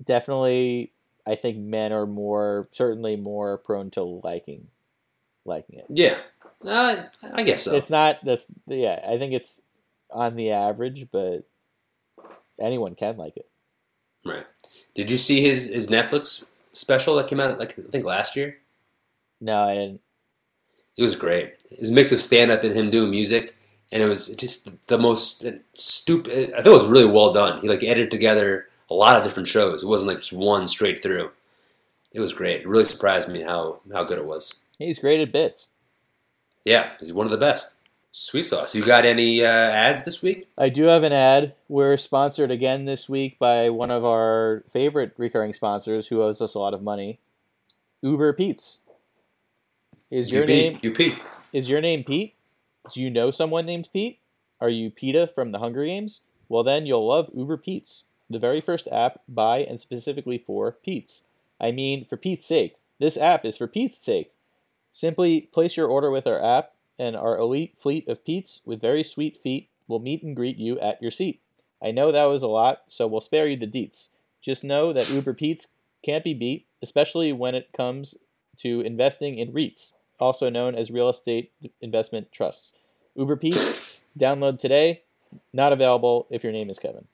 definitely 0.03 0.91
I 1.24 1.37
think 1.37 1.59
men 1.59 1.93
are 1.93 2.05
more 2.05 2.66
certainly 2.73 3.15
more 3.15 3.59
prone 3.59 3.91
to 3.91 4.03
liking 4.03 4.66
liking 5.45 5.79
it. 5.79 5.87
Yeah, 5.89 6.19
uh, 6.66 7.07
I 7.33 7.45
guess 7.45 7.62
so. 7.62 7.77
It's 7.77 7.89
not 7.89 8.24
that's 8.24 8.49
yeah 8.66 9.05
I 9.09 9.19
think 9.19 9.33
it's 9.35 9.62
on 10.11 10.35
the 10.35 10.51
average, 10.51 11.12
but 11.12 11.49
anyone 12.61 12.97
can 12.97 13.16
like 13.19 13.37
it. 13.37 13.49
right. 14.27 14.47
Did 14.97 15.12
you 15.12 15.16
see 15.16 15.43
his 15.43 15.73
his 15.73 15.87
Netflix 15.87 16.49
special 16.73 17.15
that 17.16 17.29
came 17.29 17.39
out 17.39 17.61
like 17.61 17.79
I 17.79 17.83
think 17.93 18.05
last 18.05 18.35
year? 18.35 18.59
No, 19.43 19.64
I 19.64 19.74
didn't. 19.74 20.01
It 20.97 21.02
was 21.02 21.16
great. 21.16 21.55
It 21.70 21.81
was 21.81 21.89
a 21.90 21.93
mix 21.93 22.12
of 22.12 22.20
stand 22.20 22.51
up 22.52 22.62
and 22.62 22.74
him 22.74 22.90
doing 22.90 23.10
music, 23.10 23.56
and 23.90 24.02
it 24.02 24.09
was 24.09 24.35
just 24.36 24.70
the 24.86 24.98
most 24.98 25.44
stupid. 25.74 26.52
I 26.52 26.62
thought 26.62 26.70
it 26.70 26.73
was 26.73 26.86
really 26.86 27.10
well 27.10 27.32
done. 27.32 27.60
He 27.60 27.69
like 27.69 27.82
edited 27.82 28.10
together 28.10 28.69
a 28.89 28.94
lot 28.94 29.16
of 29.16 29.24
different 29.24 29.48
shows. 29.48 29.82
It 29.82 29.89
wasn't 29.89 30.10
like 30.10 30.20
just 30.20 30.32
one 30.32 30.69
straight 30.69 31.02
through. 31.02 31.31
It 32.12 32.20
was 32.20 32.32
great. 32.32 32.60
It 32.60 32.69
really 32.69 32.85
surprised 32.85 33.28
me 33.28 33.43
how 33.43 33.81
how 33.93 34.05
good 34.05 34.19
it 34.19 34.27
was. 34.27 34.55
He's 34.78 35.01
great 35.01 35.20
at 35.20 35.32
bits. 35.32 35.73
Yeah, 36.64 36.90
he's 37.01 37.12
one 37.12 37.27
of 37.27 37.32
the 37.32 37.39
best. 37.39 37.78
Sweet 38.12 38.43
sauce. 38.43 38.74
You 38.74 38.85
got 38.85 39.06
any 39.06 39.43
uh, 39.43 39.48
ads 39.48 40.05
this 40.05 40.23
week? 40.23 40.47
I 40.59 40.69
do 40.69 40.85
have 40.85 41.02
an 41.02 41.14
ad. 41.14 41.55
We're 41.69 41.97
sponsored 41.97 42.51
again 42.51 42.85
this 42.85 43.09
week 43.09 43.39
by 43.39 43.70
one 43.70 43.90
of 43.90 44.05
our 44.05 44.62
favorite 44.69 45.14
recurring 45.16 45.55
sponsors 45.55 46.09
who 46.09 46.23
owes 46.23 46.43
us 46.43 46.55
a 46.55 46.59
lot 46.59 46.74
of 46.74 46.82
money, 46.82 47.20
Uber 48.02 48.35
Pete's. 48.35 48.81
Is 50.12 50.30
your 50.30 50.43
UP. 50.43 50.48
name 50.48 50.78
UP. 50.84 51.01
is 51.55 51.70
your 51.70 51.80
name 51.80 52.05
Pete? 52.05 52.34
Do 52.93 53.01
you 53.01 53.09
know 53.09 53.30
someone 53.30 53.64
named 53.64 53.89
Pete? 53.94 54.18
Are 54.60 54.68
you 54.68 54.90
Peeta 54.90 55.26
from 55.26 55.48
the 55.48 55.59
Hunger 55.59 55.86
Games? 55.86 56.20
Well, 56.51 56.62
then 56.62 56.84
you'll 56.84 57.09
love 57.09 57.30
Uber 57.32 57.56
Pete's, 57.56 58.05
the 58.28 58.39
very 58.39 58.60
first 58.60 58.86
app 58.93 59.22
by 59.26 59.60
and 59.60 59.80
specifically 59.80 60.36
for 60.36 60.72
Pete's. 60.84 61.22
I 61.59 61.72
mean, 61.72 62.05
for 62.05 62.18
Pete's 62.18 62.44
sake. 62.44 62.74
This 63.01 63.16
app 63.16 63.47
is 63.47 63.56
for 63.56 63.66
Pete's 63.66 63.97
sake. 63.97 64.32
Simply 64.90 65.40
place 65.40 65.78
your 65.78 65.89
order 65.89 66.10
with 66.10 66.26
our 66.26 66.44
app, 66.44 66.72
and 66.98 67.16
our 67.16 67.39
elite 67.39 67.78
fleet 67.78 68.06
of 68.06 68.22
Pete's 68.22 68.60
with 68.66 68.82
very 68.82 69.02
sweet 69.02 69.39
feet 69.39 69.70
will 69.89 69.98
meet 69.98 70.22
and 70.22 70.36
greet 70.36 70.59
you 70.59 70.78
at 70.80 71.01
your 71.01 71.10
seat. 71.10 71.40
I 71.82 71.90
know 71.90 72.12
that 72.12 72.24
was 72.24 72.43
a 72.43 72.48
lot, 72.48 72.82
so 72.86 73.06
we'll 73.06 73.22
spare 73.22 73.47
you 73.47 73.56
the 73.56 73.66
deets. 73.66 74.10
Just 74.43 74.62
know 74.62 74.93
that 74.93 75.09
Uber 75.09 75.32
Pete's 75.32 75.68
can't 76.05 76.22
be 76.22 76.34
beat, 76.34 76.66
especially 76.82 77.32
when 77.32 77.55
it 77.55 77.72
comes 77.72 78.14
to 78.59 78.82
investing 78.82 79.39
in 79.39 79.52
REITs, 79.52 79.93
also 80.23 80.49
known 80.49 80.74
as 80.74 80.90
real 80.90 81.09
estate 81.09 81.53
investment 81.81 82.31
trusts. 82.32 82.73
Uber 83.16 83.36
Pete's, 83.36 84.01
download 84.19 84.59
today. 84.59 85.03
Not 85.53 85.73
available 85.73 86.27
if 86.31 86.44
your 86.44 86.53
name 86.53 86.70
is 86.70 86.78
Kevin. 86.78 87.07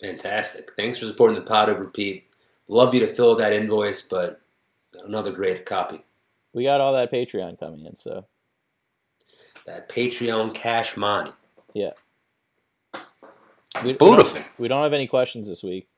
Fantastic. 0.00 0.72
Thanks 0.76 0.98
for 0.98 1.06
supporting 1.06 1.36
the 1.36 1.42
pod, 1.42 1.68
Repeat. 1.68 2.24
Love 2.68 2.94
you 2.94 3.00
to 3.00 3.06
fill 3.06 3.36
that 3.36 3.52
invoice, 3.52 4.02
but 4.02 4.40
another 5.04 5.30
great 5.32 5.64
copy. 5.64 6.02
We 6.52 6.64
got 6.64 6.80
all 6.80 6.92
that 6.94 7.12
Patreon 7.12 7.58
coming 7.58 7.86
in, 7.86 7.94
so 7.94 8.26
That 9.66 9.88
Patreon 9.88 10.54
cash 10.54 10.96
money. 10.96 11.32
we, 13.84 13.92
Beautiful. 13.92 14.40
We 14.58 14.68
don't 14.68 14.82
have 14.82 14.92
any 14.92 15.06
questions 15.06 15.48
this 15.48 15.62
week, 15.62 15.88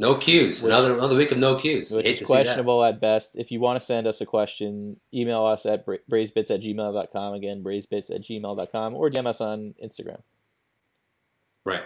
No 0.00 0.14
cues. 0.14 0.62
Which- 0.62 0.70
another 0.72 0.94
another 0.94 1.14
week 1.14 1.30
of 1.30 1.38
no 1.38 1.56
cues. 1.56 1.92
which 1.92 2.06
Hate 2.06 2.12
is 2.14 2.18
to 2.20 2.24
see 2.26 2.32
that. 2.32 2.44
questionable 2.44 2.82
at 2.82 3.00
best. 3.00 3.36
If 3.36 3.52
you 3.52 3.60
want 3.60 3.78
to 3.78 3.84
send 3.84 4.06
us 4.06 4.20
a 4.20 4.26
question, 4.26 4.98
email 5.12 5.44
us 5.44 5.66
at 5.66 5.84
bra- 5.84 5.98
braisebits 6.10 6.50
at 6.50 6.60
gmail.com. 6.62 7.34
Again, 7.34 7.62
braisebits 7.62 8.10
at 8.10 8.22
gmail.com 8.22 8.94
or 8.94 9.10
DM 9.10 9.26
us 9.26 9.40
on 9.40 9.74
Instagram. 9.82 10.22
Right. 11.64 11.82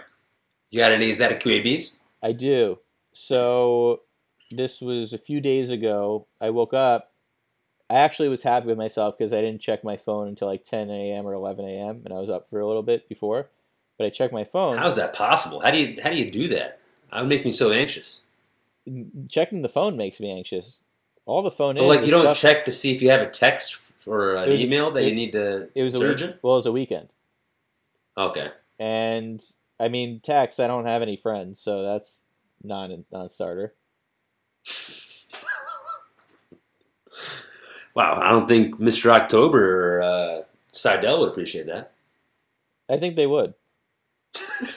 You 0.71 0.79
got 0.79 0.91
any? 0.93 1.09
Is 1.09 1.17
that 1.17 1.31
a 1.31 1.35
QABs? 1.35 1.97
I 2.23 2.31
do. 2.31 2.79
So 3.11 4.01
this 4.49 4.81
was 4.81 5.11
a 5.13 5.17
few 5.17 5.41
days 5.41 5.69
ago. 5.69 6.25
I 6.39 6.49
woke 6.51 6.73
up. 6.73 7.11
I 7.89 7.95
actually 7.95 8.29
was 8.29 8.41
happy 8.43 8.67
with 8.67 8.77
myself 8.77 9.15
because 9.17 9.33
I 9.33 9.41
didn't 9.41 9.61
check 9.61 9.83
my 9.83 9.95
phone 9.97 10.27
until 10.27 10.47
like 10.47 10.63
10 10.63 10.89
a.m. 10.89 11.27
or 11.27 11.33
11 11.33 11.65
a.m. 11.65 12.01
and 12.05 12.13
I 12.13 12.19
was 12.19 12.29
up 12.29 12.49
for 12.49 12.59
a 12.59 12.65
little 12.65 12.81
bit 12.81 13.07
before. 13.07 13.49
But 13.97 14.07
I 14.07 14.09
checked 14.09 14.33
my 14.33 14.43
phone. 14.43 14.77
How's 14.77 14.95
that 14.95 15.13
possible? 15.13 15.59
How 15.59 15.71
do 15.71 15.77
you 15.79 16.01
how 16.01 16.09
do 16.09 16.15
you 16.15 16.31
do 16.31 16.47
that? 16.49 16.79
That 17.11 17.19
would 17.21 17.29
make 17.29 17.45
me 17.45 17.51
so 17.51 17.71
anxious. 17.71 18.21
Checking 19.29 19.61
the 19.61 19.69
phone 19.69 19.97
makes 19.97 20.19
me 20.19 20.31
anxious. 20.31 20.79
All 21.25 21.41
the 21.41 21.51
phone 21.51 21.75
But 21.75 21.83
is 21.83 21.87
like 21.89 22.05
you 22.05 22.11
don't 22.11 22.23
stuff- 22.23 22.37
check 22.37 22.65
to 22.65 22.71
see 22.71 22.93
if 22.93 23.01
you 23.01 23.09
have 23.09 23.21
a 23.21 23.29
text 23.29 23.77
or 24.05 24.35
an 24.35 24.49
was- 24.49 24.61
email 24.61 24.91
that 24.91 25.03
it- 25.03 25.07
you 25.09 25.15
need 25.15 25.31
to 25.31 25.69
It 25.73 25.83
was 25.83 25.95
a 25.95 25.97
surge 25.97 26.21
week, 26.21 26.35
well, 26.43 26.53
it 26.53 26.57
was 26.57 26.65
a 26.67 26.71
weekend, 26.71 27.13
Okay. 28.17 28.51
and 28.79 29.43
I 29.79 29.87
mean 29.87 30.19
text. 30.19 30.59
I 30.59 30.67
don't 30.67 30.85
have 30.85 31.01
any 31.01 31.15
friends, 31.15 31.59
so 31.59 31.81
that's 31.83 32.23
non 32.63 33.05
non 33.11 33.29
starter. 33.29 33.73
Wow, 37.95 38.19
I 38.21 38.29
don't 38.33 38.45
think 38.45 38.75
Mr. 38.77 39.09
October 39.09 39.97
or 39.97 40.01
uh, 40.01 40.41
Seidel 40.67 41.19
would 41.21 41.29
appreciate 41.29 41.65
that. 41.67 41.93
I 42.89 42.97
think 42.97 43.15
they 43.15 43.25
would. 43.25 43.53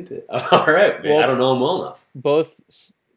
All 0.28 0.66
right, 0.66 1.02
man. 1.02 1.12
Well- 1.12 1.22
I 1.22 1.26
don't 1.26 1.38
know 1.38 1.52
him 1.54 1.60
well 1.60 1.82
enough. 1.82 2.06
both 2.14 2.60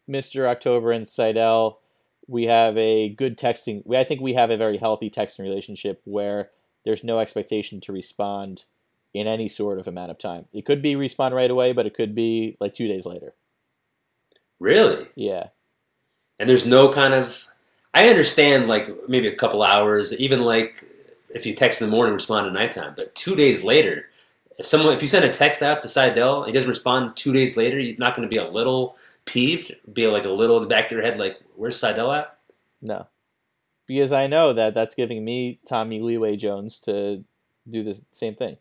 Mr. 0.09 0.45
October 0.47 0.91
and 0.91 1.07
Seidel, 1.07 1.79
we 2.27 2.45
have 2.45 2.77
a 2.77 3.09
good 3.09 3.37
texting. 3.37 3.83
I 3.95 4.03
think 4.03 4.21
we 4.21 4.33
have 4.33 4.51
a 4.51 4.57
very 4.57 4.77
healthy 4.77 5.09
texting 5.09 5.39
relationship 5.39 6.01
where 6.05 6.49
there's 6.83 7.03
no 7.03 7.19
expectation 7.19 7.81
to 7.81 7.91
respond 7.93 8.65
in 9.13 9.27
any 9.27 9.47
sort 9.47 9.79
of 9.79 9.87
amount 9.87 10.11
of 10.11 10.17
time. 10.19 10.45
It 10.53 10.65
could 10.65 10.81
be 10.81 10.95
respond 10.95 11.33
right 11.33 11.49
away, 11.49 11.71
but 11.73 11.85
it 11.85 11.93
could 11.93 12.13
be 12.15 12.57
like 12.59 12.73
two 12.73 12.87
days 12.87 13.05
later. 13.05 13.33
Really? 14.59 15.07
Yeah, 15.15 15.47
And 16.39 16.49
there's 16.49 16.65
no 16.65 16.89
kind 16.91 17.13
of. 17.13 17.47
I 17.93 18.09
understand, 18.09 18.67
like 18.67 18.89
maybe 19.07 19.27
a 19.27 19.35
couple 19.35 19.63
hours, 19.63 20.13
even 20.19 20.41
like 20.41 20.83
if 21.33 21.45
you 21.45 21.53
text 21.53 21.81
in 21.81 21.89
the 21.89 21.95
morning, 21.95 22.13
respond 22.13 22.45
at 22.47 22.53
nighttime. 22.53 22.93
But 22.95 23.15
two 23.15 23.35
days 23.35 23.63
later, 23.63 24.05
if 24.57 24.65
someone, 24.65 24.93
if 24.93 25.01
you 25.01 25.07
send 25.07 25.25
a 25.25 25.29
text 25.29 25.61
out 25.61 25.81
to 25.81 25.89
Seidel, 25.89 26.43
and 26.43 26.47
he 26.47 26.53
doesn't 26.53 26.69
respond 26.69 27.15
two 27.15 27.33
days 27.33 27.57
later, 27.57 27.79
you're 27.79 27.97
not 27.97 28.15
going 28.15 28.27
to 28.27 28.29
be 28.29 28.37
a 28.37 28.47
little 28.47 28.95
peeved, 29.25 29.75
be 29.91 30.07
like 30.07 30.25
a 30.25 30.29
little 30.29 30.57
in 30.57 30.63
the 30.63 30.69
back 30.69 30.85
of 30.85 30.91
your 30.91 31.01
head, 31.01 31.17
like, 31.19 31.39
"Where's 31.55 31.77
Seidel 31.77 32.11
at?" 32.11 32.37
no, 32.81 33.07
because 33.87 34.11
I 34.11 34.27
know 34.27 34.53
that 34.53 34.73
that's 34.73 34.95
giving 34.95 35.23
me 35.23 35.59
Tommy 35.67 35.99
Leeway 35.99 36.35
Jones 36.35 36.79
to 36.81 37.23
do 37.69 37.83
the 37.83 37.99
same 38.11 38.35
thing. 38.35 38.57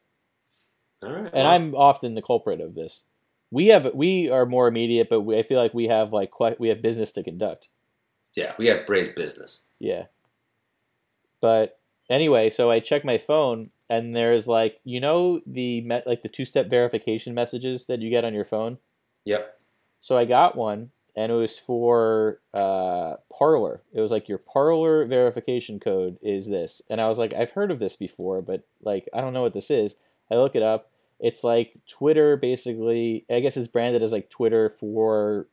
All 1.02 1.12
right. 1.12 1.24
and 1.24 1.32
well, 1.32 1.46
I'm 1.46 1.74
often 1.74 2.14
the 2.14 2.22
culprit 2.22 2.60
of 2.60 2.74
this. 2.74 3.04
We 3.50 3.68
have 3.68 3.92
we 3.94 4.30
are 4.30 4.46
more 4.46 4.66
immediate, 4.66 5.08
but 5.08 5.20
we, 5.20 5.38
I 5.38 5.42
feel 5.42 5.60
like 5.60 5.74
we 5.74 5.86
have 5.88 6.12
like 6.12 6.32
we 6.58 6.68
have 6.68 6.82
business 6.82 7.12
to 7.12 7.22
conduct. 7.22 7.68
yeah, 8.34 8.54
we 8.58 8.66
have 8.66 8.86
braised 8.86 9.14
business. 9.14 9.62
Yeah. 9.78 10.04
But 11.40 11.78
anyway, 12.08 12.48
so 12.50 12.70
I 12.70 12.80
check 12.80 13.04
my 13.04 13.18
phone, 13.18 13.70
and 13.89 14.15
there's 14.15 14.47
like 14.47 14.81
you 14.85 15.01
know 15.01 15.40
the 15.47 15.82
me- 15.82 16.02
like 16.06 16.23
the 16.23 16.28
two 16.28 16.44
step 16.44 16.69
verification 16.69 17.35
messages 17.35 17.86
that 17.86 18.01
you 18.01 18.11
get 18.11 18.24
on 18.24 18.35
your 18.35 18.44
phone. 18.44 18.78
Yep. 19.24 19.59
So 20.01 20.19
I 20.19 20.24
got 20.24 20.56
one, 20.56 20.90
and 21.16 21.32
it 21.32 21.35
was 21.35 21.59
for 21.59 22.40
uh, 22.52 23.15
Parler. 23.32 23.82
It 23.93 24.01
was 24.01 24.11
like 24.11 24.28
your 24.28 24.39
Parler 24.39 25.06
verification 25.06 25.81
code 25.81 26.19
is 26.23 26.48
this, 26.48 26.82
and 26.90 27.01
I 27.01 27.09
was 27.09 27.19
like, 27.19 27.35
I've 27.35 27.52
heard 27.52 27.70
of 27.70 27.78
this 27.78 27.97
before, 27.97 28.43
but 28.43 28.65
like 28.82 29.09
I 29.15 29.20
don't 29.20 29.32
know 29.32 29.43
what 29.43 29.55
this 29.55 29.70
is. 29.70 29.97
I 30.31 30.36
look 30.36 30.56
it 30.56 30.62
up. 30.62 30.90
It's 31.20 31.44
like 31.44 31.77
Twitter, 31.89 32.36
basically. 32.36 33.24
I 33.31 33.40
guess 33.40 33.56
it's 33.56 33.69
branded 33.69 34.02
as 34.02 34.12
like 34.12 34.31
Twitter 34.31 34.69
for 34.69 35.48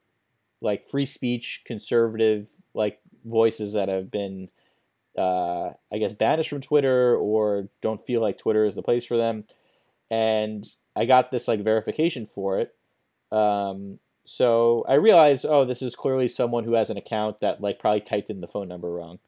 like 0.62 0.86
free 0.86 1.06
speech, 1.06 1.64
conservative 1.66 2.50
like 2.74 3.00
voices 3.26 3.74
that 3.74 3.90
have 3.90 4.10
been, 4.10 4.50
uh, 5.18 5.72
I 5.92 5.98
guess, 5.98 6.14
banished 6.14 6.50
from 6.50 6.62
Twitter 6.62 7.16
or 7.16 7.70
don't 7.82 8.02
feel 8.02 8.22
like 8.22 8.38
Twitter 8.38 8.66
is 8.66 8.76
the 8.76 8.82
place 8.82 9.06
for 9.06 9.18
them. 9.18 9.46
And 10.10 10.68
I 10.96 11.06
got 11.06 11.32
this 11.32 11.48
like 11.48 11.64
verification 11.64 12.26
for 12.26 12.60
it. 12.60 12.76
Um, 13.32 14.00
so 14.26 14.86
I 14.88 14.96
realized, 14.96 15.46
oh, 15.48 15.66
this 15.66 15.82
is 15.82 15.96
clearly 15.96 16.28
someone 16.28 16.64
who 16.64 16.74
has 16.74 16.90
an 16.90 16.98
account 16.98 17.40
that 17.42 17.62
like 17.62 17.80
probably 17.80 18.02
typed 18.02 18.30
in 18.30 18.42
the 18.42 18.48
phone 18.48 18.68
number 18.68 18.92
wrong. 18.92 19.20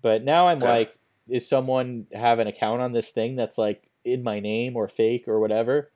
But 0.00 0.24
now 0.24 0.48
I'm 0.48 0.60
like, 0.60 0.98
is 1.28 1.48
someone 1.48 2.06
have 2.12 2.38
an 2.38 2.46
account 2.46 2.82
on 2.82 2.92
this 2.92 3.10
thing 3.10 3.36
that's 3.36 3.56
like 3.56 3.88
in 4.04 4.22
my 4.22 4.40
name 4.40 4.76
or 4.76 4.88
fake 4.88 5.26
or 5.26 5.40
whatever? 5.40 5.90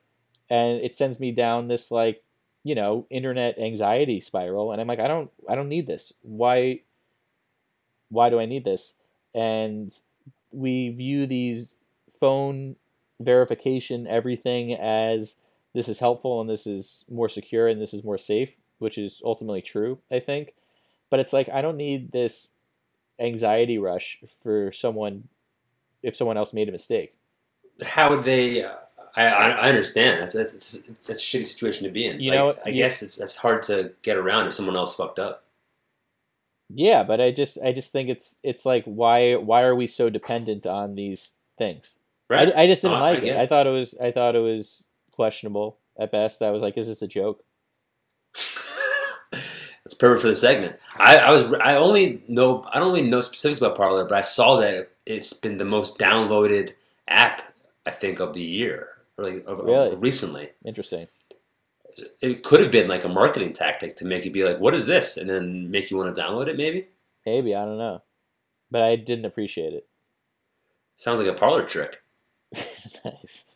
And 0.49 0.81
it 0.81 0.95
sends 0.95 1.19
me 1.19 1.31
down 1.31 1.67
this 1.67 1.91
like, 1.91 2.23
you 2.63 2.75
know, 2.75 3.05
internet 3.09 3.59
anxiety 3.59 4.19
spiral. 4.19 4.71
And 4.71 4.81
I'm 4.81 4.87
like, 4.87 4.99
I 4.99 5.07
don't, 5.07 5.29
I 5.47 5.55
don't 5.55 5.69
need 5.69 5.87
this. 5.87 6.11
Why, 6.21 6.81
why 8.09 8.29
do 8.29 8.39
I 8.39 8.45
need 8.45 8.63
this? 8.65 8.93
And 9.33 9.91
we 10.53 10.89
view 10.89 11.25
these 11.25 11.75
phone 12.19 12.75
verification 13.21 14.07
everything 14.07 14.73
as 14.73 15.41
this 15.73 15.87
is 15.87 15.99
helpful 15.99 16.41
and 16.41 16.49
this 16.49 16.65
is 16.65 17.05
more 17.09 17.29
secure 17.29 17.67
and 17.67 17.81
this 17.81 17.93
is 17.93 18.03
more 18.03 18.17
safe, 18.17 18.57
which 18.79 18.97
is 18.97 19.21
ultimately 19.23 19.61
true, 19.61 19.99
I 20.11 20.19
think. 20.19 20.53
But 21.09 21.19
it's 21.19 21.33
like 21.33 21.49
I 21.49 21.61
don't 21.61 21.77
need 21.77 22.11
this 22.11 22.51
anxiety 23.19 23.77
rush 23.77 24.19
for 24.41 24.71
someone 24.71 25.27
if 26.01 26.15
someone 26.15 26.37
else 26.37 26.53
made 26.53 26.69
a 26.69 26.71
mistake. 26.71 27.15
How 27.83 28.09
would 28.09 28.23
they? 28.23 28.63
Uh, 28.63 28.75
I, 29.15 29.25
I 29.25 29.49
I 29.49 29.69
understand. 29.69 30.21
That's 30.21 30.33
that's, 30.33 30.83
that's, 30.83 31.09
a 31.09 31.13
shitty 31.13 31.47
situation 31.47 31.85
to 31.85 31.91
be 31.91 32.05
in. 32.05 32.19
You 32.19 32.31
know, 32.31 32.55
I 32.65 32.69
you- 32.69 32.75
guess 32.75 33.01
it's 33.01 33.17
that's 33.17 33.35
hard 33.35 33.63
to 33.63 33.91
get 34.01 34.17
around 34.17 34.47
if 34.47 34.53
someone 34.53 34.75
else 34.75 34.95
fucked 34.95 35.19
up. 35.19 35.43
Yeah, 36.73 37.03
but 37.03 37.19
I 37.19 37.31
just 37.31 37.57
I 37.63 37.71
just 37.71 37.91
think 37.91 38.09
it's 38.09 38.37
it's 38.43 38.65
like 38.65 38.83
why 38.85 39.35
why 39.35 39.63
are 39.63 39.75
we 39.75 39.87
so 39.87 40.09
dependent 40.09 40.67
on 40.67 40.95
these 40.95 41.31
things? 41.57 41.97
Right? 42.29 42.55
I, 42.55 42.63
I 42.63 42.67
just 42.67 42.83
didn't 42.83 42.97
uh, 42.97 42.99
I 42.99 43.11
like 43.11 43.23
it. 43.23 43.35
I 43.37 43.47
thought 43.47 43.65
it 43.67 43.71
was 43.71 43.95
I 43.99 44.11
thought 44.11 44.35
it 44.35 44.39
was 44.39 44.87
questionable 45.11 45.77
at 45.99 46.11
best. 46.11 46.41
I 46.41 46.51
was 46.51 46.61
like, 46.61 46.77
is 46.77 46.87
this 46.87 47.01
a 47.01 47.07
joke? 47.07 47.43
That's 49.31 49.93
perfect 49.97 50.21
for 50.21 50.27
the 50.27 50.35
segment. 50.35 50.75
I, 50.97 51.17
I 51.17 51.31
was 51.31 51.51
I 51.53 51.75
only 51.75 52.23
know 52.27 52.63
I 52.71 52.79
don't 52.79 52.93
really 52.93 53.07
know 53.09 53.21
specifics 53.21 53.59
about 53.59 53.75
Parler, 53.75 54.05
but 54.05 54.15
I 54.15 54.21
saw 54.21 54.57
that 54.57 54.91
it's 55.05 55.33
been 55.33 55.57
the 55.57 55.65
most 55.65 55.97
downloaded 55.97 56.73
app 57.07 57.41
I 57.85 57.91
think 57.91 58.19
of 58.19 58.33
the 58.33 58.41
year, 58.43 58.89
or 59.17 59.25
like 59.25 59.43
of, 59.47 59.59
of- 59.59 59.65
Really? 59.65 59.95
recently. 59.95 60.49
Interesting. 60.63 61.07
It 62.21 62.43
could 62.43 62.59
have 62.61 62.71
been 62.71 62.87
like 62.87 63.03
a 63.03 63.09
marketing 63.09 63.53
tactic 63.53 63.95
to 63.97 64.05
make 64.05 64.25
you 64.25 64.31
be 64.31 64.43
like, 64.43 64.59
"What 64.59 64.73
is 64.75 64.85
this?" 64.85 65.17
and 65.17 65.29
then 65.29 65.69
make 65.71 65.89
you 65.91 65.97
want 65.97 66.13
to 66.15 66.21
download 66.21 66.47
it. 66.47 66.57
Maybe. 66.57 66.87
Maybe 67.25 67.55
I 67.55 67.65
don't 67.65 67.77
know, 67.77 68.01
but 68.71 68.81
I 68.81 68.95
didn't 68.95 69.25
appreciate 69.25 69.73
it. 69.73 69.87
Sounds 70.95 71.19
like 71.19 71.29
a 71.29 71.33
parlor 71.33 71.63
trick. 71.63 72.01
nice, 73.05 73.55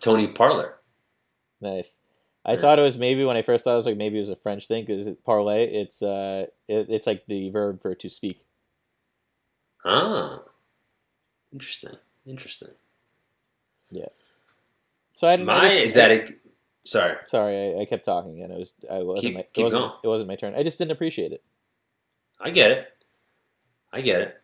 Tony 0.00 0.28
Parlor. 0.28 0.80
nice. 1.60 1.98
I 2.44 2.52
Yeah. 2.52 2.60
thought 2.60 2.78
it 2.78 2.82
was 2.82 2.96
maybe 2.98 3.24
when 3.24 3.36
I 3.36 3.42
first 3.42 3.64
thought 3.64 3.72
it 3.72 3.76
was 3.76 3.86
like 3.86 3.96
maybe 3.96 4.16
it 4.16 4.20
was 4.20 4.30
a 4.30 4.36
French 4.36 4.66
thing 4.68 4.84
because 4.84 5.08
parlay. 5.24 5.64
It's 5.64 6.02
uh, 6.02 6.46
it, 6.68 6.86
it's 6.90 7.06
like 7.06 7.24
the 7.26 7.50
verb 7.50 7.80
for 7.82 7.94
to 7.94 8.08
speak. 8.08 8.44
Ah, 9.84 10.42
interesting. 11.52 11.96
Interesting. 12.26 12.70
So 15.16 15.26
I 15.26 15.36
didn't. 15.36 15.48
I 15.48 15.56
My 15.62 15.68
just- 15.70 15.76
is 15.82 15.94
that 15.94 16.10
it? 16.10 16.40
Sorry. 16.84 17.16
Sorry, 17.24 17.74
I, 17.74 17.80
I 17.80 17.84
kept 17.86 18.04
talking 18.04 18.42
and 18.42 18.52
it 18.52 18.58
was 18.58 18.74
I 18.90 18.98
wasn't 18.98 19.22
Keep- 19.22 19.34
my, 19.34 19.40
it 19.54 19.62
wasn't 19.62 19.82
going. 19.84 19.92
it 20.04 20.08
wasn't 20.08 20.28
my 20.28 20.36
turn. 20.36 20.54
I 20.54 20.62
just 20.62 20.76
didn't 20.76 20.90
appreciate 20.92 21.32
it. 21.32 21.42
I 22.38 22.50
get 22.50 22.70
it. 22.70 22.88
I 23.94 24.02
get 24.02 24.20
it. 24.20 24.40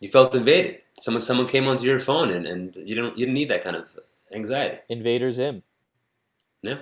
You 0.00 0.10
felt 0.10 0.34
invaded. 0.34 0.82
Someone 1.00 1.22
someone 1.22 1.46
came 1.48 1.66
onto 1.66 1.84
your 1.84 1.98
phone 1.98 2.30
and, 2.30 2.46
and 2.46 2.76
you 2.76 2.94
don't 2.94 3.16
you 3.16 3.24
didn't 3.24 3.34
need 3.34 3.48
that 3.48 3.64
kind 3.64 3.74
of 3.74 3.88
anxiety. 4.34 4.78
Invaders 4.90 5.38
him. 5.38 5.62
Yeah. 6.60 6.80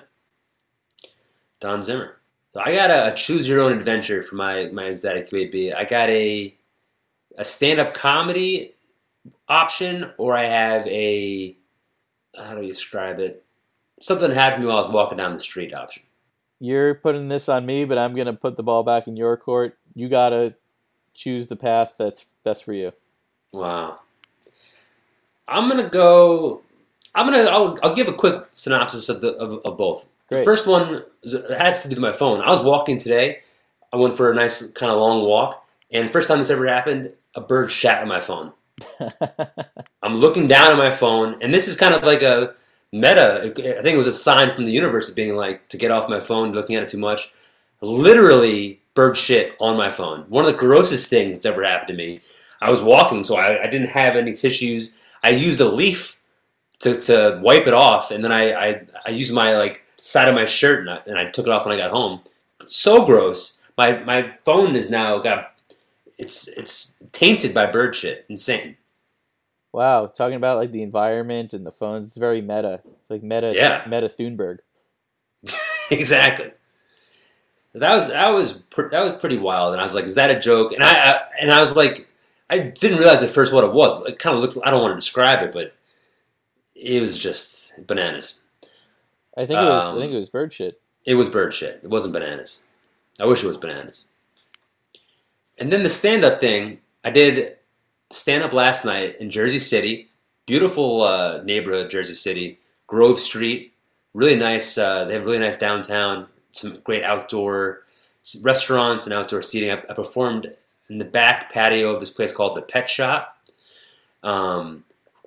Don 1.61 1.83
Zimmer. 1.85 2.17
So 2.53 2.63
I 2.65 2.75
got 2.75 2.91
a, 2.91 3.13
a 3.13 3.15
choose 3.15 3.49
your 3.49 3.61
own 3.63 3.73
adventure 3.73 4.25
for 4.25 4.35
my 4.35 4.67
my 4.73 4.87
aesthetic 4.89 5.31
baby. 5.31 5.73
I 5.73 5.85
got 5.85 6.09
a 6.11 6.53
a 7.39 7.45
stand 7.45 7.79
up 7.79 7.95
comedy 7.95 8.75
option, 9.49 10.11
or 10.19 10.37
I 10.37 10.45
have 10.45 10.85
a 10.89 11.57
how 12.39 12.55
do 12.55 12.63
you 12.63 12.69
describe 12.69 13.19
it? 13.19 13.45
Something 14.01 14.31
happened 14.31 14.65
while 14.65 14.77
I 14.77 14.81
was 14.81 14.89
walking 14.89 15.19
down 15.19 15.33
the 15.33 15.39
street 15.39 15.73
option. 15.73 16.03
You're 16.61 16.95
putting 16.95 17.29
this 17.29 17.49
on 17.49 17.67
me, 17.67 17.85
but 17.85 17.99
I'm 17.99 18.15
gonna 18.15 18.33
put 18.33 18.57
the 18.57 18.63
ball 18.63 18.83
back 18.83 19.07
in 19.07 19.17
your 19.17 19.37
court. 19.37 19.77
You 19.95 20.09
gotta 20.09 20.55
choose 21.15 21.47
the 21.47 21.57
path 21.57 21.95
that's 21.99 22.27
best 22.45 22.65
for 22.65 22.73
you. 22.73 22.93
Wow. 23.53 24.01
I'm 25.49 25.69
gonna 25.69 25.89
go. 25.89 26.63
I'm 27.15 27.27
gonna. 27.27 27.49
I'll, 27.49 27.79
I'll 27.83 27.95
give 27.95 28.09
a 28.09 28.13
quick 28.13 28.47
synopsis 28.53 29.09
of 29.09 29.21
the 29.21 29.35
of, 29.35 29.61
of 29.65 29.77
both. 29.77 30.09
The 30.29 30.37
Great. 30.37 30.45
first 30.45 30.67
one 30.67 31.05
has 31.57 31.83
to 31.83 31.89
do 31.89 31.95
with 31.95 32.01
my 32.01 32.13
phone. 32.13 32.41
I 32.41 32.51
was 32.51 32.63
walking 32.63 32.99
today. 32.99 33.41
I 33.93 33.97
went 33.97 34.15
for 34.15 34.31
a 34.31 34.35
nice 34.35 34.71
kind 34.73 34.91
of 34.91 34.99
long 34.99 35.25
walk, 35.25 35.65
and 35.91 36.13
first 36.13 36.29
time 36.29 36.39
this 36.39 36.51
ever 36.51 36.67
happened, 36.67 37.13
a 37.35 37.41
bird 37.41 37.71
shat 37.71 38.03
on 38.03 38.09
my 38.09 38.21
phone. 38.21 38.53
I'm 40.03 40.17
looking 40.17 40.49
down 40.49 40.73
at 40.73 40.79
my 40.79 40.91
phone, 40.91 41.43
and 41.43 41.53
this 41.53 41.69
is 41.69 41.77
kind 41.77 41.95
of 41.95 42.03
like 42.03 42.23
a 42.23 42.55
meta. 42.93 43.41
I 43.43 43.83
think 43.83 43.87
it 43.87 43.97
was 43.97 44.07
a 44.07 44.13
sign 44.13 44.53
from 44.53 44.65
the 44.65 44.73
universe 44.73 45.09
of 45.09 45.17
being 45.17 45.37
like 45.37 45.69
to 45.69 45.77
get 45.77 45.91
off 45.91 46.09
my 46.09 46.21
phone, 46.21 46.53
looking 46.53 46.77
at 46.77 46.83
it 46.83 46.89
too 46.89 46.99
much. 46.99 47.33
Literally, 47.81 48.81
bird 48.95 49.17
shit 49.17 49.55
on 49.61 49.77
my 49.77 49.91
phone. 49.91 50.25
One 50.29 50.45
of 50.45 50.53
the 50.53 50.59
grossest 50.59 51.11
things 51.11 51.37
that's 51.37 51.47
ever 51.47 51.65
happened 51.65 51.89
to 51.89 51.95
me. 51.95 52.21
I 52.61 52.71
was 52.71 52.83
walking, 52.83 53.23
so 53.23 53.37
I, 53.37 53.65
I 53.65 53.67
didn't 53.67 53.91
have 53.91 54.17
any 54.17 54.33
tissues. 54.33 54.95
I 55.23 55.31
used 55.31 55.61
a 55.61 55.69
leaf 55.69 56.21
to, 56.81 56.95
to 57.03 57.41
wipe 57.43 57.67
it 57.67 57.75
off, 57.75 58.11
and 58.11 58.25
then 58.25 58.33
I, 58.33 58.53
I, 58.53 58.87
I 59.07 59.11
used 59.11 59.33
my 59.33 59.57
like 59.57 59.85
side 60.01 60.29
of 60.29 60.35
my 60.35 60.45
shirt 60.45 60.81
and 60.81 60.91
I, 60.91 61.01
and 61.07 61.19
I 61.19 61.31
took 61.31 61.47
it 61.47 61.53
off 61.53 61.67
when 61.67 61.75
I 61.75 61.79
got 61.79 61.91
home. 61.91 62.21
So 62.67 63.05
gross. 63.05 63.63
My 63.77 63.99
my 64.05 64.35
phone 64.45 64.75
is 64.75 64.91
now 64.91 65.19
got 65.19 65.56
it's 66.19 66.49
it's 66.49 67.03
tainted 67.13 67.53
by 67.55 67.67
bird 67.67 67.95
shit. 67.95 68.25
Insane. 68.29 68.77
wow, 69.73 70.07
talking 70.07 70.37
about 70.37 70.57
like 70.57 70.73
the 70.73 70.83
environment 70.83 71.53
and 71.53 71.67
the 71.67 71.71
phones. 71.71 72.07
It's 72.07 72.17
very 72.17 72.41
meta. 72.41 72.81
It's 73.01 73.11
like 73.11 73.23
meta. 73.23 73.53
Yeah. 73.55 73.85
Meta 73.87 74.09
Thunberg. 74.09 74.59
exactly. 75.91 76.53
That 77.75 77.95
was 77.95 78.09
that 78.09 78.29
was 78.29 78.63
that 78.91 79.05
was 79.05 79.21
pretty 79.21 79.37
wild, 79.37 79.73
and 79.73 79.81
I 79.81 79.85
was 79.85 79.95
like, 79.95 80.07
"Is 80.07 80.15
that 80.15 80.31
a 80.31 80.39
joke?" 80.39 80.73
And 80.73 80.83
I, 80.83 81.11
I 81.11 81.21
and 81.39 81.51
I 81.51 81.61
was 81.61 81.77
like, 81.77 82.09
I 82.49 82.59
didn't 82.59 82.99
realize 82.99 83.23
at 83.23 83.29
first 83.29 83.53
what 83.53 83.65
it 83.65 83.73
was. 83.73 84.05
It 84.07 84.19
kind 84.19 84.35
of 84.35 84.41
looked. 84.43 84.57
I 84.65 84.71
don't 84.71 84.81
want 84.81 84.93
to 84.93 84.97
describe 84.97 85.43
it, 85.43 85.53
but 85.53 85.75
it 86.75 87.01
was 87.03 87.19
just 87.19 87.87
bananas. 87.87 88.45
I 89.37 89.45
think 89.45 89.61
it 89.61 89.65
was. 89.65 89.85
Um, 89.85 89.97
I 89.97 90.01
think 90.01 90.13
it 90.15 90.17
was 90.17 90.31
bird 90.31 90.55
shit. 90.55 90.81
It 91.05 91.17
was 91.17 91.29
bird 91.29 91.53
shit. 91.53 91.81
It 91.83 91.91
wasn't 91.91 92.15
bananas. 92.15 92.65
I 93.21 93.27
wish 93.27 93.45
it 93.45 93.47
was 93.47 93.59
bananas. 93.59 94.07
And 95.59 95.73
then 95.73 95.83
the 95.83 95.89
stand 95.89 96.25
up 96.25 96.39
thing, 96.39 96.79
I 97.05 97.11
did 97.11 97.57
stand 98.11 98.45
up 98.45 98.53
last 98.53 98.85
night 98.85 99.17
in 99.21 99.31
Jersey 99.31 99.59
City. 99.59 100.09
Beautiful 100.47 101.03
uh, 101.03 101.43
neighborhood, 101.43 101.91
Jersey 101.91 102.15
City. 102.15 102.59
Grove 102.87 103.19
Street. 103.19 103.73
Really 104.15 104.37
nice. 104.37 104.79
Uh, 104.79 105.05
they 105.05 105.15
have 105.15 105.27
really 105.27 105.39
nice 105.39 105.57
downtown. 105.57 106.27
Some 106.51 106.79
great 106.85 107.05
outdoor 107.05 107.83
restaurants 108.43 109.07
and 109.07 109.15
outdoor 109.15 109.43
seating. 109.43 109.71
I, 109.71 109.83
I 109.91 109.95
performed 109.95 110.53
in 110.89 110.99
the 110.99 111.05
back 111.05 111.53
patio 111.53 111.91
of 111.93 112.01
this 112.01 112.11
place 112.11 112.33
called 112.33 112.57
the 112.57 112.63
Pet 112.63 112.89
Shop. 112.89 113.37
Um, 114.23 114.85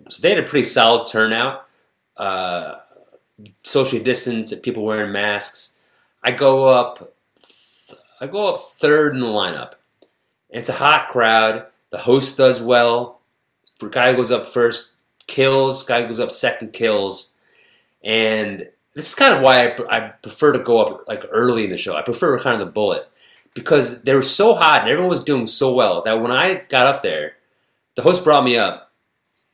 so 0.07 0.21
they 0.21 0.29
had 0.29 0.43
a 0.43 0.47
pretty 0.47 0.65
solid 0.65 1.07
turnout. 1.07 1.67
Uh, 2.17 2.79
socially 3.63 4.03
distanced, 4.03 4.61
people 4.63 4.83
wearing 4.83 5.11
masks. 5.11 5.79
I 6.23 6.31
go 6.31 6.67
up, 6.67 7.13
I 8.19 8.27
go 8.27 8.53
up 8.53 8.61
third 8.61 9.13
in 9.13 9.19
the 9.19 9.27
lineup. 9.27 9.73
It's 10.49 10.69
a 10.69 10.73
hot 10.73 11.07
crowd. 11.07 11.65
The 11.91 11.97
host 11.97 12.37
does 12.37 12.61
well. 12.61 13.19
Guy 13.91 14.13
goes 14.13 14.31
up 14.31 14.47
first, 14.47 14.95
kills. 15.27 15.83
Guy 15.83 16.03
goes 16.03 16.19
up 16.19 16.31
second, 16.31 16.73
kills. 16.73 17.35
And 18.03 18.69
this 18.93 19.09
is 19.09 19.15
kind 19.15 19.33
of 19.33 19.41
why 19.41 19.67
I, 19.67 19.97
I 19.97 19.99
prefer 20.09 20.51
to 20.51 20.59
go 20.59 20.79
up 20.79 21.07
like 21.07 21.23
early 21.31 21.65
in 21.65 21.69
the 21.69 21.77
show. 21.77 21.95
I 21.95 22.01
prefer 22.01 22.37
kind 22.39 22.59
of 22.59 22.67
the 22.67 22.71
bullet 22.71 23.09
because 23.53 24.01
they 24.03 24.13
were 24.13 24.21
so 24.21 24.55
hot 24.55 24.81
and 24.81 24.89
everyone 24.89 25.09
was 25.09 25.23
doing 25.23 25.47
so 25.47 25.73
well 25.73 26.01
that 26.03 26.21
when 26.21 26.31
I 26.31 26.63
got 26.69 26.87
up 26.87 27.01
there, 27.01 27.35
the 27.95 28.01
host 28.01 28.23
brought 28.23 28.43
me 28.43 28.57
up. 28.57 28.91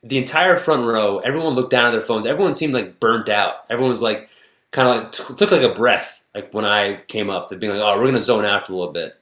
The 0.02 0.18
entire 0.18 0.56
front 0.56 0.84
row, 0.84 1.18
everyone 1.18 1.54
looked 1.54 1.70
down 1.70 1.86
at 1.86 1.90
their 1.90 2.00
phones. 2.00 2.26
Everyone 2.26 2.54
seemed 2.54 2.74
like 2.74 3.00
burnt 3.00 3.28
out. 3.28 3.64
Everyone 3.68 3.90
was 3.90 4.02
like, 4.02 4.28
kind 4.70 4.88
of 4.88 4.96
like 4.96 5.12
took 5.12 5.50
like 5.50 5.62
a 5.62 5.72
breath, 5.72 6.24
like 6.34 6.52
when 6.52 6.64
I 6.64 7.00
came 7.08 7.30
up 7.30 7.48
to 7.48 7.56
being 7.56 7.72
like, 7.72 7.82
oh, 7.82 7.98
we're 7.98 8.06
gonna 8.06 8.20
zone 8.20 8.44
out 8.44 8.66
for 8.66 8.74
a 8.74 8.76
little 8.76 8.92
bit. 8.92 9.16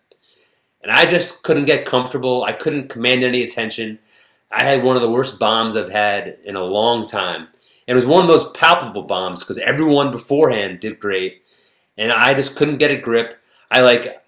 And 0.84 0.92
I 0.92 1.06
just 1.06 1.42
couldn't 1.42 1.64
get 1.64 1.86
comfortable. 1.86 2.44
I 2.44 2.52
couldn't 2.52 2.90
command 2.90 3.24
any 3.24 3.42
attention. 3.42 3.98
I 4.50 4.64
had 4.64 4.84
one 4.84 4.96
of 4.96 5.02
the 5.02 5.10
worst 5.10 5.40
bombs 5.40 5.76
I've 5.76 5.90
had 5.90 6.36
in 6.44 6.56
a 6.56 6.62
long 6.62 7.06
time. 7.06 7.48
And 7.88 7.94
it 7.94 7.94
was 7.94 8.04
one 8.04 8.20
of 8.20 8.28
those 8.28 8.50
palpable 8.52 9.04
bombs 9.04 9.40
because 9.40 9.56
everyone 9.56 10.10
beforehand 10.10 10.80
did 10.80 11.00
great. 11.00 11.42
And 11.96 12.12
I 12.12 12.34
just 12.34 12.56
couldn't 12.56 12.76
get 12.76 12.90
a 12.90 12.98
grip. 12.98 13.32
I 13.70 13.80
like, 13.80 14.22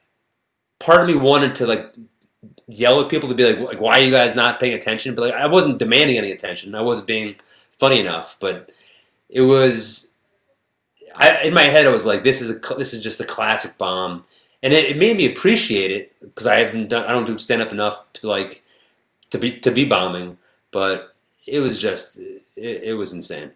part 0.80 1.02
of 1.02 1.08
me 1.08 1.16
wanted 1.16 1.54
to 1.56 1.66
like 1.66 1.94
yell 2.66 3.02
at 3.02 3.10
people 3.10 3.28
to 3.28 3.34
be 3.34 3.44
like, 3.44 3.58
like 3.58 3.80
why 3.80 3.98
are 3.98 4.02
you 4.02 4.10
guys 4.10 4.34
not 4.34 4.58
paying 4.58 4.72
attention? 4.72 5.14
But 5.14 5.22
like, 5.22 5.34
I 5.34 5.46
wasn't 5.48 5.78
demanding 5.78 6.16
any 6.16 6.32
attention. 6.32 6.74
I 6.74 6.80
wasn't 6.80 7.06
being 7.06 7.36
funny 7.78 8.00
enough. 8.00 8.36
But 8.40 8.72
it 9.28 9.42
was, 9.42 10.16
I, 11.14 11.42
in 11.42 11.52
my 11.52 11.64
head, 11.64 11.84
I 11.84 11.90
was 11.90 12.06
like, 12.06 12.24
this 12.24 12.40
is 12.40 12.48
a, 12.48 12.74
this 12.76 12.94
is 12.94 13.02
just 13.02 13.20
a 13.20 13.24
classic 13.24 13.76
bomb 13.76 14.24
and 14.66 14.74
it, 14.74 14.90
it 14.90 14.96
made 14.96 15.16
me 15.16 15.30
appreciate 15.30 15.92
it 15.92 16.12
because 16.20 16.44
I 16.44 16.56
haven't 16.56 16.88
done 16.88 17.04
I 17.04 17.12
don't 17.12 17.24
do 17.24 17.38
stand 17.38 17.62
up 17.62 17.70
enough 17.70 18.04
to 18.14 18.26
like 18.26 18.64
to 19.30 19.38
be 19.38 19.52
to 19.60 19.70
be 19.70 19.84
bombing, 19.84 20.38
but 20.72 21.14
it 21.46 21.60
was 21.60 21.80
just 21.80 22.18
it, 22.18 22.42
it 22.56 22.94
was 22.94 23.12
insane. 23.12 23.52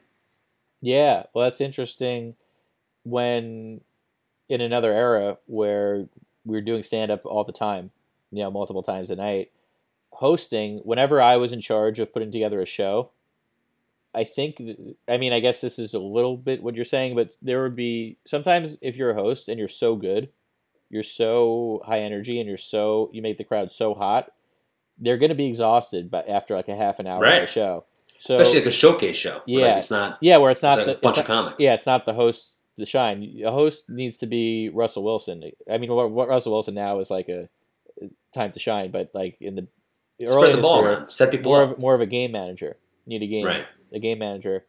Yeah, 0.81 1.25
well, 1.35 1.45
that's 1.45 1.61
interesting. 1.61 2.37
When 3.03 3.81
in 4.49 4.61
another 4.61 4.93
era 4.93 5.39
where 5.47 6.07
we 6.45 6.57
were 6.57 6.61
doing 6.61 6.85
stand 6.85 7.11
up 7.11 7.27
all 7.27 7.43
the 7.43 7.53
time, 7.53 7.91
you 8.31 8.45
know, 8.45 8.51
multiple 8.53 8.85
times 8.85 9.11
a 9.11 9.17
night, 9.17 9.51
hosting, 10.13 10.79
whenever 10.85 11.21
I 11.21 11.39
was 11.39 11.53
in 11.53 11.61
charge 11.61 11.99
of 11.99 12.13
putting 12.13 12.31
together 12.31 12.61
a 12.61 12.67
show, 12.67 13.11
I 14.15 14.23
think, 14.23 14.63
I 15.09 15.19
mean, 15.19 15.33
I 15.33 15.41
guess 15.41 15.61
this 15.61 15.81
is 15.81 15.93
a 15.93 15.99
little 15.99 16.37
bit 16.37 16.63
what 16.63 16.77
you're 16.77 16.85
saying, 16.85 17.17
but 17.17 17.37
there 17.43 17.63
would 17.63 17.77
be 17.77 18.17
sometimes 18.27 18.79
if 18.81 18.97
you're 18.97 19.11
a 19.11 19.21
host 19.21 19.49
and 19.49 19.59
you're 19.59 19.69
so 19.69 19.97
good, 19.97 20.29
you're 20.91 21.03
so 21.03 21.83
high 21.87 22.01
energy 22.01 22.39
and 22.41 22.49
you're 22.49 22.57
so, 22.59 23.11
you 23.13 23.23
make 23.23 23.39
the 23.39 23.45
crowd 23.45 23.71
so 23.71 23.95
hot, 23.95 24.31
they're 24.99 25.17
going 25.19 25.31
to 25.31 25.35
be 25.35 25.47
exhausted 25.47 26.11
But 26.11 26.29
after 26.29 26.55
like 26.55 26.69
a 26.69 26.77
half 26.77 26.99
an 26.99 27.07
hour 27.07 27.17
of 27.17 27.23
Right. 27.23 27.41
the 27.41 27.47
show. 27.47 27.85
So, 28.19 28.39
Especially 28.39 28.59
like 28.61 28.69
a 28.69 28.71
showcase 28.73 29.17
show. 29.17 29.41
where, 29.47 29.63
like, 29.63 29.71
Yeah. 29.73 29.79
it's 29.79 29.91
not 29.91 30.19
yeah, 30.21 30.37
where 30.37 30.51
it's 30.51 30.63
not 30.63 30.79
it's 30.79 30.87
the, 30.87 30.97
a 30.97 31.01
bunch 31.01 31.17
of 31.19 31.27
not- 31.29 31.45
comics. 31.45 31.63
yeah, 31.63 31.73
it's 31.75 31.87
not 31.87 32.05
the 32.05 32.13
host 32.13 32.59
the 32.77 32.85
shine. 32.87 33.23
A 33.45 33.51
host 33.51 33.89
needs 33.89 34.19
to 34.19 34.27
be 34.27 34.69
Russell 34.71 35.05
Wilson. 35.05 35.43
I 35.71 35.79
mean, 35.79 35.91
what, 35.93 36.11
what 36.11 36.29
Russell 36.29 36.53
Wilson 36.53 36.75
now 36.75 36.99
is 36.99 37.11
like 37.11 37.29
a 37.29 37.43
uh, 38.03 38.07
time 38.35 38.53
to 38.53 38.59
shine, 38.59 38.91
but 38.91 39.11
like 39.15 39.37
in 39.41 39.55
the 39.55 39.67
early 40.27 40.49
spread 40.49 40.55
the 40.55 40.63
ball 40.63 40.83
career, 40.83 41.05
set 41.09 41.31
people 41.31 41.53
more 41.53 41.63
up. 41.65 41.71
of 41.73 41.79
more 41.79 41.95
of 41.95 42.01
a 42.03 42.07
game 42.07 42.33
manager. 42.33 42.77
Need 43.07 43.23
a 43.23 43.27
game, 43.27 43.47
Right. 43.47 43.67
a 43.93 43.99
game 43.99 44.19
manager, 44.19 44.65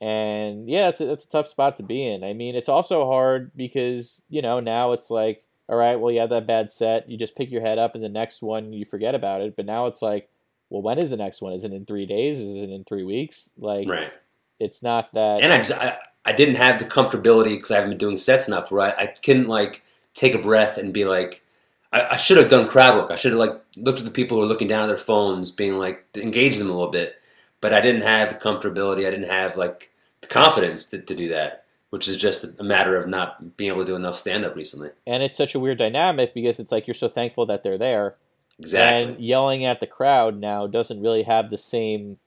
and 0.00 0.68
yeah, 0.68 0.88
it's 0.88 1.00
a, 1.00 1.12
it's 1.12 1.24
a 1.24 1.28
tough 1.28 1.46
spot 1.46 1.76
to 1.76 1.82
be 1.82 2.04
in. 2.06 2.24
I 2.24 2.32
mean, 2.32 2.54
it's 2.56 2.68
also 2.68 3.06
hard 3.06 3.52
because 3.56 4.22
you 4.28 4.42
know 4.42 4.60
now 4.60 4.92
it's 4.92 5.10
like, 5.10 5.44
all 5.70 5.76
right, 5.76 5.94
well, 5.94 6.10
you 6.12 6.18
had 6.18 6.30
that 6.30 6.48
bad 6.48 6.68
set, 6.68 7.08
you 7.08 7.16
just 7.16 7.36
pick 7.36 7.48
your 7.50 7.60
head 7.60 7.78
up, 7.78 7.94
and 7.94 8.02
the 8.02 8.08
next 8.08 8.42
one 8.42 8.72
you 8.72 8.84
forget 8.84 9.14
about 9.14 9.40
it. 9.40 9.54
But 9.54 9.66
now 9.66 9.86
it's 9.86 10.02
like, 10.02 10.28
well, 10.68 10.82
when 10.82 10.98
is 10.98 11.10
the 11.10 11.16
next 11.16 11.40
one? 11.40 11.52
Is 11.52 11.64
it 11.64 11.72
in 11.72 11.86
three 11.86 12.06
days? 12.06 12.40
Is 12.40 12.56
it 12.56 12.70
in 12.70 12.82
three 12.82 13.04
weeks? 13.04 13.50
Like, 13.56 13.88
Right. 13.88 14.12
it's 14.58 14.82
not 14.82 15.14
that. 15.14 15.42
And 15.42 15.52
I 15.52 15.58
just 15.58 15.72
I, 15.72 15.96
I 16.24 16.32
didn't 16.32 16.56
have 16.56 16.80
the 16.80 16.84
comfortability 16.86 17.54
because 17.56 17.70
I 17.70 17.76
haven't 17.76 17.90
been 17.90 17.98
doing 17.98 18.16
sets 18.16 18.48
enough 18.48 18.72
where 18.72 18.82
I, 18.98 19.04
I 19.04 19.06
couldn't 19.06 19.46
like 19.48 19.84
take 20.12 20.34
a 20.34 20.38
breath 20.38 20.76
and 20.76 20.92
be 20.92 21.04
like, 21.04 21.44
I, 21.92 22.02
I 22.10 22.16
should 22.16 22.36
have 22.36 22.48
done 22.48 22.68
crowd 22.68 22.96
work. 22.96 23.12
I 23.12 23.14
should 23.14 23.32
have 23.32 23.38
like 23.38 23.60
looked 23.76 24.00
at 24.00 24.04
the 24.04 24.10
people 24.10 24.38
who 24.38 24.42
are 24.42 24.48
looking 24.48 24.68
down 24.68 24.82
at 24.82 24.88
their 24.88 24.96
phones, 24.96 25.52
being 25.52 25.78
like 25.78 26.04
engage 26.16 26.58
them 26.58 26.68
a 26.68 26.72
little 26.72 26.90
bit. 26.90 27.16
But 27.60 27.74
I 27.74 27.80
didn't 27.80 28.02
have 28.02 28.28
the 28.28 28.34
comfortability. 28.34 29.06
I 29.06 29.10
didn't 29.10 29.30
have 29.30 29.56
like 29.56 29.92
the 30.20 30.26
confidence 30.26 30.86
to, 30.86 30.98
to 31.00 31.14
do 31.14 31.28
that, 31.28 31.59
which 31.90 32.08
is 32.08 32.16
just 32.16 32.58
a 32.58 32.64
matter 32.64 32.96
of 32.96 33.08
not 33.08 33.56
being 33.56 33.70
able 33.70 33.82
to 33.84 33.92
do 33.92 33.96
enough 33.96 34.16
stand 34.16 34.44
up 34.44 34.54
recently. 34.56 34.90
And 35.06 35.22
it's 35.22 35.36
such 35.36 35.54
a 35.54 35.60
weird 35.60 35.78
dynamic 35.78 36.34
because 36.34 36.58
it's 36.60 36.72
like 36.72 36.86
you're 36.86 36.94
so 36.94 37.08
thankful 37.08 37.46
that 37.46 37.62
they're 37.62 37.78
there, 37.78 38.16
Exactly. 38.58 39.14
and 39.14 39.20
yelling 39.24 39.64
at 39.64 39.80
the 39.80 39.86
crowd 39.86 40.38
now 40.38 40.66
doesn't 40.66 41.00
really 41.00 41.22
have 41.24 41.50
the 41.50 41.58
same 41.58 42.18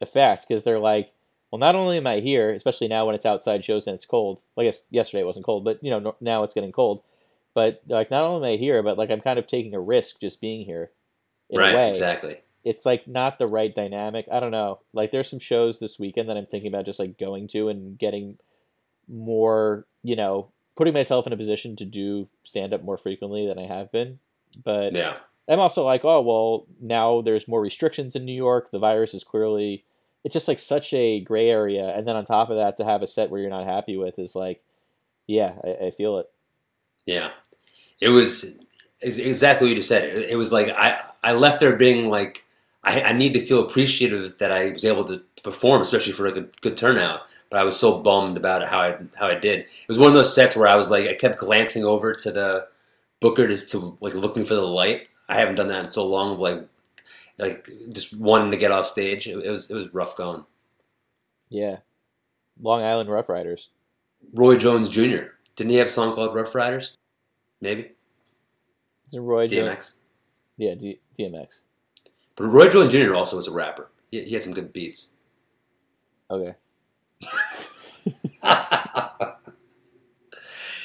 effect 0.00 0.46
because 0.48 0.64
they're 0.64 0.78
like, 0.78 1.12
well, 1.50 1.58
not 1.58 1.74
only 1.74 1.96
am 1.98 2.06
I 2.06 2.20
here, 2.20 2.50
especially 2.52 2.88
now 2.88 3.06
when 3.06 3.14
it's 3.14 3.26
outside 3.26 3.64
shows 3.64 3.86
and 3.86 3.94
it's 3.94 4.04
cold. 4.04 4.42
Well, 4.54 4.64
I 4.64 4.68
guess 4.68 4.82
yesterday 4.90 5.22
it 5.22 5.26
wasn't 5.26 5.46
cold, 5.46 5.64
but 5.64 5.82
you 5.82 5.90
know 5.90 6.16
now 6.20 6.42
it's 6.42 6.54
getting 6.54 6.72
cold. 6.72 7.02
But 7.54 7.82
like, 7.88 8.10
not 8.10 8.24
only 8.24 8.50
am 8.50 8.54
I 8.54 8.58
here, 8.58 8.82
but 8.82 8.98
like 8.98 9.10
I'm 9.10 9.20
kind 9.20 9.38
of 9.38 9.46
taking 9.46 9.74
a 9.74 9.80
risk 9.80 10.20
just 10.20 10.40
being 10.40 10.64
here. 10.66 10.90
In 11.48 11.58
right. 11.60 11.72
a 11.72 11.76
way, 11.76 11.88
Exactly. 11.88 12.38
it's 12.64 12.84
like 12.84 13.06
not 13.06 13.38
the 13.38 13.46
right 13.46 13.72
dynamic. 13.74 14.26
I 14.30 14.40
don't 14.40 14.50
know. 14.50 14.80
Like 14.92 15.10
there's 15.12 15.30
some 15.30 15.38
shows 15.38 15.78
this 15.78 15.98
weekend 15.98 16.28
that 16.28 16.36
I'm 16.36 16.44
thinking 16.46 16.68
about 16.68 16.84
just 16.86 16.98
like 16.98 17.16
going 17.18 17.46
to 17.48 17.68
and 17.68 17.96
getting 17.96 18.38
more, 19.08 19.86
you 20.02 20.16
know, 20.16 20.50
putting 20.76 20.94
myself 20.94 21.26
in 21.26 21.32
a 21.32 21.36
position 21.36 21.76
to 21.76 21.84
do 21.84 22.28
stand 22.42 22.74
up 22.74 22.82
more 22.82 22.98
frequently 22.98 23.46
than 23.46 23.58
I 23.58 23.66
have 23.66 23.90
been. 23.92 24.18
But 24.64 24.94
Yeah. 24.94 25.16
I'm 25.48 25.60
also 25.60 25.84
like, 25.84 26.04
oh 26.04 26.20
well, 26.22 26.66
now 26.80 27.20
there's 27.20 27.48
more 27.48 27.60
restrictions 27.60 28.16
in 28.16 28.24
New 28.24 28.32
York. 28.32 28.70
The 28.70 28.78
virus 28.78 29.14
is 29.14 29.24
clearly 29.24 29.84
it's 30.24 30.32
just 30.32 30.48
like 30.48 30.58
such 30.58 30.92
a 30.92 31.20
gray 31.20 31.48
area. 31.48 31.96
And 31.96 32.06
then 32.06 32.16
on 32.16 32.24
top 32.24 32.50
of 32.50 32.56
that, 32.56 32.76
to 32.78 32.84
have 32.84 33.02
a 33.02 33.06
set 33.06 33.30
where 33.30 33.40
you're 33.40 33.50
not 33.50 33.64
happy 33.64 33.96
with 33.96 34.18
is 34.18 34.34
like, 34.34 34.60
yeah, 35.28 35.54
I, 35.64 35.86
I 35.86 35.90
feel 35.92 36.18
it. 36.18 36.26
Yeah, 37.04 37.30
it 38.00 38.08
was 38.08 38.58
exactly 39.00 39.66
what 39.66 39.70
you 39.70 39.76
just 39.76 39.88
said. 39.88 40.04
It, 40.04 40.30
it 40.30 40.36
was 40.36 40.52
like 40.52 40.68
I 40.70 41.00
I 41.22 41.32
left 41.34 41.60
there 41.60 41.76
being 41.76 42.08
like 42.08 42.45
I, 42.86 43.02
I 43.02 43.12
need 43.12 43.34
to 43.34 43.40
feel 43.40 43.60
appreciative 43.60 44.38
that 44.38 44.52
I 44.52 44.70
was 44.70 44.84
able 44.84 45.04
to 45.06 45.20
perform, 45.42 45.82
especially 45.82 46.12
for 46.12 46.26
a 46.26 46.32
good, 46.32 46.60
good 46.62 46.76
turnout. 46.76 47.22
But 47.50 47.60
I 47.60 47.64
was 47.64 47.78
so 47.78 48.00
bummed 48.00 48.36
about 48.36 48.62
it 48.62 48.68
how 48.68 48.80
I 48.80 48.96
how 49.16 49.26
I 49.26 49.34
did. 49.34 49.60
It 49.60 49.88
was 49.88 49.98
one 49.98 50.08
of 50.08 50.14
those 50.14 50.34
sets 50.34 50.56
where 50.56 50.68
I 50.68 50.76
was 50.76 50.90
like 50.90 51.06
I 51.06 51.14
kept 51.14 51.38
glancing 51.38 51.84
over 51.84 52.14
to 52.14 52.32
the 52.32 52.66
booker 53.20 53.46
just 53.46 53.70
to 53.72 53.98
like 54.00 54.14
looking 54.14 54.44
for 54.44 54.54
the 54.54 54.62
light. 54.62 55.08
I 55.28 55.36
haven't 55.36 55.56
done 55.56 55.68
that 55.68 55.84
in 55.84 55.90
so 55.90 56.06
long. 56.06 56.34
Of 56.34 56.38
like 56.40 56.68
like 57.38 57.68
just 57.92 58.16
wanting 58.16 58.50
to 58.50 58.56
get 58.56 58.72
off 58.72 58.86
stage. 58.86 59.28
It, 59.28 59.38
it 59.44 59.50
was 59.50 59.70
it 59.70 59.74
was 59.74 59.92
rough 59.92 60.16
going. 60.16 60.44
Yeah. 61.48 61.78
Long 62.60 62.82
Island 62.82 63.10
Rough 63.10 63.28
Riders. 63.28 63.70
Roy 64.32 64.56
Jones 64.56 64.88
Jr. 64.88 65.34
Didn't 65.54 65.70
he 65.70 65.76
have 65.76 65.86
a 65.86 65.90
song 65.90 66.14
called 66.14 66.34
Rough 66.34 66.54
Riders? 66.54 66.96
Maybe 67.60 67.92
Is 69.06 69.14
it 69.14 69.20
Roy 69.20 69.46
Jones? 69.46 69.94
Yeah, 70.56 70.74
D- 70.74 71.00
DMX. 71.18 71.60
But 72.36 72.44
Roy 72.44 72.68
Jones 72.68 72.92
Jr. 72.92 73.14
also 73.14 73.36
was 73.36 73.48
a 73.48 73.52
rapper. 73.52 73.90
He, 74.10 74.22
he 74.22 74.34
had 74.34 74.42
some 74.42 74.52
good 74.52 74.72
beats. 74.72 75.10
Okay. 76.30 76.54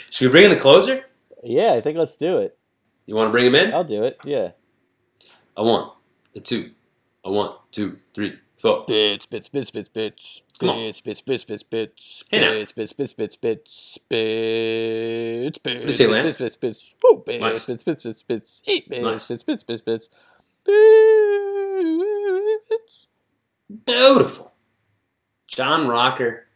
Should 0.09 0.27
we 0.27 0.31
bring 0.31 0.45
in 0.45 0.49
the 0.51 0.57
closer? 0.57 1.05
Yeah, 1.43 1.73
I 1.73 1.81
think 1.81 1.97
let's 1.97 2.17
do 2.17 2.37
it. 2.37 2.57
You 3.05 3.15
want 3.15 3.27
to 3.27 3.31
bring 3.31 3.45
him 3.45 3.55
in? 3.55 3.73
I'll 3.73 3.83
do 3.83 4.03
it. 4.03 4.19
Yeah. 4.23 4.51
A 5.57 5.63
one, 5.63 5.89
a 6.35 6.39
two, 6.39 6.71
a 7.25 7.31
one, 7.31 7.51
two, 7.71 7.97
three, 8.13 8.37
four. 8.57 8.85
Bits, 8.87 9.25
bits, 9.25 9.49
bits, 9.49 9.71
bits, 9.71 9.89
bits. 9.89 10.43
Come 10.59 10.69
on. 10.69 10.77
Bits, 10.77 11.01
bits, 11.01 11.21
bits, 11.21 11.43
bits, 11.43 11.63
bits. 11.63 12.23
Hey 12.29 12.39
now. 12.39 12.51
Bits, 12.51 12.71
bits, 12.73 12.93
bits, 12.93 13.13
bits, 13.13 13.35
bits. 13.35 13.97
Bits, 14.09 15.57
bits, 15.57 15.85
you 15.85 15.91
say, 15.91 16.05
bits, 16.05 16.13
Lance? 16.13 16.37
bits, 16.37 16.37
bits, 16.37 16.55
bits. 16.55 16.95
Woo, 17.03 17.23
bits, 17.25 17.65
bits, 17.65 17.83
bits, 17.83 18.03
bits, 18.03 18.23
bits. 18.23 18.61
Bits, 18.65 19.27
bits, 19.27 19.63
bits, 19.63 19.81
bits, 19.81 20.09
it's 20.67 21.47
beautiful. 23.85 24.51
John 25.47 25.87
Rocker, 25.87 26.47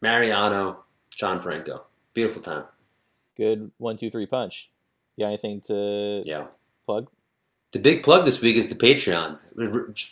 Mariano, 0.00 0.84
John 1.14 1.40
Franco. 1.40 1.84
Beautiful 2.14 2.42
time. 2.42 2.64
Good 3.36 3.70
one, 3.78 3.96
two, 3.96 4.10
three 4.10 4.26
punch. 4.26 4.70
You 5.16 5.24
got 5.24 5.28
anything 5.28 5.60
to 5.62 6.22
yeah. 6.24 6.46
plug? 6.86 7.08
The 7.72 7.78
big 7.78 8.02
plug 8.02 8.24
this 8.24 8.40
week 8.40 8.56
is 8.56 8.68
the 8.68 8.74
Patreon. 8.74 9.38
We 9.56 9.66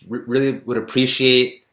really 0.09 0.59
would 0.59 0.77
appreciate 0.77 1.65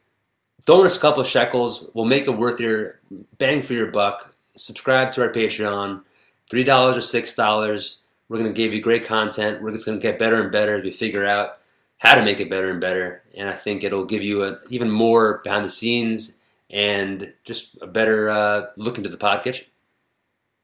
throwing 0.66 0.86
us 0.86 0.96
a 0.96 1.00
couple 1.00 1.22
shekels. 1.24 1.90
We'll 1.94 2.04
make 2.04 2.26
it 2.26 2.36
worth 2.36 2.60
your 2.60 3.00
bang 3.38 3.62
for 3.62 3.74
your 3.74 3.88
buck. 3.88 4.34
Subscribe 4.56 5.12
to 5.12 5.22
our 5.22 5.32
Patreon. 5.32 6.02
$3 6.50 6.68
or 6.68 6.98
$6 6.98 8.02
we're 8.30 8.38
going 8.38 8.54
to 8.54 8.56
give 8.56 8.72
you 8.72 8.80
great 8.80 9.04
content. 9.04 9.60
We're 9.60 9.72
just 9.72 9.84
going 9.84 9.98
to 9.98 10.02
get 10.02 10.16
better 10.16 10.40
and 10.40 10.52
better 10.52 10.76
as 10.76 10.84
we 10.84 10.92
figure 10.92 11.26
out 11.26 11.58
how 11.98 12.14
to 12.14 12.22
make 12.22 12.38
it 12.38 12.48
better 12.48 12.70
and 12.70 12.80
better. 12.80 13.24
And 13.36 13.48
I 13.48 13.54
think 13.54 13.82
it'll 13.82 14.04
give 14.04 14.22
you 14.22 14.44
an 14.44 14.56
even 14.70 14.88
more 14.88 15.40
behind 15.42 15.64
the 15.64 15.70
scenes 15.70 16.40
and 16.70 17.34
just 17.42 17.76
a 17.82 17.88
better 17.88 18.30
uh, 18.30 18.66
look 18.76 18.98
into 18.98 19.10
the 19.10 19.16
podcast. 19.16 19.66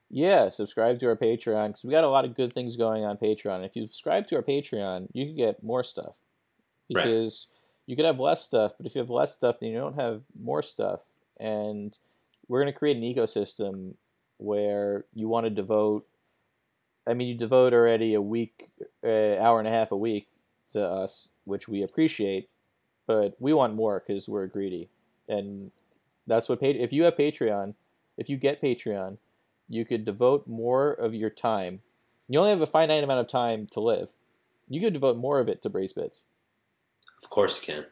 Yeah, 0.09 0.48
subscribe 0.48 1.01
to 1.01 1.09
our 1.09 1.16
Patreon 1.16 1.70
because 1.70 1.82
we 1.82 1.90
got 1.90 2.05
a 2.05 2.09
lot 2.09 2.24
of 2.24 2.36
good 2.36 2.52
things 2.52 2.76
going 2.76 3.05
on 3.05 3.16
Patreon. 3.16 3.66
If 3.66 3.74
you 3.74 3.82
subscribe 3.82 4.28
to 4.28 4.36
our 4.36 4.43
Patreon, 4.43 5.09
you 5.12 5.26
can 5.26 5.36
get 5.36 5.64
more 5.64 5.82
stuff 5.82 6.14
because 6.88 7.48
right. 7.51 7.56
you 7.86 7.97
could 7.97 8.05
have 8.05 8.20
less 8.20 8.44
stuff, 8.44 8.74
but 8.76 8.86
if 8.86 8.94
you 8.94 9.01
have 9.01 9.10
less 9.10 9.34
stuff, 9.34 9.59
then 9.59 9.70
you 9.70 9.78
don't 9.78 9.98
have 9.98 10.22
more 10.40 10.62
stuff. 10.62 11.01
And 11.40 11.98
we're 12.47 12.62
going 12.62 12.72
to 12.72 12.78
create 12.78 12.97
an 12.97 13.02
ecosystem 13.02 13.94
where 14.38 15.05
you 15.12 15.26
want 15.26 15.47
to 15.47 15.51
devote 15.51 16.06
I 17.07 17.15
mean, 17.15 17.28
you 17.28 17.35
devote 17.35 17.73
already 17.73 18.15
a 18.15 18.20
week, 18.20 18.70
uh, 19.05 19.37
hour 19.39 19.59
and 19.59 19.69
a 19.69 19.70
half 19.70 19.93
a 19.93 19.97
week 19.97 20.28
to 20.73 20.85
us, 20.85 21.28
which 21.45 21.69
we 21.69 21.83
appreciate, 21.83 22.49
but 23.07 23.37
we 23.39 23.53
want 23.53 23.74
more 23.74 24.03
because 24.05 24.28
we're 24.28 24.47
greedy, 24.47 24.91
and 25.28 25.70
that's 26.27 26.49
what. 26.49 26.59
If 26.62 26.93
you 26.93 27.05
have 27.05 27.16
Patreon, 27.16 27.74
if 28.16 28.28
you 28.28 28.37
get 28.37 28.61
Patreon, 28.61 29.19
you 29.69 29.85
could 29.85 30.05
devote 30.05 30.47
more 30.47 30.93
of 30.93 31.15
your 31.15 31.31
time. 31.31 31.81
You 32.28 32.39
only 32.41 32.51
have 32.51 32.61
a 32.61 32.66
finite 32.66 33.05
amount 33.05 33.20
of 33.20 33.28
time 33.28 33.69
to 33.73 33.81
live. 33.81 34.11
You 34.69 34.81
could 34.81 34.93
devote 34.93 35.16
more 35.16 35.39
of 35.39 35.49
it 35.49 35.62
to 35.62 35.70
Braised 35.70 35.95
Bits. 35.95 36.27
Of 37.23 37.31
course 37.31 37.61
you 37.61 37.74
can, 37.74 37.87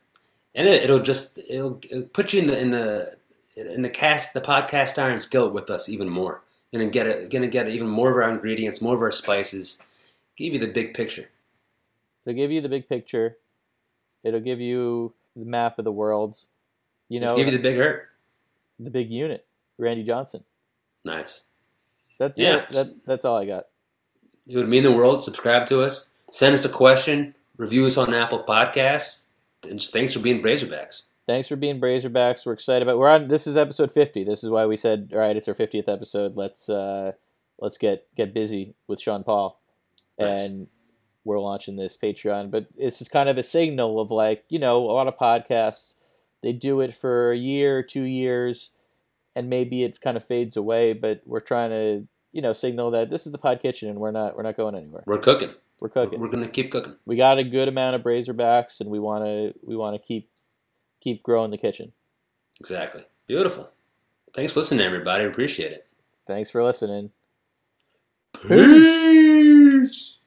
and 0.55 0.67
it, 0.67 0.83
it'll 0.85 1.01
just 1.01 1.39
it'll, 1.49 1.81
it'll 1.89 2.05
put 2.05 2.33
you 2.33 2.41
in 2.41 2.47
the 2.49 2.59
in 2.59 2.71
the 2.73 3.17
in 3.57 3.83
the 3.83 3.91
cast 3.91 4.35
the 4.35 4.41
podcast 4.41 5.01
iron 5.01 5.19
skillet 5.19 5.53
with 5.53 5.71
us 5.71 5.89
even 5.89 6.09
more. 6.09 6.44
Gonna 6.75 6.91
get 6.91 7.07
it, 7.07 7.31
gonna 7.31 7.47
get 7.47 7.69
even 7.69 7.87
more 7.87 8.11
of 8.11 8.17
our 8.17 8.29
ingredients, 8.29 8.83
more 8.83 8.97
of 8.97 9.01
our 9.01 9.13
spices. 9.13 9.81
Give 10.37 10.53
you 10.53 10.59
the 10.59 10.67
big 10.67 10.93
picture. 10.93 11.29
It'll 12.27 12.37
give 12.37 12.51
you 12.51 12.61
the 12.61 12.69
big 12.69 12.89
picture. 12.89 13.37
It'll 14.25 14.41
give 14.41 14.61
you 14.61 15.15
the 15.37 15.45
map 15.45 15.79
of 15.79 15.85
the 15.85 15.93
world. 15.93 16.37
You 17.09 17.21
know, 17.21 17.37
Give 17.37 17.47
you 17.47 17.53
the 17.57 17.63
big 17.63 17.77
hurt. 17.77 18.09
the 18.81 18.91
big 18.91 19.09
unit, 19.13 19.47
Randy 19.79 20.03
Johnson. 20.03 20.43
Nice. 21.05 21.47
That's 22.19 22.41
Yeah. 22.41 22.57
it. 22.63 22.71
That, 22.71 22.87
that's 23.07 23.25
all 23.25 23.37
I 23.37 23.45
got. 23.45 23.67
It 24.49 24.57
would 24.57 24.69
mean 24.69 24.83
the 24.83 24.91
world. 24.91 25.23
Subscribe 25.23 25.67
to 25.67 25.81
us. 25.83 26.15
Send 26.33 26.55
us 26.55 26.65
a 26.65 26.69
question. 26.69 27.37
Review 27.57 27.87
us 27.87 27.97
on 27.97 28.13
Apple 28.13 28.43
Podcasts. 28.43 29.29
And 29.63 29.79
just 29.79 29.93
thanks 29.93 30.13
for 30.13 30.19
being 30.19 30.43
Razorbacks. 30.43 31.03
Thanks 31.27 31.49
for 31.49 31.57
being 31.57 31.81
Brazerbacks. 31.81 32.45
We're 32.45 32.53
excited 32.53 32.83
about. 32.83 32.99
We're 32.99 33.09
on. 33.09 33.27
This 33.27 33.47
is 33.47 33.57
episode 33.57 33.91
fifty. 33.91 34.25
This 34.25 34.45
is 34.45 34.51
why 34.51 34.67
we 34.67 34.77
said, 34.77 35.11
all 35.13 35.19
right, 35.19 35.37
it's 35.37 35.49
our 35.49 35.55
fiftieth 35.55 35.89
episode. 35.89 36.37
Let's 36.37 36.69
uh, 36.69 37.13
let's 37.59 37.79
get 37.79 38.07
get 38.15 38.35
busy 38.35 38.75
with 38.89 39.01
Sean 39.01 39.25
Paul, 39.25 39.59
Nice. 40.19 40.43
and 40.45 40.67
we're 41.25 41.41
launching 41.41 41.77
this 41.77 41.97
Patreon. 41.97 42.51
But 42.51 42.67
it's 42.77 42.99
just 42.99 43.11
kind 43.11 43.31
of 43.31 43.39
a 43.39 43.43
signal 43.43 44.01
of 44.01 44.11
like 44.11 44.45
you 44.51 44.59
know 44.59 44.85
a 44.85 44.93
lot 44.93 45.09
of 45.09 45.17
podcasts 45.17 45.95
they 46.43 46.53
do 46.53 46.83
it 46.83 46.93
for 46.93 47.33
a 47.33 47.37
year, 47.37 47.83
two 47.83 48.03
years, 48.03 48.71
and 49.35 49.49
maybe 49.49 49.83
it 49.83 49.99
kind 50.03 50.19
of 50.19 50.25
fades 50.27 50.59
away. 50.59 50.93
But 50.93 51.23
we're 51.25 51.41
trying 51.41 51.71
to 51.71 52.07
you 52.33 52.43
know 52.43 52.53
signal 52.53 52.91
that 52.91 53.09
this 53.09 53.25
is 53.25 53.33
the 53.33 53.39
Pod 53.39 53.63
Kitchen, 53.63 53.89
and 53.89 53.99
we're 53.99 54.11
not 54.11 54.37
we're 54.37 54.43
not 54.43 54.59
going 54.59 54.75
anywhere. 54.75 55.05
We're 55.07 55.17
cooking. 55.19 55.55
We're 55.81 55.89
cooking. 55.89 56.21
We're 56.21 56.29
gonna 56.29 56.49
keep 56.49 56.71
cooking. 56.71 56.97
we 57.07 57.17
got 57.17 57.39
a 57.39 57.45
good 57.45 57.69
amount 57.69 57.97
of 57.97 58.03
Brazerbacks, 58.03 58.81
and 58.83 58.91
we 58.91 58.99
want 58.99 59.25
to 59.25 59.55
we 59.63 59.75
want 59.75 60.01
to 60.01 60.07
keep 60.07 60.29
keep 61.05 61.23
growing 61.23 61.51
the 61.51 61.59
kitchen. 61.59 61.93
Exactly. 62.59 63.05
Beautiful. 63.27 63.71
Thanks 64.33 64.53
for 64.53 64.61
listening, 64.61 64.85
everybody. 64.85 65.25
Appreciate 65.25 65.73
it. 65.73 65.87
Thanks 66.27 66.51
for 66.51 66.65
listening. 66.65 67.11
Peace. 68.33 68.49
Peace. 68.49 70.19